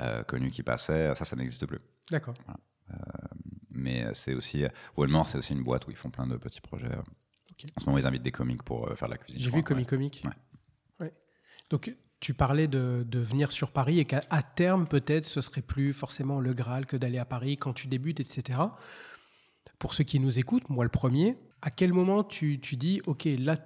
euh, 0.00 0.22
connus 0.22 0.50
qui 0.50 0.62
passaient, 0.62 1.14
ça, 1.14 1.24
ça 1.24 1.36
n'existe 1.36 1.66
plus. 1.66 1.78
D'accord. 2.10 2.34
Mais 3.70 4.04
euh, 4.06 4.14
c'est 4.14 4.34
aussi. 4.34 4.64
One 4.96 5.10
More, 5.10 5.28
c'est 5.28 5.38
aussi 5.38 5.52
une 5.52 5.62
boîte 5.62 5.86
où 5.86 5.90
ils 5.90 5.96
font 5.96 6.10
plein 6.10 6.26
de 6.26 6.36
petits 6.36 6.60
projets. 6.60 6.86
euh. 6.86 7.02
Ok. 7.52 7.70
En 7.76 7.80
ce 7.80 7.86
moment, 7.86 7.98
ils 7.98 8.06
invitent 8.06 8.22
des 8.22 8.32
comiques 8.32 8.62
pour 8.62 8.88
faire 8.96 9.08
de 9.08 9.12
la 9.14 9.18
cuisine. 9.18 9.40
J'ai 9.42 9.50
vu. 9.50 9.62
Comic 9.62 9.88
Comic. 9.88 10.22
Ouais. 10.24 11.06
Ouais. 11.06 11.12
Donc, 11.70 11.94
tu 12.20 12.34
parlais 12.34 12.66
de, 12.66 13.04
de 13.06 13.18
venir 13.18 13.52
sur 13.52 13.70
Paris 13.70 13.98
et 14.00 14.04
qu'à 14.04 14.20
terme, 14.54 14.86
peut-être, 14.86 15.24
ce 15.24 15.40
serait 15.40 15.62
plus 15.62 15.92
forcément 15.92 16.40
le 16.40 16.52
Graal 16.54 16.86
que 16.86 16.96
d'aller 16.96 17.18
à 17.18 17.24
Paris 17.24 17.56
quand 17.58 17.72
tu 17.74 17.86
débutes, 17.88 18.20
etc. 18.20 18.58
Pour 19.78 19.94
ceux 19.94 20.04
qui 20.04 20.20
nous 20.20 20.38
écoutent, 20.38 20.68
moi 20.68 20.84
le 20.84 20.90
premier, 20.90 21.36
à 21.62 21.70
quel 21.70 21.92
moment 21.92 22.24
tu, 22.24 22.60
tu 22.60 22.76
dis, 22.76 23.00
OK, 23.06 23.28
là, 23.38 23.56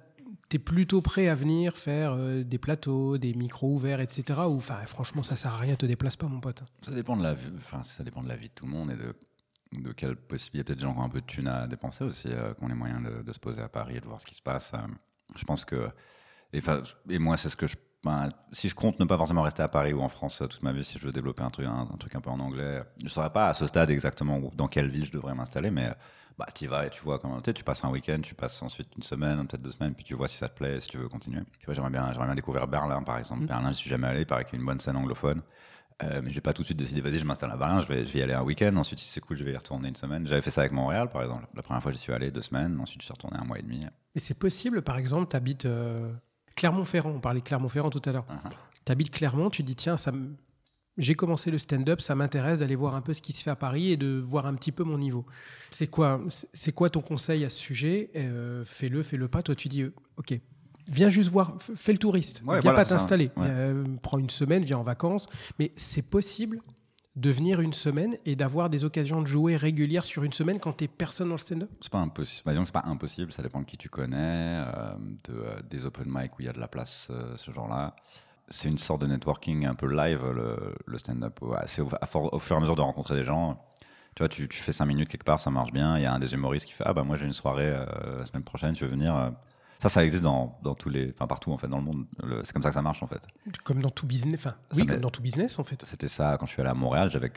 tu 0.49 0.57
es 0.57 0.59
plutôt 0.59 1.01
prêt 1.01 1.27
à 1.27 1.35
venir 1.35 1.77
faire 1.77 2.13
euh, 2.13 2.43
des 2.43 2.57
plateaux, 2.57 3.17
des 3.17 3.33
micros 3.33 3.73
ouverts, 3.73 4.01
etc. 4.01 4.41
Ou, 4.47 4.59
franchement, 4.59 5.23
ça 5.23 5.35
sert 5.35 5.53
à 5.53 5.57
rien, 5.57 5.75
te 5.75 5.85
déplace 5.85 6.15
pas, 6.15 6.27
mon 6.27 6.39
pote. 6.39 6.63
Ça 6.81 6.91
dépend 6.91 7.17
de 7.17 7.23
la 7.23 7.33
vie, 7.33 7.51
ça 7.81 8.03
dépend 8.03 8.23
de 8.23 8.29
la 8.29 8.35
vie 8.35 8.49
de 8.49 8.53
tout 8.53 8.65
le 8.65 8.71
monde 8.71 8.91
et 8.91 8.95
de, 8.95 9.13
de 9.81 9.91
quelle 9.91 10.15
possibilité. 10.15 10.73
Peut-être 10.73 10.79
des 10.79 10.93
gens 10.93 11.01
un 11.01 11.09
peu 11.09 11.21
de 11.21 11.25
thunes 11.25 11.47
à 11.47 11.67
dépenser 11.67 12.03
aussi, 12.03 12.27
euh, 12.29 12.53
qui 12.53 12.63
ont 12.63 12.67
les 12.67 12.75
moyens 12.75 13.01
de, 13.25 13.31
se 13.31 13.39
poser 13.39 13.61
à 13.61 13.69
Paris 13.69 13.97
et 13.97 13.99
de 13.99 14.05
voir 14.05 14.21
ce 14.21 14.25
qui 14.25 14.35
se 14.35 14.41
passe. 14.41 14.73
euh. 14.73 14.87
je 15.35 15.43
pense 15.43 15.65
que. 15.65 15.87
Et, 16.51 16.61
et 17.09 17.19
moi, 17.19 17.37
c'est 17.37 17.49
ce 17.49 17.55
que 17.55 17.67
je. 17.67 17.75
Ben, 18.03 18.29
si 18.51 18.69
je 18.69 18.75
compte 18.75 18.99
ne 18.99 19.05
pas 19.05 19.17
forcément 19.17 19.43
rester 19.43 19.63
à 19.63 19.67
Paris 19.67 19.93
ou 19.93 20.01
en 20.01 20.09
France 20.09 20.41
euh, 20.41 20.47
toute 20.47 20.61
ma 20.63 20.71
vie, 20.73 20.83
si 20.83 20.97
je 20.99 21.05
veux 21.05 21.11
développer 21.11 21.43
un 21.43 21.49
truc, 21.49 21.65
un, 21.65 21.87
un 21.93 21.97
truc 21.97 22.13
un 22.15 22.21
peu 22.21 22.29
en 22.29 22.39
anglais, 22.39 22.83
je 22.99 23.05
ne 23.05 23.09
saurais 23.09 23.29
pas 23.31 23.49
à 23.49 23.53
ce 23.53 23.65
stade 23.65 23.89
exactement 23.89 24.37
où- 24.37 24.51
dans 24.55 24.67
quelle 24.67 24.89
ville 24.89 25.05
je 25.05 25.11
devrais 25.11 25.33
m'installer, 25.35 25.71
mais 25.71 25.89
bah, 26.37 26.47
tu 26.53 26.65
y 26.65 26.67
vas 26.67 26.85
et 26.85 26.89
tu 26.89 27.01
vois 27.01 27.19
comment. 27.19 27.39
Tu 27.41 27.63
passes 27.63 27.85
un 27.85 27.89
week-end, 27.89 28.19
tu 28.21 28.35
passes 28.35 28.61
ensuite 28.61 28.89
une 28.97 29.03
semaine, 29.03 29.45
peut-être 29.47 29.61
deux 29.61 29.71
semaines, 29.71 29.93
puis 29.93 30.03
tu 30.03 30.15
vois 30.15 30.27
si 30.27 30.37
ça 30.37 30.49
te 30.49 30.57
plaît, 30.57 30.79
si 30.79 30.87
tu 30.87 30.97
veux 30.97 31.07
continuer. 31.07 31.41
J'aimerais 31.69 31.89
bien, 31.91 32.11
bien 32.11 32.35
découvrir 32.35 32.67
Berlin, 32.67 33.01
par 33.03 33.17
exemple. 33.17 33.43
Mm. 33.43 33.47
Berlin, 33.47 33.71
je 33.71 33.77
suis 33.77 33.89
jamais 33.89 34.07
allé, 34.07 34.21
il 34.21 34.25
paraît 34.25 34.43
qu'il 34.45 34.55
y 34.55 34.57
a 34.57 34.59
une 34.59 34.65
bonne 34.65 34.79
scène 34.79 34.97
anglophone. 34.97 35.41
Euh, 36.01 36.21
mais 36.23 36.29
je 36.31 36.35
vais 36.35 36.41
pas 36.41 36.53
tout 36.53 36.63
de 36.63 36.65
suite 36.65 36.77
décider, 36.79 37.01
vas-y, 37.01 37.19
je 37.19 37.23
m'installe 37.25 37.51
à 37.51 37.55
Berlin, 37.55 37.79
je 37.79 37.87
vais, 37.87 38.03
je 38.05 38.11
vais 38.11 38.19
y 38.19 38.23
aller 38.23 38.33
un 38.33 38.41
week-end, 38.41 38.75
ensuite 38.75 38.97
si 38.99 39.05
c'est 39.07 39.21
cool, 39.21 39.37
je 39.37 39.43
vais 39.43 39.53
y 39.53 39.57
retourner 39.57 39.87
une 39.89 39.95
semaine. 39.95 40.25
J'avais 40.27 40.41
fait 40.41 40.49
ça 40.49 40.61
avec 40.61 40.73
Montréal, 40.73 41.07
par 41.09 41.21
exemple. 41.21 41.45
La 41.53 41.61
première 41.61 41.83
fois, 41.83 41.91
j'y 41.91 41.99
suis 41.99 42.11
allé 42.11 42.31
deux 42.31 42.41
semaines, 42.41 42.79
ensuite 42.81 43.01
je 43.01 43.05
suis 43.05 43.13
retourné 43.13 43.37
un 43.37 43.45
mois 43.45 43.59
et 43.59 43.61
demi. 43.61 43.85
Et 44.15 44.19
c'est 44.19 44.37
possible, 44.37 44.81
par 44.81 44.97
exemple, 44.97 45.29
tu 45.29 45.35
habites 45.37 45.65
Clermont-Ferrand, 46.55 47.11
on 47.11 47.19
parlait 47.19 47.39
de 47.39 47.45
Clermont-Ferrand 47.45 47.89
tout 47.89 48.01
à 48.05 48.11
l'heure. 48.11 48.25
Uh-huh. 48.29 48.51
Tu 48.85 48.91
habites 48.91 49.11
Clermont, 49.11 49.49
tu 49.49 49.63
dis, 49.63 49.75
tiens, 49.75 49.97
ça 49.97 50.11
j'ai 50.97 51.15
commencé 51.15 51.49
le 51.49 51.57
stand-up, 51.57 52.01
ça 52.01 52.13
m'intéresse 52.13 52.59
d'aller 52.59 52.75
voir 52.75 52.95
un 52.95 53.01
peu 53.01 53.13
ce 53.13 53.21
qui 53.21 53.33
se 53.33 53.41
fait 53.41 53.49
à 53.49 53.55
Paris 53.55 53.91
et 53.91 53.97
de 53.97 54.19
voir 54.19 54.45
un 54.45 54.53
petit 54.53 54.71
peu 54.71 54.83
mon 54.83 54.97
niveau. 54.97 55.25
C'est 55.71 55.87
quoi, 55.87 56.21
c'est 56.53 56.71
quoi 56.71 56.89
ton 56.89 57.01
conseil 57.01 57.43
à 57.45 57.49
ce 57.49 57.57
sujet? 57.57 58.11
Euh, 58.15 58.63
Fais-le, 58.65 59.01
fais-le 59.01 59.27
pas. 59.27 59.41
Toi, 59.41 59.55
tu 59.55 59.69
dis, 59.69 59.81
euh, 59.81 59.93
ok, 60.17 60.39
viens 60.87 61.09
juste 61.09 61.29
voir, 61.29 61.57
fais 61.75 61.93
le 61.93 61.97
touriste. 61.97 62.43
Ouais, 62.45 62.59
viens 62.59 62.71
voilà, 62.71 62.77
pas 62.77 62.85
t'installer. 62.85 63.31
Ouais. 63.37 63.47
Euh, 63.47 63.83
prends 64.03 64.19
une 64.19 64.29
semaine, 64.29 64.63
viens 64.63 64.77
en 64.77 64.83
vacances. 64.83 65.27
Mais 65.57 65.71
c'est 65.75 66.03
possible 66.03 66.61
de 67.15 67.29
venir 67.29 67.61
une 67.61 67.73
semaine 67.73 68.17
et 68.25 68.35
d'avoir 68.35 68.69
des 68.69 68.85
occasions 68.85 69.21
de 69.21 69.27
jouer 69.27 69.55
régulières 69.55 70.05
sur 70.05 70.23
une 70.23 70.33
semaine 70.33 70.59
quand 70.59 70.73
t'es 70.73 70.87
personne 70.87 71.27
dans 71.27 71.35
le 71.35 71.39
stand-up? 71.39 71.69
C'est 71.79 71.91
pas 71.91 71.99
impossible. 71.99 72.43
Bah, 72.45 72.63
pas 72.73 72.89
impossible, 72.89 73.31
ça 73.31 73.43
dépend 73.43 73.59
de 73.59 73.65
qui 73.65 73.77
tu 73.77 73.89
connais, 73.89 74.17
euh, 74.17 74.95
de, 75.25 75.33
euh, 75.33 75.61
des 75.69 75.85
open 75.85 76.05
mic 76.07 76.37
où 76.37 76.41
il 76.41 76.45
y 76.45 76.49
a 76.49 76.53
de 76.53 76.59
la 76.59 76.67
place, 76.67 77.07
euh, 77.11 77.35
ce 77.37 77.51
genre-là. 77.51 77.95
C'est 78.49 78.67
une 78.67 78.77
sorte 78.77 79.01
de 79.01 79.07
networking 79.07 79.65
un 79.65 79.75
peu 79.75 79.87
live, 79.87 80.21
le, 80.31 80.75
le 80.85 80.97
stand-up. 80.97 81.39
Ouais, 81.41 81.59
au, 81.79 82.39
fur 82.39 82.55
et 82.55 82.57
à 82.57 82.61
mesure 82.61 82.75
de 82.75 82.81
rencontrer 82.81 83.15
des 83.15 83.23
gens. 83.23 83.63
Tu 84.15 84.21
vois, 84.21 84.29
tu, 84.29 84.47
tu 84.47 84.59
fais 84.59 84.71
5 84.71 84.85
minutes 84.85 85.09
quelque 85.09 85.23
part, 85.23 85.39
ça 85.39 85.49
marche 85.49 85.71
bien. 85.71 85.97
Il 85.97 86.03
y 86.03 86.05
a 86.05 86.13
un 86.13 86.19
des 86.19 86.33
humoristes 86.33 86.65
qui 86.65 86.73
fait 86.73 86.83
Ah, 86.85 86.93
bah 86.93 87.03
moi 87.03 87.15
j'ai 87.15 87.25
une 87.25 87.33
soirée 87.33 87.71
la 87.71 88.25
semaine 88.25 88.43
prochaine, 88.43 88.73
tu 88.73 88.83
veux 88.83 88.91
venir. 88.91 89.31
Ça, 89.83 89.89
ça 89.89 90.05
existe 90.05 90.23
dans, 90.23 90.57
dans 90.63 90.73
tous 90.75 90.89
les. 90.89 91.11
Enfin, 91.11 91.27
partout 91.27 91.51
en 91.51 91.57
fait, 91.57 91.67
dans 91.67 91.77
le 91.77 91.83
monde. 91.83 92.05
C'est 92.43 92.53
comme 92.53 92.63
ça 92.63 92.69
que 92.69 92.75
ça 92.75 92.81
marche 92.81 93.03
en 93.03 93.07
fait. 93.07 93.21
Comme 93.65 93.81
dans 93.81 93.89
tout 93.89 94.07
business. 94.07 94.35
Enfin, 94.39 94.55
oui, 94.75 94.85
comme 94.85 94.99
dans 95.01 95.09
tout 95.09 95.21
business, 95.21 95.59
en 95.59 95.65
fait. 95.65 95.83
C'était 95.85 96.07
ça 96.07 96.37
quand 96.39 96.45
je 96.45 96.53
suis 96.53 96.61
allé 96.61 96.69
à 96.71 96.73
Montréal. 96.73 97.09
J'avais 97.11 97.31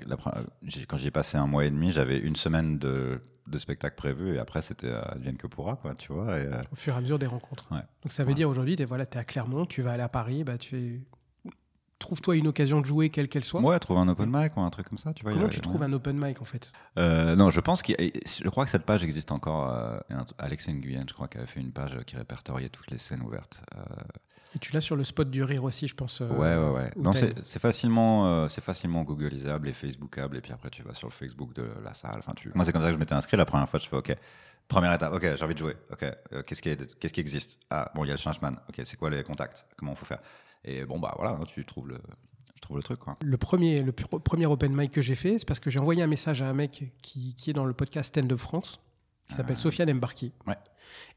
j'ai- 0.62 0.86
quand 0.86 0.96
j'y 0.96 1.08
ai 1.08 1.10
passé 1.10 1.36
un 1.38 1.46
mois 1.48 1.64
et 1.64 1.70
demi, 1.70 1.90
j'avais 1.90 2.18
une 2.18 2.36
semaine 2.36 2.78
de, 2.78 3.20
de 3.48 3.58
spectacle 3.58 3.96
prévu 3.96 4.34
et 4.34 4.38
après 4.38 4.62
c'était 4.62 4.86
euh, 4.90 5.00
advienne 5.08 5.36
que 5.36 5.48
pourra, 5.48 5.74
quoi, 5.76 5.94
tu 5.96 6.12
vois. 6.12 6.38
Et, 6.38 6.42
euh, 6.46 6.60
Au 6.72 6.76
fur 6.76 6.94
et 6.94 6.96
à 6.96 7.00
mesure 7.00 7.18
des 7.18 7.26
rencontres. 7.26 7.66
Ouais. 7.72 7.80
Donc 8.04 8.12
ça 8.12 8.22
veut 8.22 8.28
Ouais. 8.28 8.34
dire 8.34 8.48
aujourd'hui, 8.48 8.76
tu 8.76 8.82
es, 8.82 8.86
voilà, 8.86 9.06
t'es 9.06 9.18
à 9.18 9.24
Clermont, 9.24 9.66
tu 9.66 9.82
vas 9.82 9.92
aller 9.92 10.02
à 10.04 10.08
Paris, 10.08 10.44
bah, 10.44 10.56
tu 10.56 10.76
es... 10.78 11.00
trouve-toi 11.98 12.36
une 12.36 12.46
occasion 12.48 12.80
de 12.80 12.86
jouer, 12.86 13.10
quelle 13.10 13.28
qu'elle 13.28 13.44
soit. 13.44 13.60
Ouais, 13.60 13.78
trouver 13.78 14.00
un 14.00 14.08
open 14.08 14.28
mic 14.32 14.56
ou 14.56 14.60
un 14.60 14.70
truc 14.70 14.88
comme 14.88 14.98
ça, 14.98 15.12
tu 15.14 15.22
vois. 15.22 15.32
Comment 15.32 15.46
a- 15.46 15.50
tu 15.50 15.60
trouves 15.60 15.82
un 15.82 15.92
open 15.92 16.16
mic 16.18 16.40
en 16.40 16.44
fait? 16.44 16.72
Euh, 16.98 17.34
Non, 17.36 17.50
je 17.50 17.60
pense 17.60 17.82
qu'il 17.82 17.96
je 17.98 18.48
crois 18.48 18.64
que 18.64 18.70
cette 18.70 18.84
page 18.84 19.02
existe 19.04 19.32
encore. 19.32 19.70
euh, 19.72 19.98
Alex 20.38 20.68
Nguyen, 20.68 21.04
je 21.08 21.14
crois, 21.14 21.28
qui 21.28 21.38
avait 21.38 21.46
fait 21.46 21.60
une 21.60 21.72
page 21.72 21.98
qui 22.06 22.16
répertoriait 22.16 22.68
toutes 22.68 22.90
les 22.90 22.98
scènes 22.98 23.22
ouvertes. 23.22 23.62
Euh, 23.76 23.80
Et 24.54 24.58
tu 24.58 24.72
l'as 24.72 24.80
sur 24.80 24.96
le 24.96 25.04
spot 25.04 25.28
du 25.30 25.42
rire 25.42 25.64
aussi, 25.64 25.86
je 25.88 25.94
pense. 25.94 26.20
euh, 26.20 26.28
ouais, 26.28 26.56
ouais, 26.56 26.70
ouais. 26.84 26.90
Non, 26.96 27.12
c'est 27.42 27.58
facilement, 27.60 28.48
c'est 28.48 28.62
facilement 28.62 29.02
Googleisable 29.02 29.68
et 29.68 29.72
Facebookable. 29.72 30.36
Et 30.36 30.40
puis 30.40 30.52
après, 30.52 30.70
tu 30.70 30.82
vas 30.82 30.94
sur 30.94 31.08
le 31.08 31.12
Facebook 31.12 31.52
de 31.54 31.68
la 31.84 31.92
salle. 31.94 32.16
Enfin, 32.18 32.32
tu... 32.34 32.50
Moi, 32.54 32.64
c'est 32.64 32.72
comme 32.72 32.82
ça 32.82 32.88
que 32.88 32.94
je 32.94 32.98
m'étais 32.98 33.14
inscrit 33.14 33.36
la 33.36 33.44
première 33.44 33.68
fois. 33.68 33.78
Je 33.80 33.86
fais 33.88 33.96
OK. 33.96 34.14
Première 34.68 34.92
étape, 34.92 35.12
ok, 35.12 35.36
j'ai 35.36 35.44
envie 35.44 35.54
de 35.54 35.58
jouer. 35.60 35.76
Ok, 35.92 36.04
qu'est-ce 36.46 36.60
qui, 36.60 36.76
qui 37.12 37.20
existe? 37.20 37.60
Ah, 37.70 37.90
bon, 37.94 38.02
il 38.04 38.08
y 38.08 38.10
a 38.10 38.14
le 38.14 38.18
Changeman. 38.20 38.58
Ok, 38.68 38.80
c'est 38.84 38.96
quoi 38.96 39.10
les 39.10 39.22
contacts? 39.22 39.64
Comment 39.76 39.92
on 39.92 39.94
faut 39.94 40.06
faire? 40.06 40.18
Et 40.66 40.84
bon, 40.84 40.98
bah 40.98 41.14
voilà, 41.16 41.32
hein, 41.40 41.44
tu 41.46 41.64
trouves 41.64 41.88
le, 41.88 41.98
je 42.56 42.60
trouve 42.60 42.76
le 42.76 42.82
truc, 42.82 42.98
quoi. 42.98 43.16
Le 43.24 43.36
premier, 43.36 43.82
le 43.82 43.92
premier 43.92 44.46
open 44.46 44.74
mic 44.74 44.90
que 44.92 45.02
j'ai 45.02 45.14
fait, 45.14 45.38
c'est 45.38 45.46
parce 45.46 45.60
que 45.60 45.70
j'ai 45.70 45.78
envoyé 45.78 46.02
un 46.02 46.06
message 46.08 46.42
à 46.42 46.48
un 46.48 46.52
mec 46.54 46.92
qui, 47.02 47.34
qui 47.34 47.50
est 47.50 47.54
dans 47.54 47.64
le 47.64 47.72
podcast 47.74 48.08
Stand 48.08 48.32
Up 48.32 48.38
France, 48.38 48.80
qui 49.28 49.34
s'appelle 49.34 49.56
Sofiane 49.58 49.90
Embarki. 49.90 50.32
Ouais. 50.46 50.56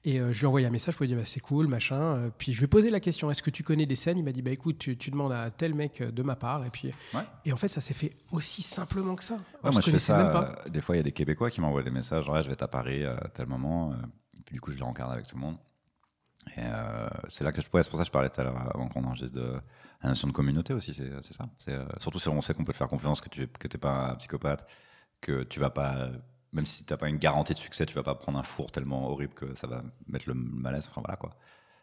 Et 0.04 0.20
euh, 0.20 0.34
je 0.34 0.40
lui 0.40 0.46
ai 0.46 0.48
envoyé 0.48 0.66
un 0.66 0.72
message 0.72 0.96
pour 0.96 1.04
lui 1.04 1.08
dire 1.10 1.18
bah, 1.18 1.26
c'est 1.26 1.40
cool, 1.40 1.68
machin. 1.68 2.02
Euh, 2.02 2.30
puis 2.38 2.54
je 2.54 2.60
lui 2.60 2.66
ai 2.66 2.68
posé 2.68 2.90
la 2.90 3.00
question 3.00 3.30
est-ce 3.30 3.44
que 3.44 3.50
tu 3.52 3.64
connais 3.64 3.86
des 3.86 3.96
scènes? 3.96 4.18
Il 4.18 4.24
m'a 4.24 4.32
dit 4.32 4.42
bah 4.42 4.52
écoute, 4.52 4.78
tu, 4.80 4.98
tu 4.98 5.12
demandes 5.12 5.32
à 5.32 5.50
tel 5.52 5.74
mec 5.76 6.02
euh, 6.02 6.12
de 6.12 6.24
ma 6.24 6.36
part. 6.36 6.66
Et 6.66 6.70
puis 6.70 6.92
Ouais. 7.14 7.22
et 7.46 7.54
en 7.54 7.56
fait, 7.58 7.68
ça 7.68 7.80
s'est 7.82 7.94
fait 7.94 8.16
aussi 8.32 8.62
simplement 8.62 9.16
que 9.16 9.24
ça. 9.24 9.36
Ouais, 9.36 9.72
moi, 9.72 9.82
je 9.82 9.92
fais 9.92 10.00
ça. 10.00 10.18
même 10.24 10.32
pas. 10.32 10.56
des 10.70 10.82
fois, 10.82 10.96
il 10.96 11.00
y 11.00 11.02
a 11.02 11.04
des 11.04 11.12
Québécois 11.12 11.50
qui 11.52 11.62
m'envoient 11.62 11.84
des 11.84 11.92
messages. 11.92 12.28
Ouais, 12.28 12.42
je 12.42 12.48
vais 12.48 12.54
être 12.54 12.64
à 12.64 12.68
Paris 12.68 13.06
à 13.06 13.30
tel 13.34 13.46
moment. 13.48 13.94
et 13.94 14.42
puis, 14.44 14.54
du 14.56 14.62
coup, 14.62 14.72
je 14.72 14.78
les 14.78 14.84
rencarde 14.84 15.14
avec 15.14 15.28
tout 15.28 15.36
le 15.36 15.42
monde. 15.42 15.58
Et 16.48 16.62
euh, 16.62 17.10
c'est 17.28 17.44
là 17.44 17.52
que 17.52 17.62
je. 17.62 17.68
Ouais, 17.74 17.84
c'est 17.84 17.90
pour 17.90 17.98
ça 17.98 18.04
que 18.04 18.08
je 18.08 18.12
parlais 18.12 18.30
tout 18.30 18.42
à 18.42 18.44
l'heure 18.44 18.58
avant 18.76 18.88
qu'on 18.88 19.04
enregistre 19.04 19.36
de 19.36 19.54
la 20.04 20.10
notion 20.10 20.28
de 20.28 20.34
communauté 20.34 20.74
aussi. 20.74 20.94
C'est 20.94 21.34
ça. 21.34 21.46
Euh, 21.70 21.86
surtout 22.00 22.20
si 22.20 22.30
on 22.30 22.42
sait 22.42 22.54
qu'on 22.54 22.64
peut 22.64 22.74
te 22.74 22.78
faire 22.78 22.88
confiance, 22.88 23.22
que 23.22 23.30
tu 23.30 23.48
que 23.48 23.68
t'es 23.68 23.78
pas 23.78 24.12
un 24.12 24.16
psychopathe, 24.16 24.66
que 25.22 25.44
tu 25.44 25.60
vas 25.60 25.70
pas. 25.70 26.10
Même 26.52 26.66
si 26.66 26.84
t'as 26.84 26.98
pas 26.98 27.10
une 27.10 27.18
garantie 27.18 27.54
de 27.54 27.60
succès, 27.60 27.86
tu 27.86 27.94
vas 27.94 28.02
pas 28.04 28.16
prendre 28.16 28.40
un 28.40 28.44
four 28.44 28.72
tellement 28.72 29.08
horrible 29.10 29.36
que 29.36 29.54
ça 29.56 29.68
va 29.68 29.84
mettre 30.08 30.28
le 30.28 30.34
malaise. 30.34 30.88
Enfin 30.90 31.02
voilà 31.02 31.16
quoi. 31.18 31.36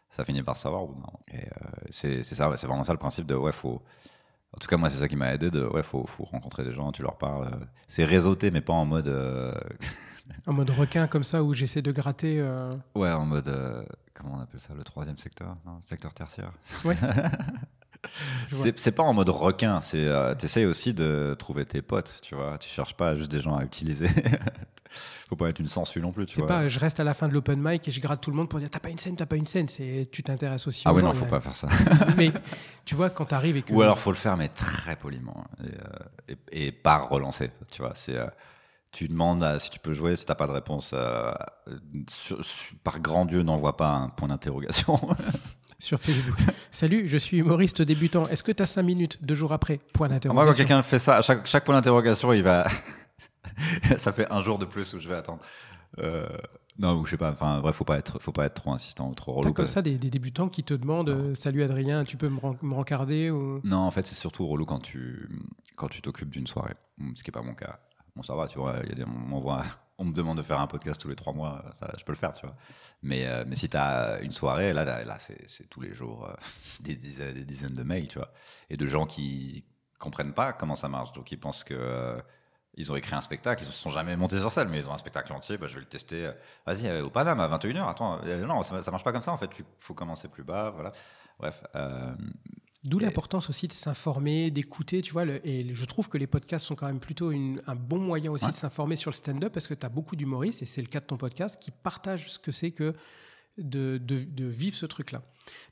Ça 0.09 0.25
finit 0.25 0.43
par 0.43 0.57
savoir. 0.57 0.85
moment. 0.87 1.19
Et 1.29 1.45
euh, 1.45 1.49
c'est 1.89 2.23
c'est 2.23 2.35
ça. 2.35 2.51
C'est 2.57 2.67
vraiment 2.67 2.83
ça 2.83 2.93
le 2.93 2.99
principe 2.99 3.25
de 3.27 3.35
ouais 3.35 3.51
faut. 3.53 3.81
En 4.55 4.59
tout 4.59 4.67
cas, 4.67 4.77
moi, 4.77 4.89
c'est 4.89 4.97
ça 4.97 5.07
qui 5.07 5.15
m'a 5.15 5.33
aidé. 5.33 5.51
De, 5.51 5.65
ouais, 5.65 5.83
faut, 5.83 6.05
faut 6.07 6.23
rencontrer 6.23 6.63
des 6.63 6.71
gens, 6.71 6.91
tu 6.91 7.01
leur 7.03 7.17
parles. 7.17 7.45
euh, 7.53 7.65
C'est 7.87 8.05
réseauté, 8.05 8.49
mais 8.51 8.61
pas 8.61 8.73
en 8.73 8.85
mode. 8.85 9.07
euh, 9.07 9.53
En 10.47 10.53
mode 10.53 10.69
requin 10.71 11.07
comme 11.07 11.23
ça 11.23 11.43
où 11.43 11.53
j'essaie 11.53 11.81
de 11.81 11.91
gratter. 11.91 12.39
euh, 12.39 12.73
ouais, 12.95 13.11
en 13.11 13.25
mode. 13.25 13.47
euh, 13.49 13.83
comment 14.13 14.35
on 14.35 14.39
appelle 14.41 14.59
ça 14.59 14.73
Le 14.75 14.83
troisième 14.83 15.17
secteur 15.19 15.57
Non, 15.65 15.79
secteur 15.81 16.13
tertiaire. 16.13 16.51
Ouais. 16.85 16.95
C'est 18.51 18.91
pas 18.93 19.03
en 19.03 19.13
mode 19.13 19.29
requin. 19.29 19.81
C'est. 19.81 20.07
T'essayes 20.37 20.65
aussi 20.65 20.93
de 20.93 21.35
trouver 21.37 21.65
tes 21.65 21.81
potes, 21.81 22.19
tu 22.21 22.35
vois. 22.35 22.57
Tu 22.57 22.69
cherches 22.69 22.95
pas 22.95 23.15
juste 23.15 23.31
des 23.31 23.41
gens 23.41 23.55
à 23.55 23.63
utiliser. 23.63 24.07
faut 25.29 25.35
pas 25.35 25.49
être 25.49 25.59
une 25.59 25.67
sangsue 25.67 25.99
non 26.01 26.11
plus, 26.11 26.25
tu 26.25 26.39
vois. 26.39 26.47
pas 26.47 26.67
je 26.67 26.79
reste 26.79 26.99
à 26.99 27.03
la 27.03 27.13
fin 27.13 27.27
de 27.27 27.33
l'open 27.33 27.59
mic 27.61 27.87
et 27.87 27.91
je 27.91 27.99
gratte 27.99 28.21
tout 28.21 28.29
le 28.31 28.37
monde 28.37 28.49
pour 28.49 28.59
dire 28.59 28.69
t'as 28.69 28.79
pas 28.79 28.89
une 28.89 28.97
scène, 28.97 29.15
t'as 29.15 29.25
pas 29.25 29.35
une 29.35 29.47
scène. 29.47 29.67
C'est 29.67 30.07
tu 30.11 30.23
t'intéresses 30.23 30.67
aussi. 30.67 30.83
ah 30.85 30.91
gens, 30.91 30.99
non, 31.01 31.13
faut 31.13 31.25
pas 31.25 31.41
faire 31.41 31.55
ça. 31.55 31.67
Mais 32.17 32.31
tu 32.85 32.95
vois, 32.95 33.09
quand 33.09 33.25
t'arrives 33.25 33.57
et 33.57 33.61
que. 33.61 33.73
Ou 33.73 33.81
alors 33.81 33.99
faut 33.99 34.11
le 34.11 34.17
faire, 34.17 34.37
mais 34.37 34.47
très 34.49 34.95
poliment. 34.95 35.45
Et, 35.63 35.67
euh, 36.31 36.37
et, 36.51 36.67
et 36.67 36.71
pas 36.71 36.97
relancer, 36.97 37.49
tu 37.71 37.81
vois. 37.81 37.93
C'est. 37.95 38.15
euh, 38.17 38.27
tu 38.93 39.07
demandes 39.09 39.43
à- 39.43 39.59
si 39.59 39.69
tu 39.69 39.79
peux 39.79 39.93
jouer, 39.93 40.15
si 40.15 40.25
t'as 40.25 40.35
pas 40.35 40.47
de 40.47 40.53
réponse, 40.53 40.91
euh, 40.93 41.31
sur- 42.09 42.43
sur- 42.43 42.77
par 42.83 42.99
grand 42.99 43.25
Dieu, 43.25 43.43
n'envoie 43.43 43.75
pas 43.77 43.89
un 43.89 44.09
point 44.09 44.29
d'interrogation. 44.29 44.99
sur 45.79 45.99
Facebook. 45.99 46.35
Salut, 46.71 47.07
je 47.07 47.17
suis 47.17 47.37
humoriste 47.37 47.81
débutant. 47.81 48.23
Est-ce 48.29 48.41
que 48.43 48.51
tu 48.51 48.63
as 48.63 48.65
5 48.65 48.81
minutes 48.83 49.17
deux 49.21 49.35
jours 49.35 49.51
après 49.53 49.79
Point 49.93 50.07
Moi, 50.07 50.15
d'interrogation. 50.15 50.51
quand 50.51 50.57
quelqu'un 50.57 50.81
fait 50.83 50.99
ça, 50.99 51.17
à 51.17 51.21
chaque, 51.21 51.45
chaque 51.45 51.65
point 51.65 51.75
d'interrogation, 51.75 52.31
il 52.33 52.41
va. 52.43 52.65
ça 53.97 54.11
fait 54.13 54.31
un 54.31 54.41
jour 54.41 54.57
de 54.59 54.65
plus 54.65 54.93
où 54.93 54.99
je 54.99 55.07
vais 55.07 55.15
attendre. 55.15 55.41
Euh, 55.99 56.27
non, 56.79 56.93
ou 56.99 57.05
je 57.05 57.11
sais 57.11 57.17
pas. 57.17 57.31
Enfin, 57.31 57.59
bref, 57.59 57.75
faut 57.75 57.85
pas 57.85 57.97
être, 57.97 58.21
faut 58.21 58.31
pas 58.31 58.45
être 58.45 58.53
trop 58.55 58.71
insistant 58.71 59.09
ou 59.09 59.15
trop 59.15 59.31
T'as 59.33 59.39
relou. 59.39 59.53
comme 59.53 59.65
parce- 59.65 59.73
ça 59.73 59.81
des, 59.81 59.97
des 59.97 60.09
débutants 60.09 60.49
qui 60.49 60.63
te 60.63 60.73
demandent 60.73 61.09
euh, 61.09 61.33
Salut 61.35 61.63
Adrien, 61.63 62.03
tu 62.03 62.17
peux 62.17 62.29
me, 62.29 62.39
ren- 62.39 62.57
me 62.61 62.73
rencarder 62.73 63.31
ou... 63.31 63.61
Non, 63.63 63.77
en 63.77 63.91
fait, 63.91 64.05
c'est 64.05 64.15
surtout 64.15 64.45
relou 64.47 64.65
quand 64.65 64.79
tu 64.79 65.27
quand 65.75 65.87
tu 65.87 66.01
t'occupes 66.01 66.29
d'une 66.29 66.45
soirée, 66.47 66.73
ce 67.15 67.23
qui 67.23 67.29
est 67.29 67.31
pas 67.31 67.41
mon 67.41 67.55
cas. 67.55 67.79
Bon, 68.15 68.21
ça 68.21 68.35
va, 68.35 68.47
tu 68.47 68.59
vois. 68.59 68.75
il 68.83 68.89
Y 68.89 68.91
a 68.91 68.95
des, 68.95 69.05
on, 69.05 70.05
me 70.05 70.11
demande 70.13 70.37
de 70.37 70.43
faire 70.43 70.59
un 70.59 70.67
podcast 70.67 71.01
tous 71.01 71.09
les 71.09 71.15
trois 71.15 71.33
mois, 71.33 71.63
ça, 71.73 71.91
je 71.97 72.03
peux 72.03 72.11
le 72.11 72.17
faire, 72.17 72.33
tu 72.33 72.45
vois. 72.45 72.55
Mais 73.01 73.25
euh, 73.27 73.43
mais 73.47 73.55
si 73.55 73.69
t'as 73.69 74.19
une 74.21 74.31
soirée, 74.31 74.73
là, 74.73 74.85
là, 74.85 75.17
c'est 75.19 75.67
tous 75.69 75.81
les 75.81 75.93
jours 75.93 76.27
euh, 76.29 76.33
des 76.81 76.95
dizaines, 76.95 77.33
des 77.33 77.45
dizaines 77.45 77.73
de 77.73 77.83
mails, 77.83 78.07
tu 78.07 78.19
vois, 78.19 78.31
et 78.69 78.77
de 78.77 78.85
gens 78.85 79.05
qui 79.07 79.63
comprennent 79.99 80.33
pas 80.33 80.53
comment 80.53 80.75
ça 80.75 80.89
marche, 80.89 81.13
donc 81.13 81.31
ils 81.31 81.39
pensent 81.39 81.63
que 81.63 82.17
ils 82.77 82.91
ont 82.91 82.95
écrit 82.95 83.15
un 83.15 83.21
spectacle, 83.21 83.63
ils 83.63 83.67
se 83.67 83.73
sont 83.73 83.89
jamais 83.89 84.15
montés 84.15 84.37
sur 84.37 84.51
scène, 84.51 84.69
mais 84.69 84.77
ils 84.79 84.87
ont 84.89 84.93
un 84.93 84.97
spectacle 84.97 85.33
entier, 85.33 85.57
bah, 85.57 85.67
je 85.67 85.73
vais 85.75 85.81
le 85.81 85.87
tester. 85.87 86.27
euh, 86.27 86.31
Vas-y, 86.65 86.87
euh, 86.87 87.03
au 87.05 87.09
Paname 87.09 87.39
à 87.39 87.47
21h, 87.47 87.87
attends, 87.89 88.19
euh, 88.25 88.45
non, 88.45 88.61
ça, 88.63 88.81
ça 88.81 88.91
marche 88.91 89.03
pas 89.03 89.11
comme 89.11 89.21
ça, 89.23 89.33
en 89.33 89.37
fait, 89.37 89.49
il 89.59 89.65
faut 89.79 89.93
commencer 89.93 90.27
plus 90.27 90.43
bas, 90.43 90.69
voilà. 90.73 90.91
Bref, 91.39 91.63
euh, 91.75 92.13
D'où 92.83 92.99
Et- 92.99 93.03
l'importance 93.03 93.49
aussi 93.49 93.67
de 93.67 93.73
s'informer, 93.73 94.49
d'écouter, 94.51 95.01
tu 95.01 95.11
vois. 95.11 95.25
le- 95.25 95.45
et 95.45 95.73
je 95.73 95.85
trouve 95.85 96.07
que 96.09 96.17
les 96.17 96.27
podcasts 96.27 96.65
sont 96.65 96.75
quand 96.75 96.85
même 96.85 96.99
plutôt 96.99 97.31
une- 97.31 97.61
un 97.67 97.75
bon 97.75 97.97
moyen 97.99 98.31
aussi 98.31 98.45
Ouais. 98.45 98.51
de 98.51 98.55
s'informer 98.55 98.95
sur 98.95 99.09
le 99.11 99.15
stand-up 99.15 99.51
parce 99.51 99.67
que 99.67 99.73
tu 99.73 99.85
as 99.85 99.89
beaucoup 99.89 100.15
d'humoristes, 100.15 100.61
et 100.61 100.65
c'est 100.65 100.81
le 100.81 100.87
cas 100.87 100.99
de 100.99 101.05
ton 101.05 101.17
podcast, 101.17 101.57
qui 101.59 101.71
partagent 101.71 102.29
ce 102.31 102.39
que 102.39 102.51
c'est 102.51 102.71
que 102.71 102.93
de, 103.57 103.97
de- 103.97 104.23
de 104.23 104.45
vivre 104.45 104.75
ce 104.75 104.85
truc-là. 104.85 105.21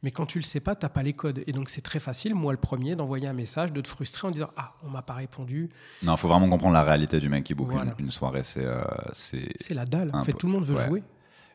Mais 0.04 0.12
quand 0.12 0.26
tu 0.26 0.40
le 0.40 0.44
sais 0.46 0.60
pas, 0.62 0.76
tu 0.76 0.88
pas 0.88 1.04
les 1.04 1.14
codes. 1.14 1.44
Et 1.48 1.52
donc 1.52 1.70
c'est 1.70 1.82
très 1.82 2.00
facile, 2.00 2.34
moi 2.36 2.52
le 2.54 2.58
premier, 2.60 2.96
d'envoyer 2.96 3.28
un 3.28 3.34
message, 3.34 3.74
de 3.74 3.82
te 3.82 3.88
frustrer 3.88 4.28
en 4.28 4.32
disant 4.32 4.50
Ah, 4.56 4.74
on 4.84 4.90
m'a 4.90 5.02
pas 5.02 5.14
répondu. 5.14 5.70
Non, 6.04 6.16
faut 6.18 6.28
vraiment 6.28 6.48
comprendre 6.50 6.74
la 6.74 6.84
réalité 6.84 7.20
du 7.20 7.28
mec 7.30 7.44
qui 7.44 7.54
Voilà. 7.54 7.94
une, 8.00 8.06
une 8.06 8.12
soirée. 8.12 8.44
C'est, 8.44 8.66
euh, 8.66 8.82
c'est, 9.14 9.50
C'est 9.60 9.74
la 9.74 9.86
dalle. 9.86 10.12
En 10.14 10.24
fait, 10.24 10.34
tout 10.34 10.48
le 10.48 10.54
monde 10.54 10.64
veut 10.66 10.76
Ouais. 10.76 10.86
jouer. 10.88 11.04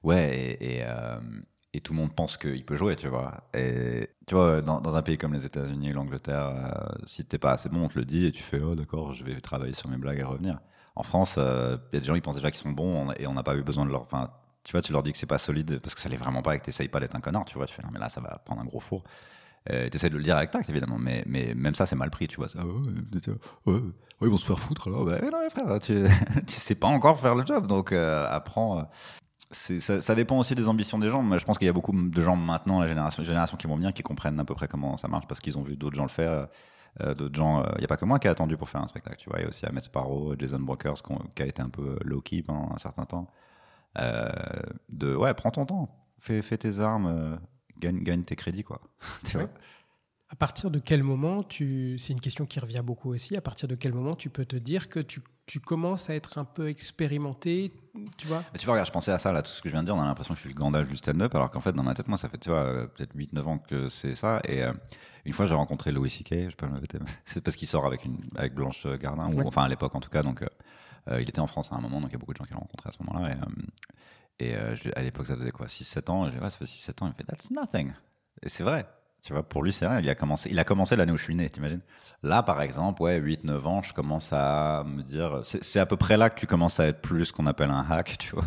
ouais, 0.03 0.37
et, 0.39 0.76
et, 0.78 0.85
euh, 0.85 1.18
et 1.72 1.81
tout 1.81 1.93
le 1.93 1.99
monde 1.99 2.14
pense 2.14 2.37
qu'il 2.37 2.64
peut 2.64 2.76
jouer, 2.76 2.97
tu 2.97 3.09
vois. 3.09 3.45
Et 3.55 4.11
tu 4.26 4.35
vois, 4.35 4.61
dans, 4.61 4.81
dans 4.81 4.97
un 4.97 5.03
pays 5.03 5.16
comme 5.16 5.33
les 5.33 5.47
États-Unis, 5.47 5.93
l'Angleterre, 5.93 6.47
euh, 6.47 6.95
si 7.07 7.24
t'es 7.24 7.39
pas 7.39 7.53
assez 7.53 7.68
bon, 7.68 7.85
on 7.85 7.89
te 7.89 7.99
le 7.99 8.05
dit 8.05 8.26
et 8.26 8.33
tu 8.33 8.43
fais, 8.43 8.61
oh 8.61 8.74
d'accord, 8.74 9.14
je 9.14 9.24
vais 9.24 9.41
travailler 9.41 9.72
sur 9.74 9.89
mes 9.89 9.97
blagues 9.97 10.18
et 10.18 10.22
revenir. 10.24 10.59
En 10.97 11.05
France, 11.05 11.37
il 11.39 11.43
y 11.95 11.97
a 11.97 12.01
des 12.01 12.05
gens 12.07 12.14
qui 12.14 12.20
pensent 12.20 12.35
déjà 12.35 12.51
qu'ils 12.51 12.61
sont 12.61 12.72
bons 12.72 13.09
on- 13.09 13.12
et 13.12 13.26
on 13.28 13.33
n'a 13.35 13.43
pas 13.45 13.55
eu 13.57 13.62
besoin 13.62 13.87
de 13.87 13.91
leur. 13.91 14.03
Enfin, 14.03 14.31
tu 14.64 14.72
vois, 14.72 14.82
tu 14.82 14.92
leur 14.92 15.02
dis 15.02 15.12
que 15.12 15.18
c'est 15.18 15.26
pas 15.26 15.38
solide 15.38 15.80
parce 15.80 15.94
que 15.94 16.00
ça 16.00 16.08
l'est 16.08 16.16
vraiment 16.16 16.42
pas 16.42 16.54
et 16.54 16.58
que 16.58 16.64
t'essayes 16.64 16.88
pas 16.88 17.00
d'être 17.00 17.16
un 17.16 17.20
connard, 17.20 17.44
tu 17.46 17.56
vois. 17.56 17.66
Tu 17.66 17.74
fais, 17.74 17.82
non, 17.82 17.88
mais 17.92 17.98
là, 18.00 18.08
ça 18.08 18.20
va 18.20 18.38
prendre 18.44 18.61
un 18.61 18.64
gros 18.64 18.80
four. 18.80 19.04
Euh, 19.70 19.88
T'essayes 19.90 20.11
de 20.11 20.16
le 20.16 20.22
dire 20.22 20.36
avec 20.36 20.50
tact, 20.50 20.68
évidemment, 20.70 20.96
mais, 20.98 21.22
mais 21.26 21.54
même 21.54 21.74
ça, 21.74 21.84
c'est 21.86 21.96
mal 21.96 22.11
pris, 22.11 22.28
tu 22.28 22.36
vois. 22.36 22.48
Ça, 22.48 22.64
ouais, 22.64 22.72
ouais, 23.66 23.80
ils 24.22 24.28
vont 24.28 24.36
se 24.38 24.46
faire 24.46 24.58
foutre. 24.58 24.90
Ben 25.04 25.20
non, 25.30 25.48
frère, 25.50 25.78
tu, 25.80 26.04
tu 26.46 26.54
sais 26.54 26.74
pas 26.74 26.88
encore 26.88 27.18
faire 27.20 27.34
le 27.34 27.44
job, 27.44 27.66
donc 27.66 27.92
euh, 27.92 28.26
apprends. 28.30 28.78
euh, 28.80 28.82
ça, 29.50 30.00
ça 30.00 30.14
dépend 30.14 30.38
aussi 30.38 30.54
des 30.54 30.68
ambitions 30.68 30.98
des 30.98 31.08
gens. 31.08 31.22
Mais 31.22 31.38
je 31.38 31.44
pense 31.44 31.58
qu'il 31.58 31.66
y 31.66 31.70
a 31.70 31.72
beaucoup 31.72 31.92
de 31.92 32.22
gens 32.22 32.36
maintenant, 32.36 32.80
la 32.80 32.86
génération, 32.86 33.22
génération 33.24 33.56
qui 33.56 33.66
vont 33.66 33.76
venir, 33.76 33.92
qui 33.92 34.02
comprennent 34.02 34.38
à 34.40 34.44
peu 34.44 34.54
près 34.54 34.68
comment 34.68 34.96
ça 34.96 35.08
marche 35.08 35.26
parce 35.26 35.40
qu'ils 35.40 35.58
ont 35.58 35.62
vu 35.62 35.76
d'autres 35.76 35.96
gens 35.96 36.04
le 36.04 36.08
faire. 36.08 36.46
euh, 37.02 37.14
d'autres 37.14 37.34
gens, 37.36 37.62
il 37.74 37.78
n'y 37.80 37.84
a 37.84 37.88
pas 37.88 37.96
que 37.96 38.04
moi 38.04 38.18
qui 38.18 38.28
a 38.28 38.30
attendu 38.32 38.56
pour 38.56 38.68
faire 38.68 38.82
un 38.82 38.88
spectacle, 38.88 39.16
tu 39.18 39.28
vois. 39.30 39.40
Il 39.40 39.42
y 39.42 39.46
a 39.46 39.48
aussi 39.48 39.66
Ahmed 39.66 39.82
Sparrow, 39.82 40.34
Jason 40.38 40.61
Brokers 40.61 41.02
qui 41.34 41.42
a 41.42 41.46
été 41.46 41.62
un 41.62 41.68
peu 41.70 41.98
low-key 42.04 42.42
pendant 42.42 42.72
un 42.74 42.78
certain 42.78 43.04
temps. 43.04 43.30
Euh, 43.99 44.30
de 44.88 45.14
ouais, 45.14 45.34
prends 45.34 45.51
ton 45.51 45.66
temps, 45.66 45.88
fais, 46.20 46.43
fais 46.43 46.57
tes 46.59 46.78
armes, 46.80 47.07
euh, 47.07 47.36
gagne, 47.78 48.03
gagne 48.03 48.22
tes 48.22 48.36
crédits, 48.36 48.62
quoi. 48.64 48.80
tu 49.24 49.36
Ouais. 49.36 49.45
vois. 49.45 49.53
À 50.32 50.36
partir 50.36 50.70
de 50.70 50.78
quel 50.78 51.03
moment 51.03 51.43
tu. 51.43 51.99
C'est 51.99 52.12
une 52.12 52.20
question 52.20 52.47
qui 52.47 52.61
revient 52.61 52.82
beaucoup 52.84 53.11
aussi. 53.12 53.36
À 53.36 53.41
partir 53.41 53.66
de 53.66 53.74
quel 53.74 53.93
moment 53.93 54.14
tu 54.14 54.30
peux 54.30 54.45
te 54.45 54.55
dire 54.55 54.88
que 54.88 55.01
tu, 55.01 55.20
tu 55.47 55.59
commences 55.59 56.09
à 56.09 56.14
être 56.14 56.38
un 56.38 56.45
peu 56.45 56.68
expérimenté, 56.68 57.72
tu 58.16 58.28
vois? 58.28 58.45
Mais 58.53 58.59
tu 58.61 58.64
vois, 58.66 58.74
regarde, 58.74 58.86
je 58.86 58.93
pensais 58.93 59.11
à 59.11 59.18
ça, 59.18 59.32
là, 59.32 59.43
tout 59.43 59.51
ce 59.51 59.61
que 59.61 59.68
je 59.68 59.72
viens 59.74 59.82
de 59.82 59.86
dire, 59.88 59.97
on 59.97 60.01
a 60.01 60.07
l'impression 60.07 60.34
que 60.34 60.38
je 60.38 60.43
suis 60.43 60.55
le 60.55 60.59
Gandalf 60.59 60.88
du 60.88 60.97
stand-up, 60.97 61.34
alors 61.34 61.51
qu'en 61.51 61.61
fait, 61.61 61.72
dans 61.72 61.82
ma 61.82 61.95
tête, 61.95 62.07
moi, 62.07 62.16
ça 62.16 62.28
fait, 62.28 62.38
tu 62.38 62.49
vois, 62.51 62.59
euh, 62.61 62.86
peut-être 62.86 63.12
8-9 63.16 63.43
ans 63.49 63.59
que 63.59 63.88
c'est 63.88 64.14
ça. 64.14 64.41
Et 64.45 64.62
euh, 64.62 64.72
une 65.24 65.32
fois, 65.32 65.47
j'ai 65.47 65.55
rencontré 65.57 65.91
Louis 65.91 66.11
C.K., 66.11 66.49
je 66.51 66.55
peux 66.55 66.68
me 66.68 66.74
répéter, 66.74 66.99
c'est 67.24 67.41
parce 67.41 67.57
qu'il 67.57 67.66
sort 67.66 67.84
avec, 67.84 68.05
une, 68.05 68.18
avec 68.36 68.55
Blanche 68.55 68.86
Gardin, 68.86 69.32
ou 69.32 69.38
Ouais. 69.38 69.45
enfin 69.47 69.64
à 69.64 69.68
l'époque 69.68 69.97
en 69.97 70.01
tout 70.01 70.11
cas, 70.11 70.22
donc 70.22 70.43
euh, 70.43 70.47
il 71.12 71.28
était 71.28 71.40
en 71.40 71.46
France 71.46 71.72
à 71.72 71.76
un 71.76 71.80
moment, 71.80 72.01
donc 72.01 72.11
il 72.11 72.12
y 72.12 72.16
a 72.16 72.18
beaucoup 72.18 72.32
de 72.32 72.38
gens 72.38 72.44
qui 72.44 72.53
l'ont 72.53 72.61
rencontré 72.61 72.88
à 72.88 72.92
ce 72.92 73.03
moment-là. 73.03 73.30
Et, 73.30 73.34
euh, 73.34 73.36
et 74.40 74.57
euh, 74.57 74.92
à 74.96 75.03
l'époque, 75.03 75.26
ça 75.26 75.36
faisait 75.36 75.51
quoi 75.51 75.66
6-7 75.66 76.11
ans, 76.11 76.26
et 76.26 76.30
je 76.30 76.36
dis, 76.36 76.42
ouais, 76.42 76.51
ça 76.51 76.57
fait 76.57 76.64
6-7 76.64 77.03
ans, 77.03 77.07
il 77.07 77.09
me 77.09 77.14
fait, 77.14 77.24
that's 77.24 77.51
nothing. 77.51 77.92
Et 78.42 78.48
c'est 78.48 78.64
vrai. 78.64 78.86
Tu 79.22 79.34
vois, 79.34 79.42
pour 79.46 79.62
lui, 79.62 79.70
c'est 79.70 79.86
rien. 79.86 80.01
Il 80.01 80.09
a 80.09 80.14
commencé, 80.14 80.48
il 80.51 80.59
a 80.59 80.64
commencé 80.64 80.96
l'année 80.96 81.12
où 81.12 81.16
je 81.16 81.24
suis 81.24 81.34
né, 81.34 81.51
t'imagines? 81.51 81.82
Là, 82.22 82.42
par 82.42 82.62
exemple, 82.62 83.03
ouais, 83.03 83.20
8-9 83.20 83.66
ans, 83.66 83.82
je 83.82 83.92
commence 83.92 84.32
à 84.32 84.82
me 84.86 85.03
dire. 85.03 85.42
C'est 85.44 85.78
à 85.78 85.84
peu 85.84 85.98
près 85.98 86.16
là 86.16 86.30
que 86.30 86.40
tu 86.40 86.46
commences 86.46 86.80
à 86.80 86.86
être 86.86 87.03
plus 87.03 87.26
ce 87.26 87.32
qu'on 87.34 87.46
appelle 87.46 87.70
un 87.70 87.84
hack, 87.90 88.16
tu 88.18 88.34
vois. 88.34 88.46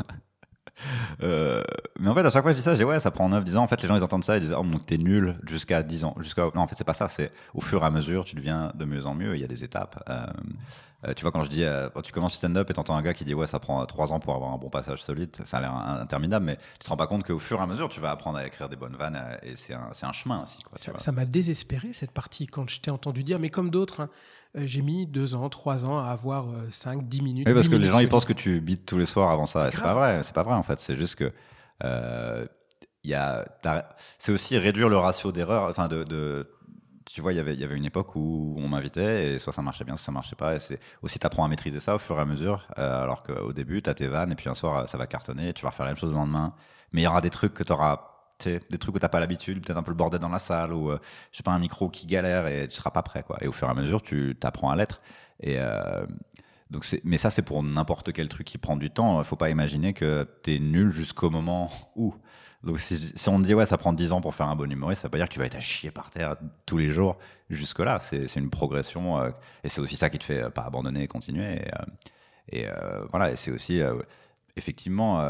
Euh, 1.22 1.64
mais 2.00 2.10
en 2.10 2.16
fait, 2.16 2.26
à 2.26 2.30
chaque 2.30 2.42
fois 2.42 2.52
que 2.52 2.58
je 2.58 2.58
dis 2.58 2.64
ça, 2.64 2.74
je 2.74 2.80
dis 2.80 2.84
ouais, 2.84 3.00
ça 3.00 3.12
prend 3.12 3.30
9-10 3.30 3.58
ans. 3.58 3.64
En 3.64 3.68
fait, 3.68 3.82
les 3.82 3.88
gens, 3.88 3.96
ils 3.96 4.04
entendent 4.04 4.24
ça, 4.24 4.38
ils 4.38 4.42
disent 4.42 4.56
oh, 4.58 4.64
donc 4.64 4.86
t'es 4.86 4.98
nul 4.98 5.38
jusqu'à 5.48 5.84
10 5.84 6.06
ans. 6.06 6.16
Jusqu'à... 6.20 6.44
Non, 6.56 6.62
en 6.62 6.68
fait, 6.68 6.76
c'est 6.76 6.84
pas 6.84 6.94
ça. 6.94 7.08
C'est 7.08 7.32
au 7.54 7.62
fur 7.62 7.84
et 7.84 7.86
à 7.86 7.92
mesure, 7.92 8.24
tu 8.24 8.36
deviens 8.36 8.72
de 8.76 8.86
mieux 8.86 9.06
en 9.06 9.14
mieux. 9.14 9.36
Il 9.36 9.42
y 9.42 9.44
a 9.44 9.48
des 9.48 9.64
étapes. 9.64 10.04
Euh, 10.10 10.26
euh, 11.06 11.14
tu 11.14 11.24
vois, 11.24 11.32
quand 11.32 11.44
je 11.44 11.50
dis, 11.50 11.66
quand 11.94 12.02
tu 12.02 12.14
commences 12.14 12.36
stand-up 12.36 12.70
et 12.70 12.74
t'entends 12.74 12.96
un 12.96 13.02
gars 13.02 13.14
qui 13.14 13.26
dit 13.26 13.34
ouais, 13.34 13.48
ça 13.48 13.60
prend 13.60 13.86
3 13.86 14.14
ans 14.14 14.20
pour 14.20 14.36
avoir 14.36 14.54
un 14.54 14.58
bon 14.58 14.70
passage 14.70 15.04
solide, 15.04 15.30
ça 15.44 15.58
a 15.58 15.62
l'air 15.62 15.76
interminable, 15.76 16.46
mais 16.46 16.56
tu 16.56 16.86
te 16.86 16.90
rends 16.90 16.98
pas 16.98 17.08
compte 17.08 17.26
qu'au 17.26 17.40
fur 17.40 17.60
et 17.60 17.62
à 17.62 17.68
mesure, 17.68 17.90
tu 17.90 18.00
vas 18.00 18.12
apprendre 18.12 18.38
à 18.38 18.48
écrire 18.48 18.70
des 18.70 18.78
bonnes 18.78 18.96
vannes 18.96 19.22
et 19.44 19.56
c'est 19.56 19.74
un, 19.74 19.90
c'est 19.94 20.06
un 20.06 20.14
chemin 20.14 20.44
aussi. 20.44 20.60
Quoi, 20.64 20.78
Ça 20.98 21.12
m'a 21.12 21.26
désespéré 21.26 21.92
cette 21.92 22.12
partie 22.12 22.48
quand 22.48 22.70
je 22.70 22.80
t'ai 22.80 22.92
entendu 22.92 23.24
dire, 23.24 23.38
mais 23.38 23.50
comme 23.50 23.70
d'autres, 23.70 24.02
hein, 24.02 24.10
j'ai 24.56 24.82
mis 24.82 25.06
deux 25.08 25.34
ans, 25.36 25.50
trois 25.50 25.86
ans 25.86 25.98
à 26.00 26.10
avoir 26.12 26.46
5, 26.72 27.08
10 27.08 27.22
minutes. 27.22 27.48
Oui, 27.48 27.54
parce 27.54 27.68
8 27.68 27.72
que 27.72 27.76
les 27.78 27.88
gens 27.88 28.00
ils 28.00 28.10
pensent 28.10 28.26
que 28.26 28.34
tu 28.34 28.62
bites 28.62 28.86
tous 28.86 28.98
les 28.98 29.06
soirs 29.06 29.32
avant 29.32 29.46
ça. 29.46 29.72
C'est 29.72 29.82
pas 29.82 29.94
vrai, 29.96 30.24
c'est 30.24 30.36
pas 30.36 30.44
vrai 30.44 30.54
en 30.56 30.64
fait. 30.64 30.80
C'est 30.80 30.96
juste 30.96 31.16
que 31.16 31.32
euh, 31.84 32.46
c'est 34.18 34.32
aussi 34.32 34.58
réduire 34.58 34.90
le 34.90 34.98
ratio 34.98 35.32
d'erreur. 35.32 35.70
Enfin, 35.70 35.88
de, 35.88 36.04
de- 36.04 36.50
tu 37.06 37.20
vois, 37.22 37.34
il 37.34 37.36
y 37.36 37.40
avait- 37.40 37.54
il 37.54 37.60
y 37.60 37.64
avait 37.66 37.76
une 37.76 37.84
époque 37.86 38.16
où 38.16 38.56
on 38.58 38.68
m'invitait 38.70 39.34
et 39.34 39.40
soit 39.40 39.52
ça 39.52 39.62
marchait 39.62 39.84
bien, 39.84 39.96
soit 39.98 40.06
ça 40.06 40.12
marchait 40.14 40.36
pas. 40.38 40.56
Et 40.56 40.60
c'est 40.60 40.80
aussi 41.02 41.20
t'apprends 41.20 41.44
à 41.44 41.48
maîtriser 41.50 41.80
ça 41.82 41.96
au 41.96 42.00
fur 42.00 42.18
et 42.18 42.22
à 42.22 42.26
mesure. 42.26 42.68
euh, 42.78 43.04
alors 43.04 43.24
qu'au 43.24 43.52
début, 43.52 43.82
t'as 43.82 43.94
tes 43.94 44.08
vannes 44.08 44.32
et 44.32 44.36
puis 44.36 44.50
un 44.50 44.54
soir 44.56 44.88
ça 44.88 44.98
va 44.98 45.06
cartonner. 45.08 45.50
Et 45.50 45.54
tu 45.54 45.64
vas 45.64 45.70
refaire 45.72 45.86
la 45.86 45.92
même 45.92 45.98
chose 45.98 46.12
le 46.12 46.16
lendemain. 46.16 46.54
Mais 46.94 47.02
il 47.02 47.04
y 47.04 47.08
aura 47.08 47.22
des 47.22 47.30
trucs 47.30 47.54
que 47.54 47.64
t'auras 47.64 47.98
tu 47.98 48.04
sais, 48.04 48.12
des 48.40 48.78
trucs 48.78 48.96
où 48.96 49.00
t'as 49.00 49.10
pas 49.10 49.20
l'habitude, 49.20 49.64
peut-être 49.66 49.78
un 49.78 49.84
peu 49.84 49.92
le 49.92 49.98
bordel 49.98 50.20
dans 50.20 50.30
la 50.30 50.40
salle, 50.40 50.74
ou 50.74 50.92
euh, 50.92 51.00
je 51.32 51.38
sais 51.38 51.44
pas, 51.44 51.52
un 51.52 51.60
micro 51.60 51.90
qui 51.90 52.06
galère 52.08 52.48
et 52.48 52.68
tu 52.68 52.76
seras 52.76 52.92
pas 52.92 53.04
prêt, 53.04 53.24
quoi. 53.24 53.38
Et 53.42 53.48
au 53.48 53.52
fur 53.52 53.68
et 53.68 53.72
à 53.72 53.74
mesure, 53.74 54.02
tu 54.02 54.36
t'apprends 54.40 54.70
à 54.70 54.76
l'être. 54.76 55.02
Et 55.40 55.56
euh, 55.60 56.06
donc 56.70 56.86
mais 57.04 57.18
ça, 57.18 57.30
c'est 57.30 57.42
pour 57.42 57.64
n'importe 57.64 58.12
quel 58.14 58.30
truc 58.30 58.48
qui 58.48 58.58
prend 58.58 58.78
du 58.78 58.90
temps. 58.90 59.24
Faut 59.24 59.36
pas 59.36 59.50
imaginer 59.50 59.94
que 59.94 60.28
t'es 60.44 60.60
nul 60.60 60.92
jusqu'au 60.92 61.30
moment 61.30 61.70
où. 61.96 62.16
Donc 62.64 62.80
si, 62.80 63.14
on 63.28 63.40
te 63.40 63.46
dit 63.46 63.54
ouais, 63.54 63.66
ça 63.66 63.78
prend 63.78 63.92
10 63.92 64.14
ans 64.14 64.22
pour 64.22 64.36
faire 64.36 64.48
un 64.48 64.56
bon 64.56 64.72
humoriste, 64.72 65.02
ça 65.02 65.08
veut 65.08 65.12
pas 65.12 65.18
dire 65.18 65.28
que 65.28 65.34
tu 65.34 65.40
vas 65.40 65.46
être 65.46 65.56
à 65.56 65.60
chier 65.60 65.92
par 65.92 66.12
terre 66.12 66.38
tous 66.66 66.78
les 66.78 66.88
jours 66.88 67.18
jusque 67.50 67.80
là. 67.80 68.00
C'est, 68.00 68.34
une 68.36 68.50
progression 68.50 69.20
euh, 69.20 69.32
et 69.66 69.70
c'est 69.70 69.82
aussi 69.82 69.98
ça 69.98 70.10
qui 70.10 70.18
te 70.18 70.24
fait 70.24 70.44
euh, 70.44 70.50
pas 70.50 70.64
abandonner 70.64 71.04
et 71.04 71.08
continuer. 71.08 71.62
Et, 72.52 72.66
voilà, 73.10 73.32
et 73.32 73.36
c'est 73.36 73.52
aussi 73.52 73.82
effectivement 74.58 75.24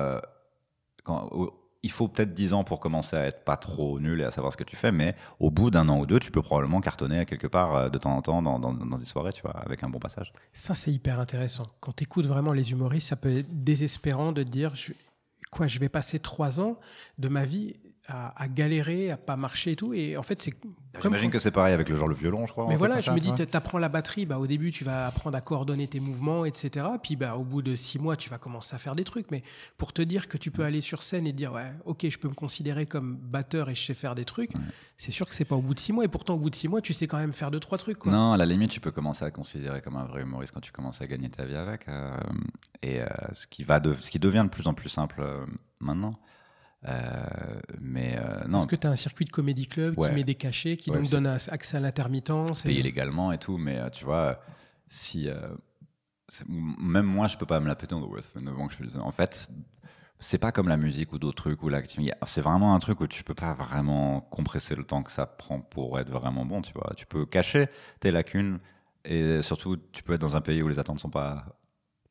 quand, 1.03 1.27
au- 1.31 1.62
il 1.83 1.91
faut 1.91 2.07
peut-être 2.07 2.33
10 2.33 2.53
ans 2.53 2.63
pour 2.63 2.79
commencer 2.79 3.17
à 3.17 3.25
être 3.25 3.43
pas 3.43 3.57
trop 3.57 3.99
nul 3.99 4.21
et 4.21 4.23
à 4.23 4.31
savoir 4.31 4.53
ce 4.53 4.57
que 4.57 4.63
tu 4.63 4.77
fais, 4.77 4.91
mais 4.91 5.15
au 5.39 5.51
bout 5.51 5.69
d'un 5.69 5.89
an 5.89 5.99
ou 5.99 6.05
deux, 6.05 6.19
tu 6.19 6.31
peux 6.31 6.41
probablement 6.41 6.79
cartonner 6.79 7.25
quelque 7.25 7.47
part 7.47 7.75
euh, 7.75 7.89
de 7.89 7.97
temps 7.97 8.15
en 8.15 8.21
temps 8.21 8.41
dans, 8.41 8.97
des 8.97 9.05
soirées, 9.05 9.33
tu 9.33 9.41
vois, 9.41 9.57
avec 9.57 9.83
un 9.83 9.89
bon 9.89 9.99
passage. 9.99 10.33
Ça, 10.53 10.75
c'est 10.75 10.91
hyper 10.91 11.19
intéressant. 11.19 11.63
Quand 11.81 11.91
tu 11.91 12.05
écoutes 12.05 12.25
vraiment 12.25 12.53
les 12.53 12.71
humoristes, 12.71 13.09
ça 13.09 13.17
peut 13.17 13.37
être 13.37 13.63
désespérant 13.63 14.31
de 14.31 14.43
te 14.43 14.49
dire 14.49 14.73
quoi, 15.51 15.67
je 15.67 15.77
vais 15.77 15.89
passer 15.89 16.19
trois 16.19 16.61
ans 16.61 16.79
de 17.17 17.27
ma 17.27 17.43
vie 17.43 17.75
à, 18.07 18.41
à 18.41 18.47
galérer, 18.47 19.11
à 19.11 19.17
pas 19.17 19.35
marcher 19.35 19.71
et 19.71 19.75
tout. 19.75 19.93
Et 19.93 20.17
en 20.17 20.23
fait, 20.23 20.41
c'est. 20.41 20.53
J'imagine 21.01 21.31
que 21.31 21.39
c'est 21.39 21.51
pareil 21.51 21.73
avec 21.73 21.89
le 21.89 21.95
genre 21.95 22.07
le 22.07 22.13
violon, 22.13 22.45
je 22.45 22.51
crois. 22.51 22.67
Mais 22.67 22.75
voilà, 22.75 22.99
je 22.99 23.09
me 23.11 23.19
dis, 23.19 23.29
tu 23.31 23.35
vois. 23.37 23.45
tu 23.45 23.57
apprends 23.57 23.79
la 23.79 23.89
batterie, 23.89 24.25
bah, 24.25 24.37
au 24.37 24.45
début, 24.45 24.71
tu 24.71 24.83
vas 24.83 25.07
apprendre 25.07 25.35
à 25.37 25.41
coordonner 25.41 25.87
tes 25.87 25.99
mouvements, 25.99 26.45
etc. 26.45 26.85
Puis 27.01 27.15
bah, 27.15 27.35
au 27.35 27.43
bout 27.43 27.61
de 27.61 27.75
six 27.75 27.99
mois, 27.99 28.15
tu 28.15 28.29
vas 28.29 28.37
commencer 28.37 28.75
à 28.75 28.77
faire 28.77 28.93
des 28.93 29.03
trucs. 29.03 29.31
Mais 29.31 29.43
pour 29.77 29.93
te 29.93 30.01
dire 30.01 30.27
que 30.27 30.37
tu 30.37 30.51
peux 30.51 30.63
aller 30.63 30.81
sur 30.81 31.01
scène 31.01 31.25
et 31.25 31.33
dire, 31.33 31.53
ouais, 31.53 31.71
ok, 31.85 32.07
je 32.09 32.17
peux 32.19 32.27
me 32.27 32.35
considérer 32.35 32.85
comme 32.85 33.15
batteur 33.17 33.69
et 33.69 33.75
je 33.75 33.83
sais 33.83 33.93
faire 33.93 34.15
des 34.15 34.25
trucs, 34.25 34.51
c'est 34.97 35.11
sûr 35.11 35.27
que 35.27 35.33
c'est 35.33 35.45
pas 35.45 35.55
au 35.55 35.61
bout 35.61 35.73
de 35.73 35.79
six 35.79 35.93
mois. 35.93 36.03
Et 36.05 36.09
pourtant, 36.09 36.35
au 36.35 36.39
bout 36.39 36.49
de 36.49 36.55
six 36.55 36.67
mois, 36.67 36.81
tu 36.81 36.93
sais 36.93 37.07
quand 37.07 37.17
même 37.17 37.33
faire 37.33 37.51
deux, 37.51 37.59
trois 37.59 37.77
trucs. 37.77 37.97
Quoi. 37.97 38.11
Non, 38.11 38.33
à 38.33 38.37
la 38.37 38.45
limite, 38.45 38.69
tu 38.71 38.79
peux 38.79 38.91
commencer 38.91 39.25
à 39.25 39.31
te 39.31 39.35
considérer 39.35 39.81
comme 39.81 39.95
un 39.95 40.05
vrai 40.05 40.21
humoriste 40.21 40.53
quand 40.53 40.61
tu 40.61 40.71
commences 40.71 41.01
à 41.01 41.07
gagner 41.07 41.29
ta 41.29 41.45
vie 41.45 41.55
avec. 41.55 41.87
euh, 41.87 42.17
et 42.81 43.01
euh, 43.01 43.07
ce, 43.33 43.47
qui 43.47 43.63
va 43.63 43.79
de, 43.79 43.93
ce 43.99 44.11
qui 44.11 44.19
devient 44.19 44.43
de 44.45 44.49
plus 44.49 44.67
en 44.67 44.73
plus 44.73 44.89
simple 44.89 45.21
euh, 45.21 45.45
maintenant. 45.79 46.19
Euh, 46.85 47.23
mais 47.79 48.17
euh, 48.17 48.43
non, 48.47 48.59
Est-ce 48.59 48.67
que 48.67 48.75
tu 48.75 48.87
as 48.87 48.89
un 48.91 48.95
circuit 48.95 49.25
de 49.25 49.31
comédie 49.31 49.67
club 49.67 49.97
Ouais. 49.97 50.09
qui 50.09 50.15
met 50.15 50.23
des 50.23 50.35
cachets, 50.35 50.75
qui 50.77 50.89
Ouais, 50.91 50.97
donc 50.99 51.09
donne 51.09 51.27
accès 51.27 51.77
à 51.77 51.79
l'intermittence 51.79 52.65
et- 52.65 52.69
payer 52.69 52.83
légalement 52.83 53.31
et 53.31 53.37
tout, 53.37 53.57
mais 53.57 53.77
euh, 53.79 53.89
tu 53.89 54.03
vois, 54.05 54.41
si. 54.87 55.29
même 56.47 57.05
moi, 57.05 57.27
je 57.27 57.37
peux 57.37 57.45
pas 57.45 57.59
me 57.59 57.67
la 57.67 57.75
péter 57.75 57.93
en 57.95 57.99
disant, 58.01 58.11
ouais, 58.11 58.21
ça 58.21 58.29
fait 58.31 58.41
9 58.43 58.57
ans 58.59 58.67
que 58.67 58.73
je 58.73 58.77
fais 58.83 58.89
ça. 58.89 59.01
En 59.01 59.11
fait, 59.11 59.49
c'est 60.19 60.37
pas 60.37 60.51
comme 60.51 60.67
la 60.67 60.77
musique 60.77 61.11
ou 61.13 61.19
d'autres 61.19 61.43
trucs 61.43 61.61
là, 61.71 61.81
tu- 61.81 62.01
c'est 62.25 62.41
vraiment 62.41 62.73
un 62.75 62.79
truc 62.79 63.01
où 63.01 63.07
tu 63.07 63.23
peux 63.23 63.33
pas 63.35 63.53
vraiment 63.53 64.21
compresser 64.21 64.75
le 64.75 64.83
temps 64.83 65.03
que 65.03 65.11
ça 65.11 65.25
prend 65.25 65.59
pour 65.59 65.99
être 65.99 66.09
vraiment 66.09 66.45
bon, 66.45 66.61
tu 66.61 66.73
vois. 66.73 66.93
Tu 66.95 67.05
peux 67.05 67.25
cacher 67.25 67.67
tes 67.99 68.11
lacunes 68.11 68.59
et 69.05 69.41
surtout, 69.41 69.77
tu 69.91 70.01
peux 70.03 70.13
être 70.13 70.21
dans 70.21 70.35
un 70.35 70.41
pays 70.41 70.61
où 70.63 70.67
les 70.69 70.79
attentes 70.79 70.99
sont 71.01 71.09
pas 71.09 71.45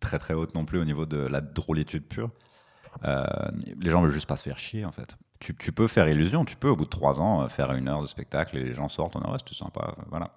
très 0.00 0.18
très 0.18 0.34
hautes 0.34 0.54
non 0.54 0.64
plus 0.64 0.78
au 0.78 0.84
niveau 0.84 1.06
de 1.06 1.16
la 1.18 1.40
drôlitude 1.40 2.04
pure. 2.06 2.30
Euh, 3.04 3.24
les 3.80 3.90
gens 3.90 4.02
veulent 4.02 4.10
juste 4.12 4.28
pas 4.28 4.36
se 4.36 4.42
faire 4.42 4.58
chier 4.58 4.84
en 4.84 4.92
fait. 4.92 5.16
Tu, 5.40 5.56
tu 5.56 5.72
peux 5.72 5.88
faire 5.88 6.08
illusion, 6.08 6.44
tu 6.44 6.56
peux 6.56 6.68
au 6.68 6.76
bout 6.76 6.84
de 6.84 6.90
trois 6.90 7.20
ans 7.20 7.42
euh, 7.42 7.48
faire 7.48 7.72
une 7.72 7.88
heure 7.88 8.02
de 8.02 8.06
spectacle 8.06 8.56
et 8.56 8.62
les 8.62 8.72
gens 8.72 8.88
sortent, 8.88 9.16
on 9.16 9.20
dit 9.20 9.26
ouais 9.30 9.38
c'était 9.38 9.54
sympa, 9.54 9.94
euh, 9.98 10.02
voilà. 10.10 10.32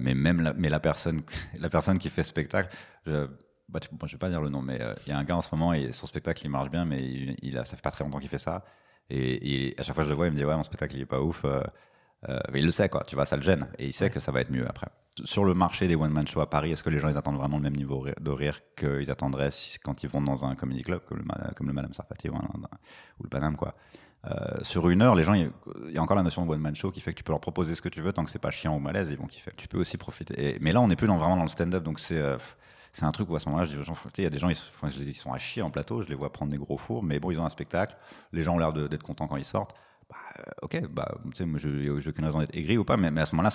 Mais 0.00 0.14
même 0.14 0.40
la, 0.40 0.52
mais 0.54 0.68
la 0.70 0.80
personne, 0.80 1.22
la 1.58 1.68
personne 1.70 1.98
qui 1.98 2.10
fait 2.10 2.22
spectacle, 2.22 2.74
je, 3.06 3.28
bah, 3.68 3.80
tu- 3.80 3.88
je 4.06 4.12
vais 4.12 4.18
pas 4.18 4.28
dire 4.30 4.40
le 4.40 4.48
nom, 4.48 4.62
mais 4.62 4.80
il 5.06 5.10
y 5.10 5.12
a 5.12 5.18
un 5.18 5.24
gars 5.24 5.36
en 5.36 5.42
ce 5.42 5.48
moment 5.54 5.72
et 5.72 5.92
son 5.92 6.06
spectacle 6.06 6.44
il 6.44 6.50
marche 6.50 6.70
bien, 6.70 6.84
mais 6.84 7.02
il, 7.02 7.36
il 7.42 7.58
a, 7.58 7.64
ça 7.64 7.76
fait 7.76 7.82
pas 7.82 7.90
très 7.90 8.04
longtemps 8.04 8.18
qu'il 8.18 8.28
fait 8.30 8.38
ça. 8.38 8.64
Et, 9.10 9.68
et 9.70 9.80
à 9.80 9.82
chaque 9.82 9.94
fois 9.94 10.04
que 10.04 10.08
je 10.08 10.10
le 10.12 10.16
vois, 10.16 10.26
il 10.26 10.32
me 10.32 10.36
dit 10.36 10.44
ouais 10.44 10.56
mon 10.56 10.62
spectacle 10.62 10.96
il 10.96 11.02
est 11.02 11.06
pas 11.06 11.20
ouf. 11.20 11.44
Euh, 12.28 12.38
il 12.54 12.64
le 12.64 12.70
sait 12.70 12.88
quoi, 12.88 13.02
tu 13.06 13.14
vois, 13.14 13.26
ça 13.26 13.36
le 13.36 13.42
gêne 13.42 13.66
et 13.78 13.86
il 13.86 13.92
sait 13.92 14.10
que 14.10 14.20
ça 14.20 14.32
va 14.32 14.40
être 14.40 14.50
mieux 14.50 14.68
après. 14.68 14.88
Sur 15.24 15.44
le 15.44 15.52
marché 15.54 15.88
des 15.88 15.96
one 15.96 16.10
man 16.12 16.26
show 16.26 16.40
à 16.40 16.48
Paris, 16.48 16.72
est-ce 16.72 16.82
que 16.82 16.88
les 16.90 16.98
gens 16.98 17.08
ils 17.08 17.18
attendent 17.18 17.36
vraiment 17.36 17.56
le 17.58 17.62
même 17.62 17.76
niveau 17.76 18.06
de 18.20 18.30
rire 18.30 18.60
qu'ils 18.76 19.10
attendraient 19.10 19.50
si- 19.50 19.78
quand 19.78 20.02
ils 20.02 20.08
vont 20.08 20.22
dans 20.22 20.44
un 20.44 20.54
comedy 20.54 20.82
club 20.82 21.00
comme 21.06 21.18
le, 21.18 21.54
comme 21.54 21.66
le 21.66 21.72
Madame 21.72 21.92
Sarfati 21.92 22.30
ou, 22.30 22.36
un- 22.36 22.48
ou 23.18 23.22
le 23.24 23.28
Paname 23.28 23.56
quoi? 23.56 23.74
Euh, 24.24 24.58
sur 24.62 24.88
une 24.88 25.02
heure, 25.02 25.16
les 25.16 25.24
gens, 25.24 25.34
il 25.34 25.50
y 25.90 25.98
a 25.98 26.02
encore 26.02 26.16
la 26.16 26.22
notion 26.22 26.46
de 26.46 26.50
one 26.50 26.60
man 26.60 26.74
show 26.76 26.92
qui 26.92 27.00
fait 27.00 27.12
que 27.12 27.18
tu 27.18 27.24
peux 27.24 27.32
leur 27.32 27.40
proposer 27.40 27.74
ce 27.74 27.82
que 27.82 27.88
tu 27.88 28.00
veux 28.00 28.12
tant 28.12 28.24
que 28.24 28.30
c'est 28.30 28.38
pas 28.38 28.50
chiant 28.52 28.74
ou 28.76 28.78
malaise, 28.78 29.10
ils 29.10 29.18
vont 29.18 29.26
kiffer. 29.26 29.50
Tu 29.56 29.66
peux 29.66 29.78
aussi 29.78 29.98
profiter. 29.98 30.54
Et- 30.54 30.58
mais 30.60 30.72
là, 30.72 30.80
on 30.80 30.86
n'est 30.88 30.96
plus 30.96 31.08
dans, 31.08 31.18
vraiment 31.18 31.36
dans 31.36 31.42
le 31.42 31.48
stand-up, 31.48 31.82
donc 31.82 31.98
c'est 31.98 32.18
euh, 32.18 32.38
c'est 32.92 33.04
un 33.04 33.10
truc 33.12 33.28
où 33.30 33.36
à 33.36 33.40
ce 33.40 33.48
moment-là, 33.48 33.64
je 33.64 33.72
dis 33.72 33.78
aux 33.78 33.82
gens, 33.84 33.94
il 34.18 34.22
y 34.24 34.26
a 34.26 34.30
des 34.30 34.38
gens, 34.38 34.48
ils, 34.48 34.54
se- 34.54 34.68
enfin, 34.76 34.88
je 34.90 34.98
les- 34.98 35.06
ils 35.08 35.14
sont 35.14 35.32
à 35.32 35.38
chier 35.38 35.62
en 35.62 35.70
plateau, 35.70 36.02
je 36.02 36.08
les 36.08 36.14
vois 36.14 36.30
prendre 36.32 36.52
des 36.52 36.58
gros 36.58 36.76
fours, 36.76 37.02
mais 37.02 37.18
bon, 37.20 37.30
ils 37.30 37.40
ont 37.40 37.44
un 37.44 37.48
spectacle, 37.48 37.96
les 38.32 38.42
gens 38.42 38.54
ont 38.54 38.58
l'air 38.58 38.72
d'être 38.72 39.02
contents 39.02 39.26
quand 39.28 39.36
ils 39.38 39.44
sortent. 39.44 39.74
Bah, 40.12 40.18
euh, 40.38 40.52
ok, 40.62 40.92
bah, 40.92 41.14
tu 41.26 41.30
sais, 41.38 41.44
moi, 41.46 41.58
je 41.58 41.68
n'ai 41.68 41.90
aucune 42.08 42.24
raison 42.24 42.38
d'être 42.40 42.54
aigri 42.54 42.76
ou 42.78 42.84
pas, 42.84 42.96
mais, 42.96 43.10
mais 43.10 43.22
à 43.22 43.24
ce 43.24 43.34
moment-là, 43.34 43.50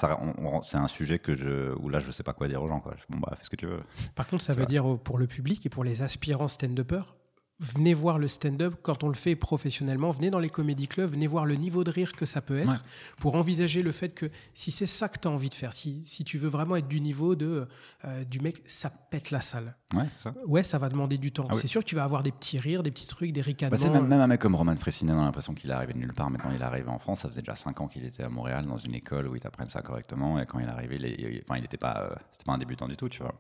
c'est 0.62 0.78
un 0.78 0.88
sujet 0.88 1.20
que 1.20 1.34
je, 1.34 1.74
où 1.76 1.90
là, 1.90 2.00
je 2.00 2.12
sais 2.12 2.24
pas 2.24 2.34
quoi 2.34 2.48
dire 2.48 2.62
aux 2.64 2.68
gens. 2.68 2.80
Quoi. 2.80 2.94
Je- 2.98 3.04
Bon, 3.10 3.20
bah, 3.20 3.34
fais 3.38 3.46
ce 3.46 3.50
que 3.50 3.56
tu 3.56 3.66
veux. 3.68 3.80
Par 4.16 4.28
contre, 4.28 4.44
ça 4.44 4.54
veut 4.54 4.66
dire 4.66 4.90
euh, 4.92 4.98
pour 4.98 5.18
le 5.18 5.28
public 5.28 5.66
et 5.66 5.70
pour 5.70 5.84
les 5.84 6.02
aspirants 6.02 6.48
stand-uppers, 6.48 7.16
venez 7.60 7.94
voir 7.96 8.20
le 8.20 8.28
stand-up 8.28 8.76
quand 8.84 9.04
on 9.04 9.08
le 9.08 9.16
fait 9.16 9.36
professionnellement, 9.36 10.12
venez 10.12 10.30
dans 10.30 10.40
les 10.40 10.50
comédie 10.50 10.88
clubs, 10.88 11.12
venez 11.12 11.26
voir 11.26 11.46
le 11.46 11.56
niveau 11.56 11.84
de 11.84 11.90
rire 11.90 12.14
que 12.14 12.26
ça 12.26 12.40
peut 12.42 12.60
être, 12.60 12.70
Ouais. 12.72 12.78
pour 13.20 13.34
envisager 13.36 13.82
le 13.82 13.92
fait 13.92 14.10
que 14.10 14.30
si 14.54 14.70
c'est 14.70 14.86
ça 14.86 15.10
que 15.10 15.20
tu 15.20 15.28
as 15.28 15.32
envie 15.32 15.50
de 15.50 15.56
faire, 15.56 15.74
si, 15.74 16.04
si 16.06 16.24
tu 16.24 16.38
veux 16.38 16.50
vraiment 16.50 16.76
être 16.76 16.88
du 16.88 17.00
niveau 17.02 17.36
de, 17.36 17.68
euh, 18.06 18.24
du 18.26 18.40
mec, 18.42 18.62
ça 18.66 18.90
pète 18.92 19.32
la 19.32 19.42
salle. 19.42 19.76
Ouais, 19.96 20.06
ça. 20.12 20.34
Ouais, 20.46 20.62
ça 20.64 20.78
va 20.78 20.90
demander 20.90 21.18
du 21.18 21.32
temps. 21.32 21.46
Ah 21.50 21.54
oui. 21.56 21.60
C'est 21.62 21.68
sûr 21.68 21.82
que 21.82 21.88
tu 21.88 21.96
vas 21.96 22.04
avoir 22.04 22.22
des 22.22 22.32
petits 22.32 22.60
rires, 22.60 22.84
des 22.84 22.92
petits 22.92 23.08
trucs, 23.08 23.32
des 23.32 23.42
ricanements. 23.42 23.76
Bah, 23.76 23.82
c'est 23.82 23.90
même, 23.90 24.06
même 24.08 24.22
un 24.22 24.28
mec 24.28 24.40
comme 24.42 24.54
Roman 24.56 24.76
Fressinet, 24.76 25.14
on 25.14 25.20
a 25.22 25.26
l'impression 25.26 25.54
qu'il 25.56 25.70
est 25.70 25.74
arrivé 25.74 25.94
de 25.94 25.98
nulle 26.00 26.14
part, 26.14 26.30
mais 26.30 26.38
quand 26.38 26.52
il 26.52 26.62
est 26.62 26.64
arrivé 26.64 26.90
en 26.90 27.00
France, 27.00 27.22
ça 27.22 27.30
faisait 27.30 27.42
déjà 27.42 27.56
5 27.56 27.82
ans 27.82 27.88
qu'il 27.88 28.06
était 28.06 28.24
à 28.24 28.30
Montréal 28.30 28.66
dans 28.68 28.78
une 28.78 28.94
école 28.94 29.28
où 29.28 29.36
ils 29.36 29.42
t'apprennent 29.42 29.70
ça 29.70 29.82
correctement, 29.82 30.40
et 30.40 30.46
quand 30.46 30.60
il 30.60 30.66
est 30.66 30.70
arrivé, 30.70 30.96
il, 30.98 31.06
est- 31.06 31.16
il- 31.20 31.42
enfin, 31.48 31.58
il 31.58 31.66
était 31.66 31.78
pas, 31.78 32.02
euh, 32.12 32.16
c'était 32.32 32.46
pas 32.46 32.54
un 32.54 32.58
débutant 32.60 32.88
du 32.88 32.96
tout, 32.98 33.10
tu 33.10 33.24
vois. 33.24 33.34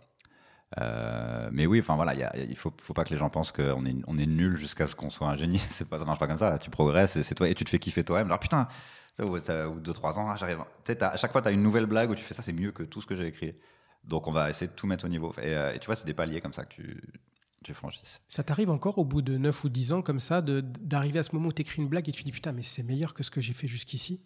Euh, 0.79 1.49
mais 1.51 1.65
oui, 1.65 1.79
enfin 1.79 1.95
voilà, 1.95 2.13
il 2.35 2.55
faut, 2.57 2.73
faut 2.81 2.93
pas 2.93 3.05
que 3.05 3.09
les 3.09 3.17
gens 3.17 3.29
pensent 3.29 3.51
qu'on 3.51 3.85
est, 3.85 3.95
on 4.05 4.17
est 4.17 4.25
nul 4.25 4.57
jusqu'à 4.57 4.85
ce 4.85 4.95
qu'on 4.95 5.09
soit 5.09 5.27
un 5.27 5.35
génie. 5.35 5.57
C'est 5.69 5.87
pas, 5.87 5.99
ça 5.99 6.05
marche 6.05 6.19
pas 6.19 6.27
comme 6.27 6.37
ça. 6.37 6.57
Tu 6.59 6.69
progresses 6.69 7.21
c'est 7.21 7.35
toi 7.35 7.47
et 7.47 7.55
tu 7.55 7.63
te 7.63 7.69
fais 7.69 7.79
kiffer 7.79 8.03
toi-même. 8.03 8.27
Genre 8.27 8.39
putain, 8.39 8.67
ça, 9.15 9.25
ou, 9.25 9.39
ça, 9.39 9.69
ou 9.69 9.79
deux 9.79 9.93
trois 9.93 10.19
ans, 10.19 10.29
ah, 10.29 10.35
j'arrive. 10.35 10.59
À 11.01 11.17
chaque 11.17 11.31
fois, 11.31 11.41
tu 11.41 11.47
as 11.47 11.51
une 11.51 11.63
nouvelle 11.63 11.85
blague 11.85 12.09
où 12.09 12.15
tu 12.15 12.23
fais 12.23 12.33
ça, 12.33 12.41
c'est 12.41 12.53
mieux 12.53 12.71
que 12.71 12.83
tout 12.83 13.01
ce 13.01 13.07
que 13.07 13.15
j'ai 13.15 13.27
écrit. 13.27 13.55
Donc 14.03 14.27
on 14.27 14.31
va 14.31 14.49
essayer 14.49 14.67
de 14.67 14.73
tout 14.73 14.87
mettre 14.87 15.05
au 15.05 15.09
niveau. 15.09 15.33
Et, 15.41 15.55
euh, 15.55 15.77
tu 15.79 15.85
vois, 15.85 15.95
c'est 15.95 16.05
des 16.05 16.13
paliers 16.13 16.41
comme 16.41 16.53
ça 16.53 16.65
que 16.65 16.75
tu, 16.75 17.73
franchisses. 17.73 18.19
Ça 18.29 18.45
t'arrive 18.45 18.69
encore 18.69 18.97
au 18.97 19.03
bout 19.03 19.21
de 19.21 19.37
9 19.37 19.65
ou 19.65 19.69
10 19.69 19.91
ans 19.91 20.01
comme 20.01 20.21
ça 20.21 20.41
d'arriver 20.41 21.19
à 21.19 21.23
ce 21.23 21.35
moment 21.35 21.49
où 21.49 21.51
tu 21.51 21.63
écris 21.63 21.81
une 21.81 21.89
blague 21.89 22.07
et 22.07 22.13
tu 22.13 22.23
dis 22.23 22.31
putain 22.31 22.53
mais 22.53 22.61
c'est 22.61 22.83
meilleur 22.83 23.13
que 23.13 23.23
ce 23.23 23.31
que 23.31 23.41
j'ai 23.41 23.51
fait 23.51 23.67
jusqu'ici? 23.67 24.21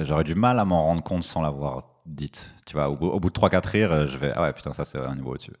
J'aurais 0.00 0.24
du 0.24 0.34
mal 0.34 0.58
à 0.58 0.64
m'en 0.64 0.82
rendre 0.82 1.02
compte 1.02 1.22
sans 1.22 1.40
l'avoir 1.42 1.84
dite. 2.06 2.52
Tu 2.66 2.74
vois, 2.74 2.88
au, 2.88 2.96
bout- 2.96 3.08
au 3.08 3.20
bout 3.20 3.28
de 3.28 3.34
3-4 3.34 3.66
rires, 3.68 3.92
euh, 3.92 4.06
je 4.06 4.18
vais 4.18 4.32
Ah 4.34 4.42
ouais, 4.42 4.52
putain, 4.52 4.72
ça 4.72 4.84
c'est 4.84 4.98
un 4.98 5.14
niveau 5.14 5.32
au-dessus. 5.34 5.52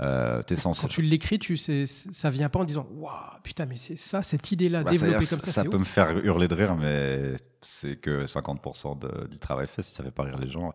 Euh, 0.00 0.42
T'es 0.42 0.56
censé. 0.56 0.82
Quand 0.82 0.88
tu 0.88 1.00
l'écris, 1.02 1.38
tu 1.38 1.56
sais, 1.56 1.84
ça 1.86 2.28
vient 2.28 2.48
pas 2.50 2.58
en 2.60 2.64
disant 2.64 2.86
waouh 2.90 3.12
putain 3.42 3.64
mais 3.64 3.76
c'est 3.76 3.96
ça 3.96 4.22
cette 4.22 4.52
idée 4.52 4.68
là 4.68 4.82
Bah, 4.82 4.92
ça- 4.92 5.06
développée 5.06 5.26
comme 5.26 5.40
ça, 5.40 5.52
ça 5.52 5.62
c'est 5.62 5.68
peut 5.70 5.76
ouf. 5.76 5.80
me 5.80 5.84
faire 5.86 6.10
hurler 6.24 6.48
de 6.48 6.54
rire, 6.54 6.74
mais 6.76 7.34
c'est 7.62 7.96
que 7.96 8.26
50% 8.26 8.94
de- 8.98 9.26
du 9.28 9.38
travail 9.38 9.66
fait. 9.68 9.80
Si 9.82 9.94
ça 9.94 10.02
fait 10.04 10.10
pas 10.10 10.24
rire 10.24 10.36
les 10.38 10.48
gens, 10.48 10.72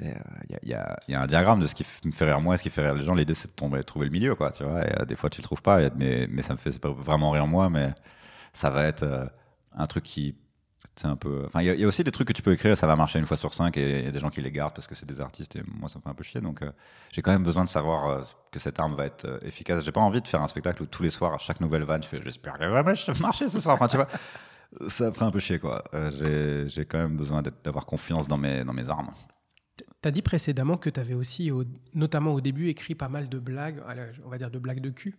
il 0.00 0.06
y, 0.08 0.54
a, 0.54 0.58
y 0.64 0.74
a- 0.74 0.98
y 1.08 1.14
a 1.14 1.20
un 1.22 1.26
diagramme 1.26 1.60
de 1.60 1.66
ce 1.68 1.74
qui 1.74 1.84
me 2.04 2.10
fait 2.12 2.24
rire 2.24 2.40
moi 2.40 2.54
et 2.54 2.58
ce 2.58 2.62
qui 2.64 2.70
fait 2.70 2.82
rire 2.84 2.94
les 2.94 3.02
gens. 3.02 3.14
L'idée, 3.14 3.34
c'est 3.34 3.48
de 3.48 3.52
tomber, 3.54 3.82
trouver 3.84 4.06
le 4.06 4.12
milieu, 4.12 4.34
quoi. 4.34 4.50
Tu 4.50 4.62
vois. 4.64 4.84
Et, 4.86 5.00
euh, 5.00 5.04
des 5.04 5.14
fois, 5.16 5.30
tu 5.30 5.40
le 5.40 5.44
trouves 5.44 5.62
pas, 5.62 5.82
et- 5.82 5.90
mais, 5.96 6.26
mais 6.30 6.42
ça 6.42 6.52
me 6.52 6.58
fait 6.58 6.78
pas 6.80 6.90
vraiment 6.90 7.30
rire 7.30 7.46
moi, 7.46 7.70
mais 7.70 7.94
ça 8.52 8.70
va 8.70 8.84
être 8.86 9.02
euh, 9.04 9.24
un 9.76 9.86
truc 9.86 10.02
qui. 10.04 10.34
C'est 10.98 11.06
un 11.06 11.14
peu. 11.16 11.44
Enfin, 11.46 11.60
il 11.62 11.66
y, 11.66 11.70
a- 11.70 11.74
il 11.74 11.80
y 11.80 11.84
a 11.84 11.86
aussi 11.86 12.02
des 12.02 12.10
trucs 12.10 12.26
que 12.26 12.32
tu 12.32 12.42
peux 12.42 12.52
écrire, 12.52 12.76
ça 12.76 12.86
va 12.88 12.96
marcher 12.96 13.18
une 13.20 13.26
fois 13.26 13.36
sur 13.36 13.54
cinq, 13.54 13.76
et 13.76 14.00
il 14.00 14.04
y 14.04 14.08
a 14.08 14.10
des 14.10 14.18
gens 14.18 14.30
qui 14.30 14.40
les 14.40 14.50
gardent 14.50 14.74
parce 14.74 14.86
que 14.88 14.96
c'est 14.96 15.06
des 15.08 15.20
artistes, 15.20 15.54
et 15.56 15.62
moi, 15.78 15.88
ça 15.88 15.98
me 15.98 16.02
fait 16.02 16.08
un 16.08 16.14
peu 16.14 16.24
chier. 16.24 16.40
Donc, 16.40 16.60
euh, 16.62 16.72
j'ai 17.12 17.22
quand 17.22 17.30
même 17.30 17.44
besoin 17.44 17.62
de 17.62 17.68
savoir 17.68 18.06
euh, 18.08 18.20
que 18.50 18.58
cette 18.58 18.80
arme 18.80 18.94
va 18.96 19.06
être 19.06 19.24
euh, 19.24 19.38
efficace. 19.42 19.84
J'ai 19.84 19.92
pas 19.92 20.00
envie 20.00 20.20
de 20.20 20.26
faire 20.26 20.42
un 20.42 20.48
spectacle 20.48 20.82
où 20.82 20.86
tous 20.86 21.04
les 21.04 21.10
soirs, 21.10 21.34
à 21.34 21.38
chaque 21.38 21.60
nouvelle 21.60 21.84
vanne, 21.84 22.02
je 22.02 22.08
fais 22.08 22.20
J'espère 22.22 22.58
qu'elle 22.58 22.70
va 22.70 22.82
marcher 23.20 23.46
ce 23.48 23.60
soir. 23.60 23.76
Enfin, 23.76 23.86
tu 23.86 23.96
vois, 23.96 24.08
ça 24.88 25.12
ferait 25.12 25.26
un 25.26 25.30
peu 25.30 25.38
chier, 25.38 25.60
quoi. 25.60 25.84
J'ai- 26.18 26.68
J'ai 26.68 26.84
quand 26.84 26.98
même 26.98 27.16
besoin 27.16 27.42
d'avoir 27.64 27.86
confiance 27.86 28.26
dans 28.26 28.36
mes, 28.38 28.64
dans 28.64 28.72
mes 28.74 28.88
armes. 28.90 29.12
Tu 30.02 30.08
as 30.08 30.10
dit 30.10 30.22
précédemment 30.22 30.76
que 30.76 30.90
tu 30.90 30.98
avais 30.98 31.14
aussi, 31.14 31.50
au- 31.52 31.64
notamment 31.94 32.32
au 32.32 32.40
début, 32.40 32.68
écrit 32.68 32.94
pas 32.96 33.08
mal 33.08 33.28
de 33.28 33.38
blagues, 33.38 33.80
on 34.24 34.28
va 34.30 34.38
dire 34.38 34.50
de 34.50 34.58
blagues 34.58 34.80
de 34.80 34.90
cul. 34.90 35.14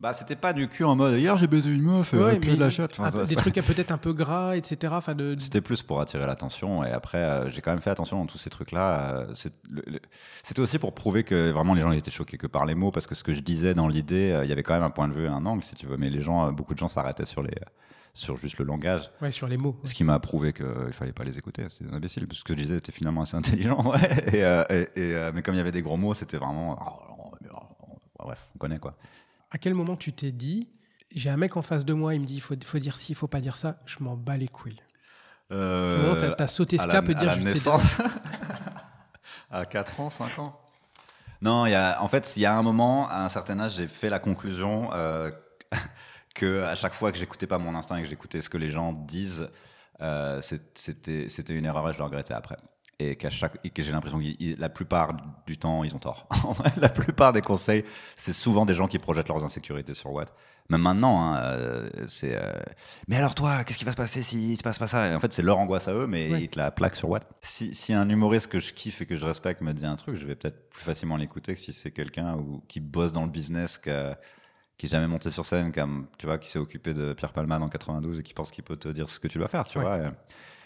Bah, 0.00 0.12
c'était 0.12 0.36
pas 0.36 0.52
du 0.52 0.68
cul 0.68 0.84
en 0.84 0.94
mode 0.94 1.18
Hier, 1.18 1.36
j'ai 1.36 1.48
baisé 1.48 1.70
une 1.74 1.82
meuf, 1.82 2.12
Ouais, 2.12 2.36
et 2.36 2.38
puis 2.38 2.54
de 2.54 2.60
la 2.60 2.70
chatte. 2.70 2.92
Enfin, 3.00 3.10
ça, 3.10 3.24
des 3.24 3.34
pas- 3.34 3.40
trucs 3.40 3.54
peut-être 3.56 3.90
un 3.90 3.98
peu 3.98 4.12
gras, 4.12 4.56
etc. 4.56 4.92
Enfin, 4.96 5.16
de, 5.16 5.34
C'était 5.38 5.60
plus 5.60 5.82
pour 5.82 6.00
attirer 6.00 6.24
l'attention 6.24 6.84
et 6.84 6.90
après 6.92 7.18
euh, 7.18 7.50
j'ai 7.50 7.62
quand 7.62 7.72
même 7.72 7.80
fait 7.80 7.90
attention 7.90 8.16
dans 8.20 8.26
tous 8.26 8.38
ces 8.38 8.48
trucs-là. 8.48 9.26
euh, 9.28 9.34
C'était 10.42 10.60
aussi 10.60 10.78
pour 10.78 10.94
prouver 10.94 11.24
que 11.24 11.50
vraiment 11.50 11.74
les 11.74 11.80
gens 11.82 11.90
ils 11.90 11.98
étaient 11.98 12.12
choqués 12.12 12.38
que 12.38 12.46
par 12.46 12.64
les 12.64 12.76
mots 12.76 12.92
parce 12.92 13.08
que 13.08 13.16
ce 13.16 13.24
que 13.24 13.32
je 13.32 13.40
disais 13.40 13.74
dans 13.74 13.88
l'idée, 13.88 14.30
euh, 14.30 14.44
il 14.44 14.48
y 14.48 14.52
avait 14.52 14.62
quand 14.62 14.74
même 14.74 14.84
un 14.84 14.90
point 14.90 15.08
de 15.08 15.14
vue, 15.14 15.24
et 15.24 15.28
un 15.28 15.44
angle 15.44 15.64
si 15.64 15.74
tu 15.74 15.86
veux, 15.86 15.96
mais 15.96 16.10
les 16.10 16.20
gens, 16.20 16.46
euh, 16.46 16.50
beaucoup 16.52 16.74
de 16.74 16.78
gens 16.78 16.88
s'arrêtaient 16.88 17.24
sur 17.26 17.42
les 17.42 17.54
sur 18.14 18.36
juste 18.36 18.58
le 18.58 18.64
langage, 18.64 19.10
ouais, 19.20 19.30
sur 19.32 19.46
les 19.48 19.56
mots. 19.58 19.76
ce 19.84 19.94
qui 19.94 20.02
m'a 20.04 20.18
prouvé 20.18 20.52
qu'il 20.52 20.66
fallait 20.92 21.12
pas 21.12 21.24
les 21.24 21.38
écouter. 21.38 21.64
C'était 21.68 21.90
des 21.90 21.94
imbéciles 21.96 22.26
parce 22.26 22.38
que 22.42 22.48
ce 22.48 22.54
que 22.54 22.58
je 22.58 22.64
disais 22.64 22.76
était 22.78 22.90
finalement 22.92 23.22
assez 23.22 23.36
intelligent. 23.36 23.80
ouais. 23.84 24.24
Et, 24.34 24.42
euh, 24.44 24.64
et- 24.70 24.88
et, 24.96 25.14
euh, 25.14 25.30
mais 25.34 25.42
comme 25.42 25.54
il 25.54 25.58
y 25.58 25.60
avait 25.60 25.72
des 25.72 25.82
gros 25.82 25.96
mots, 25.96 26.14
c'était 26.14 26.36
vraiment 26.36 26.78
oh, 26.80 27.14
oh, 27.52 27.58
oh, 28.20 28.24
bref, 28.24 28.46
on 28.54 28.58
connaît 28.58 28.78
quoi. 28.78 28.94
À 29.50 29.58
quel 29.58 29.74
moment 29.74 29.96
tu 29.96 30.12
t'es 30.12 30.32
dit 30.32 30.68
j'ai 31.14 31.30
un 31.30 31.38
mec 31.38 31.56
en 31.56 31.62
face 31.62 31.86
de 31.86 31.94
moi, 31.94 32.14
il 32.14 32.20
me 32.20 32.26
dit 32.26 32.34
il 32.34 32.40
faut, 32.40 32.54
faut 32.62 32.78
dire 32.78 32.96
ci, 32.98 33.12
il 33.12 33.14
faut 33.14 33.28
pas 33.28 33.40
dire 33.40 33.56
ça. 33.56 33.80
Je 33.86 33.96
m'en 34.00 34.14
bats 34.16 34.36
les 34.36 34.48
couilles. 34.48 34.80
Euh, 35.50 35.96
Comment 36.10 36.20
t'as- 36.20 36.34
t'as 36.34 36.46
sauté 36.46 36.76
ce 36.76 36.86
cap 36.86 37.08
et 37.08 37.14
dire 37.14 37.22
à 37.22 37.24
la 37.24 37.34
je 37.36 37.42
sais 37.42 37.44
naissance 37.54 37.96
À 39.50 39.64
4 39.64 40.00
ans, 40.00 40.10
5 40.10 40.38
ans? 40.38 40.60
Non, 41.40 41.64
il 41.64 41.70
y 41.70 41.74
a, 41.74 42.02
en 42.02 42.08
fait, 42.08 42.36
il 42.36 42.40
y 42.40 42.46
a 42.46 42.54
un 42.54 42.62
moment, 42.62 43.08
à 43.08 43.24
un 43.24 43.28
certain 43.30 43.58
âge, 43.60 43.76
j'ai 43.76 43.86
fait 43.88 44.10
la 44.10 44.18
conclusion 44.18 44.90
euh, 44.92 45.30
que 46.34 46.62
à 46.64 46.74
chaque 46.74 46.92
fois 46.92 47.12
que 47.12 47.18
j'écoutais 47.18 47.46
pas 47.46 47.58
mon 47.58 47.74
instinct 47.74 47.96
et 47.96 48.02
que 48.02 48.08
j'écoutais 48.08 48.42
ce 48.42 48.50
que 48.50 48.58
les 48.58 48.70
gens 48.70 48.92
disent, 48.92 49.48
euh, 50.02 50.42
c'était 50.42 51.54
une 51.56 51.64
erreur 51.64 51.88
et 51.88 51.92
je 51.94 51.98
le 51.98 52.04
regrettais 52.04 52.34
après. 52.34 52.56
Et 53.00 53.14
qu'à 53.14 53.30
chaque, 53.30 53.58
et 53.62 53.70
que 53.70 53.80
j'ai 53.80 53.92
l'impression 53.92 54.18
que 54.18 54.60
la 54.60 54.68
plupart 54.68 55.16
du 55.46 55.56
temps, 55.56 55.84
ils 55.84 55.94
ont 55.94 56.00
tort. 56.00 56.26
La 56.80 56.88
plupart 56.88 57.32
des 57.32 57.42
conseils, 57.42 57.84
c'est 58.16 58.32
souvent 58.32 58.66
des 58.66 58.74
gens 58.74 58.88
qui 58.88 58.98
projettent 58.98 59.28
leurs 59.28 59.44
insécurités 59.44 59.94
sur 59.94 60.10
Watt. 60.12 60.34
Même 60.68 60.82
maintenant, 60.82 61.22
hein, 61.22 61.36
euh, 61.38 61.88
c'est. 62.08 62.34
euh, 62.36 62.50
mais 63.06 63.14
alors 63.16 63.36
toi, 63.36 63.62
qu'est-ce 63.62 63.78
qui 63.78 63.84
va 63.84 63.92
se 63.92 63.96
passer 63.96 64.20
s'il 64.22 64.56
se 64.56 64.64
passe 64.64 64.80
pas 64.80 64.88
ça? 64.88 65.06
Et 65.06 65.14
En 65.14 65.20
fait, 65.20 65.32
c'est 65.32 65.42
leur 65.42 65.58
angoisse 65.60 65.86
à 65.86 65.94
eux, 65.94 66.08
mais 66.08 66.28
Ouais. 66.28 66.42
ils 66.42 66.48
te 66.48 66.58
la 66.58 66.72
plaquent 66.72 66.96
sur 66.96 67.08
Watt. 67.08 67.24
Si, 67.40 67.72
si 67.72 67.92
un 67.94 68.08
humoriste 68.08 68.48
que 68.48 68.58
je 68.58 68.72
kiffe 68.72 69.00
et 69.00 69.06
que 69.06 69.14
je 69.14 69.24
respecte 69.24 69.60
me 69.60 69.72
dit 69.72 69.86
un 69.86 69.94
truc, 69.94 70.16
je 70.16 70.26
vais 70.26 70.34
peut-être 70.34 70.68
plus 70.70 70.82
facilement 70.82 71.16
l'écouter 71.16 71.54
que 71.54 71.60
si 71.60 71.72
c'est 71.72 71.92
quelqu'un 71.92 72.36
qui 72.66 72.80
bosse 72.80 73.12
dans 73.12 73.24
le 73.24 73.30
business, 73.30 73.78
que- 73.78 74.12
qui 74.76 74.86
est 74.86 74.90
jamais 74.90 75.06
monté 75.06 75.30
sur 75.30 75.46
scène, 75.46 75.70
comme 75.70 76.08
tu 76.18 76.26
vois, 76.26 76.38
qui 76.38 76.50
s'est 76.50 76.58
occupé 76.58 76.94
de 76.94 77.12
Pierre 77.12 77.32
Palman 77.32 77.62
en 77.62 77.68
92 77.68 78.18
et 78.18 78.22
qui 78.24 78.34
pense 78.34 78.50
qu'il 78.50 78.64
peut 78.64 78.76
te 78.76 78.88
dire 78.88 79.08
ce 79.08 79.20
que 79.20 79.28
tu 79.28 79.38
dois 79.38 79.46
faire, 79.48 79.64
tu 79.66 79.78
Ouais. 79.78 79.84
vois. 79.84 80.10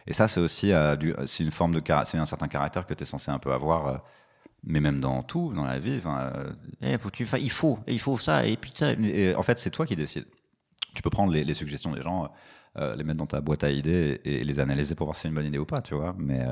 Et, 0.06 0.12
ça, 0.12 0.28
c'est 0.28 0.40
aussi 0.40 0.72
euh, 0.72 0.96
c'est 1.26 1.44
une 1.44 1.50
forme 1.50 1.72
de 1.72 1.82
c'est 2.04 2.18
un 2.18 2.24
certain 2.24 2.48
caractère 2.48 2.86
que 2.86 2.94
tu 2.94 3.02
es 3.02 3.06
censé 3.06 3.30
un 3.30 3.38
peu 3.38 3.52
avoir. 3.52 3.88
euh, 3.88 3.98
mais 4.64 4.80
même 4.80 5.00
dans 5.00 5.24
tout, 5.24 5.52
dans 5.52 5.64
la 5.64 5.80
vie, 5.80 6.00
euh, 6.06 6.52
Eh, 6.82 6.92
il 7.40 7.50
faut, 7.50 7.78
il 7.88 7.98
faut 7.98 8.18
ça, 8.18 8.46
et 8.46 8.56
puis 8.56 8.72
ça. 8.74 8.92
en 9.36 9.42
fait, 9.42 9.58
c'est 9.58 9.70
toi 9.70 9.86
qui 9.86 9.96
décides. 9.96 10.26
Tu 10.94 11.02
peux 11.02 11.10
prendre 11.10 11.32
les, 11.32 11.54
suggestions 11.54 11.90
des 11.92 12.02
gens, 12.02 12.30
les 12.76 13.02
mettre 13.02 13.18
dans 13.18 13.26
ta 13.26 13.40
boîte 13.40 13.64
à 13.64 13.70
idées 13.70 14.20
et, 14.24 14.44
les 14.44 14.60
analyser 14.60 14.94
pour 14.94 15.06
voir 15.06 15.16
si 15.16 15.22
c'est 15.22 15.28
une 15.28 15.34
bonne 15.34 15.46
idée 15.46 15.58
ou 15.58 15.64
pas, 15.64 15.82
tu 15.82 15.96
vois. 15.96 16.14
Mais 16.16 16.46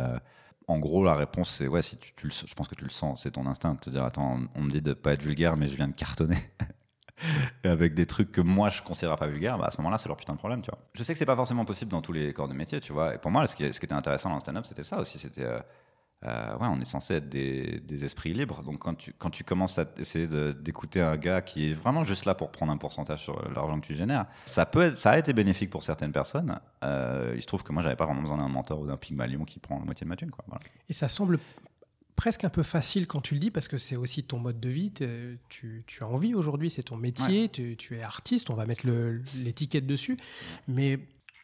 en 0.66 0.78
gros, 0.80 1.04
la 1.04 1.14
réponse, 1.14 1.50
c'est 1.50 1.68
ouais, 1.68 1.82
si 1.82 1.98
tu, 1.98 2.30
je 2.30 2.54
pense 2.54 2.66
que 2.66 2.74
tu 2.74 2.84
le 2.84 2.90
sens, 2.90 3.22
c'est 3.22 3.32
ton 3.32 3.46
instinct 3.46 3.74
de 3.74 3.80
te 3.80 3.90
dire 3.90 4.02
attends, 4.02 4.40
on 4.56 4.60
me 4.60 4.70
dit 4.70 4.82
de 4.82 4.92
pas 4.92 5.12
être 5.12 5.22
vulgaire, 5.22 5.56
mais 5.56 5.68
je 5.68 5.76
viens 5.76 5.88
de 5.88 5.94
cartonner. 5.94 6.38
Avec 7.64 7.94
des 7.94 8.06
trucs 8.06 8.32
que 8.32 8.40
moi 8.40 8.68
je 8.68 8.82
considère 8.82 9.16
pas 9.16 9.26
vulgaires, 9.26 9.58
bah 9.58 9.66
à 9.66 9.70
ce 9.70 9.78
moment-là, 9.78 9.98
c'est 9.98 10.08
leur 10.08 10.16
putain 10.16 10.32
de 10.32 10.38
problème, 10.38 10.62
tu 10.62 10.70
vois. 10.70 10.78
Je 10.94 11.02
sais 11.02 11.12
que 11.12 11.18
c'est 11.18 11.26
pas 11.26 11.36
forcément 11.36 11.64
possible 11.64 11.90
dans 11.90 12.02
tous 12.02 12.12
les 12.12 12.32
corps 12.32 12.48
de 12.48 12.54
métier, 12.54 12.80
tu 12.80 12.92
vois. 12.92 13.14
Et 13.14 13.18
pour 13.18 13.30
moi, 13.30 13.46
ce 13.46 13.56
qui, 13.56 13.64
était 13.64 13.92
intéressant 13.92 14.28
dans 14.28 14.36
le 14.36 14.40
stand-up, 14.40 14.66
c'était 14.66 14.82
ça 14.82 15.00
aussi. 15.00 15.18
C'était 15.18 15.44
euh, 15.44 15.60
euh, 16.26 16.52
ouais, 16.58 16.66
on 16.70 16.78
est 16.78 16.86
censé 16.86 17.14
être 17.14 17.28
des, 17.28 18.04
esprits 18.04 18.34
libres. 18.34 18.62
Donc 18.62 18.80
quand 18.80 18.94
tu, 18.94 19.14
quand 19.18 19.30
tu 19.30 19.42
commences 19.42 19.78
à 19.78 19.86
essayer 19.98 20.26
d'écouter 20.54 21.00
un 21.00 21.16
gars 21.16 21.40
qui 21.40 21.70
est 21.70 21.72
vraiment 21.72 22.04
juste 22.04 22.26
là 22.26 22.34
pour 22.34 22.50
prendre 22.50 22.72
un 22.72 22.76
pourcentage 22.76 23.22
sur 23.22 23.40
l'argent 23.50 23.80
que 23.80 23.86
tu 23.86 23.94
génères, 23.94 24.26
ça, 24.44 24.66
peut 24.66 24.82
être, 24.82 24.98
ça 24.98 25.12
a 25.12 25.18
été 25.18 25.32
bénéfique 25.32 25.70
pour 25.70 25.82
certaines 25.82 26.12
personnes. 26.12 26.60
Euh, 26.84 27.32
il 27.36 27.42
se 27.42 27.46
trouve 27.46 27.62
que 27.62 27.72
moi, 27.72 27.82
j'avais 27.82 27.96
pas 27.96 28.04
vraiment 28.04 28.20
besoin 28.20 28.36
d'un 28.36 28.48
mentor 28.48 28.80
ou 28.80 28.86
d'un 28.86 28.98
pygmalion 28.98 29.44
qui 29.44 29.60
prend 29.60 29.78
la 29.78 29.84
moitié 29.84 30.04
de 30.04 30.08
ma 30.10 30.16
thune. 30.16 30.30
Quoi. 30.30 30.44
Et 30.88 30.92
ça 30.92 31.08
semble 31.08 31.38
presque 32.16 32.44
un 32.44 32.50
peu 32.50 32.62
facile 32.62 33.06
quand 33.06 33.20
tu 33.20 33.34
le 33.34 33.40
dis 33.40 33.50
parce 33.50 33.68
que 33.68 33.78
c'est 33.78 33.96
aussi 33.96 34.24
ton 34.24 34.38
mode 34.38 34.60
de 34.60 34.68
vie. 34.68 34.92
Tu, 35.48 35.84
tu 35.86 36.02
as 36.02 36.06
envie 36.06 36.34
aujourd'hui, 36.34 36.70
c'est 36.70 36.82
ton 36.82 36.96
métier, 36.96 37.48
tu, 37.48 37.76
tu 37.76 37.96
es 37.96 38.02
artiste, 38.02 38.50
on 38.50 38.54
va 38.54 38.66
mettre 38.66 38.86
l'étiquette 39.36 39.86
dessus. 39.86 40.16
Mais 40.68 40.98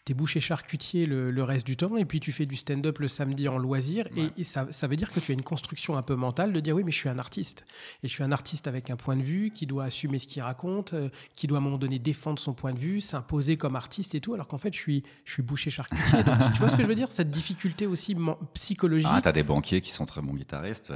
tu 0.06 0.12
es 0.12 0.14
boucher 0.14 0.38
charcutier 0.38 1.04
le, 1.04 1.32
le 1.32 1.42
reste 1.42 1.66
du 1.66 1.76
temps 1.76 1.96
et 1.96 2.04
puis 2.04 2.20
tu 2.20 2.30
fais 2.30 2.46
du 2.46 2.54
stand-up 2.54 3.00
le 3.00 3.08
samedi 3.08 3.48
en 3.48 3.58
loisir. 3.58 4.06
Ouais. 4.16 4.30
Et, 4.36 4.42
et 4.42 4.44
ça, 4.44 4.68
ça 4.70 4.86
veut 4.86 4.94
dire 4.94 5.10
que 5.10 5.18
tu 5.18 5.32
as 5.32 5.34
une 5.34 5.42
construction 5.42 5.96
un 5.96 6.02
peu 6.02 6.14
mentale 6.14 6.52
de 6.52 6.60
dire 6.60 6.76
oui, 6.76 6.84
mais 6.84 6.92
je 6.92 6.96
suis 6.96 7.08
un 7.08 7.18
artiste. 7.18 7.64
Et 8.04 8.08
je 8.08 8.12
suis 8.12 8.22
un 8.22 8.30
artiste 8.30 8.68
avec 8.68 8.88
un 8.88 8.96
point 8.96 9.16
de 9.16 9.22
vue 9.22 9.50
qui 9.50 9.66
doit 9.66 9.84
assumer 9.84 10.20
ce 10.20 10.28
qu'il 10.28 10.42
raconte, 10.42 10.94
euh, 10.94 11.08
qui 11.34 11.48
doit 11.48 11.58
à 11.58 11.60
un 11.60 11.64
moment 11.64 11.76
donné 11.76 11.98
défendre 11.98 12.38
son 12.38 12.54
point 12.54 12.72
de 12.72 12.78
vue, 12.78 13.00
s'imposer 13.00 13.56
comme 13.56 13.74
artiste 13.74 14.14
et 14.14 14.20
tout. 14.20 14.32
Alors 14.32 14.46
qu'en 14.46 14.58
fait, 14.58 14.72
je 14.72 14.78
suis, 14.78 15.02
je 15.24 15.32
suis 15.32 15.42
boucher 15.42 15.70
charcutier. 15.70 16.22
Donc, 16.22 16.52
tu 16.52 16.58
vois 16.60 16.68
ce 16.68 16.76
que 16.76 16.82
je 16.82 16.88
veux 16.88 16.94
dire? 16.94 17.10
Cette 17.10 17.32
difficulté 17.32 17.86
aussi 17.86 18.16
psychologique. 18.54 19.08
Ah, 19.10 19.20
t'as 19.20 19.32
des 19.32 19.42
banquiers 19.42 19.80
qui 19.80 19.90
sont 19.90 20.06
très 20.06 20.22
bons 20.22 20.34
guitaristes. 20.34 20.92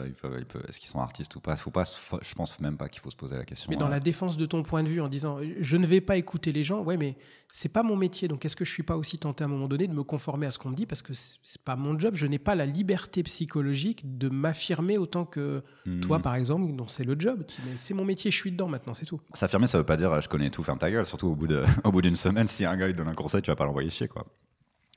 Est-ce 0.69 0.79
qu'ils 0.79 0.89
sont 0.89 1.01
artistes 1.01 1.35
ou 1.35 1.41
pas? 1.41 1.57
Faut 1.57 1.73
pas. 1.73 1.83
je 2.23 2.35
pense 2.35 2.61
même 2.61 2.77
pas 2.77 2.89
qu'il 2.89 3.03
faut 3.03 3.11
se 3.11 3.17
poser 3.17 3.37
la 3.37 3.45
question. 3.45 3.71
Mais 3.71 3.77
dans 3.77 3.89
la 3.89 4.01
défense 4.01 4.37
de 4.37 4.47
ton 4.47 4.63
point 4.63 4.85
de 4.85 4.89
vue, 4.89 5.01
en 5.01 5.09
disant 5.09 5.39
je 5.61 5.77
ne 5.77 5.87
vais 5.87 6.01
pas 6.01 6.17
écouter 6.17 6.53
les 6.53 6.63
gens, 6.63 6.83
ouais, 6.83 6.97
mais 6.97 7.17
c'est 7.53 7.69
pas 7.69 7.83
mon 7.83 7.97
métier, 7.97 8.29
donc 8.29 8.45
est-ce 8.45 8.55
que 8.55 8.65
je 8.65 8.71
suis 8.71 8.85
pas 8.85 9.00
aussi 9.01 9.19
tenté 9.19 9.43
à 9.43 9.47
un 9.47 9.51
moment 9.51 9.67
donné 9.67 9.89
de 9.89 9.93
me 9.93 10.05
conformer 10.05 10.47
à 10.47 10.51
ce 10.51 10.59
qu'on 10.59 10.71
me 10.71 10.77
dit 10.77 10.87
parce 10.87 11.03
que 11.03 11.13
c'est 11.15 11.63
pas 11.65 11.75
mon 11.75 11.99
job, 11.99 12.15
je 12.15 12.27
n'ai 12.27 12.39
pas 12.39 12.55
la 12.55 12.67
liberté 12.67 13.23
psychologique 13.25 14.19
de 14.19 14.29
m'affirmer 14.29 14.99
autant 14.99 15.25
que 15.25 15.63
hmm. 15.87 16.01
toi, 16.01 16.21
par 16.21 16.37
exemple, 16.37 16.73
dont 16.77 16.87
c'est 16.87 17.05
le 17.05 17.17
job. 17.19 17.45
C'est 17.77 17.95
mon 17.95 18.05
métier, 18.05 18.31
je 18.31 18.37
suis 18.37 18.53
dedans 18.53 18.69
maintenant, 18.69 18.95
c'est 18.95 19.07
tout. 19.07 19.21
S'affirmer, 19.35 19.67
ça 19.67 19.79
veut 19.79 19.85
pas 19.85 19.97
dire 19.97 20.13
euh, 20.13 20.21
je 20.21 20.29
connais 20.29 20.51
tout, 20.51 20.63
ferme 20.63 20.79
ta 20.79 20.91
gueule. 20.91 21.07
Surtout 21.07 21.29
au 21.29 21.35
bout 21.35 21.49
de- 21.49 21.65
au 21.85 21.91
bout 21.91 22.03
d'une 22.03 22.15
semaine, 22.15 22.47
si 22.47 22.65
un 22.65 22.77
gars 22.77 22.89
il 22.89 22.95
donne 22.95 23.09
un 23.09 23.15
conseil, 23.15 23.43
tu 23.43 23.51
vas 23.51 23.57
pas 23.57 23.65
l'envoyer 23.65 23.91
chier, 23.91 24.09
quoi. 24.09 24.27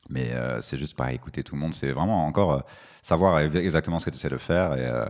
Mais 0.10 0.34
euh, 0.34 0.62
c'est 0.62 0.78
juste 0.78 0.98
pas 0.98 1.14
écouter 1.14 1.44
tout 1.44 1.56
le 1.56 1.62
monde. 1.62 1.74
C'est 1.74 1.92
vraiment 1.92 2.26
encore 2.26 2.54
euh, 2.54 2.60
savoir 3.02 3.40
exactement 3.40 4.00
ce 4.00 4.06
que 4.06 4.10
tu 4.10 4.18
essaies 4.18 4.30
de 4.30 4.38
faire 4.38 4.74
et, 4.74 4.86
euh, 4.86 5.06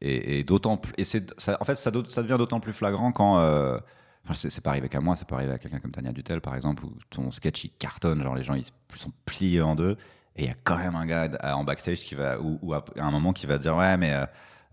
et, 0.00 0.38
et 0.38 0.44
d'autant 0.44 0.76
plus. 0.76 0.92
Et 0.98 1.04
c'est, 1.04 1.32
en 1.60 1.64
fait, 1.64 1.76
ça 1.76 1.90
devient 1.90 2.36
d'autant 2.38 2.60
plus 2.60 2.72
flagrant 2.72 3.12
quand. 3.12 3.38
Enfin, 4.28 4.34
c'est, 4.34 4.60
pas 4.60 4.70
arrivé 4.70 4.88
qu'à 4.88 5.00
moi, 5.00 5.16
ça 5.16 5.24
peut 5.24 5.34
arriver 5.34 5.52
à 5.52 5.58
quelqu'un 5.58 5.78
comme 5.78 5.90
Tania 5.90 6.12
Dutel, 6.12 6.40
par 6.40 6.54
exemple, 6.54 6.84
où 6.84 6.92
ton 7.10 7.30
sketch 7.30 7.64
il 7.64 7.70
cartonne, 7.70 8.22
genre 8.22 8.34
les 8.34 8.42
gens 8.42 8.54
ils 8.54 8.64
sont 8.96 9.12
pliés 9.24 9.62
en 9.62 9.74
deux, 9.74 9.96
et 10.36 10.44
il 10.44 10.48
y 10.48 10.50
a 10.50 10.56
quand 10.64 10.78
même 10.78 10.94
un 10.94 11.06
gars 11.06 11.28
en 11.54 11.64
backstage 11.64 12.04
qui 12.04 12.14
va, 12.14 12.38
ou, 12.40 12.58
ou 12.62 12.74
à 12.74 12.84
un 12.96 13.10
moment 13.10 13.32
qui 13.32 13.46
va 13.46 13.58
dire 13.58 13.76
ouais, 13.76 13.96
mais 13.96 14.12
euh, 14.12 14.26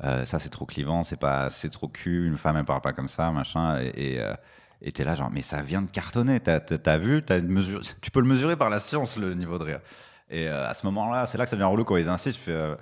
euh, 0.03 0.26
ça 0.26 0.39
c'est 0.39 0.49
trop 0.49 0.66
clivant, 0.66 1.03
c'est 1.03 1.20
pas, 1.20 1.49
c'est 1.49 1.70
trop 1.70 1.88
cul, 1.88 2.28
une 2.28 2.38
femme 2.38 2.58
elle 2.58 2.66
parle 2.66 2.82
pas 2.82 2.93
comme 2.93 3.10
ça, 3.10 3.32
machin, 3.32 3.80
et. 3.82 4.16
et 4.16 4.20
euh, 4.22 4.34
t'es 4.93 5.03
là, 5.03 5.16
genre, 5.16 5.32
mais 5.32 5.41
ça 5.41 5.62
vient 5.62 5.82
de 5.82 5.89
cartonner. 5.89 6.39
T'as, 6.39 6.97
vu, 6.97 7.24
t'as 7.24 7.39
une 7.39 7.47
mesure, 7.47 7.82
tu 8.01 8.12
peux 8.12 8.20
le 8.20 8.28
mesurer 8.28 8.56
par 8.56 8.70
la 8.70 8.80
science, 8.80 9.18
le 9.18 9.34
niveau 9.34 9.58
de 9.58 9.64
rire. 9.64 9.80
Et 10.30 10.47
euh, 10.47 10.68
à 10.68 10.74
ce 10.74 10.86
moment-là, 10.88 11.26
c'est 11.28 11.38
là 11.38 11.45
que 11.45 11.49
ça 11.49 11.56
devient 11.56 11.66
relou 11.68 11.84
quand 11.84 11.97
ils 11.97 12.10
insistent. 12.10 12.39
Je 12.39 12.51
fais, 12.51 12.76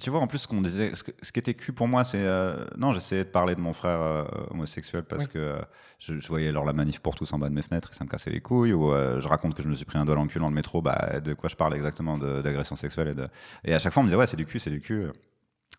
tu 0.00 0.10
vois, 0.10 0.20
en 0.20 0.26
plus, 0.26 0.38
ce 0.38 0.48
qu'on 0.48 0.60
disait, 0.60 0.94
ce, 0.94 1.04
que- 1.04 1.12
ce 1.22 1.30
qui 1.30 1.38
était 1.38 1.54
cul 1.54 1.72
pour 1.72 1.86
moi, 1.86 2.02
c'est. 2.04 2.18
euh, 2.20 2.64
non, 2.76 2.92
j'essayais 2.92 3.24
de 3.24 3.28
parler 3.28 3.54
de 3.54 3.60
mon 3.60 3.72
frère 3.72 4.00
euh, 4.00 4.24
homosexuel 4.50 5.04
parce 5.04 5.28
que 5.28 5.38
euh, 5.38 5.58
je, 6.00 6.18
je 6.18 6.28
voyais 6.28 6.48
alors 6.48 6.64
la 6.64 6.72
manif 6.72 6.98
pour 7.00 7.14
tous 7.14 7.32
en 7.32 7.38
bas 7.38 7.48
de 7.48 7.54
mes 7.54 7.62
fenêtres 7.62 7.90
et 7.92 7.94
ça 7.94 8.02
me 8.04 8.08
cassait 8.08 8.30
les 8.30 8.40
couilles. 8.40 8.72
Ou 8.72 8.90
je 8.92 9.28
raconte 9.28 9.54
que 9.54 9.62
je 9.62 9.68
me 9.68 9.74
suis 9.74 9.84
pris 9.84 9.98
un 9.98 10.04
doigt 10.04 10.16
dans 10.16 10.22
le 10.22 10.28
cul 10.28 10.38
dans 10.40 10.48
le 10.48 10.54
métro, 10.54 10.82
bah, 10.82 11.20
de 11.20 11.32
quoi 11.34 11.48
je 11.48 11.56
parle 11.56 11.74
exactement 11.74 12.18
d'agression 12.18 12.76
sexuelle. 12.76 13.08
Et, 13.08 13.14
de, 13.14 13.28
et 13.64 13.74
à 13.74 13.78
chaque 13.78 13.92
fois, 13.92 14.00
on 14.00 14.04
me 14.04 14.08
disait, 14.08 14.18
ouais, 14.18 14.26
c'est 14.26 14.36
du 14.36 14.46
cul, 14.46 14.58
c'est 14.58 14.70
du 14.70 14.80
cul, 14.80 15.06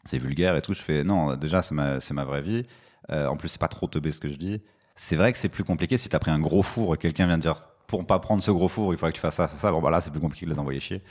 c'est 0.05 0.17
vulgaire 0.17 0.55
et 0.55 0.61
tout. 0.61 0.73
Je 0.73 0.81
fais, 0.81 1.03
non, 1.03 1.35
déjà, 1.35 1.61
c'est 1.61 1.75
ma, 1.75 1.97
ma 2.11 2.23
vraie 2.23 2.41
vie. 2.41 2.65
En 3.09 3.35
plus, 3.37 3.49
c'est 3.49 3.61
pas 3.61 3.67
trop 3.67 3.87
teubé 3.87 4.11
ce 4.11 4.19
que 4.19 4.29
je 4.29 4.35
dis. 4.37 4.61
C'est 4.95 5.17
vrai 5.17 5.31
que 5.33 5.37
c'est 5.37 5.49
plus 5.49 5.65
compliqué 5.65 5.97
si 5.97 6.07
t'as 6.07 6.19
pris 6.19 6.31
un 6.31 6.39
gros 6.39 6.63
four 6.63 6.95
et 6.95 6.97
quelqu'un 6.97 7.27
vient 7.27 7.35
te 7.35 7.41
dire, 7.41 7.57
pour 7.85 8.07
pas 8.07 8.17
prendre 8.19 8.41
ce 8.41 8.49
gros 8.49 8.69
four, 8.69 8.93
il 8.93 8.97
faudrait 8.97 9.11
que 9.11 9.17
tu 9.17 9.21
fasses 9.21 9.35
ça, 9.35 9.47
ça, 9.49 9.57
ça. 9.57 9.71
Bon, 9.71 9.81
bah 9.81 9.89
là, 9.89 9.99
c'est 9.99 10.09
plus 10.09 10.21
compliqué 10.21 10.45
de 10.45 10.51
les 10.51 10.57
envoyer 10.59 10.79
chier. 10.79 11.03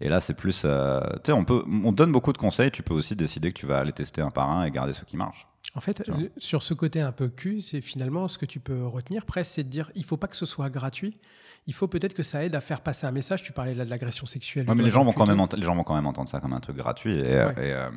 Et 0.00 0.08
là, 0.08 0.20
c'est 0.20 0.34
plus. 0.34 0.62
euh, 0.64 1.00
tu 1.16 1.20
sais, 1.26 1.32
on, 1.32 1.44
peut, 1.44 1.64
on 1.84 1.92
donne 1.92 2.12
beaucoup 2.12 2.32
de 2.32 2.38
conseils. 2.38 2.70
Tu 2.70 2.82
peux 2.82 2.94
aussi 2.94 3.16
décider 3.16 3.52
que 3.52 3.58
tu 3.58 3.66
vas 3.66 3.78
aller 3.78 3.92
tester 3.92 4.20
un 4.22 4.30
par 4.30 4.48
un 4.50 4.64
et 4.64 4.70
garder 4.70 4.92
ceux 4.94 5.04
qui 5.04 5.16
marchent. 5.16 5.46
En 5.74 5.80
fait, 5.80 6.08
euh, 6.08 6.28
sur 6.38 6.62
ce 6.62 6.72
côté 6.72 7.00
un 7.02 7.12
peu 7.12 7.28
cul, 7.28 7.60
c'est 7.60 7.80
finalement 7.80 8.26
ce 8.28 8.38
que 8.38 8.46
tu 8.46 8.58
peux 8.60 8.86
retenir 8.86 9.26
presque, 9.26 9.52
c'est 9.54 9.64
de 9.64 9.68
dire 9.68 9.90
il 9.94 10.04
faut 10.04 10.16
pas 10.16 10.28
que 10.28 10.36
ce 10.36 10.46
soit 10.46 10.70
gratuit. 10.70 11.18
Il 11.66 11.74
faut 11.74 11.88
peut-être 11.88 12.14
que 12.14 12.22
ça 12.22 12.44
aide 12.44 12.54
à 12.54 12.60
faire 12.60 12.80
passer 12.80 13.06
un 13.06 13.10
message. 13.10 13.42
Tu 13.42 13.52
parlais 13.52 13.74
là 13.74 13.84
de 13.84 13.90
l'agression 13.90 14.24
sexuelle. 14.24 14.68
Ouais, 14.68 14.74
mais 14.74 14.82
les 14.84 14.90
gens, 14.90 15.04
vont 15.04 15.12
quand 15.12 15.26
même 15.26 15.44
les 15.56 15.62
gens 15.62 15.74
vont 15.74 15.84
quand 15.84 15.94
même 15.96 16.06
entendre 16.06 16.28
ça 16.28 16.40
comme 16.40 16.52
un 16.54 16.60
truc 16.60 16.76
gratuit. 16.76 17.18
Et, 17.18 17.34
euh, 17.34 17.48
Ouais. 17.48 17.52
et, 17.68 17.72
euh, 17.72 17.90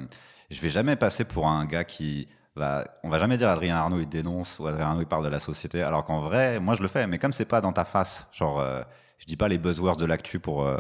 je 0.50 0.60
vais 0.60 0.70
jamais 0.70 0.96
passer 0.98 1.24
pour 1.24 1.48
un 1.48 1.66
gars 1.66 1.84
qui. 1.84 2.28
Va, 2.58 2.86
on 3.04 3.10
va 3.10 3.18
jamais 3.18 3.38
dire 3.38 3.48
Adrien 3.48 3.78
Arnaud 3.78 4.02
il 4.02 4.10
dénonce 4.10 4.60
ou 4.60 4.68
Adrien 4.68 4.88
Arnaud 4.88 5.02
il 5.02 5.08
parle 5.08 5.24
de 5.24 5.30
la 5.30 5.40
société. 5.40 5.82
Alors 5.82 6.04
qu'en 6.04 6.20
vrai, 6.20 6.60
moi 6.60 6.74
je 6.74 6.82
le 6.82 6.90
fais, 6.90 7.08
mais 7.08 7.18
comme 7.18 7.32
c'est 7.32 7.46
pas 7.46 7.62
dans 7.62 7.72
ta 7.72 7.86
face, 7.86 8.28
genre 8.34 8.60
euh, 8.60 8.82
je 9.20 9.26
dis 9.26 9.38
pas 9.38 9.48
les 9.48 9.58
buzzwords 9.58 9.96
de 9.96 10.06
l'actu 10.06 10.40
pour 10.42 10.66
euh, 10.66 10.78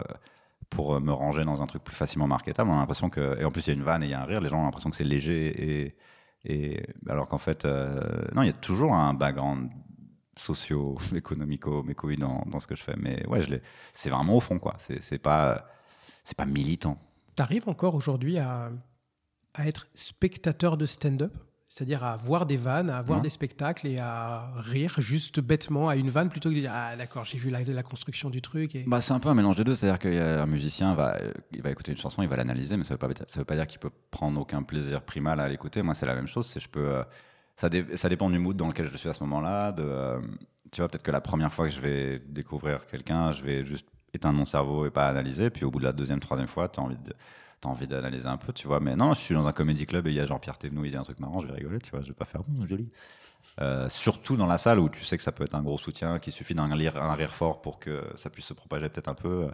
pour 0.72 0.95
euh, 0.95 0.99
me 0.99 1.11
ranger 1.11 1.43
dans 1.43 1.61
un 1.61 1.67
truc 1.67 1.84
plus 1.84 1.95
facilement 1.95 2.28
marketable. 2.28 2.69
On 2.72 2.74
a 2.74 2.78
l'impression 2.78 3.11
que 3.11 3.39
et 3.39 3.45
en 3.45 3.51
plus 3.51 3.67
il 3.67 3.69
y 3.69 3.72
a 3.72 3.76
une 3.76 3.84
vanne 3.84 4.01
et 4.01 4.07
il 4.07 4.11
y 4.11 4.15
a 4.15 4.22
un 4.22 4.26
rire. 4.26 4.41
Les 4.41 4.49
gens 4.49 4.59
ont 4.61 4.65
l'impression 4.65 4.89
que 4.89 4.95
c'est 4.95 5.03
léger 5.03 5.84
et 5.84 5.95
et 6.43 6.84
alors 7.07 7.28
qu'en 7.28 7.38
fait 7.38 7.65
euh, 7.65 8.01
non, 8.34 8.41
il 8.41 8.47
y 8.47 8.49
a 8.49 8.53
toujours 8.53 8.95
un 8.95 9.13
background 9.13 9.69
socio-économico 10.38 11.84
mécoï 11.89 12.17
dans, 12.17 12.43
dans 12.47 12.59
ce 12.59 12.65
que 12.65 12.74
je 12.76 12.84
fais. 12.84 12.95
Mais 12.97 13.24
ouais, 13.28 13.41
je. 13.41 13.53
C'est 13.93 14.09
vraiment 14.09 14.36
au 14.36 14.39
fond 14.39 14.57
quoi. 14.57 14.76
C'est 14.78 15.19
pas 15.19 15.67
c'est 16.24 16.38
pas 16.38 16.45
militant. 16.45 16.97
T'arrives 17.36 17.69
encore 17.69 17.95
aujourd'hui 17.95 18.38
à, 18.38 18.72
à 19.53 19.67
être 19.67 19.88
spectateur 19.93 20.78
de 20.78 20.86
stand-up? 20.86 21.36
C'est-à-dire 21.74 22.03
à 22.03 22.17
voir 22.17 22.45
des 22.45 22.57
vannes, 22.57 22.89
à 22.89 23.01
voir 23.01 23.19
Ouais. 23.19 23.24
des 23.24 23.30
spectacles 23.30 23.88
et 23.88 23.97
à 23.97 24.51
rire 24.57 24.93
juste 24.97 25.39
bêtement 25.39 25.88
à 25.88 25.95
une 25.95 26.09
vanne 26.09 26.28
plutôt 26.28 26.49
que 26.49 26.55
de 26.55 26.59
dire 26.59 26.72
Ah, 26.74 26.97
d'accord, 26.97 27.24
j'ai 27.24 27.38
vu 27.38 27.49
la, 27.49 27.63
la 27.63 27.82
construction 27.82 28.30
du 28.30 28.41
truc. 28.41 28.76
Et... 28.76 28.84
Bah, 28.86 28.99
c'est 28.99 29.13
un 29.13 29.22
peu 29.22 29.30
un 29.30 29.34
mélange 29.34 29.55
des 29.55 29.63
deux. 29.63 29.74
C'est-à-dire 29.74 29.97
qu'un 29.99 30.45
musicien 30.47 30.93
va, 30.95 31.15
euh, 31.22 31.32
il 31.53 31.61
va 31.61 31.72
écouter 31.72 31.93
une 31.93 31.97
chanson, 31.97 32.22
il 32.24 32.28
va 32.28 32.36
l'analyser, 32.36 32.76
mais 32.76 32.84
ça 32.84 32.95
veut 32.95 32.97
pas, 32.97 33.07
ça 33.26 33.39
veut 33.39 33.45
pas 33.45 33.55
dire 33.55 33.67
qu'il 33.67 33.80
peut 33.80 33.89
prendre 34.11 34.38
aucun 34.38 34.63
plaisir 34.63 35.01
primal 35.01 35.39
à 35.39 35.47
l'écouter. 35.47 35.82
Moi, 35.82 35.95
c'est 35.95 36.05
la 36.05 36.13
même 36.15 36.28
chose. 36.28 36.45
C'est 36.45 36.59
je 36.59 36.67
peux, 36.67 36.86
euh, 36.86 37.03
ça, 37.55 37.69
dé- 37.69 37.95
ça 37.95 38.09
dépend 38.09 38.30
du 38.30 38.38
mood 38.38 38.57
dans 38.57 38.67
lequel 38.67 38.88
je 38.88 38.97
suis 38.97 39.07
à 39.07 39.13
ce 39.13 39.24
moment-là. 39.24 39.74
Euh, 39.80 40.19
tu 40.74 40.82
vois, 40.82 40.89
peut-être 40.89 41.03
que 41.03 41.11
la 41.11 41.22
première 41.22 41.53
fois 41.53 41.67
que 41.67 41.74
je 41.74 41.80
vais 41.80 42.19
découvrir 42.28 42.86
quelqu'un, 42.86 43.32
je 43.32 43.43
vais 43.43 43.63
juste 43.63 43.88
éteindre 44.13 44.38
mon 44.38 44.45
cerveau 44.45 44.86
et 44.88 44.89
pas 44.91 45.07
analyser. 45.07 45.49
Puis 45.49 45.63
au 45.63 45.72
bout 45.72 45.80
de 45.80 45.86
la 45.86 45.93
deuxième, 45.93 46.19
troisième 46.19 46.49
fois, 46.49 46.67
tu 46.67 46.82
as 46.82 46.84
envie 46.84 46.97
de 46.97 47.13
t'as 47.62 47.70
envie 47.70 47.88
d'analyser 47.88 48.28
un 48.28 48.38
peu, 48.38 48.51
tu 48.53 48.68
vois. 48.68 48.80
Mais 48.80 48.95
non, 48.95 49.14
je 49.14 49.20
suis 49.22 49.36
dans 49.36 49.47
un 49.47 49.53
comédie 49.53 49.86
club 49.86 50.07
et 50.07 50.09
il 50.09 50.16
y 50.16 50.20
a 50.20 50.26
Jean-Pierre 50.26 50.57
Thévenoud, 50.57 50.86
il 50.86 50.91
dit 50.91 50.97
un 50.97 51.03
truc 51.03 51.20
marrant, 51.20 51.39
je 51.39 51.47
vais 51.47 51.53
rigoler, 51.53 51.80
tu 51.80 51.91
vois, 51.91 52.01
je 52.01 52.07
vais 52.07 52.14
pas 52.14 52.26
faire 52.26 52.41
Hum, 52.41 52.66
joli. 52.68 52.89
Euh, 53.59 53.89
surtout 53.89 54.36
dans 54.38 54.47
la 54.47 54.57
salle 54.57 54.80
où 54.80 54.88
tu 54.89 55.03
sais 55.03 55.18
que 55.18 55.24
ça 55.24 55.32
peut 55.32 55.43
être 55.43 55.55
un 55.55 55.62
gros 55.64 55.78
soutien, 55.78 56.20
qu'il 56.20 56.34
suffit 56.34 56.55
d'un 56.55 56.74
rire, 56.74 57.01
un 57.01 57.14
rire 57.14 57.34
fort 57.34 57.62
pour 57.62 57.80
que 57.80 58.03
ça 58.16 58.30
puisse 58.30 58.45
se 58.45 58.53
propager 58.53 58.88
peut-être 58.89 59.07
un 59.09 59.14
peu. 59.14 59.49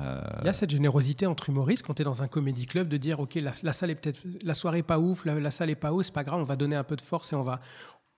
Euh, 0.00 0.20
Il 0.40 0.46
y 0.46 0.48
a 0.48 0.52
cette 0.52 0.70
générosité 0.70 1.24
entre 1.26 1.48
humoristes 1.48 1.84
quand 1.86 1.94
tu 1.94 2.02
es 2.02 2.04
dans 2.04 2.22
un 2.22 2.26
comédie 2.26 2.66
club 2.66 2.88
de 2.88 2.96
dire 2.98 3.20
ok 3.20 3.36
la, 3.36 3.72
salle 3.72 3.90
est 3.90 3.94
peut-être 3.94 4.20
la 4.42 4.52
soirée 4.54 4.78
est 4.78 4.82
pas 4.82 4.98
ouf, 4.98 5.24
la, 5.24 5.38
la 5.40 5.50
salle 5.50 5.70
est 5.70 5.76
pas 5.76 5.92
haut, 5.92 6.02
c'est 6.02 6.12
pas 6.12 6.24
grave, 6.24 6.40
on 6.40 6.44
va 6.44 6.56
donner 6.56 6.76
un 6.76 6.84
peu 6.84 6.96
de 6.96 7.00
force 7.00 7.32
et 7.32 7.36
on 7.36 7.42
va 7.42 7.60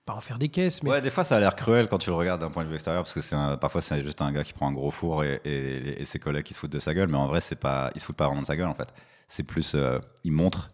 pas 0.05 0.13
en 0.13 0.21
faire 0.21 0.39
des 0.39 0.49
caisses, 0.49 0.81
mais 0.83 0.89
Ouais, 0.89 1.01
des 1.01 1.11
fois 1.11 1.23
ça 1.23 1.37
a 1.37 1.39
l'air 1.39 1.55
cruel 1.55 1.87
quand 1.87 1.99
tu 1.99 2.09
le 2.09 2.15
regardes 2.15 2.41
d'un 2.41 2.49
point 2.49 2.63
de 2.63 2.69
vue 2.69 2.75
extérieur 2.75 3.03
parce 3.03 3.13
que 3.13 3.21
c'est 3.21 3.35
un- 3.35 3.57
parfois 3.57 3.81
c'est 3.81 4.01
juste 4.01 4.21
un 4.21 4.31
gars 4.31 4.43
qui 4.43 4.53
prend 4.53 4.67
un 4.67 4.73
gros 4.73 4.91
four 4.91 5.23
et, 5.23 5.39
et- 5.45 6.01
et 6.01 6.05
ses 6.05 6.17
collègues 6.19 6.43
qui 6.45 6.53
se 6.55 6.59
foutent 6.59 6.71
de 6.71 6.79
sa 6.79 6.93
gueule, 6.93 7.09
mais 7.09 7.17
en 7.17 7.27
vrai 7.27 7.41
c'est 7.41 7.55
pas, 7.59 7.91
il 7.95 8.01
se 8.01 8.05
fout 8.05 8.15
pas 8.15 8.25
vraiment 8.25 8.41
de 8.41 8.47
sa 8.47 8.55
gueule 8.55 8.67
en 8.69 8.73
fait. 8.73 8.89
C'est 9.27 9.43
plus, 9.43 9.73
euh, 9.75 9.99
il 10.23 10.31
montre. 10.31 10.69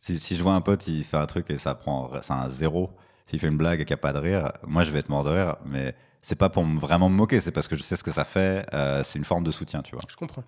Si, 0.00 0.18
si 0.18 0.34
je 0.36 0.42
vois 0.42 0.54
un 0.54 0.60
pote, 0.60 0.86
il 0.88 1.04
fait 1.04 1.16
un 1.18 1.26
truc 1.26 1.50
et 1.50 1.58
ça 1.58 1.74
prend, 1.74 2.10
c'est 2.22 2.32
un 2.32 2.48
zéro. 2.48 2.90
S'il 3.26 3.38
fait 3.38 3.46
une 3.48 3.56
blague 3.58 3.80
et 3.80 3.84
qu'il 3.84 3.94
n'y 3.94 4.00
a 4.00 4.02
pas 4.02 4.12
de 4.12 4.18
rire, 4.18 4.50
moi 4.66 4.82
je 4.82 4.90
vais 4.90 4.98
être 4.98 5.08
mort 5.10 5.22
de 5.24 5.30
rire, 5.30 5.56
mais 5.64 5.94
c'est 6.22 6.34
pas 6.36 6.48
pour 6.48 6.64
me- 6.64 6.80
vraiment 6.80 7.08
me 7.08 7.14
moquer, 7.14 7.38
c'est 7.40 7.52
parce 7.52 7.68
que 7.68 7.76
je 7.76 7.82
sais 7.82 7.94
ce 7.96 8.02
que 8.02 8.10
ça 8.10 8.24
fait. 8.24 8.66
euh, 8.74 9.04
c'est 9.04 9.18
une 9.20 9.24
forme 9.24 9.44
de 9.44 9.50
soutien, 9.52 9.82
tu 9.82 9.94
vois. 9.94 10.02
je 10.08 10.16
comprends. 10.16 10.42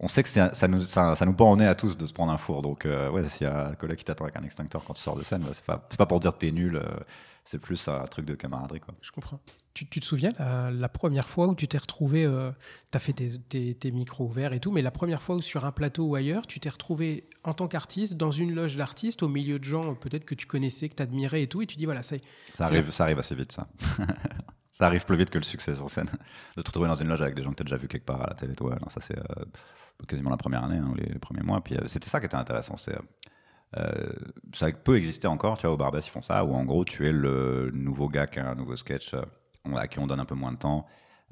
On 0.00 0.08
sait 0.08 0.22
que 0.24 0.28
ça 0.28 0.68
nous, 0.68 0.80
ça, 0.80 1.14
ça 1.16 1.24
nous 1.26 1.34
pend 1.34 1.52
au 1.52 1.56
nez 1.56 1.66
à 1.66 1.74
tous 1.76 1.96
de 1.96 2.06
se 2.06 2.12
prendre 2.12 2.32
un 2.32 2.36
four. 2.36 2.62
Donc, 2.62 2.84
euh, 2.86 3.10
ouais, 3.10 3.24
s'il 3.26 3.46
y 3.46 3.50
a 3.50 3.68
un 3.68 3.74
collègue 3.74 3.98
qui 3.98 4.04
t'attend 4.04 4.24
avec 4.24 4.36
un 4.36 4.42
extincteur 4.42 4.82
quand 4.84 4.94
tu 4.94 5.02
sors 5.02 5.16
de 5.16 5.22
scène, 5.22 5.42
bah, 5.42 5.50
c'est 5.52 5.64
pas, 5.64 5.86
c'est 5.90 5.98
pas 5.98 6.06
pour 6.06 6.18
dire 6.20 6.32
que 6.32 6.38
t'es 6.38 6.50
nul. 6.50 6.82
Euh, 7.44 7.50
c'est 7.50 7.58
plus 7.58 7.88
un 7.88 8.04
truc 8.04 8.24
de 8.26 8.34
camaraderie, 8.34 8.80
quoi. 8.80 8.94
Je 9.02 9.10
comprends. 9.12 9.40
Tu, 9.74 9.86
tu 9.88 9.98
te 10.00 10.04
souviens 10.04 10.30
la, 10.38 10.70
la 10.70 10.88
première 10.88 11.28
fois 11.28 11.48
où 11.48 11.54
tu 11.54 11.66
t'es 11.68 11.78
retrouvé, 11.78 12.22
tu 12.92 12.96
as 12.96 12.98
fait 13.00 13.12
tes, 13.12 13.38
tes- 13.40 13.74
tes 13.74 13.90
micros 13.90 14.24
ouverts 14.26 14.52
et 14.52 14.60
tout, 14.60 14.70
mais 14.70 14.82
la 14.82 14.92
première 14.92 15.20
fois 15.20 15.36
où 15.36 15.40
sur 15.42 15.64
un 15.64 15.72
plateau 15.72 16.04
ou 16.06 16.14
ailleurs, 16.14 16.46
tu 16.46 16.60
t'es 16.60 16.68
retrouvé 16.68 17.28
en 17.42 17.54
tant 17.54 17.66
qu'artiste 17.68 18.14
dans 18.14 18.30
une 18.30 18.54
loge 18.54 18.76
d'artistes 18.76 19.22
au 19.24 19.28
milieu 19.28 19.58
de 19.58 19.64
gens 19.64 19.90
euh, 19.90 19.94
peut-être 19.94 20.24
que 20.24 20.34
tu 20.36 20.46
connaissais, 20.46 20.88
que 20.88 20.94
tu 20.94 21.02
admirais 21.02 21.42
et 21.42 21.48
tout, 21.48 21.60
et 21.60 21.66
tu 21.66 21.76
dis 21.76 21.84
voilà, 21.86 22.02
c'est 22.04 22.20
Ça 22.52 22.66
arrive, 22.66 22.90
ça 22.92 23.02
arrive 23.04 23.18
assez 23.18 23.34
vite, 23.34 23.50
ça. 23.52 23.66
ça 24.72 24.86
arrive 24.86 25.04
plus 25.04 25.16
vite 25.16 25.30
que 25.30 25.38
le 25.38 25.44
succès 25.44 25.74
sur 25.74 25.90
scène. 25.90 26.08
De 26.56 26.62
te 26.62 26.68
retrouver 26.68 26.88
dans 26.88 26.94
une 26.94 27.08
loge 27.08 27.22
avec 27.22 27.34
des 27.34 27.42
gens 27.42 27.50
que 27.50 27.56
t'as 27.56 27.64
déjà 27.64 27.76
vu 27.76 27.88
quelque 27.88 28.06
part 28.06 28.22
à 28.22 28.28
la 28.28 28.34
télé, 28.34 28.54
toi, 28.54 28.76
non, 28.80 28.88
ça 28.88 29.00
c'est 29.00 29.18
euh, 29.18 29.44
quasiment 30.08 30.30
la 30.30 30.36
première 30.36 30.62
année, 30.64 30.78
hein, 30.78 30.88
ou 30.90 30.94
les, 30.94 31.06
les 31.06 31.18
premiers 31.18 31.42
mois. 31.42 31.60
Puis 31.62 31.76
euh, 31.76 31.82
c'était 31.88 32.08
ça 32.08 32.20
qui 32.20 32.26
était 32.26 32.36
intéressant. 32.36 32.76
C'est, 32.76 32.94
euh, 32.94 33.02
ça 34.52 34.70
peut 34.72 34.96
exister 34.96 35.26
encore, 35.26 35.56
tu 35.58 35.66
vois, 35.66 35.74
au 35.74 35.76
Barbès, 35.76 36.06
ils 36.06 36.10
font 36.10 36.20
ça, 36.22 36.44
où 36.44 36.54
en 36.54 36.64
gros, 36.64 36.84
tu 36.84 37.06
es 37.06 37.12
le 37.12 37.70
nouveau 37.74 38.08
gars 38.08 38.26
qui 38.26 38.38
a 38.38 38.48
un 38.50 38.54
nouveau 38.54 38.76
sketch, 38.76 39.14
euh, 39.14 39.22
à 39.76 39.88
qui 39.88 39.98
on 39.98 40.06
donne 40.06 40.20
un 40.20 40.24
peu 40.24 40.34
moins 40.34 40.52
de 40.52 40.58
temps, 40.58 40.86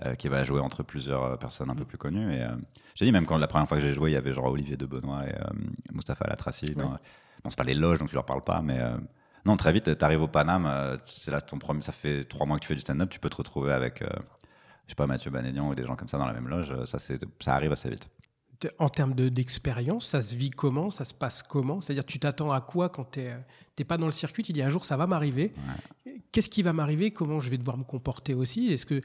euh, 0.05 0.15
qui 0.15 0.29
va 0.29 0.43
jouer 0.45 0.61
entre 0.61 0.83
plusieurs 0.83 1.23
euh, 1.25 1.37
personnes 1.37 1.71
un 1.71 1.75
peu 1.75 1.85
plus 1.85 1.99
connues. 1.99 2.33
Et 2.35 2.43
euh, 2.43 2.49
j'ai 2.95 3.05
dit, 3.05 3.13
même 3.13 3.27
quand 3.27 3.37
la 3.39 3.47
première 3.47 3.69
fois 3.69 3.77
que 3.79 3.83
j'ai 3.83 3.93
joué, 3.93 4.11
il 4.11 4.15
y 4.15 4.17
avait 4.17 4.33
genre 4.33 4.47
Olivier 4.47 4.77
de 4.77 4.87
Benoît 4.87 5.25
et 5.27 5.35
euh, 5.35 5.45
Mustapha 5.93 6.27
Latraci. 6.27 6.67
dans- 6.73 6.93
Ouais. 6.93 6.99
Bon, 7.45 7.51
c'est 7.51 7.57
pas 7.59 7.65
les 7.65 7.75
loges, 7.75 7.99
donc 7.99 8.09
tu 8.09 8.15
leur 8.15 8.25
parles 8.25 8.45
pas, 8.45 8.63
mais. 8.63 8.79
euh, 8.81 8.97
non, 9.45 9.57
très 9.57 9.73
vite, 9.73 9.99
tu 9.99 10.05
arrives 10.05 10.23
au 10.23 10.29
Paname, 10.29 10.67
euh, 10.67 10.97
c'est 11.05 11.33
là 11.33 11.41
ton 11.41 11.59
premier, 11.59 11.83
ça 11.83 11.91
fait 11.91 12.23
trois 12.23 12.47
mois 12.47 12.57
que 12.59 12.63
tu 12.63 12.69
fais 12.69 12.77
du 12.77 12.81
stand-up, 12.81 13.11
tu 13.11 13.19
peux 13.19 13.29
te 13.29 13.37
retrouver 13.37 13.73
avec, 13.73 14.01
euh, 14.03 14.07
je 14.87 14.93
sais 14.93 14.95
pas, 14.95 15.09
Mathieu 15.09 15.33
Banédian 15.33 15.69
ou 15.69 15.75
des 15.75 15.85
gens 15.85 15.97
comme 15.97 16.07
ça 16.07 16.17
dans 16.17 16.27
la 16.27 16.33
même 16.33 16.47
loge, 16.49 16.71
euh, 16.71 16.87
ça, 16.87 16.99
ça 17.01 17.55
arrive 17.55 17.73
assez 17.73 17.91
vite. 17.91 18.09
En 18.79 18.89
termes 18.89 19.15
de- 19.15 19.29
d'expérience, 19.29 20.07
ça 20.07 20.23
se 20.23 20.35
vit 20.35 20.51
comment 20.51 20.91
Ça 20.91 21.05
se 21.05 21.15
passe 21.15 21.43
comment? 21.43 21.81
C'est-à-dire, 21.81 22.05
tu 22.05 22.19
t'attends 22.19 22.53
à 22.53 22.61
quoi 22.61 22.89
quand 22.89 23.11
tu 23.13 23.21
n'es 23.21 23.85
pas 23.85 23.97
dans 23.99 24.07
le 24.07 24.13
circuit 24.13 24.43
Tu 24.43 24.53
dis 24.53 24.63
un 24.63 24.71
jour, 24.71 24.85
ça 24.85 24.97
va 24.97 25.07
m'arriver. 25.07 25.53
Qu'est-ce 26.33 26.49
qui 26.51 26.63
va 26.63 26.73
m'arriver? 26.73 27.11
Comment 27.11 27.41
je 27.41 27.51
vais 27.51 27.59
devoir 27.59 27.77
me 27.79 27.85
comporter 27.85 28.35
aussi? 28.35 28.73
Est-ce 28.73 28.87
que 28.87 29.01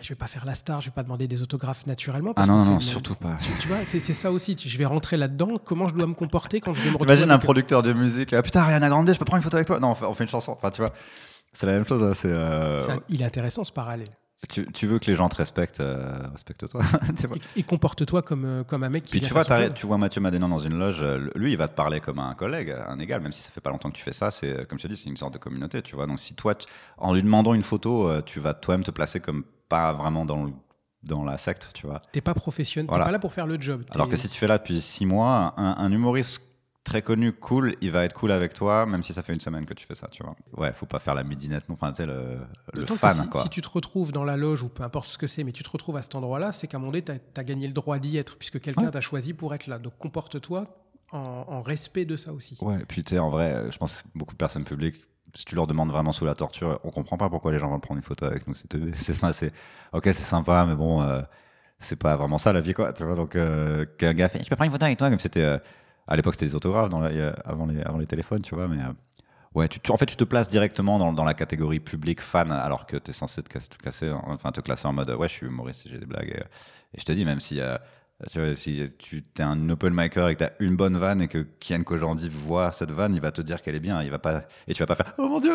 je 0.00 0.08
vais 0.10 0.14
pas 0.14 0.26
faire 0.26 0.44
la 0.44 0.54
star 0.54 0.80
Je 0.80 0.86
vais 0.86 0.94
pas 0.94 1.02
demander 1.02 1.26
des 1.28 1.42
autographes 1.42 1.86
naturellement? 1.86 2.32
Ah 2.36 2.46
non, 2.46 2.58
non, 2.64 2.78
surtout 2.80 3.14
pas. 3.14 3.36
Tu, 3.42 3.50
tu 3.62 3.68
vois, 3.68 3.84
c'est 3.84 4.00
ça 4.00 4.30
aussi. 4.32 4.54
Tu- 4.56 4.68
Je 4.68 4.78
vais 4.78 4.84
rentrer 4.84 5.16
là-dedans. 5.16 5.54
Comment 5.64 5.88
je 5.88 5.94
dois 5.94 6.06
me 6.06 6.14
comporter 6.14 6.60
quand 6.60 6.74
je 6.74 6.80
vais 6.82 6.88
me 6.88 6.92
retrouver 6.94 7.14
T'imagines 7.14 7.30
un 7.30 7.38
producteur 7.38 7.82
de 7.82 7.92
musique, 7.92 8.32
ah, 8.32 8.42
putain, 8.42 8.60
Ariana 8.62 8.88
Grande, 8.88 9.12
je 9.12 9.18
peux 9.18 9.24
prendre 9.24 9.38
une 9.38 9.42
photo 9.44 9.56
avec 9.56 9.66
toi? 9.66 9.80
Non, 9.80 9.90
on 9.90 9.94
fait, 9.94 10.04
on 10.06 10.14
fait 10.14 10.24
une 10.24 10.30
chanson, 10.30 10.52
enfin, 10.52 10.70
tu 10.70 10.80
vois, 10.82 10.92
c'est 11.52 11.66
la 11.66 11.72
même 11.72 11.86
chose, 11.86 12.02
hein, 12.02 12.12
c'est. 12.14 12.28
euh, 12.30 12.96
Il 13.08 13.22
est 13.22 13.24
intéressant 13.24 13.64
ce 13.64 13.72
parallèle. 13.72 14.08
Tu, 14.50 14.70
tu 14.72 14.86
veux 14.86 14.98
que 14.98 15.06
les 15.06 15.14
gens 15.14 15.28
te 15.28 15.36
respectent, 15.36 15.80
euh, 15.80 16.28
respecte-toi. 16.32 16.80
Et, 17.56 17.60
et 17.60 17.62
comporte-toi 17.62 18.20
comme, 18.22 18.44
euh, 18.44 18.64
comme 18.64 18.82
un 18.84 18.88
mec 18.90 19.04
qui 19.04 19.12
Puis 19.12 19.20
vient 19.20 19.28
tu 19.28 19.34
vois, 19.34 19.70
tu 19.70 19.86
vois 19.86 19.96
Mathieu 19.98 20.20
Madénan 20.20 20.48
dans 20.48 20.58
une 20.58 20.78
loge, 20.78 21.02
euh, 21.02 21.30
lui, 21.34 21.52
il 21.52 21.56
va 21.58 21.68
te 21.68 21.74
parler 21.74 22.00
comme 22.00 22.18
un 22.18 22.34
collègue, 22.34 22.74
un 22.86 22.98
égal, 22.98 23.20
même 23.22 23.32
si 23.32 23.42
ça 23.42 23.50
fait 23.50 23.60
pas 23.62 23.70
longtemps 23.70 23.90
que 23.90 23.96
tu 23.96 24.02
fais 24.02 24.12
ça. 24.12 24.30
C'est, 24.30 24.68
comme 24.68 24.78
je 24.78 24.84
te 24.86 24.88
dis, 24.88 24.96
c'est 24.96 25.08
une 25.08 25.16
sorte 25.16 25.32
de 25.32 25.38
communauté, 25.38 25.80
tu 25.82 25.96
vois. 25.96 26.06
Donc 26.06 26.20
si 26.20 26.34
toi, 26.34 26.54
tu- 26.54 26.66
en 26.98 27.14
lui 27.14 27.22
demandant 27.22 27.54
une 27.54 27.62
photo, 27.62 28.08
euh, 28.10 28.20
tu 28.20 28.38
vas 28.40 28.52
toi-même 28.54 28.84
te 28.84 28.90
placer 28.90 29.20
comme 29.20 29.42
pas 29.68 29.92
vraiment 29.94 30.24
dans, 30.26 30.44
le- 30.44 30.52
dans 31.02 31.24
la 31.24 31.38
secte, 31.38 31.68
tu 31.74 31.86
vois. 31.86 32.00
T'es 32.12 32.20
pas 32.20 32.34
professionnel, 32.34 32.88
Voilà. 32.88 33.04
t'es 33.04 33.08
pas 33.08 33.12
là 33.12 33.18
pour 33.18 33.32
faire 33.32 33.46
le 33.46 33.58
job. 33.60 33.84
Alors 33.90 34.08
que 34.08 34.16
si 34.16 34.28
tu 34.28 34.36
fais 34.36 34.46
là 34.46 34.58
depuis 34.58 34.80
six 34.82 35.06
mois, 35.06 35.54
un, 35.56 35.76
un 35.78 35.92
humoriste 35.92 36.42
très 36.86 37.02
connu, 37.02 37.32
cool, 37.32 37.74
il 37.80 37.90
va 37.90 38.04
être 38.04 38.14
cool 38.14 38.30
avec 38.30 38.54
toi, 38.54 38.86
même 38.86 39.02
si 39.02 39.12
ça 39.12 39.22
fait 39.24 39.34
une 39.34 39.40
semaine 39.40 39.66
que 39.66 39.74
tu 39.74 39.84
fais 39.86 39.96
ça, 39.96 40.06
tu 40.08 40.22
vois. 40.22 40.36
Ouais, 40.56 40.72
faut 40.72 40.86
pas 40.86 41.00
faire 41.00 41.14
la 41.14 41.24
midinette, 41.24 41.68
non, 41.68 41.74
enfin, 41.74 41.90
tu 41.90 41.96
sais, 41.96 42.06
le, 42.06 42.38
le 42.72 42.86
fan, 42.86 43.16
si, 43.24 43.28
quoi. 43.28 43.42
si 43.42 43.48
tu 43.48 43.60
te 43.60 43.68
retrouves 43.68 44.12
dans 44.12 44.22
la 44.24 44.36
loge 44.36 44.62
ou 44.62 44.68
peu 44.68 44.84
importe 44.84 45.08
ce 45.08 45.18
que 45.18 45.26
c'est, 45.26 45.42
mais 45.42 45.50
tu 45.52 45.64
te 45.64 45.68
retrouves 45.68 45.96
à 45.96 46.02
cet 46.02 46.14
endroit-là, 46.14 46.52
c'est 46.52 46.68
qu'à 46.68 46.76
un 46.76 46.80
moment 46.80 46.92
donné, 46.92 47.02
tu 47.04 47.12
as, 47.12 47.44
gagné 47.44 47.66
le 47.66 47.72
droit 47.72 47.98
d'y 47.98 48.16
être 48.16 48.36
puisque 48.38 48.60
quelqu'un 48.60 48.84
Ouais. 48.84 48.90
t'a 48.92 49.00
choisi 49.00 49.34
pour 49.34 49.52
être 49.52 49.66
là. 49.66 49.78
Donc 49.78 49.98
comporte-toi 49.98 50.64
en, 51.12 51.18
en 51.48 51.60
respect 51.60 52.04
de 52.04 52.14
ça 52.14 52.32
aussi. 52.32 52.56
Ouais, 52.60 52.78
puis 52.86 53.02
tu 53.02 53.10
sais, 53.10 53.18
en 53.18 53.30
vrai, 53.30 53.66
je 53.70 53.78
pense 53.78 54.02
que 54.02 54.08
beaucoup 54.14 54.34
de 54.34 54.38
personnes 54.38 54.64
publiques, 54.64 55.04
si 55.34 55.44
tu 55.44 55.56
leur 55.56 55.66
demandes 55.66 55.90
vraiment 55.90 56.12
sous 56.12 56.24
la 56.24 56.34
torture, 56.34 56.78
on 56.84 56.90
comprend 56.90 57.16
pas 57.16 57.28
pourquoi 57.28 57.50
les 57.52 57.58
gens 57.58 57.70
veulent 57.70 57.80
prendre 57.80 57.98
une 57.98 58.04
photo 58.04 58.26
avec 58.26 58.46
nous. 58.46 58.54
C'est- 58.94 59.52
ok, 59.92 60.04
c'est 60.04 60.12
sympa, 60.14 60.64
mais 60.66 60.76
bon, 60.76 61.02
euh, 61.02 61.20
c'est 61.78 61.96
pas 61.96 62.16
vraiment 62.16 62.38
ça 62.38 62.52
la 62.52 62.60
vie, 62.60 62.74
quoi. 62.74 62.92
Tu 62.92 63.04
vois, 63.04 63.16
donc, 63.16 63.34
euh, 63.36 63.84
qu'un 63.98 64.14
gars 64.14 64.28
fait, 64.28 64.42
je 64.42 64.48
peux 64.48 64.56
prendre 64.56 64.66
une 64.68 64.72
photo 64.72 64.86
avec 64.86 64.98
toi, 64.98 65.10
comme 65.10 65.18
c'était, 65.18 65.42
euh, 65.42 65.58
à 66.06 66.16
l'époque, 66.16 66.34
c'était 66.34 66.46
des 66.46 66.54
autographes 66.54 66.88
dans 66.88 67.00
la- 67.00 67.30
avant, 67.44 67.66
les, 67.66 67.82
avant 67.82 67.98
les 67.98 68.06
téléphones, 68.06 68.42
tu 68.42 68.54
vois, 68.54 68.68
mais 68.68 68.78
euh, 68.78 68.92
ouais, 69.54 69.68
tu, 69.68 69.80
tu- 69.80 69.90
en 69.92 69.96
fait, 69.96 70.06
tu 70.06 70.16
te 70.16 70.24
places 70.24 70.48
directement 70.50 70.98
dans, 70.98 71.12
dans 71.12 71.24
la 71.24 71.34
catégorie 71.34 71.80
public 71.80 72.20
fan, 72.20 72.50
alors 72.52 72.86
que 72.86 72.96
tu 72.96 73.10
es 73.10 73.14
censé 73.14 73.42
te, 73.42 73.48
casser- 73.48 73.68
te 73.70 73.76
casser, 73.82 74.10
en- 74.10 74.22
enfin, 74.32 74.52
te 74.52 74.60
classer 74.60 74.86
en 74.86 74.92
mode, 74.92 75.10
ouais, 75.10 75.28
je 75.28 75.32
suis 75.34 75.46
humoriste 75.46 75.86
et 75.86 75.90
j'ai 75.90 75.98
des 75.98 76.06
blagues. 76.06 76.30
Et, 76.30 76.40
et 76.96 77.00
je 77.00 77.04
te 77.04 77.12
dis, 77.12 77.24
même 77.24 77.40
si. 77.40 77.60
euh, 77.60 77.76
tu 78.32 78.40
vois, 78.40 78.56
si 78.56 78.82
tu 78.98 79.22
es 79.38 79.42
un 79.42 79.68
open 79.68 79.92
micer 79.92 80.26
et 80.30 80.34
que 80.36 80.38
tu 80.38 80.44
as 80.44 80.52
une 80.60 80.74
bonne 80.74 80.96
vanne 80.96 81.20
et 81.20 81.28
que 81.28 81.46
Kian 81.60 81.82
Kojandi 81.82 82.30
voit 82.30 82.72
cette 82.72 82.90
vanne, 82.90 83.14
il 83.14 83.20
va 83.20 83.30
te 83.30 83.42
dire 83.42 83.60
qu'elle 83.60 83.74
est 83.74 83.80
bien. 83.80 84.02
Il 84.02 84.10
va 84.10 84.18
pas, 84.18 84.44
et 84.66 84.72
tu 84.72 84.82
vas 84.82 84.86
pas 84.86 84.94
faire 84.94 85.12
Oh 85.18 85.28
mon 85.28 85.38
dieu 85.38 85.52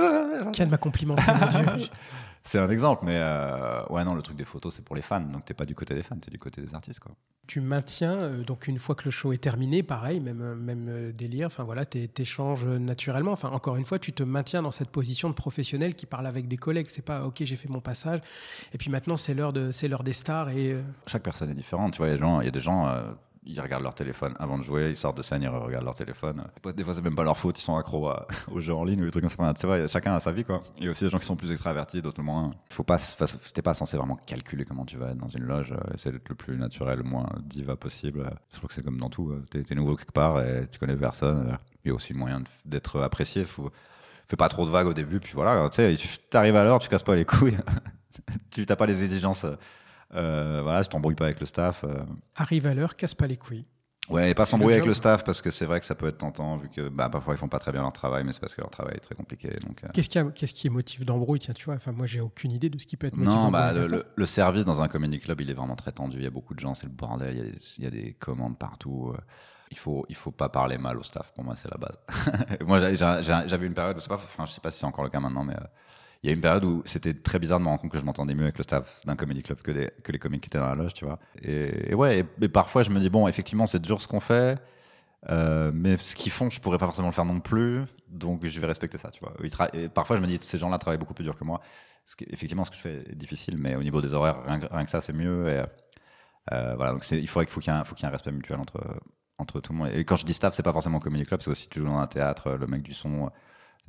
Kian 0.54 0.68
m'a 0.68 0.78
complimenté, 0.78 1.24
mon 1.28 1.76
Dieu. 1.78 1.88
C'est 2.43 2.57
un 2.59 2.69
exemple, 2.69 3.05
mais 3.05 3.17
euh, 3.17 3.83
ouais, 3.89 4.03
non, 4.03 4.15
le 4.15 4.21
truc 4.23 4.35
des 4.35 4.45
photos, 4.45 4.73
c'est 4.73 4.83
pour 4.83 4.95
les 4.95 5.01
fans. 5.03 5.21
Donc 5.21 5.45
t'es 5.45 5.53
pas 5.53 5.65
du 5.65 5.75
côté 5.75 5.93
des 5.93 6.01
fans, 6.03 6.17
t'es 6.17 6.31
du 6.31 6.39
côté 6.39 6.61
des 6.61 6.73
artistes. 6.73 6.99
Quoi. 6.99 7.11
Tu 7.47 7.61
maintiens, 7.61 8.13
euh, 8.15 8.43
donc 8.43 8.67
une 8.67 8.79
fois 8.79 8.95
que 8.95 9.03
le 9.05 9.11
show 9.11 9.31
est 9.31 9.37
terminé, 9.37 9.83
pareil, 9.83 10.19
même, 10.19 10.41
euh, 10.41 10.55
même 10.55 10.87
euh, 10.89 11.11
délire, 11.11 11.47
enfin 11.47 11.63
voilà, 11.63 11.85
t'é- 11.85 12.07
t'échanges 12.07 12.65
naturellement. 12.65 13.31
Enfin, 13.31 13.49
encore 13.49 13.75
une 13.75 13.85
fois, 13.85 13.99
tu 13.99 14.11
te 14.11 14.23
maintiens 14.23 14.61
dans 14.63 14.71
cette 14.71 14.89
position 14.89 15.29
de 15.29 15.35
professionnel 15.35 15.93
qui 15.93 16.05
parle 16.07 16.25
avec 16.25 16.47
des 16.47 16.55
collègues. 16.57 16.87
C'est 16.89 17.03
pas, 17.05 17.25
ok, 17.25 17.43
j'ai 17.43 17.55
fait 17.55 17.69
mon 17.69 17.79
passage, 17.81 18.19
et 18.73 18.77
puis 18.79 18.89
maintenant, 18.89 19.17
c'est 19.17 19.33
l'heure 19.35 19.53
de, 19.53 19.69
c'est 19.71 19.87
l'heure 19.87 20.03
des 20.03 20.13
stars, 20.13 20.49
et 20.49 20.77
Chaque 21.05 21.23
personne 21.23 21.49
est 21.51 21.55
différente. 21.55 21.93
Tu 21.93 21.97
vois, 21.99 22.09
il 22.09 22.45
y 22.45 22.47
a 22.47 22.51
des 22.51 22.59
gens, 22.59 22.87
euh, 23.43 23.49
ils 23.49 23.59
regardent 23.59 23.83
leur 23.83 23.95
téléphone 23.95 24.33
avant 24.39 24.57
de 24.57 24.63
jouer, 24.63 24.89
ils 24.89 24.95
sortent 24.95 25.17
de 25.17 25.21
scène, 25.21 25.41
ils 25.41 25.47
regardent 25.47 25.85
leur 25.85 25.95
téléphone. 25.95 26.43
Des 26.75 26.83
fois, 26.83 26.93
c'est 26.93 27.01
même 27.01 27.15
pas 27.15 27.23
leur 27.23 27.37
faute, 27.37 27.57
ils 27.59 27.63
sont 27.63 27.75
accros 27.75 28.07
à- 28.09 28.27
aux 28.51 28.59
jeux 28.61 28.73
en 28.73 28.83
ligne 28.83 29.01
ou 29.01 29.05
des 29.05 29.11
trucs 29.11 29.23
comme 29.23 29.29
ça. 29.29 29.37
Enfin, 29.39 29.53
tu 29.53 29.65
vois, 29.65 29.87
chacun 29.87 30.13
a 30.13 30.19
sa 30.19 30.31
vie, 30.31 30.43
quoi. 30.43 30.61
Il 30.77 30.85
y 30.85 30.87
a 30.87 30.91
aussi 30.91 31.03
des 31.03 31.09
gens 31.09 31.17
qui 31.19 31.25
sont 31.25 31.35
plus 31.35 31.51
extravertis, 31.51 32.01
d'autres 32.01 32.21
moins. 32.21 32.51
Faut 32.69 32.83
pas, 32.83 32.97
t'es 33.53 33.61
pas 33.61 33.73
censé 33.73 33.97
vraiment 33.97 34.15
calculer 34.15 34.63
comment 34.65 34.85
tu 34.85 34.97
vas 34.97 35.09
être 35.11 35.17
dans 35.17 35.27
une 35.27 35.43
loge. 35.43 35.71
euh, 35.73 35.93
Essayer 35.93 36.11
d'être 36.11 36.29
le 36.29 36.35
plus 36.35 36.57
naturel, 36.57 36.97
le 36.99 37.03
moins 37.03 37.27
diva 37.43 37.75
possible. 37.75 38.29
Je 38.51 38.57
trouve 38.57 38.67
que 38.67 38.73
c'est 38.75 38.83
comme 38.83 38.97
dans 38.99 39.09
tout. 39.09 39.31
euh, 39.31 39.43
T'es, 39.49 39.63
t'es 39.63 39.75
nouveau 39.75 39.95
quelque 39.95 40.11
part 40.13 40.39
et 40.41 40.67
tu 40.71 40.77
connais 40.79 40.95
personne. 40.95 41.49
euh, 41.51 41.55
Il 41.83 41.87
y 41.89 41.91
a 41.91 41.93
aussi 41.95 42.13
moyen 42.13 42.41
d'être 42.65 43.01
apprécié. 43.01 43.45
Fais 44.27 44.37
pas 44.37 44.47
trop 44.49 44.65
de 44.65 44.71
vagues 44.71 44.87
au 44.87 44.93
début, 44.93 45.19
puis 45.19 45.33
voilà, 45.33 45.67
tu 45.69 45.75
sais, 45.77 45.95
tu 45.97 46.37
arrives 46.37 46.55
à 46.55 46.63
l'heure, 46.63 46.79
tu 46.79 46.87
casses 46.87 47.03
pas 47.03 47.15
les 47.15 47.25
couilles. 47.25 47.57
tu 48.51 48.65
t'as 48.65 48.75
pas 48.77 48.85
les 48.85 49.03
exigences. 49.03 49.45
Euh, 50.14 50.62
voilà, 50.64 50.84
je 50.84 50.89
t'embrouille 50.89 51.16
pas 51.16 51.26
avec 51.26 51.39
le 51.39 51.45
staff. 51.45 51.84
euh. 51.84 52.03
arrive 52.36 52.68
à 52.68 52.73
l'heure, 52.73 52.95
casse 52.95 53.15
pas 53.15 53.27
les 53.27 53.38
couilles. 53.38 53.65
Ouais, 54.10 54.31
et 54.31 54.34
pas 54.34 54.45
s'embrouiller 54.45 54.77
le 54.77 54.81
avec 54.81 54.88
le 54.88 54.94
staff 54.94 55.23
parce 55.23 55.41
que 55.41 55.52
c'est 55.52 55.65
vrai 55.65 55.80
que 55.80 55.85
ça 55.85 55.95
peut 55.95 56.07
être 56.07 56.18
tentant 56.18 56.57
vu 56.57 56.69
que 56.69 56.90
bah, 56.90 57.07
parfois 57.07 57.34
ils 57.34 57.38
font 57.38 57.48
pas 57.48 57.60
très 57.60 57.72
bien 57.72 57.81
leur 57.81 57.94
travail, 57.94 58.23
mais 58.26 58.34
c'est 58.34 58.41
parce 58.41 58.56
que 58.56 58.60
leur 58.60 58.72
travail 58.72 58.95
est 58.95 58.99
très 58.99 59.15
compliqué. 59.15 59.49
Donc, 59.65 59.84
euh. 59.84 59.88
Qu'est-ce 59.94 60.10
qui, 60.10 60.19
a- 60.19 60.26
qu'est-ce 60.31 60.53
qui 60.53 60.68
est 60.68 60.72
motif 60.72 61.06
d'embrouille? 61.06 61.40
Tiens, 61.40 61.53
tu 61.53 61.65
vois, 61.65 61.76
enfin, 61.76 61.91
moi, 61.94 62.07
j'ai 62.07 62.19
aucune 62.19 62.52
idée 62.52 62.69
de 62.69 62.77
ce 62.77 62.85
qui 62.85 62.98
peut 62.98 63.07
être 63.07 63.15
motif 63.15 63.34
Non, 63.34 63.52
d'embrouille. 63.52 63.90
bah, 63.90 64.03
le, 64.15 64.26
service 64.26 64.65
dans 64.65 64.81
un 64.81 64.88
comedy 64.90 65.19
club, 65.19 65.40
il 65.40 65.49
est 65.49 65.53
vraiment 65.53 65.76
très 65.77 65.91
tendu. 65.94 66.18
Il 66.18 66.23
y 66.23 66.27
a 66.27 66.31
beaucoup 66.31 66.56
de 66.56 66.60
gens, 66.60 66.73
c'est 66.76 66.88
le 66.88 66.91
bordel. 66.91 67.35
Il 67.35 67.38
y 67.38 67.41
a 67.41 67.52
des, 67.52 67.57
il 67.77 67.84
y 67.84 67.88
a 67.88 67.90
des 67.91 68.14
commandes 68.14 68.57
partout. 68.57 69.14
Il 69.69 69.77
faut, 69.77 70.06
il 70.10 70.15
faut 70.15 70.31
pas 70.31 70.49
parler 70.49 70.77
mal 70.77 70.98
au 70.98 71.03
staff. 71.03 71.31
Pour 71.34 71.45
moi, 71.45 71.56
c'est 71.56 71.72
la 71.72 71.77
base. 71.77 71.98
moi, 72.65 72.80
j'avais 72.94 73.65
une 73.68 73.73
période, 73.73 73.95
je 73.98 74.02
sais 74.02 74.10
pas, 74.10 74.15
enfin, 74.15 74.45
je 74.45 74.52
sais 74.52 74.60
pas 74.61 74.72
si 74.72 74.80
c'est 74.80 74.85
encore 74.85 75.06
le 75.06 75.10
cas 75.10 75.22
maintenant, 75.22 75.45
mais 75.45 75.56
euh, 75.56 75.65
il 76.23 76.27
y 76.27 76.30
a 76.31 76.34
une 76.35 76.41
période 76.41 76.65
où 76.65 76.84
c'était 76.85 77.14
très 77.14 77.39
bizarre 77.39 77.60
de 77.60 77.64
me 77.64 77.69
rendre 77.69 77.81
compte 77.81 77.91
que 77.91 77.99
je 77.99 78.06
m'entendais 78.06 78.35
mieux 78.35 78.43
avec 78.43 78.57
le 78.57 78.64
staff 78.64 79.02
d'un 79.06 79.15
comedy 79.15 79.41
club 79.43 79.61
que, 79.61 79.72
les 80.11 80.19
comiques 80.19 80.41
qui 80.41 80.48
étaient 80.49 80.60
dans 80.60 80.68
la 80.68 80.76
loge, 80.76 80.93
tu 80.93 81.06
vois. 81.06 81.19
Et, 81.41 81.93
ouais, 81.95 82.26
et, 82.41 82.49
parfois 82.49 82.84
je 82.84 82.91
me 82.91 82.99
dis 82.99 83.10
bon, 83.10 83.27
effectivement, 83.27 83.65
c'est 83.65 83.81
dur 83.81 84.02
ce 84.02 84.07
qu'on 84.07 84.19
fait. 84.19 84.60
euh, 85.30 85.72
mais 85.73 85.98
ce 85.98 86.15
qu'ils 86.15 86.31
font, 86.31 86.49
je 86.49 86.60
pourrais 86.61 86.77
pas 86.80 86.85
forcément 86.88 87.10
le 87.10 87.14
faire 87.14 87.26
non 87.26 87.39
plus, 87.39 87.84
donc 88.07 88.45
je 88.45 88.60
vais 88.61 88.68
respecter 88.68 88.98
ça, 88.98 89.11
tu 89.11 89.19
vois. 89.22 89.34
Et 89.73 89.89
parfois, 89.89 90.18
je 90.18 90.22
me 90.22 90.27
dis, 90.27 90.38
ces 90.41 90.57
gens-là 90.57 90.77
travaillent 90.80 90.99
beaucoup 90.99 91.14
plus 91.14 91.23
dur 91.23 91.35
que 91.35 91.43
moi. 91.43 91.61
Ce 92.06 92.15
effectivement, 92.27 92.65
ce 92.65 92.72
que 92.72 92.77
je 92.77 92.81
fais 92.81 93.03
est 93.11 93.15
difficile, 93.15 93.57
mais 93.57 93.76
au 93.76 93.84
niveau 93.84 94.02
des 94.02 94.14
horaires, 94.15 94.43
rien, 94.45 94.60
que- 94.85 94.89
ça, 94.91 95.02
c'est 95.02 95.14
mieux. 95.14 95.64
Euh, 96.52 96.76
voilà, 96.76 96.93
donc 96.93 97.10
il 97.11 97.27
faudrait 97.27 97.45
qu'il 97.45 97.53
faut 97.53 97.61
qu'il 97.61 97.72
y 97.72 97.76
ait 97.76 97.80
un, 97.80 97.84
faut 97.84 97.95
qu'il 97.95 98.03
y 98.03 98.06
ait 98.06 98.10
un 98.10 98.11
respect 98.11 98.31
mutuel 98.31 98.60
entre, 98.60 98.81
entre 99.38 99.60
tout 99.61 99.73
le 99.73 99.77
monde. 99.80 99.89
Et 99.93 100.03
quand 100.06 100.15
je 100.15 100.26
dis 100.26 100.34
staff, 100.34 100.53
c'est 100.53 100.64
pas 100.64 100.73
forcément 100.73 100.99
comedy 100.99 101.23
club, 101.26 101.41
c'est 101.41 101.52
aussi 101.52 101.69
tu 101.69 101.80
joues 101.80 101.85
dans 101.85 101.98
un 101.99 102.07
théâtre, 102.07 102.52
le 102.53 102.68
mec 102.68 102.81
du 102.84 102.93
son, 102.93 103.30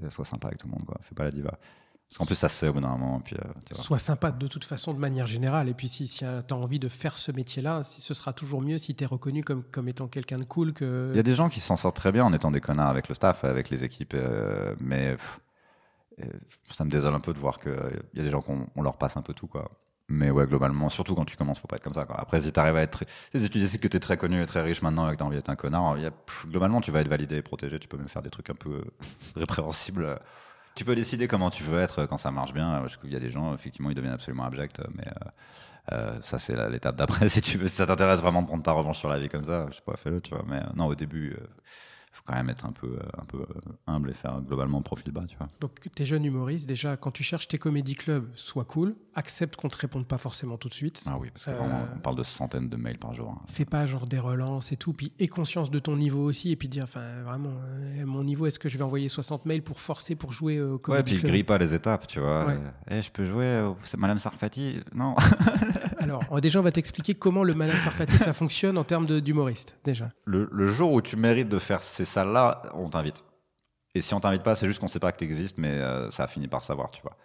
euh, 0.02 0.10
sois 0.10 0.24
sympa 0.24 0.48
avec 0.48 0.58
tout 0.60 0.66
le 0.68 0.72
monde, 0.72 0.84
quoi. 0.86 0.98
Fais 1.02 1.14
pas 1.14 1.24
la 1.24 1.30
diva. 1.32 1.58
Parce 2.08 2.18
qu'en 2.18 2.26
plus, 2.26 2.34
ça 2.34 2.50
se 2.50 2.56
sait 2.56 2.68
au 2.68 2.74
bout 2.74 2.80
d'un 2.82 2.88
moment. 2.88 3.20
Puis, 3.20 3.36
euh. 3.36 3.74
Sois 3.74 3.98
sympa 3.98 4.30
de 4.32 4.46
toute 4.46 4.64
façon 4.64 4.92
de 4.92 4.98
manière 4.98 5.26
générale. 5.26 5.68
Et 5.70 5.74
puis 5.74 5.88
si, 5.88 6.06
si 6.06 6.18
tu 6.18 6.24
as 6.26 6.44
envie 6.56 6.78
de 6.78 6.88
faire 6.88 7.16
ce 7.16 7.32
métier-là, 7.32 7.82
si- 7.84 8.02
ce 8.02 8.12
sera 8.12 8.34
toujours 8.34 8.60
mieux 8.60 8.76
si 8.76 8.94
tu 8.94 9.02
es 9.02 9.06
reconnu 9.06 9.42
comme, 9.42 9.62
comme 9.62 9.88
étant 9.88 10.08
quelqu'un 10.08 10.38
de 10.38 10.44
cool 10.44 10.74
que... 10.74 11.08
Il 11.14 11.16
y 11.16 11.20
a 11.20 11.22
des 11.22 11.34
gens 11.34 11.48
qui 11.48 11.60
s'en 11.60 11.78
sortent 11.78 11.96
très 11.96 12.12
bien 12.12 12.24
en 12.26 12.32
étant 12.34 12.50
des 12.50 12.60
connards 12.60 12.90
avec 12.90 13.08
le 13.08 13.14
staff, 13.14 13.44
avec 13.44 13.70
les 13.70 13.84
équipes, 13.84 14.12
euh, 14.14 14.74
mais 14.78 15.12
pff, 15.16 15.40
euh, 16.22 16.26
ça 16.70 16.84
me 16.84 16.90
désole 16.90 17.14
un 17.14 17.20
peu 17.20 17.32
de 17.32 17.38
voir 17.38 17.58
qu'il 17.58 17.72
y 18.12 18.20
a 18.20 18.22
des 18.22 18.30
gens 18.30 18.42
qu'on 18.42 18.66
on 18.76 18.82
leur 18.82 18.98
passe 18.98 19.16
un 19.16 19.22
peu 19.22 19.32
tout, 19.32 19.46
quoi. 19.46 19.70
Mais 20.08 20.30
ouais, 20.30 20.46
globalement, 20.46 20.90
surtout 20.90 21.14
quand 21.14 21.24
tu 21.24 21.38
commences, 21.38 21.60
faut 21.60 21.66
pas 21.68 21.76
être 21.76 21.82
comme 21.84 21.94
ça. 21.94 22.04
Quoi. 22.04 22.20
Après, 22.20 22.42
si 22.42 22.52
tu 22.52 22.60
arrives 22.60 22.76
à 22.76 22.82
être. 22.82 22.90
très- 22.90 23.06
Si 23.40 23.48
tu 23.48 23.58
décides 23.58 23.80
que 23.80 23.88
tu 23.88 23.96
es 23.96 24.00
très 24.00 24.18
connu 24.18 24.42
et 24.42 24.44
très 24.44 24.60
riche 24.60 24.82
maintenant 24.82 25.08
et 25.08 25.12
que 25.12 25.16
tu 25.16 25.22
as 25.22 25.26
envie 25.26 25.36
d'être 25.36 25.48
un 25.48 25.56
connard, 25.56 25.96
y 25.96 26.04
a- 26.04 26.10
globalement, 26.50 26.82
tu 26.82 26.90
vas 26.90 27.00
être 27.00 27.08
validé 27.08 27.36
et 27.36 27.42
protégé. 27.42 27.78
Tu 27.78 27.88
peux 27.88 27.96
même 27.96 28.08
faire 28.08 28.20
des 28.20 28.28
trucs 28.28 28.50
un 28.50 28.54
peu 28.54 28.84
répréhensibles. 29.36 30.18
Tu 30.74 30.84
peux 30.84 30.94
décider 30.94 31.28
comment 31.28 31.50
tu 31.50 31.62
veux 31.62 31.78
être 31.78 32.06
quand 32.06 32.18
ça 32.18 32.30
marche 32.30 32.54
bien. 32.54 32.84
Qu'il 33.00 33.12
y 33.12 33.16
a 33.16 33.20
des 33.20 33.30
gens, 33.30 33.54
effectivement, 33.54 33.90
ils 33.90 33.94
deviennent 33.94 34.14
absolument 34.14 34.44
abjects, 34.44 34.80
mais 34.94 35.06
euh, 35.06 35.92
euh, 35.92 36.18
ça, 36.22 36.38
c'est 36.38 36.56
l'étape 36.70 36.96
d'après. 36.96 37.28
Si, 37.28 37.40
tu 37.40 37.58
veux, 37.58 37.66
si 37.66 37.76
ça 37.76 37.86
t'intéresse 37.86 38.20
vraiment 38.20 38.42
de 38.42 38.46
prendre 38.46 38.62
ta 38.62 38.72
revanche 38.72 38.98
sur 38.98 39.08
la 39.08 39.18
vie 39.18 39.28
comme 39.28 39.42
ça, 39.42 39.66
je 39.70 39.76
sais 39.76 39.82
pas, 39.84 39.96
fais-le, 39.96 40.20
tu 40.20 40.30
vois. 40.30 40.44
Mais 40.48 40.58
euh, 40.58 40.72
non, 40.74 40.86
au 40.86 40.94
début, 40.94 41.36
il 41.36 42.16
faut 42.16 42.22
quand 42.24 42.34
même 42.34 42.48
être 42.48 42.64
un 42.64 42.72
peu, 42.72 42.98
un 43.18 43.24
peu 43.24 43.44
humble 43.86 44.10
et 44.10 44.14
faire 44.14 44.40
globalement 44.40 44.80
profil 44.82 45.12
bas, 45.12 45.24
tu 45.28 45.36
vois. 45.36 45.48
Donc 45.60 45.88
t'es 45.94 46.06
jeune 46.06 46.24
humoriste, 46.24 46.66
déjà 46.66 46.96
quand 46.96 47.10
tu 47.10 47.22
cherches 47.22 47.48
tes 47.48 47.58
comédie 47.58 47.94
clubs, 47.94 48.30
sois 48.34 48.64
cool, 48.64 48.94
accepte 49.14 49.56
qu'on 49.56 49.68
te 49.68 49.76
réponde 49.76 50.06
pas 50.06 50.18
forcément 50.18 50.56
tout 50.56 50.68
de 50.68 50.74
suite. 50.74 51.02
Ah 51.06 51.16
oui, 51.20 51.28
parce 51.32 51.44
que 51.46 51.50
Euh, 51.50 51.84
on 51.94 51.98
parle 52.00 52.16
de 52.16 52.22
centaines 52.22 52.68
de 52.68 52.76
mails 52.76 52.98
par 52.98 53.12
jour. 53.12 53.30
hein. 53.30 53.42
Fais 53.48 53.64
pas 53.64 53.86
genre 53.86 54.06
des 54.06 54.18
relances 54.18 54.72
et 54.72 54.76
tout, 54.76 54.92
puis 54.92 55.12
aie 55.20 55.28
conscience 55.28 55.70
de 55.70 55.78
ton 55.78 55.96
niveau 55.96 56.24
aussi, 56.24 56.50
et 56.50 56.56
puis 56.56 56.68
dire, 56.68 56.84
enfin 56.84 57.22
vraiment, 57.22 57.50
euh, 57.66 58.04
mon 58.06 58.24
niveau, 58.24 58.46
est-ce 58.46 58.58
que 58.58 58.68
je 58.68 58.78
vais 58.78 58.84
envoyer 58.84 59.08
60 59.08 59.46
mails 59.46 59.62
pour 59.62 59.80
forcer 59.80 60.14
pour 60.14 60.32
jouer 60.32 60.60
au 60.60 60.74
Ouais, 60.74 60.78
comédie 60.78 61.02
puis 61.12 61.20
club 61.20 61.30
grille 61.30 61.44
pas 61.44 61.58
les 61.58 61.74
étapes, 61.74 62.06
tu 62.06 62.20
vois. 62.20 62.46
Ouais. 62.46 62.54
Euh, 62.54 62.98
Eh, 62.98 63.02
je 63.02 63.10
peux 63.10 63.24
jouer, 63.24 63.60
au- 63.60 63.76
c'est 63.84 63.98
Madame 63.98 64.18
Sarfati 64.18 64.80
Non. 64.94 65.14
Alors, 65.98 66.22
euh, 66.32 66.40
déjà, 66.40 66.58
on 66.58 66.62
va 66.62 66.72
t'expliquer 66.72 67.14
comment 67.14 67.44
le 67.44 67.54
Malin 67.54 67.76
Sarfati, 67.78 68.18
ça 68.18 68.32
fonctionne 68.32 68.76
en 68.78 68.84
termes 68.84 69.20
d'humoriste, 69.20 69.76
déjà. 69.84 70.10
Le, 70.24 70.48
le 70.52 70.66
jour 70.68 70.92
où 70.92 71.00
tu 71.02 71.16
mérites 71.16 71.48
de 71.48 71.58
faire 71.58 71.82
ces 71.82 72.04
salles-là, 72.04 72.62
on 72.74 72.88
t'invite. 72.88 73.22
Et 73.94 74.00
si 74.00 74.14
on 74.14 74.20
t'invite 74.20 74.42
pas, 74.42 74.54
c'est 74.56 74.66
juste 74.66 74.80
qu'on 74.80 74.88
sait 74.88 74.98
pas 74.98 75.12
que 75.12 75.18
tu 75.18 75.24
existes, 75.24 75.58
mais 75.58 75.68
euh, 75.68 76.10
ça 76.10 76.24
a 76.24 76.26
fini 76.26 76.48
par 76.48 76.64
savoir, 76.64 76.90
tu 76.90 77.02
vois. 77.02 77.16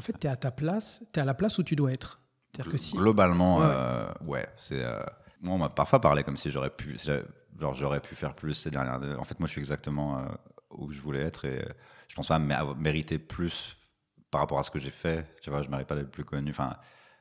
En 0.00 0.02
fait, 0.02 0.14
tu 0.18 0.26
es 0.26 0.30
à 0.30 0.36
ta 0.36 0.50
place, 0.50 1.02
tu 1.12 1.18
es 1.20 1.22
à 1.22 1.26
la 1.26 1.34
place 1.34 1.58
où 1.58 1.62
tu 1.62 1.76
dois 1.76 1.92
être. 1.92 2.20
C'est-à-dire 2.52 2.72
que 2.72 2.78
si... 2.78 2.96
Globalement, 2.96 3.58
Ouais. 3.58 3.66
euh, 3.68 4.12
ouais, 4.24 4.46
c'est. 4.56 4.82
euh, 4.82 4.98
moi, 5.42 5.54
on 5.54 5.58
m'a 5.58 5.68
parfois 5.68 6.00
parlé 6.00 6.22
comme 6.24 6.36
si 6.38 6.50
j'aurais 6.50 6.70
pu, 6.70 6.96
genre 7.58 7.74
j'aurais 7.74 8.00
pu 8.00 8.14
faire 8.14 8.32
plus 8.34 8.54
ces 8.54 8.70
dernières. 8.70 8.98
En 9.20 9.24
fait, 9.24 9.38
moi, 9.38 9.46
je 9.46 9.52
suis 9.52 9.60
exactement 9.60 10.18
euh, 10.18 10.22
où 10.70 10.90
je 10.90 11.00
voulais 11.00 11.20
être 11.20 11.44
et 11.44 11.62
je 12.08 12.14
pense 12.14 12.28
pas 12.28 12.38
mé- 12.38 12.54
avoir 12.54 12.76
mérité 12.76 13.18
plus 13.18 13.76
par 14.30 14.40
rapport 14.40 14.58
à 14.58 14.62
ce 14.64 14.70
que 14.70 14.78
j'ai 14.78 14.90
fait. 14.90 15.26
Tu 15.42 15.50
vois, 15.50 15.60
je 15.62 15.68
mérite 15.68 15.86
pas 15.86 15.96
d'être 15.96 16.10
plus 16.10 16.24
connu. 16.24 16.50
Enfin, 16.50 16.76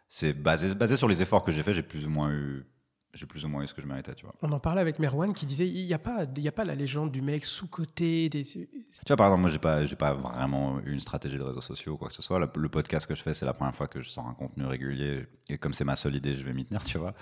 c'est 0.08 0.34
basé, 0.34 0.74
basé 0.74 0.96
sur 0.98 1.08
les 1.08 1.22
efforts 1.22 1.44
que 1.44 1.52
j'ai 1.52 1.64
fait. 1.64 1.74
J'ai 1.74 1.84
plus 1.84 2.06
ou 2.08 2.10
moins 2.10 2.32
eu, 2.32 2.66
j'ai 3.14 3.26
plus 3.26 3.44
ou 3.45 3.48
moins 3.49 3.64
eu 3.64 3.68
ce 3.68 3.73
que 3.73 3.81
je 3.81 3.88
méritais. 3.88 4.14
Tu 4.15 4.26
vois. 4.26 4.36
On 4.41 4.52
en 4.52 4.60
parlait 4.60 4.81
avec 4.81 4.99
Merwan 4.99 5.34
qui 5.34 5.45
disait 5.45 5.68
il 5.68 5.86
n'y 5.86 5.94
a, 5.94 5.99
pas- 5.99 6.26
il 6.36 6.41
y 6.44 6.48
a 6.48 6.52
pas 6.52 6.64
la 6.65 6.76
légende 6.76 7.11
du 7.11 7.22
mec 7.22 7.45
sous-côté. 7.45 8.30
Des... 8.30 8.44
Tu 8.44 8.68
vois, 9.07 9.15
par 9.18 9.27
exemple, 9.27 9.41
moi, 9.41 9.49
j'ai 9.49 9.60
pas, 9.60 9.86
j'ai 9.86 9.95
pas 9.95 10.14
vraiment 10.14 10.80
eu 10.86 10.94
une 10.94 10.99
stratégie 10.99 11.38
de 11.38 11.44
réseaux 11.44 11.61
sociaux 11.61 11.94
ou 11.94 11.98
quoi 11.98 12.10
que 12.10 12.14
ce 12.14 12.22
soit. 12.22 12.40
Le, 12.40 12.49
le 12.56 12.69
podcast 12.69 13.07
que 13.07 13.15
je 13.15 13.22
fais, 13.22 13.34
c'est 13.34 13.45
la 13.45 13.53
première 13.53 13.76
fois 13.76 13.88
que 13.88 14.02
je 14.02 14.10
sors 14.10 14.27
un 14.27 14.34
contenu 14.34 14.65
régulier. 14.65 15.27
Et 15.49 15.57
comme 15.57 15.73
c'est 15.73 15.86
ma 15.86 15.95
seule 15.95 16.15
idée, 16.15 16.34
je 16.34 16.44
vais 16.44 16.53
m'y 16.53 16.65
tenir, 16.65 16.84
tu 16.86 16.98
vois. 16.98 17.14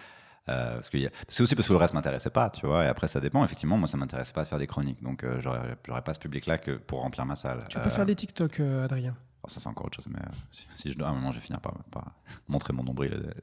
Euh, 0.49 0.75
parce 0.75 0.89
que 0.89 0.97
c'est 1.27 1.43
aussi 1.43 1.55
parce 1.55 1.67
que 1.67 1.73
le 1.73 1.77
reste 1.77 1.93
m'intéressait 1.93 2.29
pas, 2.29 2.49
tu 2.49 2.65
vois. 2.65 2.85
Et 2.85 2.87
après, 2.87 3.09
ça 3.09 3.19
dépend. 3.19 3.43
Effectivement, 3.43 3.77
moi, 3.77 3.87
ça 3.87 3.97
m'intéressait 3.97 4.31
pas 4.31 4.43
de 4.43 4.47
faire 4.47 4.59
des 4.59 4.67
chroniques. 4.67 5.03
Donc, 5.03 5.23
euh, 5.25 5.41
j'aurais, 5.41 5.77
j'aurais 5.85 6.01
pas 6.03 6.13
ce 6.13 6.19
public-là 6.19 6.57
que 6.57 6.71
pour 6.77 7.01
remplir 7.01 7.25
ma 7.25 7.35
salle. 7.35 7.59
Tu 7.69 7.77
peux 7.79 7.87
Euh, 7.87 7.89
faire 7.89 8.05
des 8.05 8.15
TikTok, 8.15 8.61
euh, 8.61 8.85
Adrien. 8.85 9.15
Ça, 9.47 9.59
c'est 9.59 9.67
encore 9.69 9.85
autre 9.87 9.95
chose. 9.95 10.07
Mais 10.09 10.19
euh, 10.19 10.29
si, 10.51 10.67
si 10.75 10.91
je 10.91 10.97
dois, 10.97 11.07
à 11.07 11.11
un 11.11 11.13
moment, 11.15 11.31
je 11.31 11.39
vais 11.39 11.45
finir 11.45 11.59
par, 11.61 11.73
par 11.91 12.11
montrer 12.47 12.73
mon 12.73 12.83
nombril. 12.83 13.33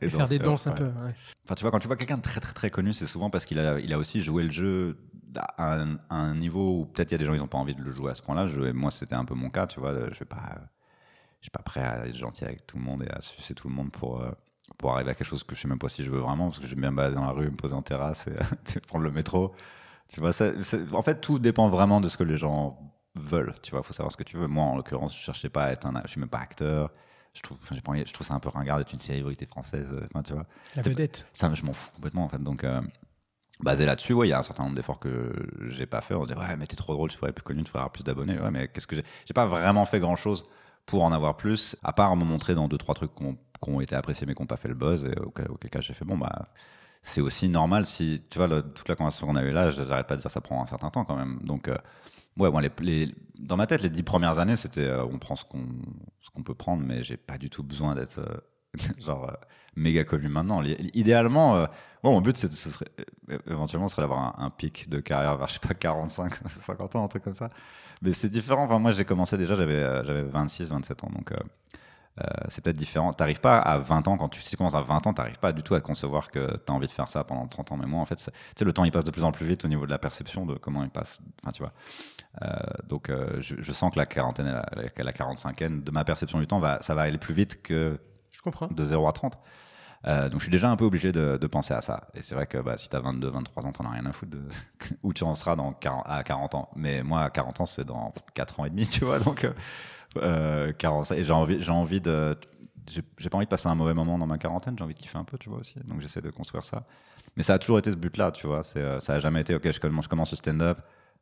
Et, 0.00 0.06
Et 0.06 0.10
faire 0.10 0.28
des 0.28 0.38
danses 0.38 0.66
un 0.66 0.72
peu. 0.72 0.84
ouais. 0.84 1.14
Enfin, 1.44 1.54
tu 1.54 1.62
vois, 1.62 1.70
quand 1.70 1.78
tu 1.78 1.86
vois 1.88 1.96
quelqu'un 1.96 2.16
de 2.18 2.22
très 2.22 2.40
très 2.40 2.52
très 2.52 2.70
connu, 2.70 2.92
c'est 2.92 3.06
souvent 3.06 3.30
parce 3.30 3.44
qu'il 3.44 3.58
a, 3.58 3.78
il 3.80 3.92
a 3.92 3.98
aussi 3.98 4.20
joué 4.20 4.42
le 4.44 4.50
jeu 4.50 4.98
à 5.36 5.74
un, 5.80 5.94
à 6.08 6.16
un 6.16 6.34
niveau 6.34 6.80
où 6.80 6.86
peut-être 6.86 7.10
il 7.10 7.14
y 7.14 7.16
a 7.16 7.18
des 7.18 7.24
gens 7.24 7.34
ils 7.34 7.40
n'ont 7.40 7.46
pas 7.48 7.58
envie 7.58 7.74
de 7.74 7.82
le 7.82 7.92
jouer 7.92 8.10
à 8.10 8.14
ce 8.14 8.22
point-là. 8.22 8.46
Moi, 8.72 8.90
c'était 8.90 9.14
un 9.14 9.24
peu 9.24 9.34
mon 9.34 9.50
cas, 9.50 9.66
tu 9.66 9.80
vois. 9.80 9.94
Je 9.94 10.10
je 10.10 10.14
suis 11.46 11.50
pas 11.50 11.62
prêt 11.62 11.80
à 11.82 12.06
être 12.06 12.16
gentil 12.16 12.44
avec 12.44 12.66
tout 12.66 12.76
le 12.76 12.84
monde 12.84 13.02
et 13.02 13.10
à 13.10 13.20
sucer 13.22 13.54
tout 13.54 13.68
le 13.68 13.74
monde 13.74 13.90
pour 13.90 14.20
euh, 14.20 14.30
pour 14.78 14.92
arriver 14.94 15.10
à 15.10 15.14
quelque 15.14 15.26
chose 15.26 15.42
que 15.42 15.54
je 15.54 15.60
sais 15.62 15.68
même 15.68 15.78
pas 15.78 15.88
si 15.88 16.04
je 16.04 16.10
veux 16.10 16.18
vraiment, 16.20 16.48
parce 16.48 16.58
que 16.60 16.66
j'aime 16.66 16.80
bien 16.80 16.90
me 16.90 16.96
balader 16.96 17.16
dans 17.16 17.24
la 17.24 17.32
rue, 17.32 17.46
me 17.50 17.56
poser 17.56 17.74
en 17.74 17.82
terrasse 17.82 18.26
et 18.28 18.80
prendre 18.86 19.04
le 19.04 19.10
métro. 19.10 19.52
Tu 20.08 20.20
vois, 20.20 20.32
ça- 20.32 20.50
en 20.92 21.02
fait, 21.02 21.20
tout 21.20 21.38
dépend 21.38 21.68
vraiment 21.68 22.00
de 22.00 22.08
ce 22.08 22.16
que 22.18 22.24
les 22.24 22.36
gens 22.36 22.78
veulent. 23.14 23.54
Tu 23.62 23.70
vois, 23.72 23.82
faut 23.82 23.92
savoir 23.92 24.12
ce 24.12 24.16
que 24.16 24.22
tu 24.22 24.36
veux. 24.36 24.46
Moi, 24.46 24.64
en 24.64 24.76
l'occurrence, 24.76 25.16
je 25.16 25.22
cherchais 25.22 25.48
pas 25.48 25.64
à 25.64 25.72
être 25.72 25.86
un, 25.86 26.00
je 26.04 26.10
suis 26.10 26.20
même 26.20 26.28
pas 26.28 26.38
acteur. 26.38 26.90
Je 27.34 27.42
trouve, 27.42 27.58
enfin, 27.62 27.76
pas 27.84 27.94
je 27.94 28.12
trouve 28.12 28.26
ça 28.26 28.34
un 28.34 28.40
peu 28.40 28.48
ringard 28.48 28.78
d'être 28.78 28.92
une 28.92 29.00
célébrité 29.00 29.46
française. 29.46 29.90
Enfin, 30.12 30.22
tu 30.22 30.32
vois. 30.32 30.46
La 30.74 30.82
vedette. 30.82 31.28
Ça, 31.32 31.52
je 31.54 31.64
m'en 31.64 31.72
fous 31.72 31.90
complètement 31.94 32.24
en 32.24 32.28
fait. 32.28 32.42
Donc, 32.42 32.64
euh, 32.64 32.80
basé 33.60 33.86
là-dessus, 33.86 34.12
ouais, 34.14 34.26
il 34.26 34.30
y 34.30 34.32
a 34.32 34.38
un 34.38 34.42
certain 34.42 34.64
nombre 34.64 34.76
d'efforts 34.76 34.98
que 34.98 35.32
j'ai 35.68 35.86
pas 35.86 36.00
fait. 36.00 36.14
On 36.14 36.24
dit 36.24 36.34
ouais, 36.34 36.56
mais 36.56 36.66
t'es 36.66 36.76
trop 36.76 36.92
drôle, 36.94 37.10
tu 37.10 37.18
ferais 37.18 37.32
plus 37.32 37.42
connu, 37.44 37.62
tu 37.62 37.68
ferais 37.68 37.80
avoir 37.80 37.92
plus 37.92 38.04
d'abonnés. 38.04 38.38
Ouais, 38.38 38.50
mais 38.50 38.68
qu'est-ce 38.68 38.86
que 38.86 38.96
j'ai 38.96 39.04
J'ai 39.26 39.34
pas 39.34 39.46
vraiment 39.46 39.86
fait 39.86 40.00
grand-chose 40.00 40.46
pour 40.86 41.04
en 41.04 41.12
avoir 41.12 41.36
plus, 41.36 41.76
à 41.84 41.92
part 41.92 42.16
me 42.16 42.24
montrer 42.24 42.54
dans 42.54 42.66
deux 42.66 42.78
trois 42.78 42.94
trucs 42.94 43.14
qui 43.14 43.24
ont, 43.68 43.80
été 43.80 43.94
appréciés 43.94 44.26
mais 44.26 44.34
qui 44.34 44.42
n'ont 44.42 44.46
pas 44.46 44.56
fait 44.56 44.68
le 44.68 44.74
buzz. 44.74 45.04
Et 45.04 45.18
auquel, 45.20 45.50
auquel 45.50 45.70
cas, 45.70 45.80
j'ai 45.80 45.94
fait 45.94 46.04
bon 46.04 46.18
bah. 46.18 46.48
C'est 47.02 47.22
aussi 47.22 47.48
normal 47.48 47.86
si, 47.86 48.22
tu 48.28 48.36
vois, 48.36 48.46
le- 48.46 48.60
toute 48.60 48.86
la 48.88 48.94
conversation 48.94 49.26
qu'on 49.26 49.36
a 49.36 49.42
eue 49.42 49.52
là, 49.52 49.70
je 49.70 49.82
j'arrête 49.84 50.06
pas 50.06 50.16
de 50.16 50.20
dire 50.20 50.30
ça 50.30 50.42
prend 50.42 50.62
un 50.62 50.66
certain 50.66 50.90
temps 50.90 51.04
quand 51.04 51.16
même. 51.16 51.38
Donc, 51.42 51.68
euh, 51.68 51.76
ouais, 52.38 52.50
bon, 52.50 52.58
les, 52.80 53.14
dans 53.38 53.56
ma 53.56 53.66
tête, 53.66 53.82
les 53.82 53.90
dix 53.90 54.02
premières 54.02 54.38
années, 54.38 54.56
c'était 54.56 54.86
euh, 54.86 55.04
on 55.04 55.18
prend 55.18 55.36
ce 55.36 55.44
qu'on 55.44 55.66
qu'on 56.32 56.42
peut 56.44 56.54
prendre, 56.54 56.84
mais 56.84 57.02
j'ai 57.02 57.16
pas 57.16 57.38
du 57.38 57.50
tout 57.50 57.64
besoin 57.64 57.96
d'être 57.96 58.20
euh, 58.20 58.80
genre 59.00 59.28
euh, 59.28 59.34
méga 59.76 60.04
connu 60.04 60.28
maintenant. 60.28 60.62
Idéalement, 60.94 61.54
moi, 62.02 62.12
mon 62.12 62.20
but, 62.20 62.36
c'est, 62.36 62.50
éventuellement, 63.46 63.88
serait 63.88 64.02
d'avoir 64.02 64.40
un, 64.40 64.46
un 64.46 64.50
pic 64.50 64.88
de 64.88 65.00
carrière 65.00 65.36
vers, 65.36 65.48
je 65.48 65.54
sais 65.54 65.58
pas, 65.60 65.74
45, 65.74 66.34
50 66.48 66.96
ans, 66.96 67.04
un 67.04 67.08
truc 67.08 67.24
comme 67.24 67.34
ça. 67.34 67.50
Mais 68.02 68.12
c'est 68.12 68.28
différent. 68.28 68.64
Enfin, 68.64 68.78
moi, 68.78 68.92
j'ai 68.92 69.04
commencé 69.04 69.36
déjà, 69.36 69.54
j'avais, 69.54 69.74
euh, 69.74 70.04
j'avais 70.04 70.22
26, 70.22 70.70
27 70.70 71.04
ans. 71.04 71.10
Donc, 71.12 71.32
c'est 72.48 72.62
peut-être 72.62 72.76
différent. 72.76 73.12
T'arrives 73.14 73.40
pas 73.40 73.58
à 73.58 73.78
20 73.78 74.08
ans, 74.08 74.18
quand 74.18 74.28
tu, 74.28 74.42
si 74.42 74.50
tu 74.50 74.56
commences 74.58 74.74
à 74.74 74.82
20 74.82 75.06
ans, 75.06 75.14
t'arrives 75.14 75.38
pas 75.38 75.52
du 75.52 75.62
tout 75.62 75.74
à 75.74 75.80
concevoir 75.80 76.30
que 76.30 76.56
tu 76.66 76.70
as 76.70 76.74
envie 76.74 76.86
de 76.86 76.92
faire 76.92 77.08
ça 77.08 77.24
pendant 77.24 77.46
30 77.46 77.72
ans. 77.72 77.76
Mais 77.78 77.86
moi, 77.86 78.00
en 78.00 78.04
fait, 78.04 78.30
tu 78.56 78.64
le 78.64 78.72
temps, 78.72 78.84
il 78.84 78.90
passe 78.90 79.04
de 79.04 79.10
plus 79.10 79.24
en 79.24 79.32
plus 79.32 79.46
vite 79.46 79.64
au 79.64 79.68
niveau 79.68 79.86
de 79.86 79.90
la 79.90 79.98
perception 79.98 80.44
de 80.44 80.54
comment 80.54 80.82
il 80.82 80.90
passe. 80.90 81.20
Enfin, 81.42 81.52
tu 81.52 81.62
vois. 81.62 81.72
Euh, 82.42 82.48
donc, 82.88 83.08
euh, 83.08 83.40
je, 83.40 83.56
je 83.58 83.72
sens 83.72 83.92
que 83.92 83.98
la 83.98 84.06
quarantaine, 84.06 84.46
la, 84.46 84.66
la, 84.76 85.04
la 85.04 85.12
45e, 85.12 85.82
de 85.82 85.90
ma 85.90 86.04
perception 86.04 86.38
du 86.38 86.46
temps, 86.46 86.60
va, 86.60 86.82
ça 86.82 86.94
va 86.94 87.02
aller 87.02 87.18
plus 87.18 87.34
vite 87.34 87.62
que 87.62 87.98
Je 88.30 88.42
comprends. 88.42 88.66
de 88.68 88.84
0 88.84 89.08
à 89.08 89.12
30. 89.12 89.38
Euh, 90.06 90.30
donc 90.30 90.40
je 90.40 90.44
suis 90.44 90.50
déjà 90.50 90.70
un 90.70 90.76
peu 90.76 90.86
obligé 90.86 91.12
de, 91.12 91.36
de 91.36 91.46
penser 91.46 91.74
à 91.74 91.80
ça. 91.82 92.08
Et 92.14 92.22
c'est 92.22 92.34
vrai 92.34 92.46
que 92.46 92.56
bah, 92.58 92.78
si 92.78 92.88
tu 92.88 92.96
as 92.96 93.00
22, 93.00 93.28
23 93.28 93.66
ans, 93.66 93.72
t'en 93.72 93.84
as 93.84 93.90
rien 93.90 94.06
à 94.06 94.12
foutre 94.12 94.32
de 94.32 94.42
où 95.02 95.12
tu 95.12 95.24
en 95.24 95.34
seras 95.34 95.56
dans 95.56 95.72
40, 95.72 96.04
à 96.06 96.22
40 96.22 96.54
ans. 96.54 96.70
Mais 96.74 97.02
moi, 97.02 97.22
à 97.22 97.30
40 97.30 97.60
ans, 97.60 97.66
c'est 97.66 97.84
dans 97.84 98.12
4 98.34 98.60
ans 98.60 98.64
et 98.64 98.70
demi, 98.70 98.86
tu 98.86 99.04
vois. 99.04 99.18
Donc, 99.18 99.46
euh, 100.18 100.72
40, 100.72 101.12
et 101.12 101.24
j'ai 101.24 101.32
envie, 101.32 101.60
j'ai 101.60 101.72
envie 101.72 102.00
de. 102.00 102.34
J'ai 103.18 103.30
pas 103.30 103.36
envie 103.36 103.46
de 103.46 103.50
passer 103.50 103.68
un 103.68 103.76
mauvais 103.76 103.94
moment 103.94 104.18
dans 104.18 104.26
ma 104.26 104.36
quarantaine, 104.36 104.74
j'ai 104.76 104.82
envie 104.82 104.94
de 104.94 104.98
kiffer 104.98 105.18
un 105.18 105.22
peu, 105.22 105.38
tu 105.38 105.48
vois 105.48 105.60
aussi. 105.60 105.78
Donc 105.84 106.00
j'essaie 106.00 106.22
de 106.22 106.30
construire 106.30 106.64
ça. 106.64 106.84
Mais 107.36 107.42
ça 107.42 107.54
a 107.54 107.58
toujours 107.58 107.78
été 107.78 107.90
ce 107.90 107.96
but-là, 107.96 108.32
tu 108.32 108.46
vois. 108.46 108.62
Euh, 108.76 109.00
ça 109.00 109.14
a 109.14 109.18
jamais 109.18 109.40
été, 109.40 109.54
ok, 109.54 109.70
je 109.70 109.80
commence, 109.80 110.04
je 110.04 110.08
commence 110.08 110.30
le 110.32 110.36
stand-up, 110.36 110.78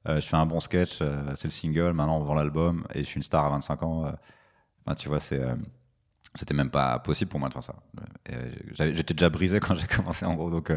euh, 0.08 0.20
je 0.20 0.26
fais 0.26 0.36
un 0.36 0.46
bon 0.46 0.60
sketch, 0.60 0.98
euh, 1.00 1.22
c'est 1.36 1.48
le 1.48 1.52
single, 1.52 1.92
maintenant 1.92 2.18
on 2.18 2.24
vend 2.24 2.34
l'album 2.34 2.86
et 2.94 3.00
je 3.00 3.04
suis 3.04 3.16
une 3.16 3.22
star 3.22 3.44
à 3.44 3.50
25 3.50 3.82
ans. 3.82 4.12
tu 4.96 5.08
vois, 5.08 5.20
c'était 5.20 6.54
même 6.54 6.70
pas 6.70 6.98
possible 7.00 7.30
pour 7.30 7.40
moi 7.40 7.48
de 7.48 7.54
faire 7.54 7.62
ça. 7.62 7.74
Et, 8.28 8.94
J'étais 8.94 9.14
déjà 9.14 9.28
brisé 9.28 9.60
quand 9.60 9.74
j'ai 9.74 9.86
commencé 9.86 10.24
en 10.24 10.34
gros, 10.34 10.50
donc 10.50 10.72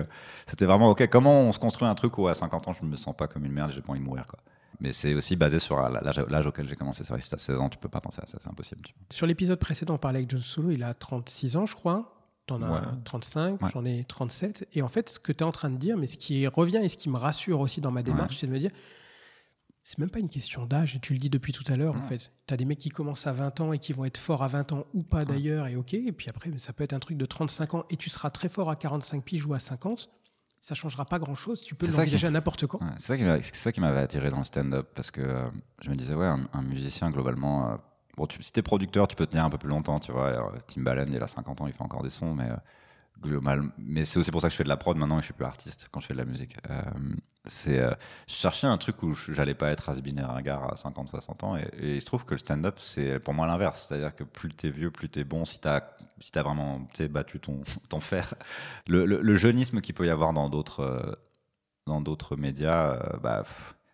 c'était 0.48 0.66
vraiment 0.66 0.90
ok. 0.90 1.08
Comment 1.10 1.42
on 1.42 1.52
se 1.52 1.60
construit 1.60 1.88
un 1.88 1.96
truc 1.96 2.18
où 2.18 2.28
à 2.28 2.34
50 2.34 2.68
ans 2.68 2.74
je 2.74 2.86
me 2.86 2.98
sens 2.98 3.16
pas 3.16 3.28
comme 3.28 3.46
une 3.46 3.54
merde, 3.54 3.72
j'ai 3.72 3.82
pas 3.82 3.92
envie 3.92 4.02
de 4.02 4.06
mourir 4.06 4.26
quoi. 4.26 4.40
Mais 4.82 4.92
c'est 4.92 5.14
aussi 5.14 5.36
basé 5.36 5.60
sur 5.60 5.80
l'âge 5.80 6.48
auquel 6.48 6.68
j'ai 6.68 6.76
commencé. 6.76 7.04
C'est 7.04 7.14
vrai, 7.14 7.22
si 7.22 7.30
t'as 7.30 7.38
16 7.38 7.60
ans, 7.60 7.70
tu 7.70 7.78
peux 7.78 7.88
pas 7.88 8.02
penser 8.02 8.20
à 8.22 8.26
ça, 8.26 8.38
c'est 8.42 8.50
impossible. 8.50 8.82
Sur 9.12 9.28
l'épisode 9.28 9.60
précédent, 9.60 9.94
on 9.94 9.98
parlait 10.00 10.18
avec 10.20 10.30
John 10.32 10.40
Solo, 10.42 10.72
il 10.72 10.84
a 10.84 10.94
36 10.94 11.56
ans, 11.56 11.66
je 11.68 11.76
crois. 11.76 12.18
T'en 12.48 12.62
as 12.64 12.72
Ouais. 12.72 12.88
35, 13.06 13.62
Ouais. 13.62 13.70
j'en 13.72 13.86
ai 13.86 14.04
37. 14.04 14.68
Et 14.74 14.82
en 14.82 14.88
fait, 14.88 15.08
ce 15.10 15.20
que 15.20 15.32
tu 15.32 15.44
es 15.44 15.48
en 15.48 15.52
train 15.52 15.70
de 15.70 15.78
dire, 15.78 15.96
mais 15.98 16.08
ce 16.08 16.18
qui 16.18 16.48
revient 16.48 16.80
et 16.84 16.90
ce 16.90 16.98
qui 16.98 17.10
me 17.10 17.18
rassure 17.18 17.60
aussi 17.60 17.80
dans 17.80 17.92
ma 17.92 18.02
démarche, 18.02 18.38
c'est 18.38 18.48
de 18.48 18.52
me 18.52 18.58
dire, 18.58 18.72
c'est 19.84 20.00
même 20.00 20.10
pas 20.10 20.20
une 20.20 20.30
question 20.30 20.66
d'âge, 20.66 21.00
tu 21.02 21.14
le 21.14 21.20
dis 21.20 21.30
depuis 21.30 21.54
tout 21.54 21.64
à 21.72 21.76
l'heure, 21.76 21.96
en 21.96 22.02
fait. 22.02 22.32
Tu 22.48 22.54
as 22.54 22.58
des 22.58 22.66
mecs 22.66 22.80
qui 22.80 22.90
commencent 22.90 23.26
à 23.28 23.32
20 23.34 23.60
ans 23.62 23.74
et 23.74 23.80
qui 23.80 23.94
vont 23.94 24.06
être 24.06 24.18
forts 24.18 24.42
à 24.44 24.48
20 24.48 24.72
ans 24.74 24.86
ou 24.94 25.02
pas 25.04 25.26
d'ailleurs, 25.26 25.68
et 25.68 25.76
ok. 25.76 25.94
Et 25.94 26.12
puis 26.12 26.30
après, 26.30 26.50
ça 26.58 26.74
peut 26.74 26.84
être 26.84 26.94
un 26.94 27.00
truc 27.00 27.18
de 27.18 27.26
35 27.26 27.74
ans 27.76 27.86
et 27.92 27.98
tu 27.98 28.10
seras 28.10 28.30
très 28.32 28.48
fort 28.50 28.70
à 28.72 28.76
45 28.76 29.24
piges 29.24 29.46
ou 29.46 29.54
à 29.54 29.60
50. 29.60 30.10
Ça 30.64 30.76
changera 30.76 31.06
pas 31.06 31.18
grand 31.18 31.34
chose, 31.34 31.62
tu 31.62 31.74
peux 31.74 31.88
l'envisager 31.88 32.28
à 32.28 32.30
n'importe 32.30 32.68
quand. 32.68 32.80
Ouais, 32.80 32.88
c'est 32.98 33.08
ça 33.08 33.18
qui 33.18 33.24
m'a- 33.24 33.42
c'est 33.42 33.56
ça 33.56 33.72
qui 33.72 33.82
m'avait 33.82 34.00
attiré 34.00 34.30
dans 34.30 34.38
le 34.38 34.44
stand-up 34.44 34.88
parce 34.94 35.10
que 35.12 35.22
euh, 35.22 35.50
je 35.82 35.90
me 35.90 35.96
disais 35.96 36.14
ouais 36.14 36.28
un, 36.28 36.48
un 36.54 36.62
musicien 36.62 37.10
globalement 37.10 37.72
euh, 37.72 37.76
bon 38.16 38.28
tu, 38.28 38.42
si 38.44 38.52
t'es 38.54 38.62
producteur 38.62 39.08
tu 39.08 39.16
peux 39.16 39.26
tenir 39.26 39.44
un 39.44 39.50
peu 39.50 39.58
plus 39.58 39.70
longtemps 39.70 40.00
tu 40.00 40.12
vois 40.12 40.28
Alors, 40.30 40.54
Timbaland 40.68 41.08
il 41.08 41.22
a 41.22 41.28
50 41.28 41.62
ans 41.62 41.68
il 41.68 41.74
fait 41.74 41.82
encore 41.82 42.04
des 42.04 42.12
sons 42.12 42.36
mais 42.36 42.48
euh, 42.50 42.56
global. 43.22 43.64
Mais 43.78 44.06
c'est 44.06 44.20
aussi 44.20 44.32
pour 44.32 44.42
ça 44.42 44.48
que 44.48 44.52
je 44.52 44.58
fais 44.58 44.64
de 44.64 44.70
la 44.70 44.78
prod 44.78 44.98
maintenant 44.98 45.18
et 45.18 45.22
je 45.22 45.26
suis 45.26 45.34
plus 45.34 45.46
artiste 45.46 45.88
quand 45.92 46.00
je 46.00 46.08
fais 46.08 46.14
de 46.14 46.20
la 46.20 46.26
musique. 46.26 46.58
Euh, 46.70 46.82
c'est, 47.46 47.80
euh, 47.80 47.92
je 48.28 48.34
cherchais 48.34 48.68
un 48.68 48.78
truc 48.78 49.02
où 49.04 49.14
j'allais 49.14 49.54
pas 49.56 49.70
être 49.72 49.90
has-been 49.90 50.20
et 50.20 50.24
ringard 50.24 50.72
à 50.74 50.76
50, 50.76 51.10
60 51.10 51.44
ans. 51.44 51.56
Et, 51.58 51.68
et 51.80 51.96
il 51.96 52.02
se 52.02 52.06
trouve 52.06 52.26
que 52.26 52.34
le 52.34 52.40
stand-up, 52.40 52.78
c'est 52.80 53.20
pour 53.20 53.34
moi 53.34 53.48
l'inverse. 53.48 53.88
C'est-à-dire 53.88 54.16
que 54.16 54.24
plus 54.24 54.50
t'es 54.50 54.70
vieux, 54.70 54.92
plus 54.92 55.10
t'es 55.10 55.24
bon. 55.24 55.46
Si 55.46 55.60
t'as 55.60 55.82
si 56.20 56.32
t'as 56.32 56.44
vraiment 56.44 56.88
battu 57.10 57.40
ton, 57.40 57.62
ton 57.90 58.00
fer. 58.00 58.34
Le, 58.88 59.06
le- 59.06 59.36
jeunisme 59.36 59.82
qu'il 59.82 59.96
peut 59.96 60.06
y 60.06 60.10
avoir 60.12 60.34
dans 60.34 60.50
d'autres 60.50 60.82
euh, 60.82 61.14
dans 61.88 62.02
d'autres 62.02 62.36
médias, 62.36 62.92
euh, 62.94 63.18
bah, 63.24 63.44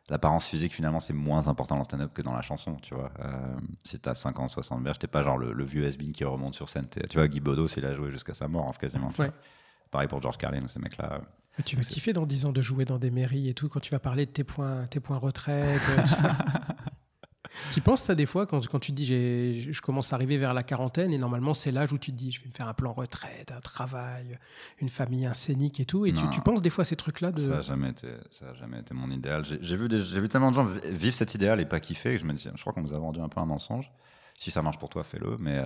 l'apparence 0.10 0.48
physique 0.48 0.74
finalement 0.74 1.00
c'est 1.00 1.14
moins 1.14 1.48
important 1.48 1.76
dans 1.76 1.82
le 1.82 1.86
stand-up 1.86 2.14
que 2.14 2.22
dans 2.22 2.34
la 2.34 2.42
chanson, 2.42 2.76
tu 2.82 2.94
vois. 2.96 3.12
Euh, 3.20 3.56
si 3.84 4.00
t'as 4.00 4.16
50, 4.16 4.50
60 4.50 4.84
berges, 4.84 5.00
t'es 5.00 5.08
pas 5.08 5.22
genre 5.24 5.38
le, 5.38 5.52
le 5.54 5.64
vieux 5.66 5.86
has-been 5.86 6.12
qui 6.12 6.24
remonte 6.24 6.56
sur 6.56 6.70
scène. 6.70 6.88
Tu 6.90 7.18
vois, 7.18 7.28
Guy 7.28 7.40
Bedos, 7.40 7.68
il 7.78 7.86
a 7.86 7.94
joué 7.94 8.10
jusqu'à 8.12 8.34
sa 8.34 8.48
mort, 8.48 8.68
hein, 8.68 8.74
quasiment. 8.80 9.12
tu 9.12 9.22
Ouais. 9.22 9.28
vois. 9.28 9.36
Pareil 9.92 10.08
pour 10.08 10.22
George 10.22 10.38
Carlin, 10.38 10.68
ces 10.68 10.80
mecs-là. 10.80 11.22
Mais 11.58 11.64
Tu 11.64 11.76
vas 11.76 11.82
kiffer 11.84 12.14
dans 12.14 12.26
10 12.26 12.46
ans 12.46 12.52
de 12.52 12.62
jouer 12.62 12.86
dans 12.86 13.00
des 13.00 13.10
mairies 13.10 13.50
et 13.50 13.54
tout, 13.54 13.68
quand 13.70 13.80
tu 13.80 13.92
vas 13.92 14.00
parler 14.00 14.26
de 14.26 14.32
tes 14.32 14.44
points, 14.44 14.86
tes 14.88 15.00
points 15.00 15.18
retraite, 15.18 15.82
euh, 15.90 16.02
tout 16.02 16.08
ça. 16.08 16.38
Tu 17.72 17.82
penses 17.82 18.02
ça 18.02 18.16
des 18.16 18.26
fois 18.26 18.46
quand, 18.46 18.66
quand 18.68 18.80
tu 18.80 18.92
te 18.92 18.96
dis 18.98 19.72
je 19.72 19.82
commence 19.82 20.14
à 20.14 20.16
arriver 20.16 20.38
vers 20.38 20.54
la 20.54 20.64
quarantaine 20.64 21.12
et 21.14 21.18
normalement 21.18 21.54
c'est 21.54 21.72
l'âge 21.72 21.92
où 21.94 21.98
tu 21.98 22.12
te 22.12 22.16
dis 22.18 22.32
je 22.32 22.42
vais 22.42 22.48
me 22.48 22.54
faire 22.54 22.68
un 22.68 22.74
plan 22.74 22.92
retraite, 22.92 23.52
un 23.52 23.60
travail, 23.62 24.40
une 24.80 24.90
famille, 24.90 25.26
un 25.26 25.34
scénic 25.34 25.80
et 25.80 25.86
tout. 25.86 26.06
Et 26.06 26.14
tu, 26.14 26.42
penses 26.42 26.62
des 26.62 26.70
fois 26.70 26.84
à 26.84 26.86
ces 26.86 26.96
trucs-là 26.96 27.32
de. 27.32 27.40
Ça 27.40 27.50
n'a 27.50 27.62
jamais, 27.62 27.90
été- 27.90 28.14
ça 28.32 28.50
a 28.50 28.54
jamais 28.54 28.80
été 28.80 28.94
mon 28.94 29.10
idéal. 29.12 29.44
J'ai 29.46 29.76
vu, 29.76 29.88
des- 29.88 30.00
vu 30.00 30.28
tellement 30.30 30.52
de 30.52 30.56
gens 30.56 30.66
vi- 30.66 30.80
vivre 30.92 31.16
cet 31.16 31.36
idéal 31.36 31.60
et 31.60 31.66
pas 31.66 31.80
kiffer 31.80 32.14
que 32.14 32.18
je 32.22 32.26
me 32.26 32.34
dis, 32.34 32.48
je 32.54 32.62
crois 32.62 32.74
qu'on 32.74 32.82
nous 32.82 32.94
a 32.94 33.00
vendu 33.00 33.20
un 33.20 33.30
peu 33.30 33.40
un 33.42 33.46
mensonge. 33.46 33.92
Si 34.40 34.50
ça 34.52 34.62
marche 34.62 34.78
pour 34.80 34.90
toi, 34.90 35.04
fais-le. 35.04 35.36
Mais 35.40 35.58
euh, 35.58 35.66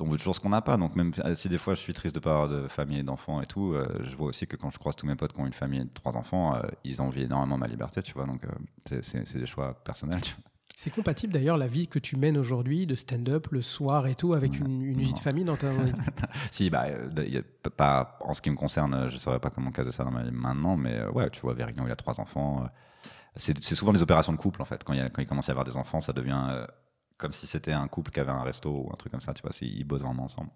on 0.00 0.04
veut 0.08 0.18
toujours 0.18 0.34
ce 0.36 0.40
qu'on 0.40 0.50
n'a 0.50 0.62
pas. 0.62 0.76
Donc 0.76 0.94
même 0.94 1.12
si 1.34 1.48
des 1.48 1.58
fois 1.58 1.74
je 1.74 1.80
suis 1.80 1.92
triste 1.94 2.14
de 2.14 2.20
pas 2.20 2.32
avoir 2.32 2.48
de 2.48 2.68
famille 2.68 2.98
et 2.98 3.02
d'enfants 3.02 3.40
et 3.42 3.46
tout, 3.46 3.72
euh, 3.74 3.86
je 4.02 4.14
vois 4.16 4.28
aussi 4.28 4.46
que 4.46 4.56
quand 4.56 4.70
je 4.70 4.78
croise 4.78 4.94
tous 4.96 5.06
mes 5.06 5.16
potes 5.16 5.32
qui 5.32 5.40
ont 5.40 5.46
une 5.46 5.52
famille 5.52 5.80
et 5.80 5.88
trois 5.88 6.16
enfants, 6.16 6.54
euh, 6.54 6.60
ils 6.84 7.00
envient 7.02 7.22
énormément 7.22 7.58
ma 7.58 7.66
liberté, 7.66 8.02
tu 8.02 8.12
vois. 8.12 8.26
Donc 8.26 8.44
euh, 8.44 8.98
c'est- 9.02 9.36
des 9.36 9.46
choix 9.46 9.74
personnels. 9.84 10.20
tu 10.20 10.34
vois. 10.34 10.51
C'est 10.82 10.90
compatible 10.90 11.32
d'ailleurs 11.32 11.56
la 11.58 11.68
vie 11.68 11.86
que 11.86 12.00
tu 12.00 12.16
mènes 12.16 12.36
aujourd'hui 12.36 12.88
de 12.88 12.96
stand-up 12.96 13.46
le 13.52 13.62
soir 13.62 14.08
et 14.08 14.16
tout 14.16 14.32
avec 14.34 14.58
une, 14.58 14.82
une 14.82 15.00
vie 15.00 15.12
de 15.14 15.18
famille 15.20 15.44
dans 15.44 15.54
ta. 15.56 15.70
Si, 16.50 16.70
bah, 16.70 16.86
euh, 16.88 17.24
y 17.24 17.36
a 17.38 17.42
pas, 17.70 18.18
en 18.20 18.34
ce 18.34 18.42
qui 18.42 18.50
me 18.50 18.56
concerne, 18.56 18.92
euh, 18.92 19.08
je 19.08 19.14
ne 19.14 19.18
saurais 19.20 19.38
pas 19.38 19.50
comment 19.50 19.70
caser 19.70 19.92
ça 19.92 20.02
dans 20.02 20.10
ma 20.10 20.24
vie 20.24 20.32
maintenant, 20.32 20.76
mais 20.76 20.96
euh, 20.98 21.10
ouais, 21.12 21.30
tu 21.30 21.40
vois, 21.42 21.54
Vérignon, 21.54 21.84
il 21.86 21.92
a 21.92 21.94
trois 21.94 22.18
enfants. 22.18 22.66
C'est 23.36 23.56
souvent 23.76 23.92
des 23.92 24.02
opérations 24.02 24.32
de 24.32 24.38
couple, 24.38 24.60
en 24.60 24.64
fait. 24.64 24.82
Quand 24.82 24.92
il, 24.92 24.98
y 24.98 25.02
a- 25.02 25.08
quand 25.08 25.22
il 25.22 25.28
commence 25.28 25.48
à 25.48 25.52
y 25.52 25.54
avoir 25.54 25.64
des 25.64 25.76
enfants, 25.76 26.00
ça 26.00 26.12
devient 26.12 26.42
euh, 26.50 26.66
comme 27.16 27.32
si 27.32 27.46
c'était 27.46 27.72
un 27.72 27.86
couple 27.86 28.10
qui 28.10 28.18
avait 28.18 28.32
un 28.32 28.42
resto 28.42 28.68
ou 28.68 28.90
un 28.92 28.96
truc 28.96 29.12
comme 29.12 29.20
ça, 29.20 29.32
tu 29.34 29.42
vois, 29.42 29.52
ils 29.60 29.84
bossent 29.84 30.02
vraiment 30.02 30.24
ensemble. 30.24 30.50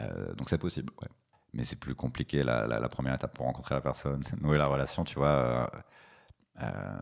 Euh, 0.00 0.34
donc 0.36 0.50
c'est 0.50 0.58
possible, 0.58 0.92
ouais. 1.02 1.08
Mais 1.52 1.64
c'est 1.64 1.80
plus 1.80 1.96
compliqué 1.96 2.44
la, 2.44 2.64
la- 2.68 2.78
la 2.78 2.88
première 2.88 3.14
étape 3.16 3.34
pour 3.34 3.46
rencontrer 3.46 3.74
la 3.74 3.80
personne, 3.80 4.20
nouer 4.40 4.56
la 4.58 4.66
relation, 4.68 5.02
tu 5.02 5.16
vois. 5.18 5.68
euh, 6.62 7.00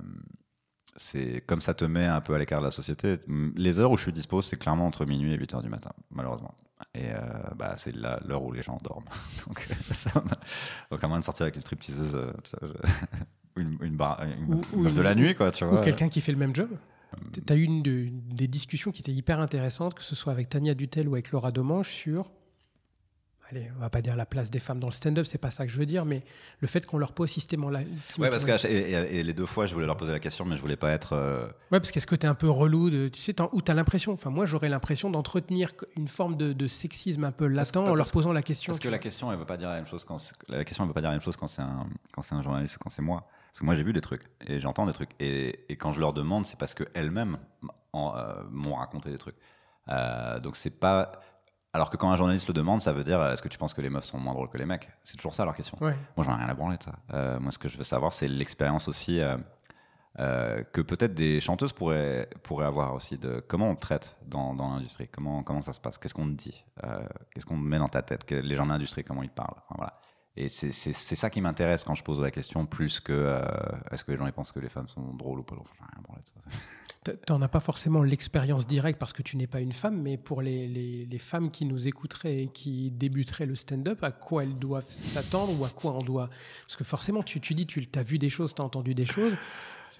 c'est 0.97 1.43
comme 1.47 1.61
ça 1.61 1.75
te 1.75 1.85
met 1.85 2.05
un 2.07 2.21
peu 2.21 2.35
à 2.35 2.39
l'écart 2.39 2.61
de 2.61 2.65
la 2.65 2.71
société. 2.71 3.19
Les 3.55 3.79
heures 3.79 3.91
où 3.93 3.97
je 3.97 4.03
suis 4.03 4.13
dispo, 4.13 4.43
c'est 4.43 4.57
clairement 4.57 4.87
entre 4.87 5.05
minuit 5.07 5.33
et 5.33 5.37
8 5.37 5.55
heures 5.55 5.63
du 5.63 5.69
matin, 5.69 5.91
malheureusement. 6.11 6.55
Et 6.95 7.11
euh, 7.11 7.19
bah, 7.57 7.75
c'est 7.77 7.95
l'heure 7.95 8.43
où 8.43 8.53
les 8.53 8.63
gens 8.63 8.79
dorment. 8.83 9.05
Donc, 9.47 9.67
euh, 9.71 9.75
ça 9.93 10.23
Donc, 10.91 11.03
à 11.03 11.09
moins 11.09 11.19
de 11.21 11.25
sortir 11.25 11.45
avec 11.45 11.55
une 11.55 11.61
stripteaseuse, 11.63 12.15
euh, 12.15 12.33
je- 13.57 13.61
une, 13.63 13.77
une, 13.83 13.97
bar- 13.97 14.21
une 14.23 14.55
Ou- 14.55 14.63
ou 14.75 14.89
de 14.91 15.01
la 15.01 15.15
nuit, 15.15 15.35
quoi, 15.35 15.51
tu 15.51 15.65
Ou 15.65 15.69
vois. 15.69 15.81
quelqu'un 15.81 16.09
qui 16.09 16.21
fait 16.21 16.33
le 16.33 16.39
même 16.39 16.55
job 16.55 16.69
Tu 17.33 17.53
as 17.53 17.57
eu 17.57 17.63
une, 17.63 17.83
de- 17.83 18.09
des 18.11 18.49
discussions 18.49 18.91
qui 18.91 19.01
étaient 19.03 19.13
hyper 19.13 19.41
intéressantes, 19.41 19.95
que 19.95 20.03
ce 20.03 20.15
soit 20.15 20.33
avec 20.33 20.49
Tania 20.51 20.75
Dutel 20.75 21.09
ou 21.09 21.15
avec 21.15 21.31
Laura 21.31 21.51
Domange, 21.53 21.89
sur. 21.89 22.31
Allez, 23.51 23.71
on 23.77 23.81
va 23.81 23.91
pas 23.91 24.03
dire 24.03 24.17
la 24.17 24.27
place 24.27 24.51
des 24.51 24.59
femmes 24.59 24.81
dans 24.81 24.89
le 24.89 24.93
stand-up, 24.93 25.25
c'est 25.25 25.39
pas 25.39 25.51
ça 25.51 25.65
que 25.67 25.71
je 25.73 25.79
veux 25.79 25.87
dire, 25.87 26.05
mais 26.05 26.25
le 26.59 26.67
fait 26.67 26.85
qu'on 26.85 26.99
leur 26.99 27.13
pose 27.13 27.31
systématiquement 27.31 27.71
la. 27.71 27.81
Ouais, 28.25 28.29
parce 28.29 28.45
que 28.45 28.67
et, 28.67 28.91
et- 28.91 29.19
et 29.19 29.23
les 29.23 29.33
deux 29.35 29.47
fois, 29.47 29.67
je 29.67 29.75
voulais 29.75 29.87
leur 29.87 29.97
poser 29.97 30.11
la 30.11 30.19
question, 30.19 30.45
mais 30.45 30.57
je 30.57 30.61
voulais 30.61 30.77
pas 30.77 30.91
être. 30.91 31.13
euh, 31.13 31.47
Ouais, 31.71 31.79
parce 31.79 31.93
qu'est-ce 31.93 32.09
que 32.09 32.17
tu 32.17 32.27
es 32.27 32.29
un 32.29 32.35
peu 32.35 32.51
relou 32.51 32.91
de, 32.91 33.07
Tu 33.09 33.21
sais, 33.21 33.35
où 33.53 33.63
tu 33.63 33.71
as 33.71 33.75
l'impression, 33.75 34.13
enfin, 34.13 34.31
moi 34.31 34.47
j'aurais 34.47 34.69
l'impression 34.69 35.11
d'entretenir 35.11 35.71
une 35.97 36.09
forme 36.09 36.37
de, 36.37 36.53
de 36.53 36.67
sexisme 36.67 37.23
un 37.23 37.31
peu 37.31 37.47
latent 37.47 37.71
que- 37.73 37.79
en 37.79 37.95
leur 37.95 38.07
que- 38.07 38.13
posant 38.13 38.33
la 38.33 38.43
question. 38.43 38.73
Parce 38.73 38.81
que 38.81 38.89
la 38.89 38.99
question, 38.99 39.31
elle 39.31 39.39
veut 39.39 39.45
pas 39.47 39.57
dire 39.57 39.69
la 39.69 39.77
même 39.77 39.87
chose 39.87 40.05
quand 40.05 40.19
c'est- 40.19 40.35
la 40.49 40.65
question, 40.65 40.83
elle 40.83 40.89
veut 40.89 40.95
pas 40.95 41.01
dire 41.01 41.11
la 41.11 41.15
même 41.17 41.23
chose 41.23 41.37
quand 41.37 41.47
c'est 41.49 41.63
un 41.63 41.87
quand 42.13 42.23
c'est 42.23 42.35
un 42.35 42.43
journaliste 42.43 42.77
ou 42.77 42.79
quand 42.83 42.91
c'est 42.91 43.03
moi. 43.03 43.29
Parce 43.53 43.61
que 43.61 43.65
moi, 43.65 43.75
j'ai 43.75 43.85
vu 43.85 43.93
des 43.93 44.01
trucs 44.01 44.23
et 44.47 44.59
j'entends 44.59 44.87
des 44.87 44.93
trucs 44.93 45.11
et, 45.21 45.61
et 45.69 45.77
quand 45.77 45.93
je 45.93 46.01
leur 46.01 46.13
demande, 46.13 46.45
c'est 46.47 46.59
parce 46.59 46.75
que 46.75 46.83
elles-mêmes 46.95 47.39
euh, 47.95 48.43
m'ont 48.51 48.75
raconté 48.75 49.09
des 49.11 49.19
trucs. 49.19 49.37
Euh, 49.89 50.41
donc 50.41 50.57
c'est 50.57 50.71
pas 50.79 51.13
alors 51.77 51.91
que 51.91 51.99
quand 51.99 52.11
un 52.11 52.17
journaliste 52.17 52.49
le 52.49 52.55
demande, 52.55 52.81
ça 52.81 52.95
veut 52.95 53.05
dire 53.05 53.23
est-ce 53.27 53.43
que 53.43 53.49
tu 53.49 53.59
penses 53.59 53.75
que 53.75 53.83
les 53.83 53.91
meufs 53.91 54.07
sont 54.07 54.19
moins 54.19 54.33
drôles 54.33 54.49
que 54.49 54.57
les 54.57 54.65
mecs? 54.65 54.89
C'est 55.05 55.17
toujours 55.17 55.35
ça 55.35 55.45
leur 55.45 55.55
question. 55.55 55.77
Ouais. 55.83 55.95
Moi, 56.17 56.25
j'en 56.25 56.33
ai 56.33 56.39
rien 56.39 56.49
à 56.49 56.55
branler 56.55 56.79
de 56.79 56.83
ça. 56.83 56.93
Euh, 57.13 57.39
moi, 57.39 57.51
ce 57.53 57.59
que 57.59 57.69
je 57.69 57.77
veux 57.77 57.85
savoir, 57.85 58.15
c'est 58.15 58.29
l'expérience 58.29 58.89
aussi 58.89 59.21
euh, 59.21 59.37
euh, 60.19 60.63
que 60.73 60.81
peut-être 60.81 61.13
des 61.13 61.39
chanteuses 61.39 61.75
pourraient, 61.75 62.31
pourraient 62.43 62.65
avoir 62.65 62.95
aussi 62.95 63.19
de 63.19 63.45
comment 63.47 63.69
on 63.69 63.75
te 63.75 63.83
traite 63.83 64.17
dans, 64.25 64.55
dans 64.55 64.71
l'industrie, 64.71 65.07
comment, 65.09 65.43
comment 65.43 65.61
ça 65.61 65.75
se 65.75 65.81
passe, 65.81 65.99
qu'est-ce 65.99 66.15
qu'on 66.15 66.31
te 66.31 66.37
dit, 66.37 66.65
euh, 66.85 67.07
qu'est-ce 67.35 67.45
qu'on 67.45 67.59
met 67.59 67.79
dans 67.79 67.91
ta 67.91 68.01
tête, 68.01 68.25
que 68.25 68.35
les 68.35 68.55
gens 68.57 68.65
de 68.65 68.71
l'industrie, 68.71 69.05
comment 69.05 69.23
ils 69.23 69.29
parlent? 69.29 69.59
Enfin, 69.69 69.75
voilà. 69.77 70.01
Et 70.39 70.49
c'est 70.51 70.71
ça 70.73 71.31
qui 71.31 71.41
m'intéresse 71.41 71.83
quand 71.85 71.95
je 71.95 72.05
pose 72.05 72.21
la 72.21 72.31
question, 72.31 72.67
plus 72.67 73.01
que 73.01 73.13
euh, 73.13 73.41
est-ce 73.91 74.05
que 74.05 74.13
les 74.13 74.19
gens 74.19 74.27
pensent 74.29 74.53
que 74.53 74.61
les 74.61 74.69
femmes 74.69 74.89
sont 74.89 75.15
drôles 75.15 75.39
ou 75.39 75.43
pas 75.43 75.55
drôles. 75.55 75.67
Ai 75.81 75.85
rien 76.11 76.21
de 76.21 76.27
ça. 76.27 77.15
T'en 77.25 77.41
as 77.41 77.49
pas 77.49 77.61
forcément 77.61 78.03
l'expérience 78.03 78.67
directe 78.67 78.99
parce 78.99 79.13
que 79.13 79.23
tu 79.23 79.37
n'es 79.37 79.47
pas 79.47 79.61
une 79.61 79.73
femme, 79.73 80.03
mais 80.03 80.17
pour 80.17 80.43
les, 80.43 80.67
les- 80.67 81.07
les 81.07 81.19
femmes 81.19 81.51
qui 81.53 81.65
nous 81.65 81.87
écouteraient 81.89 82.43
et 82.43 82.49
qui 82.49 82.91
débuteraient 82.91 83.47
le 83.47 83.55
stand-up, 83.55 84.03
à 84.03 84.11
quoi 84.11 84.43
elles 84.43 84.59
doivent 84.59 84.91
s'attendre 84.91 85.59
ou 85.59 85.65
à 85.65 85.69
quoi 85.71 85.93
on 85.93 85.99
doit. 86.05 86.29
Parce 86.67 86.77
que 86.77 86.85
forcément, 86.85 87.23
tu, 87.23 87.41
tu 87.41 87.55
dis, 87.55 87.65
tu 87.67 87.89
as 87.95 88.03
vu 88.03 88.19
des 88.19 88.29
choses, 88.29 88.55
tu 88.55 88.61
as 88.61 88.65
entendu 88.65 88.95
des 88.95 89.07
choses. 89.07 89.35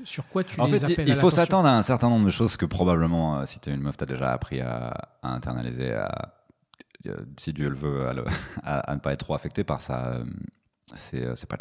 Sur 0.05 0.27
quoi 0.29 0.45
tu 0.45 0.61
En 0.61 0.67
les 0.67 0.73
fait, 0.79 0.87
il- 0.89 0.93
appelles 0.93 1.09
il 1.09 1.13
à 1.13 1.17
faut 1.21 1.31
s'attendre 1.31 1.69
à 1.69 1.79
un 1.79 1.83
certain 1.83 2.11
nombre 2.11 2.27
de 2.27 2.31
choses 2.31 2.57
que 2.59 2.67
probablement, 2.67 3.39
euh, 3.39 3.47
si 3.47 3.59
tu 3.61 3.71
es 3.71 3.75
une 3.75 3.81
meuf, 3.81 3.97
tu 3.97 4.03
as 4.03 4.07
déjà 4.07 4.33
appris 4.33 4.61
à, 4.61 4.89
à 5.23 5.33
internaliser, 5.33 5.93
à, 5.93 6.35
si 7.37 7.53
Dieu 7.53 7.69
le 7.69 7.77
veut, 7.77 8.07
à, 8.63 8.95
ne 8.95 9.01
pas 9.01 9.13
être 9.13 9.21
trop 9.21 9.35
affecté 9.35 9.65
par 9.65 9.81
ça. 9.81 10.15
euh, 10.15 10.25
C'est 10.95 11.23
euh, 11.25 11.37
c'est 11.37 11.49
pas. 11.49 11.57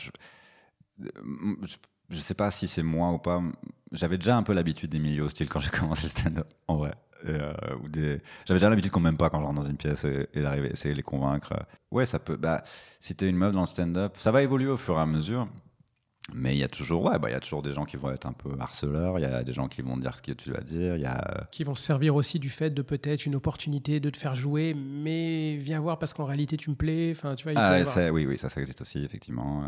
je, 1.01 1.76
je 2.09 2.19
sais 2.19 2.34
pas 2.35 2.51
si 2.51 2.67
c'est 2.67 2.84
moi 2.84 3.11
ou 3.11 3.17
pas. 3.19 3.41
J'avais 3.91 4.17
déjà 4.17 4.38
un 4.38 4.43
peu 4.43 4.53
l'habitude 4.53 4.89
des 4.91 4.99
milieux 4.99 5.23
hostiles 5.23 5.49
quand 5.49 5.59
j'ai 5.59 5.69
commencé 5.80 6.03
le 6.03 6.09
stand-up, 6.09 6.47
en 6.67 6.77
vrai. 6.77 6.93
Euh. 7.26 7.53
J'avais 8.45 8.59
déjà 8.59 8.69
l'habitude 8.69 8.91
qu'on 8.91 8.99
m'aime 8.99 9.17
pas 9.17 9.30
quand 9.31 9.39
je 9.39 9.45
rentre 9.45 9.61
dans 9.61 9.67
une 9.67 9.77
pièce 9.77 10.03
et, 10.05 10.27
et 10.34 10.41
d'arriver, 10.41 10.69
essayer 10.72 10.93
de 10.93 10.97
les 10.97 11.03
convaincre. 11.03 11.53
Ouais, 11.91 12.05
ça 12.05 12.19
peut. 12.19 12.35
Bah, 12.35 12.61
si 12.99 13.15
t'es 13.15 13.27
une 13.27 13.38
meuf 13.38 13.51
dans 13.51 13.61
le 13.61 13.65
stand-up, 13.65 14.15
ça 14.19 14.31
va 14.31 14.43
évoluer 14.43 14.69
au 14.69 14.77
fur 14.77 14.95
et 14.97 15.01
à 15.01 15.05
mesure. 15.05 15.47
Mais 16.34 16.56
il 16.56 16.57
y 16.57 16.64
a 16.64 16.68
toujours, 16.68 17.03
ouais, 17.06 17.19
bah, 17.19 17.30
il 17.30 17.34
y 17.34 17.35
a 17.35 17.39
toujours 17.39 17.61
des 17.61 17.73
gens 17.73 17.85
qui 17.85 17.97
vont 17.97 18.11
être 18.11 18.26
un 18.26 18.34
peu 18.34 18.49
harceleurs. 18.60 19.19
Il 19.19 19.22
y 19.22 19.26
a 19.26 19.43
des 19.43 19.53
gens 19.53 19.68
qui 19.68 19.81
vont 19.84 19.95
dire 19.95 20.15
ce 20.15 20.23
que 20.23 20.31
tu 20.31 20.52
vas 20.52 20.61
dire. 20.61 20.95
Il 20.95 21.02
y 21.02 21.06
a, 21.06 21.39
euh, 21.39 21.43
Qui 21.52 21.64
vont 21.64 21.76
se 21.76 21.84
servir 21.84 22.15
aussi 22.15 22.39
du 22.39 22.49
fait 22.49 22.72
de 22.72 22.81
peut-être 22.81 23.26
une 23.27 23.35
opportunité 23.35 23.99
de 23.99 24.10
te 24.10 24.18
faire 24.18 24.34
jouer, 24.35 24.73
mais 24.73 25.56
viens 25.57 25.80
voir 25.80 25.99
parce 25.99 26.14
qu'en 26.14 26.26
réalité 26.26 26.57
tu 26.57 26.72
me 26.72 26.76
plais. 26.76 27.11
Enfin, 27.11 27.35
tu 27.35 27.43
vois, 27.43 27.52
il 27.52 27.56
peut 27.56 27.61
ah, 27.61 27.73
avoir- 27.73 28.14
oui, 28.14 28.26
oui, 28.26 28.38
ça, 28.39 28.49
ça 28.49 28.60
existe 28.60 28.81
aussi 28.81 29.03
effectivement. 29.03 29.64
Euh, 29.65 29.68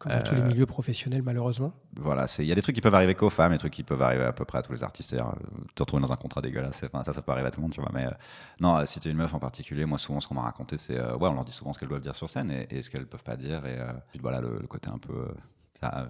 comme 0.00 0.12
dans 0.12 0.22
tous 0.22 0.34
les 0.34 0.42
milieux 0.42 0.66
professionnels, 0.66 1.22
malheureusement. 1.22 1.72
voilà, 1.96 2.26
il 2.38 2.46
y 2.46 2.52
a 2.52 2.54
des 2.54 2.62
trucs 2.62 2.74
qui 2.74 2.80
peuvent 2.80 2.94
arriver 2.94 3.14
qu'aux 3.14 3.30
femmes, 3.30 3.52
des 3.52 3.58
trucs 3.58 3.72
qui 3.72 3.82
peuvent 3.84 4.00
arriver 4.02 4.24
à 4.24 4.32
peu 4.32 4.44
près 4.44 4.58
à 4.58 4.62
tous 4.62 4.72
les 4.72 4.82
artistes. 4.82 5.10
C'est-à-dire, 5.10 5.28
euh, 5.30 5.64
te 5.74 5.82
retrouver 5.82 6.02
dans 6.02 6.12
un 6.12 6.16
contrat 6.16 6.40
dégueulasse, 6.40 6.82
enfin, 6.84 7.04
ça, 7.04 7.12
ça 7.12 7.22
peut 7.22 7.32
arriver 7.32 7.48
à 7.48 7.50
tout 7.50 7.60
le 7.60 7.64
monde, 7.64 7.72
tu 7.72 7.80
vois. 7.80 7.90
Mais 7.92 8.06
euh, 8.06 8.10
non, 8.60 8.76
euh, 8.76 8.86
si 8.86 8.98
t'es 8.98 9.10
une 9.10 9.16
meuf 9.18 9.34
en 9.34 9.38
particulier, 9.38 9.84
moi, 9.84 9.98
souvent, 9.98 10.18
ce 10.20 10.26
qu'on 10.28 10.34
m'a 10.34 10.42
raconté, 10.42 10.78
c'est, 10.78 10.98
euh, 10.98 11.16
ouais, 11.16 11.28
on 11.28 11.34
leur 11.34 11.44
dit 11.44 11.52
souvent 11.52 11.72
ce 11.72 11.78
qu'elles 11.78 11.88
doivent 11.90 12.00
dire 12.00 12.16
sur 12.16 12.28
scène 12.30 12.50
et, 12.50 12.66
et 12.70 12.82
ce 12.82 12.90
qu'elles 12.90 13.06
peuvent 13.06 13.22
pas 13.24 13.36
dire. 13.36 13.66
Et 13.66 13.78
euh, 13.78 13.92
puis, 14.10 14.20
voilà, 14.20 14.40
le, 14.40 14.58
le 14.58 14.66
côté 14.66 14.88
un 14.90 14.98
peu 14.98 15.12
euh, 15.14 15.34
ça, 15.78 15.92
euh, 15.98 16.08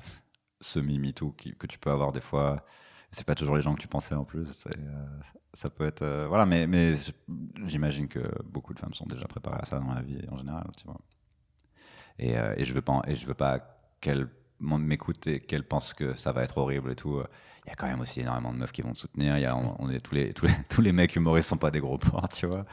semi-MeToo 0.61 1.35
que 1.59 1.67
tu 1.67 1.79
peux 1.79 1.91
avoir 1.91 2.13
des 2.13 2.21
fois. 2.21 2.65
C'est 3.13 3.27
pas 3.27 3.35
toujours 3.35 3.57
les 3.57 3.63
gens 3.63 3.75
que 3.75 3.81
tu 3.81 3.89
pensais 3.89 4.15
en 4.15 4.25
plus. 4.25 4.67
euh, 4.69 5.07
ça 5.53 5.69
peut 5.69 5.85
être, 5.85 6.03
euh, 6.03 6.27
voilà, 6.29 6.47
mais, 6.47 6.69
mais 6.69 6.95
j'imagine 7.67 8.07
que 8.07 8.21
beaucoup 8.45 8.73
de 8.73 8.79
femmes 8.79 8.95
sont 8.95 9.07
déjà 9.07 9.27
préparées 9.27 9.59
à 9.61 9.65
ça 9.65 9.81
dans 9.81 9.93
la 9.93 10.03
vie 10.03 10.21
en 10.31 10.37
général, 10.39 10.65
tu 10.79 10.85
vois. 10.85 11.01
Et, 12.19 12.39
euh, 12.39 12.55
et 12.57 12.65
je 12.65 12.73
veux 12.75 12.83
pas, 12.83 13.03
et 13.09 13.15
je 13.17 13.27
veux 13.27 13.35
pas 13.35 13.80
qu'elles 14.01 14.29
m'écoutent 14.61 15.27
et 15.27 15.41
qu'elles 15.41 15.67
pensent 15.67 15.95
que 15.95 16.15
ça 16.15 16.33
va 16.33 16.43
être 16.43 16.59
horrible 16.59 16.93
et 16.93 16.97
tout. 16.97 17.21
Il 17.67 17.69
y 17.69 17.73
a 17.73 17.75
quand 17.75 17.87
même 17.87 18.01
aussi 18.01 18.21
énormément 18.21 18.53
de 18.53 18.59
meufs 18.59 18.73
qui 18.73 18.83
vont 18.83 18.93
te 18.93 18.99
soutenir. 18.99 19.37
Il 19.39 19.43
y 19.43 19.47
a, 19.47 19.57
on, 19.57 19.77
on 19.79 19.91
est 19.91 20.01
tous 20.01 20.15
les, 20.15 20.33
tous 20.33 20.47
les, 20.47 20.53
tous 20.69 20.81
les 20.81 20.93
mecs 20.93 21.15
humoristes 21.17 21.49
sont 21.49 21.57
pas 21.59 21.71
des 21.71 21.81
gros 21.81 21.99
porcs, 21.99 22.29
tu 22.31 22.47
vois. 22.47 22.65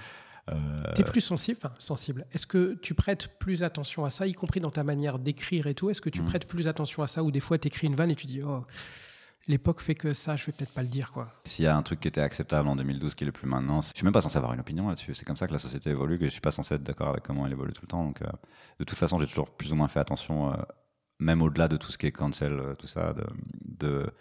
Euh, 0.49 0.93
T'es 0.95 1.03
plus 1.03 1.19
sensible, 1.21 1.59
enfin 1.61 1.73
sensible. 1.77 2.25
Est-ce 2.31 2.47
que 2.47 2.75
tu 2.81 2.93
prêtes 2.93 3.37
plus 3.37 3.63
attention 3.63 4.05
à 4.05 4.09
ça, 4.09 4.25
y 4.27 4.31
compris 4.33 4.61
dans 4.61 4.71
ta 4.71 4.83
manière 4.85 5.19
d'écrire 5.19 5.67
et 5.67 5.73
tout? 5.75 5.89
Est-ce 5.89 5.99
que 6.01 6.09
tu 6.09 6.21
Mm. 6.21 6.25
prêtes 6.25 6.47
plus 6.47 6.69
attention 6.69 7.03
à 7.03 7.07
ça 7.07 7.21
ou 7.23 7.31
des 7.31 7.41
fois 7.41 7.57
t'écris 7.57 7.87
une 7.87 7.95
vanne 7.95 8.11
et 8.11 8.15
tu 8.15 8.27
dis 8.27 8.41
oh 8.41 8.61
l'époque 9.49 9.79
fait 9.81 9.95
que 9.95 10.13
ça, 10.13 10.35
je 10.35 10.45
vais 10.45 10.51
peut-être 10.53 10.73
pas 10.73 10.81
le 10.81 10.87
dire 10.89 11.11
quoi? 11.13 11.33
S'il 11.45 11.63
y 11.65 11.67
a 11.67 11.75
un 11.75 11.81
truc 11.81 11.99
qui 12.01 12.07
était 12.07 12.21
acceptable 12.21 12.67
en 12.67 12.75
2012 12.77 13.15
qui 13.15 13.23
est 13.23 13.25
le 13.25 13.31
plus 13.33 13.47
maintenant, 13.47 13.81
je 13.81 13.91
suis 13.95 14.03
même 14.03 14.11
pas 14.13 14.19
censé 14.21 14.37
avoir 14.37 14.53
une 14.53 14.59
opinion 14.59 14.87
là-dessus. 14.89 15.13
C'est 15.15 15.23
comme 15.25 15.37
ça 15.37 15.47
que 15.47 15.53
la 15.53 15.59
société 15.59 15.89
évolue, 15.89 16.17
que 16.19 16.25
je 16.25 16.29
suis 16.31 16.41
pas 16.41 16.51
censé 16.51 16.75
être 16.75 16.83
d'accord 16.83 17.09
avec 17.09 17.23
comment 17.23 17.45
elle 17.45 17.51
évolue 17.53 17.71
tout 17.73 17.81
le 17.83 17.87
temps. 17.87 18.03
Donc, 18.05 18.21
euh, 18.21 18.25
de 18.79 18.83
toute 18.85 18.97
façon, 18.97 19.17
j'ai 19.19 19.27
toujours 19.27 19.49
plus 19.49 19.71
ou 19.71 19.75
moins 19.75 19.87
fait 19.89 19.99
attention, 20.01 20.51
euh, 20.51 20.55
même 21.19 21.41
au-delà 21.41 21.67
de 21.67 21.77
tout 21.77 21.91
ce 21.91 21.97
qui 21.97 22.07
est 22.07 22.11
cancel, 22.11 22.53
euh, 22.53 22.75
tout 22.75 22.87
ça, 22.87 23.13
de, 23.63 24.11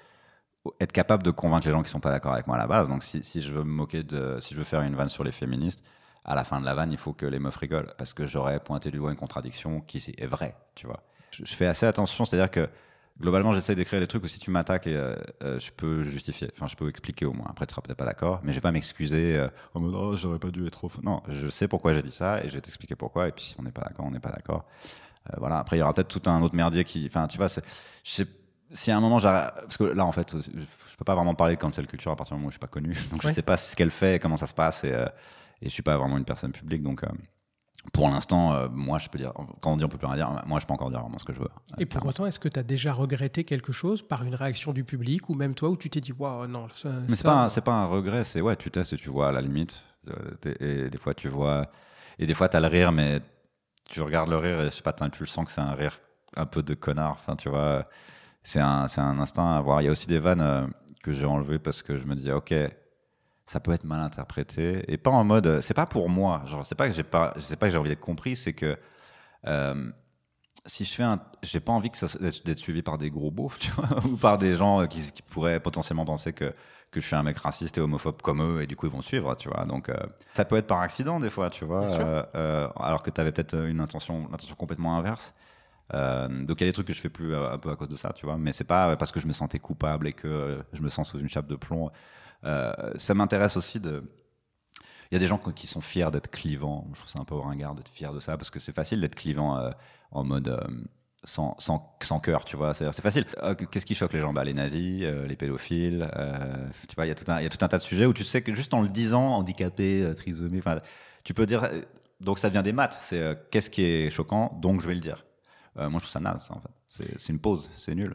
être 0.80 0.92
capable 0.92 1.22
de 1.22 1.30
convaincre 1.30 1.66
les 1.66 1.72
gens 1.72 1.82
qui 1.82 1.90
sont 1.90 2.00
pas 2.00 2.10
d'accord 2.10 2.32
avec 2.32 2.46
moi 2.46 2.56
à 2.56 2.58
la 2.58 2.66
base. 2.66 2.88
Donc, 2.88 3.02
si, 3.02 3.40
je 3.40 3.52
veux 3.52 3.64
me 3.64 3.70
moquer 3.70 4.02
de, 4.02 4.38
si 4.40 4.54
je 4.54 4.58
veux 4.58 4.64
faire 4.64 4.82
une 4.82 4.94
vanne 4.94 5.08
sur 5.08 5.24
les 5.24 5.32
féministes, 5.32 5.84
à 6.24 6.34
la 6.34 6.44
fin 6.44 6.60
de 6.60 6.64
la 6.64 6.74
vanne, 6.74 6.90
il 6.90 6.98
faut 6.98 7.12
que 7.12 7.26
les 7.26 7.38
meufs 7.38 7.56
rigolent 7.56 7.94
parce 7.96 8.12
que 8.12 8.26
j'aurais 8.26 8.58
pointé 8.58 8.90
du 8.90 8.98
doigt 8.98 9.10
une 9.10 9.16
contradiction 9.16 9.80
qui 9.80 9.98
est 10.18 10.26
vraie, 10.26 10.56
tu 10.74 10.86
vois. 10.86 11.04
Je, 11.30 11.54
fais 11.54 11.66
assez 11.66 11.86
attention, 11.86 12.24
c'est-à-dire 12.24 12.50
que 12.50 12.68
globalement, 13.20 13.52
j'essaie 13.52 13.74
d'écrire 13.74 14.00
des 14.00 14.08
trucs 14.08 14.24
où 14.24 14.26
si 14.26 14.40
tu 14.40 14.50
m'attaques, 14.50 14.88
euh, 14.88 15.16
euh, 15.42 15.58
je 15.60 15.70
peux 15.70 16.02
justifier, 16.02 16.50
enfin, 16.52 16.66
je 16.66 16.74
peux 16.74 16.88
expliquer 16.88 17.26
au 17.26 17.32
moins. 17.32 17.46
Après, 17.48 17.66
tu 17.66 17.72
seras 17.72 17.82
peut-être 17.82 17.98
pas 17.98 18.06
d'accord, 18.06 18.40
mais 18.42 18.50
je 18.50 18.56
vais 18.56 18.62
pas 18.62 18.72
m'excuser 18.72 19.36
euh, 19.36 19.48
en 19.74 19.80
mode 19.80 19.94
oh, 19.94 20.16
j'aurais 20.16 20.38
pas 20.40 20.50
dû 20.50 20.66
être 20.66 20.72
trop. 20.72 20.90
Non, 21.02 21.22
je 21.28 21.48
sais 21.48 21.68
pourquoi 21.68 21.92
j'ai 21.92 22.02
dit 22.02 22.10
ça 22.10 22.42
et 22.42 22.48
je 22.48 22.54
vais 22.54 22.60
t'expliquer 22.60 22.96
pourquoi. 22.96 23.28
Et 23.28 23.32
puis, 23.32 23.44
si 23.44 23.56
on 23.60 23.62
n'est 23.62 23.70
pas 23.70 23.82
d'accord, 23.82 24.06
on 24.06 24.10
n'est 24.10 24.20
pas 24.20 24.32
d'accord. 24.32 24.64
Euh, 25.32 25.36
voilà. 25.38 25.58
Après, 25.58 25.76
il 25.76 25.80
y 25.80 25.82
aura 25.82 25.92
peut-être 25.94 26.08
tout 26.20 26.28
un 26.30 26.40
autre 26.42 26.54
merdier 26.54 26.84
qui, 26.84 27.06
enfin, 27.06 27.26
tu 27.26 27.36
vois, 27.38 27.48
c'est, 27.48 27.62
si 28.70 28.90
à 28.90 28.96
un 28.96 29.00
moment 29.00 29.18
j'arrête, 29.18 29.52
parce 29.54 29.76
que 29.76 29.84
là, 29.84 30.04
en 30.04 30.12
fait, 30.12 30.34
je 30.40 30.96
peux 30.98 31.04
pas 31.04 31.14
vraiment 31.14 31.34
parler 31.34 31.54
de 31.56 31.60
cancel 31.60 31.86
culture 31.86 32.10
à 32.12 32.16
partir 32.16 32.34
du 32.36 32.40
moment 32.40 32.48
où 32.48 32.50
je 32.50 32.54
suis 32.54 32.60
pas 32.60 32.66
connu, 32.68 32.92
donc 33.10 33.22
je 33.22 33.26
Ouais. 33.28 33.32
sais 33.32 33.42
pas 33.42 33.56
ce 33.56 33.76
qu'elle 33.76 33.90
fait, 33.90 34.16
et 34.16 34.18
comment 34.18 34.36
ça 34.36 34.46
se 34.46 34.54
passe, 34.54 34.84
et, 34.84 34.92
euh, 34.92 35.06
et 35.62 35.68
je 35.68 35.70
suis 35.70 35.82
pas 35.82 35.96
vraiment 35.96 36.18
une 36.18 36.24
personne 36.24 36.52
publique, 36.52 36.82
donc. 36.82 37.02
euh, 37.04 37.08
pour 37.92 38.08
l'instant, 38.08 38.52
euh, 38.52 38.66
moi, 38.72 38.98
je 38.98 39.08
peux 39.08 39.16
dire, 39.18 39.32
quand 39.60 39.72
on 39.72 39.76
dit 39.76 39.84
on 39.84 39.88
peut 39.88 39.96
plus 39.96 40.08
rien 40.08 40.16
dire, 40.16 40.42
moi, 40.48 40.58
je 40.58 40.66
peux 40.66 40.72
encore 40.72 40.90
dire 40.90 41.00
vraiment 41.00 41.18
ce 41.18 41.24
que 41.24 41.32
je 41.32 41.38
veux. 41.38 41.48
Et 41.78 41.86
pour 41.86 42.04
autant, 42.04 42.26
est-ce 42.26 42.40
que 42.40 42.48
tu 42.48 42.58
as 42.58 42.64
déjà 42.64 42.92
regretté 42.92 43.44
quelque 43.44 43.72
chose 43.72 44.02
par 44.02 44.24
une 44.24 44.34
réaction 44.34 44.72
du 44.72 44.82
public 44.82 45.28
ou 45.30 45.34
même 45.34 45.54
toi 45.54 45.68
où 45.68 45.76
tu 45.76 45.88
t'es 45.88 46.00
dit, 46.00 46.10
waouh, 46.12 46.48
non, 46.48 46.66
ça. 46.74 46.88
Mais 47.08 47.14
c'est 47.14 47.22
pas, 47.22 47.48
c'est 47.48 47.60
pas 47.60 47.74
un 47.74 47.84
regret, 47.84 48.24
c'est 48.24 48.40
ouais, 48.40 48.56
tu 48.56 48.72
testes 48.72 48.94
et 48.94 48.96
tu 48.96 49.08
vois 49.08 49.28
à 49.28 49.32
la 49.32 49.40
limite. 49.40 49.84
T'es- 50.40 50.56
Et 50.58 50.90
des 50.90 50.98
fois, 50.98 51.14
tu 51.14 51.28
vois. 51.28 51.66
Et 52.18 52.26
des 52.26 52.34
fois, 52.34 52.48
t'as 52.48 52.58
le 52.58 52.66
rire, 52.66 52.90
mais 52.90 53.20
tu 53.88 54.00
regardes 54.00 54.30
le 54.30 54.38
rire 54.38 54.60
et 54.60 54.70
je 54.70 54.82
pas, 54.82 54.92
tu 54.92 55.20
le 55.20 55.26
sens 55.26 55.44
que 55.44 55.50
c'est 55.52 55.60
un 55.60 55.72
rire 55.74 56.00
un 56.36 56.46
peu 56.46 56.62
de 56.62 56.74
connard. 56.74 57.12
Enfin, 57.12 57.36
tu 57.36 57.48
vois, 57.48 57.88
c'est 58.42 58.60
un, 58.60 58.88
c'est 58.88 59.00
un 59.00 59.18
instinct 59.18 59.54
à 59.54 59.58
avoir. 59.58 59.82
Il 59.82 59.86
y 59.86 59.88
a 59.88 59.90
aussi 59.92 60.06
des 60.08 60.18
vannes 60.18 60.40
euh, 60.40 60.66
que 61.02 61.12
j'ai 61.12 61.26
enlevées 61.26 61.58
parce 61.58 61.82
que 61.82 61.98
je 61.98 62.04
me 62.04 62.14
dis, 62.14 62.30
ok, 62.32 62.54
ça 63.46 63.60
peut 63.60 63.72
être 63.72 63.84
mal 63.84 64.00
interprété 64.00 64.84
et 64.92 64.96
pas 64.98 65.10
en 65.10 65.24
mode, 65.24 65.60
c'est 65.60 65.74
pas 65.74 65.86
pour 65.86 66.08
moi. 66.08 66.42
Genre, 66.46 66.66
c'est 66.66 66.74
pas 66.74 66.88
que 66.88 66.94
j'ai 66.94 67.04
pas, 67.04 67.34
sais 67.40 67.56
pas 67.56 67.66
que 67.66 67.72
j'ai 67.72 67.78
envie 67.78 67.90
d'être 67.90 68.00
compris, 68.00 68.36
c'est 68.36 68.52
que. 68.54 68.76
euh, 69.46 69.90
si 70.66 70.84
je 70.84 70.94
fais 70.94 71.02
un, 71.04 71.20
j'ai 71.42 71.60
pas 71.60 71.72
envie 71.72 71.90
que 71.90 72.42
d'être 72.44 72.58
suivi 72.58 72.82
par 72.82 72.98
des 72.98 73.10
gros 73.10 73.30
beaufs, 73.30 73.58
tu 73.60 73.70
vois, 73.72 73.88
ou 74.04 74.16
par 74.16 74.38
des 74.38 74.56
gens 74.56 74.86
qui 74.86 75.02
pourraient 75.30 75.60
potentiellement 75.60 76.04
penser 76.04 76.32
que 76.32 76.52
que 76.96 77.02
je 77.02 77.06
suis 77.08 77.16
un 77.16 77.22
mec 77.22 77.36
raciste 77.36 77.76
et 77.76 77.80
homophobe 77.82 78.22
comme 78.22 78.40
eux 78.40 78.62
et 78.62 78.66
du 78.66 78.74
coup 78.74 78.86
ils 78.86 78.92
vont 78.92 79.02
suivre, 79.02 79.34
tu 79.36 79.50
vois. 79.50 79.66
Donc 79.66 79.90
euh, 79.90 79.96
ça 80.32 80.46
peut 80.46 80.56
être 80.56 80.66
par 80.66 80.80
accident 80.80 81.20
des 81.20 81.28
fois, 81.28 81.50
tu 81.50 81.66
vois, 81.66 81.84
euh, 81.92 82.22
euh, 82.34 82.68
alors 82.76 83.02
que 83.02 83.10
tu 83.10 83.20
avais 83.20 83.32
peut-être 83.32 83.54
une 83.54 83.80
intention, 83.80 84.26
l'intention 84.30 84.54
complètement 84.54 84.96
inverse. 84.96 85.34
Donc 85.92 86.60
il 86.60 86.64
y 86.64 86.64
a 86.64 86.66
des 86.66 86.72
trucs 86.72 86.86
que 86.86 86.94
je 86.94 87.00
fais 87.00 87.10
plus 87.10 87.36
un 87.36 87.58
peu 87.58 87.70
à 87.70 87.76
cause 87.76 87.90
de 87.90 87.96
ça, 87.96 88.12
tu 88.12 88.24
vois. 88.24 88.38
Mais 88.38 88.52
c'est 88.52 88.64
pas 88.64 88.96
parce 88.96 89.12
que 89.12 89.20
je 89.20 89.26
me 89.26 89.32
sentais 89.32 89.58
coupable 89.58 90.08
et 90.08 90.12
que 90.12 90.58
je 90.72 90.82
me 90.82 90.88
sens 90.88 91.10
sous 91.10 91.18
une 91.20 91.28
chape 91.28 91.46
de 91.46 91.56
plomb. 91.56 91.90
Ça 92.42 93.14
m'intéresse 93.14 93.56
aussi 93.56 93.78
de. 93.78 94.02
Il 95.10 95.14
y 95.14 95.16
a 95.16 95.20
des 95.20 95.26
gens 95.26 95.38
qui 95.38 95.66
sont 95.68 95.82
fiers 95.82 96.10
d'être 96.10 96.30
clivants. 96.30 96.88
Je 96.94 97.00
trouve 97.00 97.10
ça 97.10 97.20
un 97.20 97.24
peu 97.24 97.36
ringard 97.36 97.74
d'être 97.74 97.90
fier 97.90 98.12
de 98.12 98.20
ça 98.20 98.36
parce 98.36 98.50
que 98.50 98.58
c'est 98.58 98.74
facile 98.74 99.00
d'être 99.00 99.14
clivant 99.14 99.70
en 100.10 100.24
mode 100.24 100.48
sans, 101.26 102.20
cœur, 102.22 102.44
tu 102.44 102.56
vois. 102.56 102.72
C'est 102.74 103.00
facile. 103.00 103.26
Euh, 103.42 103.54
Qu'est-ce 103.54 103.84
qui 103.84 103.94
choque 103.94 104.12
les 104.12 104.20
gens? 104.20 104.32
Bah, 104.32 104.44
Les 104.44 104.54
nazis, 104.54 105.02
euh, 105.04 105.26
les 105.26 105.36
pédophiles. 105.36 106.08
euh, 106.16 106.68
tu 106.88 106.94
vois, 106.94 107.06
il 107.06 107.08
y, 107.08 107.12
a 107.12 107.14
tout 107.14 107.24
un- 107.28 107.68
tas 107.68 107.78
de 107.78 107.82
sujets 107.82 108.06
où 108.06 108.12
tu 108.14 108.24
sais 108.24 108.42
que 108.42 108.54
juste 108.54 108.72
en 108.74 108.82
le 108.82 108.88
disant, 108.88 109.34
handicapé, 109.34 110.12
trisomie, 110.16 110.60
tu 111.24 111.34
peux 111.34 111.46
dire. 111.46 111.68
Donc 112.20 112.38
ça 112.38 112.48
devient 112.48 112.62
des 112.62 112.72
maths. 112.72 112.96
C'est 113.00 113.50
qu'est-ce 113.50 113.70
qui 113.70 113.82
est 113.82 114.10
choquant, 114.10 114.58
donc 114.62 114.80
je 114.80 114.88
vais 114.88 114.94
le 114.94 115.00
dire. 115.00 115.24
Moi, 115.76 115.88
je 115.94 115.98
trouve 115.98 116.10
ça 116.10 116.20
naze, 116.20 116.48
en 116.50 116.60
fait. 116.60 116.75
C'est 117.18 117.32
une 117.32 117.38
pause, 117.38 117.68
c'est 117.76 117.94
nul. 117.94 118.14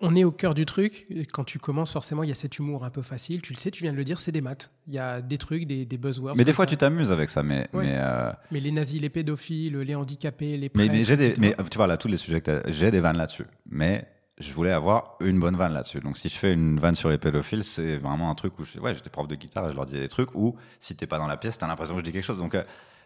On 0.00 0.14
est 0.16 0.24
au 0.24 0.30
cœur 0.30 0.54
du 0.54 0.66
truc. 0.66 1.06
Quand 1.32 1.44
tu 1.44 1.58
commences, 1.58 1.92
forcément, 1.92 2.22
il 2.22 2.28
y 2.28 2.32
a 2.32 2.34
cet 2.34 2.58
humour 2.58 2.84
un 2.84 2.90
peu 2.90 3.02
facile. 3.02 3.42
Tu 3.42 3.52
le 3.52 3.58
sais, 3.58 3.70
tu 3.70 3.82
viens 3.82 3.92
de 3.92 3.96
le 3.96 4.04
dire, 4.04 4.18
c'est 4.18 4.32
des 4.32 4.40
maths. 4.40 4.70
Il 4.86 4.94
y 4.94 4.98
a 4.98 5.20
des 5.20 5.38
trucs, 5.38 5.66
des, 5.66 5.84
des 5.84 5.96
buzzwords. 5.96 6.36
Mais 6.36 6.44
des 6.44 6.52
fois, 6.52 6.64
ça. 6.64 6.70
tu 6.70 6.76
t'amuses 6.76 7.10
avec 7.10 7.30
ça, 7.30 7.42
mais. 7.42 7.68
Ouais. 7.72 7.84
mais 7.84 7.94
euh, 7.96 8.32
Mais 8.50 8.60
les 8.60 8.70
nazis, 8.70 9.00
les 9.00 9.10
pédophiles, 9.10 9.76
les 9.78 9.94
handicapés, 9.94 10.56
les 10.56 10.70
Mais, 10.74 10.88
prêtres, 10.88 11.10
mais 11.10 11.16
des, 11.16 11.34
mais 11.38 11.54
tu 11.70 11.76
vois 11.76 11.86
là 11.86 11.96
tous 11.96 12.08
les 12.08 12.16
sujets 12.16 12.40
que 12.40 12.62
j'ai 12.66 12.90
des 12.90 13.00
vannes 13.00 13.16
là-dessus. 13.18 13.46
Mais 13.70 14.06
je 14.38 14.52
voulais 14.52 14.72
avoir 14.72 15.16
une 15.20 15.38
bonne 15.38 15.56
vanne 15.56 15.72
là-dessus. 15.74 16.00
Donc 16.00 16.18
si 16.18 16.28
je 16.28 16.36
fais 16.36 16.52
une 16.52 16.80
vanne 16.80 16.94
sur 16.94 17.08
les 17.08 17.18
pédophiles, 17.18 17.62
c'est 17.62 17.98
vraiment 17.98 18.30
un 18.30 18.34
truc 18.34 18.58
où 18.58 18.64
je, 18.64 18.78
ouais, 18.80 18.94
j'étais 18.94 19.10
prof 19.10 19.28
de 19.28 19.34
guitare 19.34 19.68
et 19.68 19.70
je 19.70 19.76
leur 19.76 19.86
disais 19.86 20.00
des 20.00 20.08
trucs 20.08 20.34
où 20.34 20.56
si 20.80 20.96
t'es 20.96 21.06
pas 21.06 21.18
dans 21.18 21.26
la 21.26 21.36
pièce, 21.36 21.58
t'as 21.58 21.66
l'impression 21.68 21.94
que 21.94 22.00
je 22.00 22.04
dis 22.04 22.12
quelque 22.12 22.24
chose. 22.24 22.38
Donc 22.38 22.54
euh, 22.54 22.64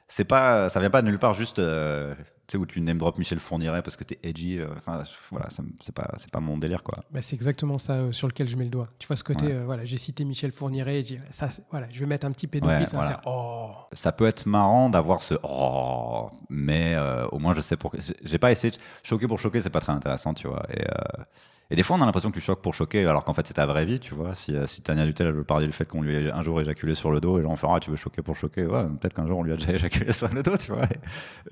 c'est 0.09 0.25
pas, 0.25 0.69
ça 0.69 0.81
vient 0.81 0.91
pas 0.91 1.03
de 1.03 1.07
nulle 1.09 1.19
part 1.19 1.35
juste, 1.35 1.59
euh, 1.59 2.15
tu 2.47 2.53
sais 2.53 2.59
où 2.59 2.65
tu 2.65 2.81
name 2.81 2.97
drop 2.97 3.19
Michel 3.19 3.41
Fourniret 3.41 3.83
parce 3.83 3.97
que 3.97 4.05
t'es 4.05 4.19
edgy. 4.23 4.59
euh, 4.59 4.67
Enfin 4.79 5.03
voilà, 5.31 5.51
ça 5.51 5.63
me- 5.63 5.69
c'est 5.81 5.95
pas, 5.95 6.11
c'est 6.17 6.31
pas 6.31 6.41
mon 6.41 6.57
délire 6.57 6.83
quoi. 6.83 6.99
Bah, 7.13 7.21
c'est 7.21 7.37
exactement 7.37 7.77
ça 7.79 7.93
euh, 7.95 8.13
sur 8.13 8.27
lequel 8.27 8.49
je 8.49 8.57
mets 8.57 8.65
le 8.65 8.71
doigt. 8.71 8.89
Tu 8.99 9.07
vois 9.07 9.17
ce 9.17 9.23
côté, 9.25 9.47
Ouais. 9.47 9.53
euh, 9.53 9.65
voilà, 9.67 9.85
j'ai 9.85 9.99
cité 9.99 10.25
Michel 10.25 10.51
Fourniret, 10.51 11.01
et 11.01 11.03
dit, 11.03 11.19
ça, 11.31 11.49
voilà, 11.71 11.87
je 11.91 12.01
vais 12.01 12.07
mettre 12.07 12.27
un 12.27 12.33
petit 12.33 12.47
pédophile, 12.47 12.79
Ouais, 12.79 12.85
ça 12.87 12.97
va 12.97 13.03
voilà. 13.03 13.09
faire 13.19 13.23
oh. 13.27 13.71
Ça 13.93 14.13
peut 14.13 14.27
être 14.27 14.47
marrant 14.47 14.89
d'avoir 14.89 15.23
ce 15.23 15.35
oh, 15.43 16.31
mais 16.49 16.95
euh, 16.95 17.27
au 17.29 17.39
moins 17.39 17.55
je 17.55 17.61
sais 17.61 17.77
pourquoi. 17.77 18.01
J'ai 18.25 18.39
pas 18.39 18.51
essayé 18.51 18.71
de 18.71 18.79
choquer 19.03 19.29
pour 19.29 19.39
choquer, 19.39 19.61
c'est 19.61 19.69
pas 19.71 19.81
très 19.81 19.93
intéressant, 19.93 20.33
tu 20.33 20.49
vois. 20.49 20.63
Et, 20.73 20.81
euh, 20.83 21.23
et 21.71 21.77
des 21.77 21.83
fois, 21.83 21.97
on 21.97 22.01
a 22.01 22.07
l'impression 22.07 22.31
que 22.31 22.35
tu 22.35 22.41
choques 22.41 22.63
pour 22.63 22.73
choquer, 22.75 23.07
alors 23.07 23.25
qu'en 23.25 23.35
fait, 23.35 23.47
c'est 23.47 23.55
ta 23.55 23.67
vraie 23.67 23.85
vie, 23.85 24.01
tu 24.01 24.15
vois. 24.15 24.35
Si, 24.35 24.55
euh, 24.57 24.67
si 24.67 24.81
Tania 24.81 25.05
Dutel 25.05 25.33
veut 25.33 25.45
parler 25.45 25.67
du 25.67 25.73
fait 25.73 25.87
qu'on 25.87 26.01
lui 26.03 26.15
ait 26.15 26.31
un 26.31 26.41
jour 26.41 26.61
éjaculé 26.61 26.95
sur 26.95 27.11
le 27.11 27.21
dos, 27.21 27.39
et 27.39 27.43
les 27.43 27.49
gens 27.49 27.57
font 27.57 27.73
ah, 27.75 27.81
tu 27.81 27.91
veux 27.91 27.97
choquer 27.97 28.23
pour 28.23 28.37
choquer, 28.37 28.65
ouais, 28.67 28.85
peut-être 29.01 29.13
qu'un 29.15 29.27
jour 29.27 29.39
on 29.39 29.43
lui 29.43 29.53
a 29.53 29.57
déjà 29.57 29.73
éjaculé 29.75 30.13
sur 30.13 30.33
le 30.33 30.43
dos, 30.43 30.57
tu 30.57 30.73
vois. 30.73 30.89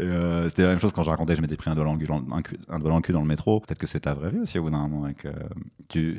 Euh, 0.00 0.48
C'était 0.48 0.62
la 0.62 0.68
même 0.68 0.80
chose 0.80 0.92
quand 0.92 1.02
je 1.02 1.10
racontais, 1.10 1.36
je 1.36 1.42
m'étais 1.42 1.56
pris 1.56 1.70
un 1.70 1.74
doigt 1.74 1.84
dans 1.84 1.92
le 1.92 1.98
cul 1.98 2.06
dans, 2.06 2.24
un, 2.32 2.42
cul- 2.42 2.58
un 2.68 2.78
doigt 2.78 2.90
dans 2.90 2.96
le 2.96 3.02
cul 3.02 3.12
dans 3.12 3.20
le 3.20 3.26
métro. 3.26 3.60
Peut-être 3.60 3.78
que 3.78 3.86
c'est 3.86 4.00
ta 4.00 4.14
vraie 4.14 4.30
vie 4.30 4.38
aussi 4.40 4.58
au 4.58 4.62
bout 4.62 4.70
d'un 4.70 4.88
moment. 4.88 5.06
et 5.08 5.14
que, 5.14 5.28
tu, 5.88 6.18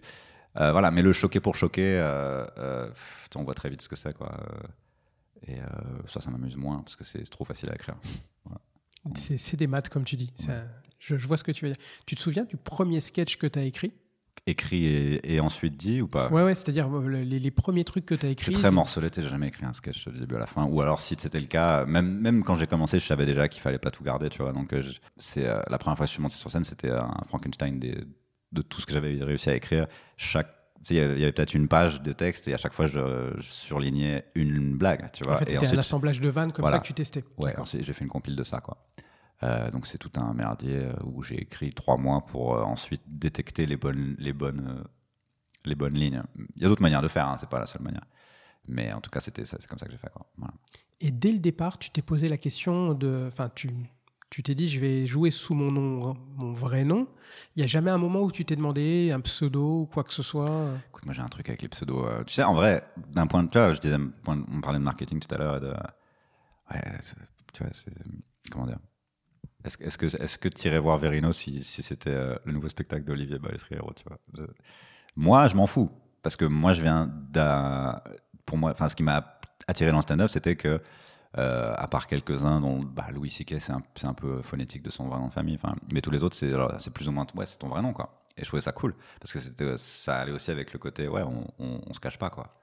euh, 0.59 0.71
voilà, 0.71 0.91
mais 0.91 1.01
le 1.01 1.11
choquer 1.13 1.39
pour 1.39 1.55
choquer, 1.55 1.99
euh, 1.99 2.89
on 3.35 3.43
voit 3.43 3.53
très 3.55 3.69
vite 3.69 3.81
ce 3.81 3.89
que 3.89 3.95
c'est, 3.95 4.15
quoi. 4.17 4.31
Et 5.47 5.57
ça, 6.07 6.19
ça 6.21 6.29
m'amuse 6.31 6.57
moins 6.57 6.79
parce 6.79 6.95
que 6.95 7.03
c'est 7.03 7.23
trop 7.29 7.45
facile 7.45 7.69
à 7.71 7.75
écrire. 7.75 7.95
C'est 9.15 9.37
c'est 9.37 9.55
des 9.55 9.67
maths, 9.67 9.87
comme 9.87 10.03
tu 10.03 10.17
dis. 10.17 10.33
Ça- 10.35 10.65
je, 10.99 11.17
je 11.17 11.27
vois 11.27 11.37
ce 11.37 11.43
que 11.43 11.51
tu 11.51 11.65
veux 11.65 11.71
dire. 11.71 11.81
Tu 12.05 12.15
te 12.15 12.21
souviens 12.21 12.43
du 12.45 12.57
premier 12.57 12.99
sketch 12.99 13.37
que 13.37 13.47
tu 13.47 13.59
as 13.59 13.63
écrit? 13.63 13.91
Écrit 14.45 14.85
et, 14.85 15.33
et 15.35 15.39
ensuite 15.41 15.75
dit 15.75 16.01
ou 16.01 16.07
pas? 16.07 16.31
Ouais, 16.31 16.43
ouais, 16.43 16.55
c'est-à-dire 16.55 16.87
euh, 16.95 17.07
les, 17.09 17.39
les 17.39 17.51
premiers 17.51 17.83
trucs 17.83 18.05
que 18.05 18.15
tu 18.15 18.25
as 18.25 18.29
écrits. 18.29 18.45
C'est 18.45 18.59
très 18.59 18.71
morcelé, 18.71 19.09
j'ai 19.13 19.27
jamais 19.27 19.47
écrit 19.49 19.65
un 19.65 19.73
sketch 19.73 20.07
du 20.07 20.19
début 20.19 20.35
à 20.35 20.39
la 20.39 20.45
fin. 20.45 20.65
Ou 20.65 20.79
alors, 20.79 21.01
si 21.01 21.15
c'était 21.19 21.39
le 21.39 21.47
cas, 21.47 21.85
même, 21.85 22.19
même 22.21 22.43
quand 22.43 22.55
j'ai 22.55 22.67
commencé, 22.67 22.99
je 22.99 23.05
savais 23.05 23.25
déjà 23.25 23.49
qu'il 23.49 23.61
fallait 23.61 23.79
pas 23.79 23.91
tout 23.91 24.03
garder, 24.03 24.29
tu 24.29 24.41
vois. 24.41 24.53
Donc, 24.53 24.71
euh, 24.73 24.81
c'est 25.17 25.47
euh, 25.47 25.59
la 25.69 25.77
première 25.77 25.97
fois 25.97 26.05
que 26.05 26.09
je 26.09 26.13
suis 26.13 26.21
monté 26.21 26.35
sur 26.35 26.49
scène, 26.49 26.63
c'était 26.63 26.91
un 26.91 27.11
Frankenstein 27.27 27.77
des- 27.79 28.05
de 28.53 28.61
tout 28.61 28.79
ce 28.79 28.85
que 28.85 28.93
j'avais 28.93 29.21
réussi 29.21 29.49
à 29.49 29.55
écrire. 29.55 29.87
Chaque, 30.15 30.49
il 30.89 30.95
y 30.95 30.99
avait, 31.01 31.31
peut-être 31.33 31.53
une 31.53 31.67
page 31.67 32.01
de 32.01 32.13
texte 32.13 32.47
et 32.47 32.53
à 32.53 32.57
chaque 32.57 32.71
fois, 32.73 32.87
je, 32.87 33.33
je 33.37 33.51
surlignais 33.51 34.23
une 34.35 34.77
blague, 34.77 35.11
tu 35.11 35.25
vois. 35.25 35.33
En 35.33 35.37
fait, 35.39 35.49
c'était 35.49 35.67
un 35.67 35.77
assemblage 35.77 36.21
de 36.21 36.29
vannes 36.29 36.53
comme 36.53 36.63
Voilà. 36.63 36.77
ça 36.77 36.81
que 36.81 36.87
tu 36.87 36.93
testais. 36.93 37.25
Ouais, 37.37 37.53
j'ai 37.81 37.91
fait 37.93 38.05
une 38.05 38.09
compile 38.09 38.37
de 38.37 38.43
ça, 38.43 38.61
quoi. 38.61 38.77
Euh, 39.43 39.69
donc 39.69 39.85
c'est 39.85 39.97
tout 39.97 40.11
un 40.15 40.33
merdier 40.33 40.77
euh, 40.77 40.93
où 41.05 41.21
j'ai 41.21 41.39
écrit 41.39 41.69
trois 41.69 41.97
mois 41.97 42.25
pour 42.25 42.55
euh, 42.55 42.63
ensuite 42.63 43.03
détecter 43.05 43.67
les 43.67 43.77
bonnes, 43.77 44.15
les 44.17 44.33
bonnes, 44.33 44.79
euh, 44.79 44.83
les 45.65 45.75
bonnes 45.75 45.93
lignes. 45.93 46.23
Il 46.55 46.63
y 46.63 46.65
a 46.65 46.69
d'autres 46.69 46.81
manières 46.81 47.03
de 47.03 47.07
faire, 47.07 47.27
hein, 47.27 47.37
c'est 47.37 47.49
pas 47.49 47.59
la 47.59 47.67
seule 47.67 47.83
manière. 47.83 48.05
Mais 48.67 48.91
en 48.91 48.99
tout 48.99 49.11
cas, 49.11 49.19
c'était 49.19 49.45
c'est 49.45 49.65
comme 49.67 49.77
ça 49.77 49.85
que 49.85 49.91
j'ai 49.91 49.97
fait. 49.97 50.11
Quoi. 50.11 50.25
Voilà. 50.37 50.53
Et 50.99 51.11
dès 51.11 51.31
le 51.31 51.37
départ, 51.37 51.77
tu 51.77 51.91
t'es 51.91 52.01
posé 52.01 52.27
la 52.27 52.37
question 52.37 52.93
de. 52.93 53.25
Enfin, 53.27 53.49
tu. 53.53 53.69
Tu 54.29 54.43
t'es 54.43 54.55
dit, 54.55 54.67
je 54.67 54.81
vais 54.81 55.07
jouer 55.07 55.31
sous 55.31 55.53
mon 55.53 55.71
nom, 55.71 56.13
mon 56.35 56.51
vrai 56.51 56.83
nom. 56.83 57.07
Il 57.55 57.59
n'y 57.59 57.63
a 57.63 57.67
jamais 57.67 57.91
un 57.91 57.97
moment 57.97 58.19
où 58.23 58.29
tu 58.29 58.43
t'es 58.43 58.57
demandé 58.57 59.09
un 59.09 59.21
pseudo 59.21 59.83
ou 59.83 59.85
quoi 59.85 60.03
que 60.03 60.13
ce 60.13 60.21
soit. 60.21 60.67
Écoute, 60.89 61.05
moi 61.05 61.13
j'ai 61.13 61.21
un 61.21 61.29
truc 61.29 61.47
avec 61.47 61.61
les 61.61 61.69
pseudos. 61.69 62.25
tu 62.25 62.33
sais, 62.33 62.43
en 62.43 62.53
vrai, 62.53 62.83
d'un 63.07 63.25
point 63.25 63.41
de 63.41 63.49
tu 63.49 63.57
vois, 63.57 63.71
je 63.71 63.79
disais, 63.79 63.95
on 64.27 64.59
parlait 64.59 64.79
de 64.79 64.83
marketing 64.83 65.21
tout 65.21 65.33
à 65.33 65.37
l'heure 65.37 65.55
et 65.55 65.59
de. 65.61 65.73
Ouais, 66.71 66.99
tu 67.53 67.63
vois, 67.63 67.71
c'est. 67.71 67.93
Comment 68.51 68.65
dire 68.65 68.79
Est-ce 69.67 69.97
que- 69.97 70.05
est-ce 70.05 70.37
que, 70.37 70.49
tu 70.49 70.67
irais 70.67 70.79
voir 70.79 70.97
Verino 70.97 71.31
si, 71.33 71.63
c'était 71.63 72.09
euh, 72.11 72.35
le 72.45 72.53
nouveau 72.53 72.69
spectacle 72.69 73.03
d'Olivier 73.05 73.39
Balesriero, 73.39 73.91
tu 73.93 74.03
vois? 74.07 74.17
Moi, 75.15 75.47
je 75.47 75.55
m'en 75.55 75.67
fous. 75.67 75.91
Parce 76.23 76.35
que 76.35 76.45
moi, 76.45 76.73
je 76.73 76.81
viens 76.81 77.07
d'un. 77.31 78.01
Pour 78.45 78.57
moi, 78.57 78.71
enfin, 78.71 78.89
ce 78.89 78.95
qui 78.95 79.03
m'a 79.03 79.39
attiré 79.67 79.91
dans 79.91 79.97
le 79.97 80.01
stand-up, 80.03 80.29
c'était 80.29 80.55
que, 80.55 80.81
euh, 81.37 81.73
à 81.77 81.87
part 81.87 82.07
quelques-uns, 82.07 82.61
dont 82.61 82.81
bah, 82.81 83.07
Louis 83.13 83.29
C.K., 83.29 83.55
c'est 83.59 83.73
un, 83.73 83.83
un 84.03 84.13
peu 84.13 84.41
phonétique 84.41 84.83
de 84.83 84.89
son 84.89 85.07
vrai 85.07 85.19
nom 85.19 85.27
de 85.27 85.33
famille, 85.33 85.59
mais 85.93 86.01
tous 86.01 86.11
les 86.11 86.23
autres, 86.23 86.35
c'est 86.35 86.93
plus 86.93 87.07
ou 87.07 87.11
moins. 87.11 87.25
Ouais, 87.35 87.45
c'est 87.45 87.57
ton 87.59 87.67
vrai 87.69 87.81
nom, 87.81 87.93
quoi. 87.93 88.23
Et 88.37 88.43
je 88.43 88.47
trouvais 88.47 88.61
ça 88.61 88.71
cool. 88.71 88.95
Parce 89.19 89.33
que 89.33 89.39
ça 89.77 90.17
allait 90.19 90.31
aussi 90.31 90.51
avec 90.51 90.73
le 90.73 90.79
côté, 90.79 91.07
ouais, 91.07 91.23
on, 91.23 91.47
on, 91.59 91.81
on 91.87 91.93
se 91.93 91.99
cache 91.99 92.17
pas, 92.17 92.29
quoi. 92.29 92.53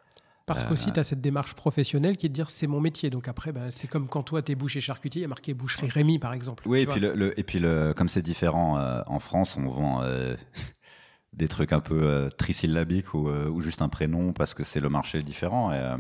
Parce 0.47 0.63
Euh, 0.63 0.69
qu'aussi, 0.69 0.93
tu 0.93 1.01
as 1.01 1.05
cette 1.05 1.21
démarche 1.23 1.55
professionnelle 1.55 2.17
qui 2.17 2.27
est 2.27 2.29
de 2.29 2.35
dire 2.35 2.51
c'est 2.51 2.67
mon 2.67 2.81
métier. 2.81 3.09
Donc 3.11 3.29
après, 3.29 3.51
ben, 3.53 3.71
c'est 3.73 3.89
comme 3.89 4.09
quand 4.09 4.23
toi, 4.23 4.43
tu 4.43 4.53
es 4.53 4.55
boucher 4.55 4.81
charcutier, 4.81 5.21
il 5.21 5.23
y 5.23 5.25
a 5.25 5.29
marqué 5.29 5.55
boucherie 5.55 5.89
Rémi, 5.89 6.19
par 6.19 6.33
exemple. 6.35 6.65
Oui, 6.69 6.81
et 6.81 6.87
puis, 6.87 7.01
le, 7.01 7.15
le- 7.15 7.39
et 7.39 7.43
puis 7.45 7.59
le, 7.59 7.95
comme 7.97 8.09
c'est 8.09 8.23
différent 8.23 8.79
euh, 8.79 9.01
en 9.07 9.21
France, 9.21 9.57
on 9.57 9.69
vend 9.69 10.03
euh, 10.03 10.37
des 11.33 11.49
trucs 11.49 11.73
un 11.73 11.81
peu 11.81 12.03
euh, 12.03 12.29
trisyllabiques 12.29 13.15
ou, 13.15 13.29
euh, 13.29 13.49
ou 13.49 13.61
juste 13.61 13.81
un 13.83 13.89
prénom 13.89 14.33
parce 14.33 14.55
que 14.55 14.65
c'est 14.65 14.81
le 14.81 14.89
marché 14.91 15.23
différent. 15.23 15.73
Et, 15.73 15.77
euh, 15.79 15.97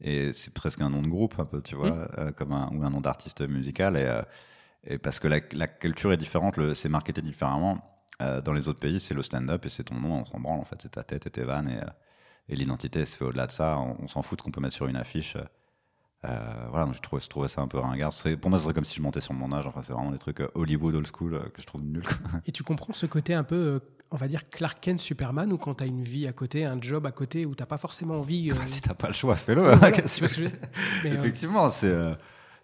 et 0.00 0.32
c'est 0.32 0.52
presque 0.54 0.80
un 0.80 0.90
nom 0.90 1.02
de 1.02 1.08
groupe, 1.08 1.34
un 1.38 1.44
peu, 1.46 1.60
tu 1.62 1.74
vois, 1.74 2.08
euh, 2.18 2.32
comme 2.32 2.52
un, 2.52 2.68
ou 2.72 2.82
un 2.84 2.90
nom 2.90 3.00
d'artiste 3.00 3.46
musical. 3.46 3.96
Et, 3.96 4.04
euh, 4.04 4.22
et 4.84 4.98
parce 4.98 5.18
que 5.18 5.28
la, 5.28 5.40
la 5.52 5.66
culture 5.66 6.12
est 6.12 6.16
différente, 6.16 6.56
c'est 6.74 6.88
marketé 6.88 7.20
différemment. 7.22 7.78
Euh, 8.22 8.40
dans 8.40 8.52
les 8.54 8.68
autres 8.68 8.78
pays, 8.80 9.00
c'est 9.00 9.14
le 9.14 9.22
stand-up 9.22 9.66
et 9.66 9.68
c'est 9.68 9.84
ton 9.84 9.96
nom, 9.96 10.20
on 10.20 10.24
s'en 10.24 10.40
branle 10.40 10.60
en 10.60 10.64
fait, 10.64 10.80
c'est 10.80 10.92
ta 10.92 11.02
tête 11.02 11.26
et 11.26 11.30
tes 11.30 11.42
vannes. 11.42 11.68
Et, 11.68 11.76
euh, 11.82 11.86
et 12.48 12.56
l'identité 12.56 13.04
se 13.04 13.16
fait 13.16 13.24
au-delà 13.24 13.46
de 13.46 13.52
ça. 13.52 13.78
On, 13.78 13.96
on 14.04 14.08
s'en 14.08 14.22
fout 14.22 14.38
de 14.38 14.42
ce 14.42 14.44
qu'on 14.44 14.50
peut 14.52 14.60
mettre 14.60 14.74
sur 14.74 14.86
une 14.86 14.96
affiche. 14.96 15.36
Euh, 16.24 16.66
voilà, 16.70 16.86
moi, 16.86 16.94
je 16.94 17.00
trouvais, 17.00 17.20
je 17.22 17.28
trouvais 17.28 17.46
ça 17.48 17.60
un 17.60 17.68
peu 17.68 17.78
ringard. 17.78 18.12
Serait- 18.12 18.36
pour 18.36 18.50
moi, 18.50 18.58
ce 18.58 18.64
serait 18.64 18.74
comme 18.74 18.84
si 18.84 18.96
je 18.96 19.02
montais 19.02 19.20
sur 19.20 19.34
mon 19.34 19.52
âge. 19.52 19.66
Enfin, 19.66 19.82
c'est 19.82 19.92
vraiment 19.92 20.10
des 20.10 20.18
trucs 20.18 20.40
euh, 20.40 20.48
Hollywood 20.54 20.94
old 20.94 21.06
school 21.06 21.34
euh, 21.34 21.40
que 21.54 21.60
je 21.60 21.66
trouve 21.66 21.82
nuls. 21.82 22.02
Et 22.46 22.52
tu 22.52 22.62
comprends 22.64 22.92
ce 22.92 23.06
côté 23.06 23.34
un 23.34 23.44
peu, 23.44 23.80
on 24.10 24.16
va 24.16 24.26
dire, 24.26 24.48
Clark 24.50 24.78
Kent 24.80 24.98
Superman, 25.00 25.52
ou 25.52 25.58
quand 25.58 25.74
tu 25.76 25.84
as 25.84 25.86
une 25.86 26.02
vie 26.02 26.26
à 26.26 26.32
côté, 26.32 26.64
un 26.64 26.80
job 26.80 27.06
à 27.06 27.12
côté, 27.12 27.46
où 27.46 27.54
tu 27.54 27.64
pas 27.64 27.76
forcément 27.78 28.14
envie. 28.14 28.50
euh, 28.50 28.54
si 28.66 28.80
t'as 28.80 28.94
pas 28.94 29.08
le 29.08 29.12
choix, 29.12 29.36
fais-le. 29.36 29.62
ouais, 29.62 29.76
voilà, 29.76 29.96
je 30.06 30.44
Effectivement, 31.06 31.70
c'est. 31.70 31.86
euh, 31.92 32.14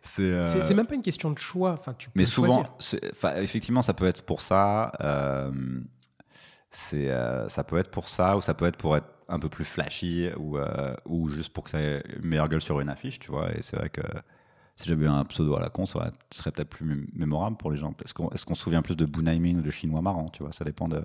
c'est 0.01 0.63
c'est 0.63 0.75
même 0.75 0.87
pas 0.87 0.97
une 0.97 1.03
question 1.03 1.31
de 1.31 1.39
choix. 1.39 1.73
Enfin, 1.75 1.95
tu 1.95 2.09
peux 2.11 2.19
Mais 2.19 2.25
souvent, 2.25 2.65
effectivement, 3.37 3.83
ça 3.83 3.95
peut 3.95 4.07
être 4.07 4.25
pour 4.27 4.41
ça. 4.41 4.91
c'est, 6.71 7.09
ça 7.49 7.65
peut 7.65 7.77
être 7.79 7.91
pour 7.91 8.09
ça, 8.09 8.37
ou 8.37 8.41
ça 8.41 8.55
peut 8.55 8.65
être 8.67 8.77
pour 8.79 8.97
être 8.97 9.07
un 9.33 9.39
peu 9.39 9.49
plus 9.49 9.65
flashy, 9.65 10.29
ou, 10.37 10.59
euh, 10.59 10.95
ou 11.07 11.29
juste 11.29 11.53
pour 11.53 11.65
que 11.65 11.71
ça 11.71 11.81
ait 11.81 12.03
une 12.23 12.29
meilleure 12.29 12.49
gueule 12.49 12.63
sur 12.63 12.79
une 12.81 12.89
affiche, 12.89 13.19
tu 13.19 13.31
vois. 13.31 13.51
Et 13.57 13.63
c'est 13.63 13.77
vrai 13.77 13.89
que 13.89 14.03
si 14.77 14.89
j'avais 14.89 15.07
eu 15.07 15.09
un 15.09 15.25
pseudo 15.25 15.57
à 15.57 15.61
la 15.61 15.69
con, 15.71 15.87
ça 15.87 16.13
serait 16.31 16.51
peut-être 16.53 16.69
plus 16.71 16.87
mé- 16.87 17.07
mémorable 17.15 17.57
pour 17.57 17.71
les 17.71 17.77
gens. 17.79 17.95
Est-ce 18.05 18.15
qu'on, 18.15 18.55
se 18.55 18.63
souvient 18.63 18.83
plus 18.83 18.97
de 18.97 19.05
Bunaimin 19.07 19.59
ou 19.59 19.63
de 19.63 19.71
Chinois 19.71 20.03
marrant, 20.03 20.29
tu 20.29 20.43
vois? 20.43 20.53
Ça 20.53 20.65
dépend 20.65 20.87
de. 20.89 21.03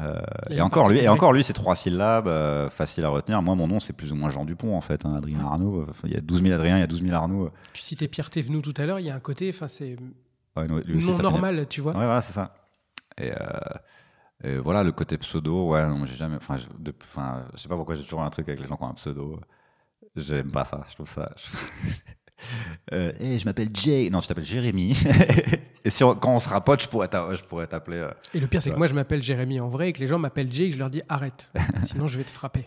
Euh, 0.00 0.20
et 0.50 0.60
encore 0.60 0.88
lui, 0.90 0.98
et 0.98 1.08
encore 1.08 1.32
lui, 1.32 1.42
c'est 1.42 1.52
trois 1.54 1.74
syllabes, 1.74 2.28
euh, 2.28 2.68
facile 2.70 3.04
à 3.04 3.08
retenir. 3.08 3.40
Moi, 3.42 3.54
mon 3.54 3.66
nom, 3.66 3.80
c'est 3.80 3.94
plus 3.94 4.12
ou 4.12 4.14
moins 4.14 4.28
Jean 4.30 4.44
Dupont, 4.44 4.76
en 4.76 4.80
fait. 4.82 5.04
hein, 5.06 5.14
Adrien 5.16 5.40
Arnaud. 5.40 5.86
Il 6.04 6.12
y 6.12 6.16
a 6.16 6.20
12 6.20 6.42
000 6.42 6.54
Adrien, 6.54 6.76
il 6.76 6.80
y 6.80 6.84
a 6.84 6.86
12 6.86 7.02
000 7.02 7.14
Arnaud. 7.14 7.50
Tu 7.72 7.82
citais 7.82 8.06
Pierre 8.06 8.28
Thévenoud 8.30 8.62
tout 8.62 8.74
à 8.76 8.84
l'heure, 8.86 9.00
il 9.00 9.06
y 9.06 9.10
a 9.10 9.14
un 9.14 9.20
côté, 9.20 9.48
enfin, 9.48 9.68
c'est 9.68 9.96
Ouais, 10.56 10.66
non 10.68 10.78
finit- 10.80 11.22
normal, 11.22 11.66
tu 11.68 11.80
vois. 11.80 11.92
Ouais, 11.92 12.04
voilà, 12.04 12.20
c'est 12.20 12.32
ça. 12.34 12.54
Et, 13.18 13.30
euh, 13.32 13.34
et 14.42 14.56
voilà, 14.56 14.82
le 14.84 14.92
côté 14.92 15.18
pseudo, 15.18 15.68
ouais, 15.70 15.86
non, 15.86 16.04
j'ai 16.06 16.14
jamais. 16.16 16.36
Enfin, 16.36 16.56
je, 16.56 16.66
de- 16.78 16.94
enfin, 17.02 17.44
je 17.54 17.60
sais 17.60 17.68
pas 17.68 17.76
pourquoi 17.76 17.94
j'ai 17.94 18.02
toujours 18.04 18.22
un 18.22 18.30
truc 18.30 18.48
avec 18.48 18.60
les 18.60 18.66
gens 18.66 18.76
qui 18.76 18.82
ont 18.84 18.88
un 18.90 18.94
pseudo. 18.94 19.38
J'aime 20.16 20.50
pas 20.50 20.64
ça, 20.64 20.84
je 20.88 20.94
trouve 20.94 21.08
ça. 21.08 21.30
Euh, 22.94 23.12
hey, 23.20 23.38
je 23.38 23.44
m'appelle 23.44 23.68
Jay. 23.74 24.08
Non, 24.10 24.22
je 24.22 24.28
t'appelle 24.28 24.44
Jérémy. 24.46 24.96
et 25.84 25.90
si 25.90 26.02
on- 26.04 26.14
quand 26.14 26.34
on 26.34 26.40
se 26.40 26.48
rapote, 26.48 26.82
je 26.82 26.88
pourrais 26.88 27.08
je 27.34 27.44
pourrais 27.44 27.66
t'appeler. 27.66 27.98
euh, 27.98 28.10
Et 28.32 28.40
le 28.40 28.46
pire, 28.46 28.62
c'est 28.62 28.70
que 28.70 28.76
moi, 28.78 28.86
je 28.86 28.94
m'appelle 28.94 29.22
Jérémy 29.22 29.60
en 29.60 29.68
vrai 29.68 29.90
et 29.90 29.92
que 29.92 30.00
les 30.00 30.06
gens 30.06 30.18
m'appellent 30.18 30.50
Jay 30.50 30.64
et 30.64 30.68
que 30.68 30.74
je 30.74 30.78
leur 30.78 30.88
dis 30.88 31.02
arrête, 31.10 31.52
sinon 31.84 32.06
je 32.08 32.16
vais 32.16 32.24
te 32.24 32.30
frapper. 32.30 32.64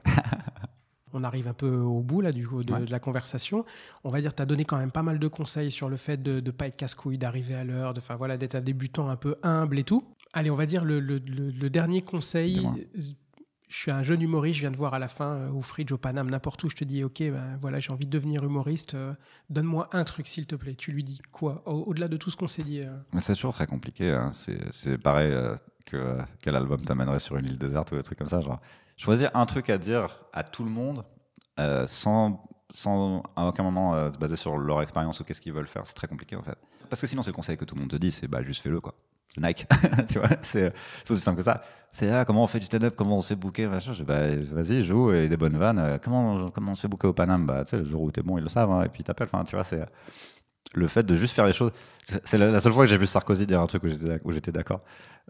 On 1.12 1.24
arrive 1.24 1.48
un 1.48 1.54
peu 1.56 1.70
au 1.76 2.02
bout 2.02 2.22
là 2.22 2.32
du 2.32 2.48
coup 2.48 2.64
de, 2.64 2.72
Ouais. 2.74 2.86
de 2.86 2.92
la 2.92 3.00
conversation. 3.00 3.66
On 4.04 4.10
va 4.10 4.22
dire, 4.22 4.34
tu 4.36 4.42
as 4.42 4.46
donné 4.46 4.64
quand 4.66 4.78
même 4.78 4.92
pas 4.92 5.04
mal 5.04 5.18
de 5.20 5.28
conseils 5.28 5.72
sur 5.72 5.90
le 5.90 5.96
fait 5.98 6.18
de 6.22 6.40
ne 6.40 6.52
pas 6.52 6.68
être 6.68 6.76
casse-couille, 6.76 7.18
d'arriver 7.18 7.56
à 7.56 7.64
l'heure, 7.64 7.94
de, 7.96 8.00
enfin 8.00 8.16
voilà, 8.16 8.38
d'être 8.38 8.56
un 8.56 8.62
débutant 8.62 9.10
un 9.10 9.16
peu 9.16 9.36
humble 9.44 9.80
et 9.80 9.84
tout. 9.84 10.04
Allez, 10.34 10.50
on 10.50 10.56
va 10.56 10.66
dire 10.66 10.84
le, 10.84 11.00
le- 11.00 11.20
le- 11.20 11.52
le 11.52 11.70
dernier 11.70 12.02
conseil. 12.02 12.56
Dis-moi. 12.56 12.76
Je 13.70 13.80
suis 13.80 13.90
un 13.92 14.04
jeune 14.04 14.22
humoriste, 14.22 14.58
je 14.58 14.62
viens 14.62 14.70
de 14.72 14.78
voir 14.78 14.94
à 14.94 15.00
la 15.00 15.08
fin 15.08 15.30
euh, 15.34 15.50
au 15.52 15.62
Fridge, 15.64 15.92
au 15.92 15.98
Paname, 15.98 16.30
n'importe 16.30 16.64
où. 16.64 16.70
Je 16.70 16.76
te 16.76 16.84
dis, 16.84 17.04
ok, 17.04 17.20
ben 17.22 17.58
voilà, 17.60 17.80
j'ai 17.80 17.92
envie 17.92 18.06
de 18.06 18.12
devenir 18.12 18.44
humoriste. 18.44 18.94
euh, 18.94 19.14
Donne-moi 19.50 19.90
un 19.94 20.04
truc, 20.04 20.28
s'il 20.28 20.46
te 20.46 20.54
plaît. 20.56 20.76
Tu 20.76 20.92
lui 20.92 21.04
dis 21.04 21.22
quoi? 21.32 21.64
Au- 21.66 21.86
Au-delà 21.88 22.08
de 22.08 22.16
tout 22.18 22.30
ce 22.30 22.38
qu'on 22.38 22.48
s'est 22.48 22.62
dit. 22.62 22.82
euh, 22.82 22.96
Mais 23.16 23.20
c'est 23.22 23.34
toujours 23.34 23.54
très 23.56 23.66
compliqué. 23.66 24.12
hein. 24.12 24.30
C'est, 24.32 24.60
c'est 24.72 25.00
pareil 25.00 25.32
euh, 25.32 25.56
que 25.88 26.20
quel 26.44 26.56
album 26.56 26.82
t'amènerait 26.86 27.18
sur 27.20 27.36
une 27.38 27.46
île 27.46 27.58
déserte 27.58 27.92
ou 27.92 27.96
des 27.96 28.04
trucs 28.04 28.20
comme 28.20 28.30
ça. 28.30 28.42
Genre, 28.42 28.62
choisir 28.96 29.32
un 29.34 29.48
truc 29.48 29.72
à 29.72 29.80
dire 29.80 30.20
à 30.34 30.44
tout 30.44 30.64
le 30.64 30.70
monde 30.70 31.04
euh, 31.60 31.88
sans, 31.88 32.48
sans 32.70 33.24
à 33.36 33.48
aucun 33.48 33.64
moment 33.64 33.96
euh, 33.96 34.12
se 34.14 34.20
baser 34.20 34.36
sur 34.36 34.56
leur 34.56 34.84
expérience 34.84 35.20
ou 35.20 35.24
qu'est-ce 35.24 35.42
qu'ils 35.42 35.54
veulent 35.54 35.66
faire, 35.68 35.88
c'est 35.88 35.96
très 35.96 36.08
compliqué 36.08 36.36
en 36.36 36.44
fait. 36.44 36.58
Parce 36.92 37.02
que 37.02 37.08
sinon, 37.08 37.24
c'est 37.24 37.32
le 37.32 37.36
conseil 37.36 37.58
que 37.58 37.66
tout 37.66 37.74
le 37.74 37.82
monde 37.82 37.90
te 37.90 37.96
dit, 37.96 38.12
c'est 38.12 38.28
bah 38.28 38.44
juste 38.44 38.62
fais-le 38.62 38.80
quoi. 38.82 38.94
Nike, 39.38 39.66
tu 40.10 40.20
vois. 40.20 40.30
C'est, 40.42 40.74
aussi 41.10 41.22
simple 41.22 41.38
que 41.38 41.44
ça. 41.44 41.64
C'est 41.94 42.10
ah, 42.10 42.26
comment 42.26 42.44
on 42.44 42.48
fait 42.48 42.60
du 42.60 42.66
stand-up, 42.66 42.96
comment 42.96 43.18
on 43.18 43.22
se 43.22 43.28
fait 43.28 43.36
booker, 43.36 43.68
machin. 43.68 43.94
Je 43.94 44.04
bah, 44.04 44.28
vas-y, 44.52 44.84
joue 44.84 45.12
et 45.14 45.28
des 45.28 45.38
bonnes 45.38 45.58
vannes. 45.58 45.80
Euh, 45.80 45.98
Comment, 46.04 46.50
comment 46.50 46.72
on 46.72 46.76
se 46.76 46.82
fait 46.82 46.88
booker 46.88 47.08
au 47.08 47.14
Paname? 47.14 47.46
Bah, 47.46 47.64
le 47.72 47.86
jour 47.86 48.02
où 48.02 48.12
t'es 48.12 48.22
bon, 48.22 48.38
ils 48.38 48.44
le 48.44 48.50
savent, 48.50 48.72
hein, 48.72 48.84
et 48.84 48.90
puis 48.90 49.02
ils 49.02 49.04
t'appellent. 49.04 49.30
Enfin, 49.32 49.44
tu 49.44 49.56
vois, 49.56 49.64
c'est 49.64 49.84
le 50.74 50.88
fait 50.88 51.04
de 51.04 51.16
juste 51.16 51.34
faire 51.34 51.46
les 51.46 51.54
choses. 51.54 51.72
C'est 52.02 52.38
la, 52.38 52.60
seule 52.60 52.74
fois 52.74 52.84
que 52.84 52.90
j'ai 52.90 52.98
vu 52.98 53.06
Sarkozy 53.06 53.46
dire 53.46 53.62
un 53.62 53.68
truc 53.68 53.84
où 54.24 54.32
j'étais 54.32 54.52
d'accord. 54.52 54.82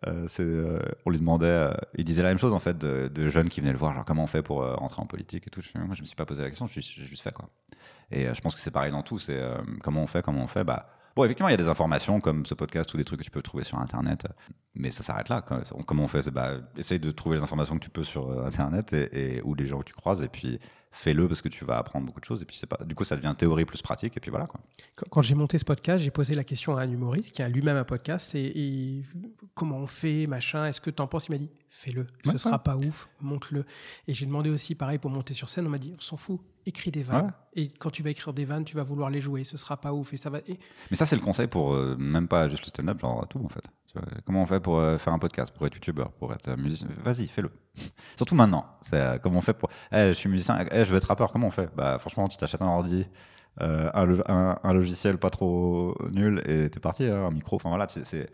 Euh, 0.08 0.28
euh, 0.40 0.80
on 1.06 1.12
lui 1.12 1.20
demandait, 1.20 1.46
euh, 1.46 1.74
il 1.96 2.06
disait 2.06 2.24
la 2.24 2.30
même 2.30 2.38
chose 2.38 2.54
en 2.54 2.60
fait 2.60 2.78
de, 2.78 3.30
jeunes 3.30 3.50
qui 3.50 3.62
venaient 3.62 3.72
le 3.72 3.78
voir, 3.78 3.94
genre 3.94 4.06
comment 4.06 4.24
on 4.24 4.28
fait 4.28 4.42
pour 4.42 4.64
euh, 4.64 4.76
rentrer 4.76 5.02
en 5.02 5.06
politique 5.06 5.48
et 5.48 5.50
tout. 5.50 5.62
Moi, 5.76 5.94
je 5.94 6.02
me 6.02 6.06
suis 6.06 6.16
pas 6.16 6.26
posé 6.26 6.42
la 6.42 6.50
question, 6.50 6.66
j'ai 6.68 6.82
juste 6.82 7.22
fait 7.22 7.32
quoi. 7.32 7.50
Et 8.12 8.34
je 8.34 8.42
pense 8.42 8.54
que 8.54 8.62
c'est 8.62 8.72
pareil 8.72 8.92
dans 8.92 9.02
tout. 9.02 9.18
C'est 9.18 9.42
comment 9.82 10.04
on 10.04 10.08
fait, 10.08 10.22
comment 10.22 10.44
on 10.44 10.48
fait? 10.48 10.64
Bah, 10.64 10.90
bon, 11.16 11.24
effectivement, 11.26 11.50
il 11.50 11.52
y 11.52 11.54
a 11.54 11.58
des 11.58 11.68
informations 11.68 12.20
comme 12.20 12.46
ce 12.46 12.54
podcast 12.54 12.94
ou 12.94 12.98
des 12.98 13.04
trucs 13.06 13.20
que 13.20 13.26
tu 13.26 13.32
peux 13.32 13.42
trouver 13.42 13.64
sur 13.64 13.80
Internet, 13.80 14.26
mais 14.76 14.92
ça 14.92 15.04
s'arrête 15.04 15.30
là. 15.30 15.42
Comment 15.42 16.04
on 16.04 16.08
fait 16.08 16.30
bah, 16.32 16.52
Essaye 16.78 17.00
de 17.00 17.12
trouver 17.12 17.38
les 17.38 17.44
informations 17.44 17.76
que 17.78 17.84
tu 17.84 17.90
peux 17.90 18.04
sur 18.04 18.30
euh, 18.32 18.46
Internet 18.46 18.94
et, 18.94 19.38
et- 19.38 19.42
ou 19.44 19.54
les 19.56 19.66
gens 19.66 19.80
que 19.80 19.86
tu 19.86 19.94
croises, 19.94 20.22
et 20.24 20.28
puis 20.30 20.60
fais-le 20.96 21.28
parce 21.28 21.42
que 21.42 21.50
tu 21.50 21.66
vas 21.66 21.78
apprendre 21.80 22.06
beaucoup 22.06 22.20
de 22.20 22.26
choses. 22.26 22.42
Et 22.42 22.46
puis 22.46 22.56
c'est 22.56 22.68
pas, 22.68 22.78
du 22.86 22.94
coup, 22.96 23.04
ça 23.04 23.16
devient 23.18 23.34
théorie 23.38 23.66
plus 23.66 23.82
pratique. 23.82 24.16
Et 24.16 24.20
puis 24.20 24.30
voilà 24.32 24.46
quoi. 24.46 24.62
Quand, 25.10 25.22
j'ai 25.24 25.36
monté 25.36 25.58
ce 25.58 25.66
podcast, 25.66 26.04
j'ai 26.04 26.12
posé 26.12 26.36
la 26.36 26.44
question 26.44 26.78
à 26.78 26.84
un 26.84 26.90
humoriste 26.92 27.32
qui 27.32 27.42
a 27.42 27.50
lui-même 27.50 27.76
un 27.78 27.84
podcast 27.84 28.36
et, 28.36 28.46
et 29.00 29.04
comment 29.56 29.78
on 29.78 29.88
fait, 29.88 30.28
machin, 30.28 30.66
est-ce 30.68 30.80
que 30.80 30.90
tu 30.92 31.02
en 31.02 31.08
penses? 31.08 31.28
Il 31.28 31.32
m'a 31.32 31.38
dit 31.40 31.50
fais-le, 31.70 32.06
ce 32.24 32.30
Ouais, 32.30 32.38
sera 32.38 32.58
ouais. 32.58 32.62
pas 32.64 32.76
ouf, 32.78 33.10
monte-le. 33.20 33.66
Et 34.08 34.14
j'ai 34.14 34.26
demandé 34.28 34.50
aussi 34.52 34.76
pareil 34.76 35.00
pour 35.00 35.10
monter 35.10 35.34
sur 35.34 35.50
scène, 35.50 35.66
on 35.66 35.70
m'a 35.72 35.80
dit 35.80 35.94
on 35.98 36.00
s'en 36.00 36.16
fout, 36.18 36.40
écris 36.66 36.92
des 36.92 37.02
vannes. 37.04 37.26
Ouais. 37.56 37.64
Et 37.64 37.68
quand 37.70 37.90
tu 37.90 38.04
vas 38.04 38.12
écrire 38.12 38.34
des 38.34 38.46
vannes, 38.46 38.64
tu 38.64 38.76
vas 38.76 38.84
vouloir 38.84 39.10
les 39.10 39.20
jouer, 39.22 39.44
ce 39.44 39.58
sera 39.58 39.78
pas 39.82 39.94
ouf 39.94 40.14
et 40.14 40.18
ça 40.18 40.30
va. 40.30 40.40
et- 40.48 40.60
Mais 40.92 40.96
ça, 40.98 41.06
c'est 41.08 41.16
le 41.16 41.22
conseil 41.24 41.48
pour 41.48 41.74
euh, 41.74 41.96
même 41.98 42.28
pas 42.28 42.48
juste 42.48 42.64
le 42.66 42.70
stand-up, 42.70 43.00
genre 43.02 43.28
tout 43.28 43.42
en 43.44 43.50
fait. 43.50 43.64
Comment 44.26 44.42
on 44.42 44.46
fait 44.46 44.60
pour 44.60 44.80
euh, 44.80 44.98
faire 44.98 45.14
un 45.14 45.20
podcast, 45.20 45.54
pour 45.54 45.68
être 45.68 45.76
youtubeur, 45.76 46.12
pour 46.14 46.34
être 46.34 46.48
euh, 46.50 46.58
musicien? 46.58 46.88
Vas-y, 47.04 47.28
fais-le. 47.28 47.52
Surtout 48.16 48.36
maintenant. 48.36 48.66
C'est, 48.82 48.96
euh, 48.96 49.18
comment 49.20 49.40
on 49.40 49.42
fait 49.42 49.54
pour. 49.54 49.70
Eh, 49.92 50.08
je 50.08 50.14
suis 50.14 50.30
musicien, 50.30 50.66
eh, 50.72 50.84
je 50.86 50.92
veux 50.92 50.98
être 50.98 51.08
rappeur, 51.08 51.32
comment 51.32 51.48
on 51.48 51.52
fait? 51.52 51.70
Bah, 51.76 52.00
franchement, 52.00 52.28
tu 52.28 52.38
t'achètes 52.38 52.62
un 52.62 52.68
ordi, 52.68 53.06
euh, 53.62 53.90
un, 53.94 54.60
un- 54.64 54.74
logiciel 54.74 55.18
pas 55.18 55.30
trop 55.30 55.96
nul 56.12 56.42
et 56.46 56.70
t'es 56.70 56.80
parti, 56.80 57.06
hein, 57.06 57.28
un 57.28 57.32
micro. 57.32 57.58
Enfin 57.58 57.70
voilà, 57.70 57.88
c'est-. 57.88 58.30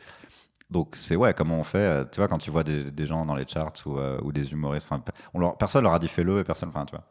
Donc 0.69 0.95
c'est 0.95 1.15
ouais, 1.15 1.33
comment 1.33 1.59
on 1.59 1.63
fait 1.63 1.77
euh, 1.79 2.05
Tu 2.05 2.17
vois, 2.19 2.27
quand 2.27 2.37
tu 2.37 2.51
vois 2.51 2.63
des, 2.63 3.05
gens 3.05 3.25
dans 3.25 3.35
les 3.35 3.47
charts 3.47 3.73
ou, 3.85 3.97
euh, 3.97 4.19
des 4.31 4.51
humoristes, 4.51 4.87
on 5.33 5.39
leur, 5.39 5.57
personne 5.57 5.83
leur 5.83 5.93
a 5.93 5.99
dit 5.99 6.07
fais-le 6.07 6.39
et 6.39 6.43
personne, 6.43 6.71
tu 6.71 6.91
vois. 6.91 7.03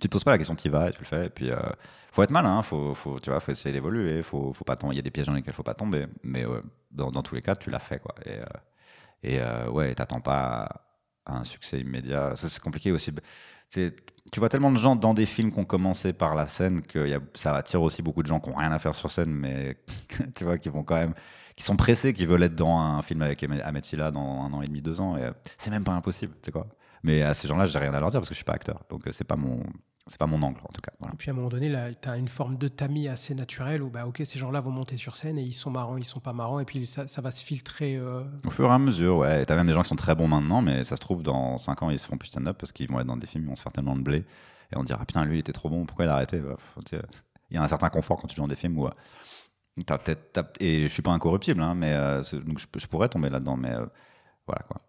Tu 0.00 0.08
te 0.08 0.12
poses 0.12 0.24
pas 0.24 0.30
la 0.30 0.38
question, 0.38 0.54
tu 0.54 0.68
y 0.68 0.70
vas 0.70 0.88
et 0.88 0.92
tu 0.92 1.00
le 1.00 1.04
fais. 1.06 1.26
Et 1.26 1.30
puis, 1.30 1.50
euh, 1.50 1.56
faut 2.12 2.22
être 2.22 2.30
malin, 2.30 2.58
hein, 2.58 2.62
faut, 2.62 2.94
tu 3.22 3.30
vois, 3.30 3.40
faut 3.40 3.52
essayer 3.52 3.72
d'évoluer, 3.72 4.22
faut, 4.22 4.52
pas. 4.64 4.76
Il 4.90 4.96
y 4.96 4.98
a 4.98 5.02
des 5.02 5.10
pièges 5.10 5.26
dans 5.26 5.34
lesquels 5.34 5.52
faut 5.54 5.62
pas 5.62 5.74
tomber, 5.74 6.06
mais 6.22 6.46
ouais, 6.46 6.60
dans, 6.90 7.22
tous 7.22 7.34
les 7.34 7.42
cas, 7.42 7.54
tu 7.56 7.70
l'as 7.70 7.78
fait, 7.78 8.00
quoi. 8.00 8.14
Et, 8.24 8.38
euh, 8.38 8.44
euh, 9.66 9.70
ouais, 9.70 9.94
t'attends 9.94 10.20
pas 10.20 10.68
à 11.26 11.36
un 11.38 11.44
succès 11.44 11.80
immédiat. 11.80 12.34
Ça, 12.36 12.48
c'est 12.48 12.60
compliqué 12.62 12.92
aussi. 12.92 13.12
C'est- 13.68 13.94
Tu 14.32 14.38
vois 14.40 14.48
tellement 14.48 14.70
de 14.70 14.76
gens 14.76 14.96
dans 14.96 15.14
des 15.14 15.26
films 15.26 15.50
qui 15.52 15.58
ont 15.58 15.64
commencé 15.64 16.12
par 16.12 16.34
la 16.34 16.46
scène 16.46 16.82
que 16.82 17.20
ça 17.34 17.54
attire 17.56 17.82
aussi 17.82 18.02
beaucoup 18.02 18.22
de 18.22 18.28
gens 18.28 18.38
qui 18.40 18.48
ont 18.50 18.54
rien 18.54 18.70
à 18.72 18.78
faire 18.78 18.94
sur 18.94 19.10
scène, 19.10 19.32
mais 19.32 19.76
tu 20.36 20.44
vois, 20.44 20.58
qui 20.58 20.68
vont 20.68 20.84
quand 20.84 20.96
même, 20.96 21.14
qui 21.56 21.64
sont 21.64 21.76
pressés, 21.76 22.12
qui 22.12 22.26
veulent 22.26 22.42
être 22.44 22.54
dans 22.54 22.78
un 22.78 23.02
film 23.02 23.22
avec 23.22 23.42
Ahmed 23.42 23.84
Silla 23.84 24.10
dans 24.10 24.42
un 24.44 24.52
an 24.52 24.62
et 24.62 24.66
demi, 24.66 24.82
deux 24.82 25.00
ans. 25.00 25.16
Euh, 25.16 25.32
c'est 25.58 25.70
même 25.70 25.84
pas 25.84 25.92
impossible, 25.92 26.34
tu 26.42 26.52
quoi. 26.52 26.68
Mais 27.02 27.22
à 27.22 27.34
ces 27.34 27.48
gens-là, 27.48 27.66
j'ai 27.66 27.78
rien 27.78 27.94
à 27.94 28.00
leur 28.00 28.10
dire 28.10 28.20
parce 28.20 28.28
que 28.28 28.34
je 28.34 28.38
suis 28.38 28.44
pas 28.44 28.52
acteur, 28.54 28.84
donc 28.90 29.02
c'est 29.10 29.24
pas 29.24 29.36
mon, 29.36 29.62
c'est 30.10 30.18
pas 30.18 30.26
mon 30.26 30.42
angle 30.42 30.60
en 30.64 30.72
tout 30.72 30.80
cas. 30.80 30.90
Voilà. 30.98 31.14
Et 31.14 31.16
puis 31.16 31.30
à 31.30 31.32
un 31.32 31.36
moment 31.36 31.48
donné, 31.48 31.72
tu 32.02 32.08
as 32.10 32.16
une 32.16 32.28
forme 32.28 32.58
de 32.58 32.68
tamis 32.68 33.06
assez 33.08 33.34
naturelle 33.34 33.82
où 33.82 33.90
bah, 33.90 34.06
ok, 34.06 34.22
ces 34.24 34.38
gens-là 34.38 34.60
vont 34.60 34.72
monter 34.72 34.96
sur 34.96 35.16
scène 35.16 35.38
et 35.38 35.42
ils 35.42 35.52
sont 35.54 35.70
marrants, 35.70 35.96
ils 35.96 36.04
sont 36.04 36.18
pas 36.20 36.32
marrants, 36.32 36.58
et 36.60 36.64
puis 36.64 36.86
ça, 36.86 37.06
ça 37.06 37.20
va 37.22 37.30
se 37.30 37.44
filtrer. 37.44 37.96
euh, 37.96 38.24
Au 38.44 38.50
fur 38.50 38.66
et 38.66 38.72
à 38.74 38.78
mesure, 38.78 39.18
ouais. 39.18 39.46
T'as 39.46 39.54
même 39.56 39.66
des 39.68 39.72
gens 39.72 39.82
qui 39.82 39.88
sont 39.88 39.96
très 39.96 40.14
bons 40.16 40.26
maintenant, 40.28 40.62
mais 40.62 40.82
ça 40.84 40.96
se 40.96 41.00
trouve, 41.00 41.22
dans 41.22 41.56
5 41.58 41.82
ans, 41.82 41.90
ils 41.90 41.98
se 41.98 42.04
feront 42.04 42.18
plus 42.18 42.28
stand-up 42.28 42.56
parce 42.58 42.72
qu'ils 42.72 42.88
vont 42.90 42.98
être 43.00 43.06
dans 43.06 43.16
des 43.16 43.26
films, 43.26 43.44
ils 43.44 43.48
vont 43.48 43.56
se 43.56 43.62
faire 43.62 43.72
tellement 43.72 43.94
de 43.96 44.02
blé. 44.02 44.24
Et 44.72 44.76
on 44.76 44.82
dira, 44.84 45.04
putain, 45.06 45.24
lui, 45.24 45.36
il 45.36 45.40
était 45.40 45.52
trop 45.52 45.68
bon, 45.70 45.86
pourquoi 45.86 46.04
il 46.04 46.08
a 46.08 46.14
arrêté? 46.14 46.38
Bah, 46.38 46.54
faut- 46.58 46.82
tu 46.82 46.96
Il 47.50 47.54
y 47.54 47.58
a 47.58 47.62
un 47.62 47.68
certain 47.68 47.88
confort 47.88 48.18
quand 48.18 48.26
tu 48.28 48.36
joues 48.36 48.42
dans 48.42 48.48
des 48.48 48.56
films 48.56 48.78
où. 48.78 48.86
euh, 48.86 48.90
t'as 49.86 49.98
peut-être. 49.98 50.32
t'as- 50.32 50.50
Et 50.60 50.82
je 50.82 50.92
suis 50.92 51.02
pas 51.02 51.12
incorruptible, 51.12 51.62
hein, 51.62 51.74
mais 51.74 51.92
euh, 51.94 52.22
donc 52.44 52.58
je, 52.58 52.66
je 52.76 52.86
pourrais 52.86 53.08
tomber 53.08 53.28
là-dedans, 53.30 53.56
mais 53.56 53.72
euh, 53.72 53.86
voilà 54.46 54.62
quoi. 54.68 54.80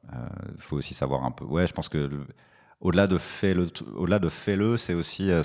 Il 0.56 0.62
faut 0.62 0.78
aussi 0.78 0.94
savoir 0.94 1.24
un 1.24 1.32
peu. 1.32 1.46
Ouais, 1.46 1.66
je 1.68 1.74
pense 1.74 1.90
que 1.90 1.98
le- 1.98 2.28
au-delà 2.82 3.08
de 3.08 3.18
fais-le, 3.18 3.68
au-delà 3.96 4.20
de 4.20 4.30
fais-le, 4.30 4.76
c'est 4.76 4.94
aussi 4.94 5.32
euh, 5.32 5.44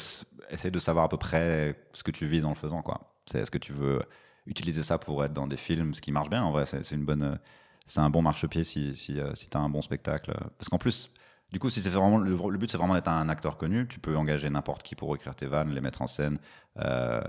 essayer 0.50 0.70
de 0.70 0.78
savoir 0.78 1.04
à 1.04 1.08
peu 1.08 1.18
près 1.18 1.78
ce 1.92 2.02
que 2.02 2.10
tu 2.10 2.26
vises 2.26 2.44
en 2.44 2.50
le 2.50 2.56
faisant, 2.56 2.82
quoi. 2.82 3.12
C'est 3.26 3.40
est-ce 3.40 3.50
que 3.50 3.58
tu 3.58 3.72
veux 3.72 4.00
utiliser 4.46 4.82
ça 4.82 4.98
pour 4.98 5.24
être 5.24 5.32
dans 5.32 5.46
des 5.46 5.56
films, 5.56 5.94
ce 5.94 6.00
qui 6.00 6.12
marche 6.12 6.30
bien 6.30 6.42
en 6.42 6.52
vrai, 6.52 6.66
c'est 6.66 6.90
une 6.92 7.04
bonne. 7.04 7.38
c'est 7.86 8.00
un 8.00 8.10
bon 8.10 8.22
marchepied 8.22 8.64
si, 8.64 8.96
si, 8.96 9.20
euh, 9.20 9.34
si 9.34 9.48
tu 9.48 9.56
as 9.56 9.60
un 9.60 9.68
bon 9.68 9.82
spectacle. 9.82 10.32
Parce 10.58 10.68
qu'en 10.68 10.78
plus, 10.78 11.10
du 11.52 11.58
coup, 11.58 11.68
si 11.70 11.82
c'est 11.82 11.90
vraiment 11.90 12.18
le, 12.18 12.58
but, 12.58 12.70
c'est 12.70 12.78
vraiment 12.78 12.94
d'être 12.94 13.08
un 13.08 13.28
acteur 13.28 13.56
connu, 13.56 13.86
tu 13.86 13.98
peux 13.98 14.16
engager 14.16 14.48
n'importe 14.48 14.82
qui 14.82 14.94
pour 14.94 15.14
écrire 15.14 15.34
tes 15.34 15.46
vannes, 15.46 15.70
les 15.70 15.80
mettre 15.80 16.02
en 16.02 16.06
scène, 16.06 16.38
euh, 16.78 17.20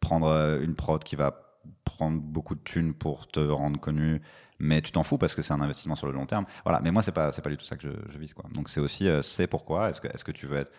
prendre 0.00 0.58
une 0.62 0.74
prod 0.74 1.02
qui 1.04 1.16
va 1.16 1.49
prendre 1.84 2.20
beaucoup 2.20 2.54
de 2.54 2.60
thunes 2.60 2.94
pour 2.94 3.28
te 3.28 3.40
rendre 3.40 3.78
connu, 3.78 4.20
mais 4.58 4.80
tu 4.80 4.92
t'en 4.92 5.02
fous 5.02 5.18
parce 5.18 5.34
que 5.34 5.42
c'est 5.42 5.52
un 5.52 5.60
investissement 5.60 5.94
sur 5.94 6.06
le 6.06 6.12
long 6.12 6.26
terme. 6.26 6.46
Voilà, 6.64 6.80
mais 6.80 6.90
moi, 6.90 7.02
c'est 7.02 7.12
pas, 7.12 7.32
c'est 7.32 7.42
pas 7.42 7.50
du 7.50 7.56
tout 7.56 7.64
ça 7.64 7.76
que 7.76 7.82
je, 7.88 8.12
je 8.12 8.18
vise. 8.18 8.34
Quoi. 8.34 8.44
Donc, 8.52 8.68
c'est 8.68 8.80
aussi, 8.80 9.08
euh, 9.08 9.22
c'est 9.22 9.46
pourquoi. 9.46 9.90
Est-ce 9.90 10.00
que, 10.00 10.08
est-ce 10.08 10.24
que 10.24 10.32
tu 10.32 10.46
veux 10.46 10.58
être 10.58 10.72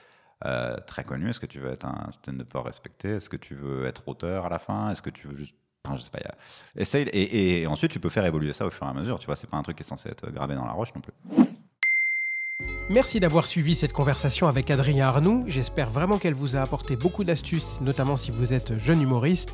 euh, 0.46 0.76
très 0.88 1.04
connu? 1.04 1.30
Est-ce 1.30 1.40
que 1.40 1.46
tu 1.46 1.60
veux 1.60 1.70
être 1.70 1.86
un 1.86 2.12
stand-upper 2.12 2.60
respecté? 2.60 3.10
Est-ce 3.10 3.30
que 3.30 3.38
tu 3.38 3.56
veux 3.56 3.86
être 3.86 4.08
auteur 4.08 4.46
à 4.46 4.50
la 4.50 4.60
fin? 4.60 4.90
Est-ce 4.90 5.02
que 5.02 5.10
tu 5.10 5.28
veux 5.28 5.36
juste 5.36 5.56
Enfin, 5.84 5.96
je 5.96 6.04
sais 6.04 6.12
pas. 6.12 6.20
Essaye, 6.76 7.08
et, 7.10 7.62
et 7.62 7.68
ensuite, 7.68 7.92
tu 7.92 8.00
peux 8.00 8.10
faire 8.10 8.26
évoluer 8.26 8.54
ça 8.54 8.68
au 8.68 8.70
fur 8.70 8.86
et 8.86 8.90
à 8.90 8.94
mesure. 8.94 9.18
Tu 9.18 9.26
vois, 9.26 9.36
c'est 9.36 9.50
pas 9.50 9.58
un 9.58 9.64
truc 9.64 9.78
qui 9.78 9.82
est 9.82 9.86
censé 9.86 10.10
être 10.10 10.30
gravé 10.30 10.54
dans 10.54 10.66
la 10.66 10.74
roche 10.74 10.94
non 10.94 11.02
plus. 11.02 11.14
Merci 12.90 13.20
d'avoir 13.20 13.48
suivi 13.48 13.76
cette 13.76 13.94
conversation 13.94 14.48
avec 14.48 14.70
Adrien 14.70 15.08
Arnoux. 15.08 15.46
J'espère 15.48 15.90
vraiment 15.90 16.18
qu'elle 16.18 16.34
vous 16.34 16.58
a 16.58 16.62
apporté 16.62 16.96
beaucoup 16.96 17.24
d'astuces, 17.24 17.80
notamment 17.82 18.18
si 18.18 18.32
vous 18.32 18.54
êtes 18.54 18.78
jeune 18.78 19.02
humoriste. 19.02 19.54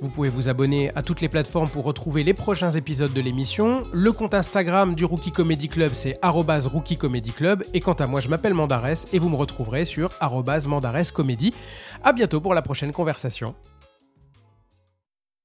Vous 0.00 0.08
pouvez 0.08 0.30
vous 0.30 0.48
abonner 0.48 0.90
à 0.96 1.02
toutes 1.02 1.20
les 1.20 1.28
plateformes 1.28 1.68
pour 1.68 1.84
retrouver 1.84 2.24
les 2.24 2.32
prochains 2.32 2.70
épisodes 2.70 3.12
de 3.12 3.20
l'émission. 3.20 3.84
Le 3.92 4.12
compte 4.12 4.32
Instagram 4.32 4.94
du 4.94 5.04
Rookie 5.04 5.30
Comedy 5.30 5.68
Club, 5.68 5.92
c'est 5.92 6.18
Rookie 6.22 6.96
Comedy 6.96 7.32
Club. 7.32 7.64
Et 7.74 7.80
quant 7.80 7.92
à 7.92 8.06
moi, 8.06 8.20
je 8.20 8.28
m'appelle 8.28 8.54
Mandarès 8.54 9.06
et 9.12 9.18
vous 9.18 9.28
me 9.28 9.36
retrouverez 9.36 9.84
sur 9.84 10.08
Mandarès 10.66 11.10
Comedy. 11.10 11.52
À 12.02 12.14
bientôt 12.14 12.40
pour 12.40 12.54
la 12.54 12.62
prochaine 12.62 12.92
conversation. 12.92 13.54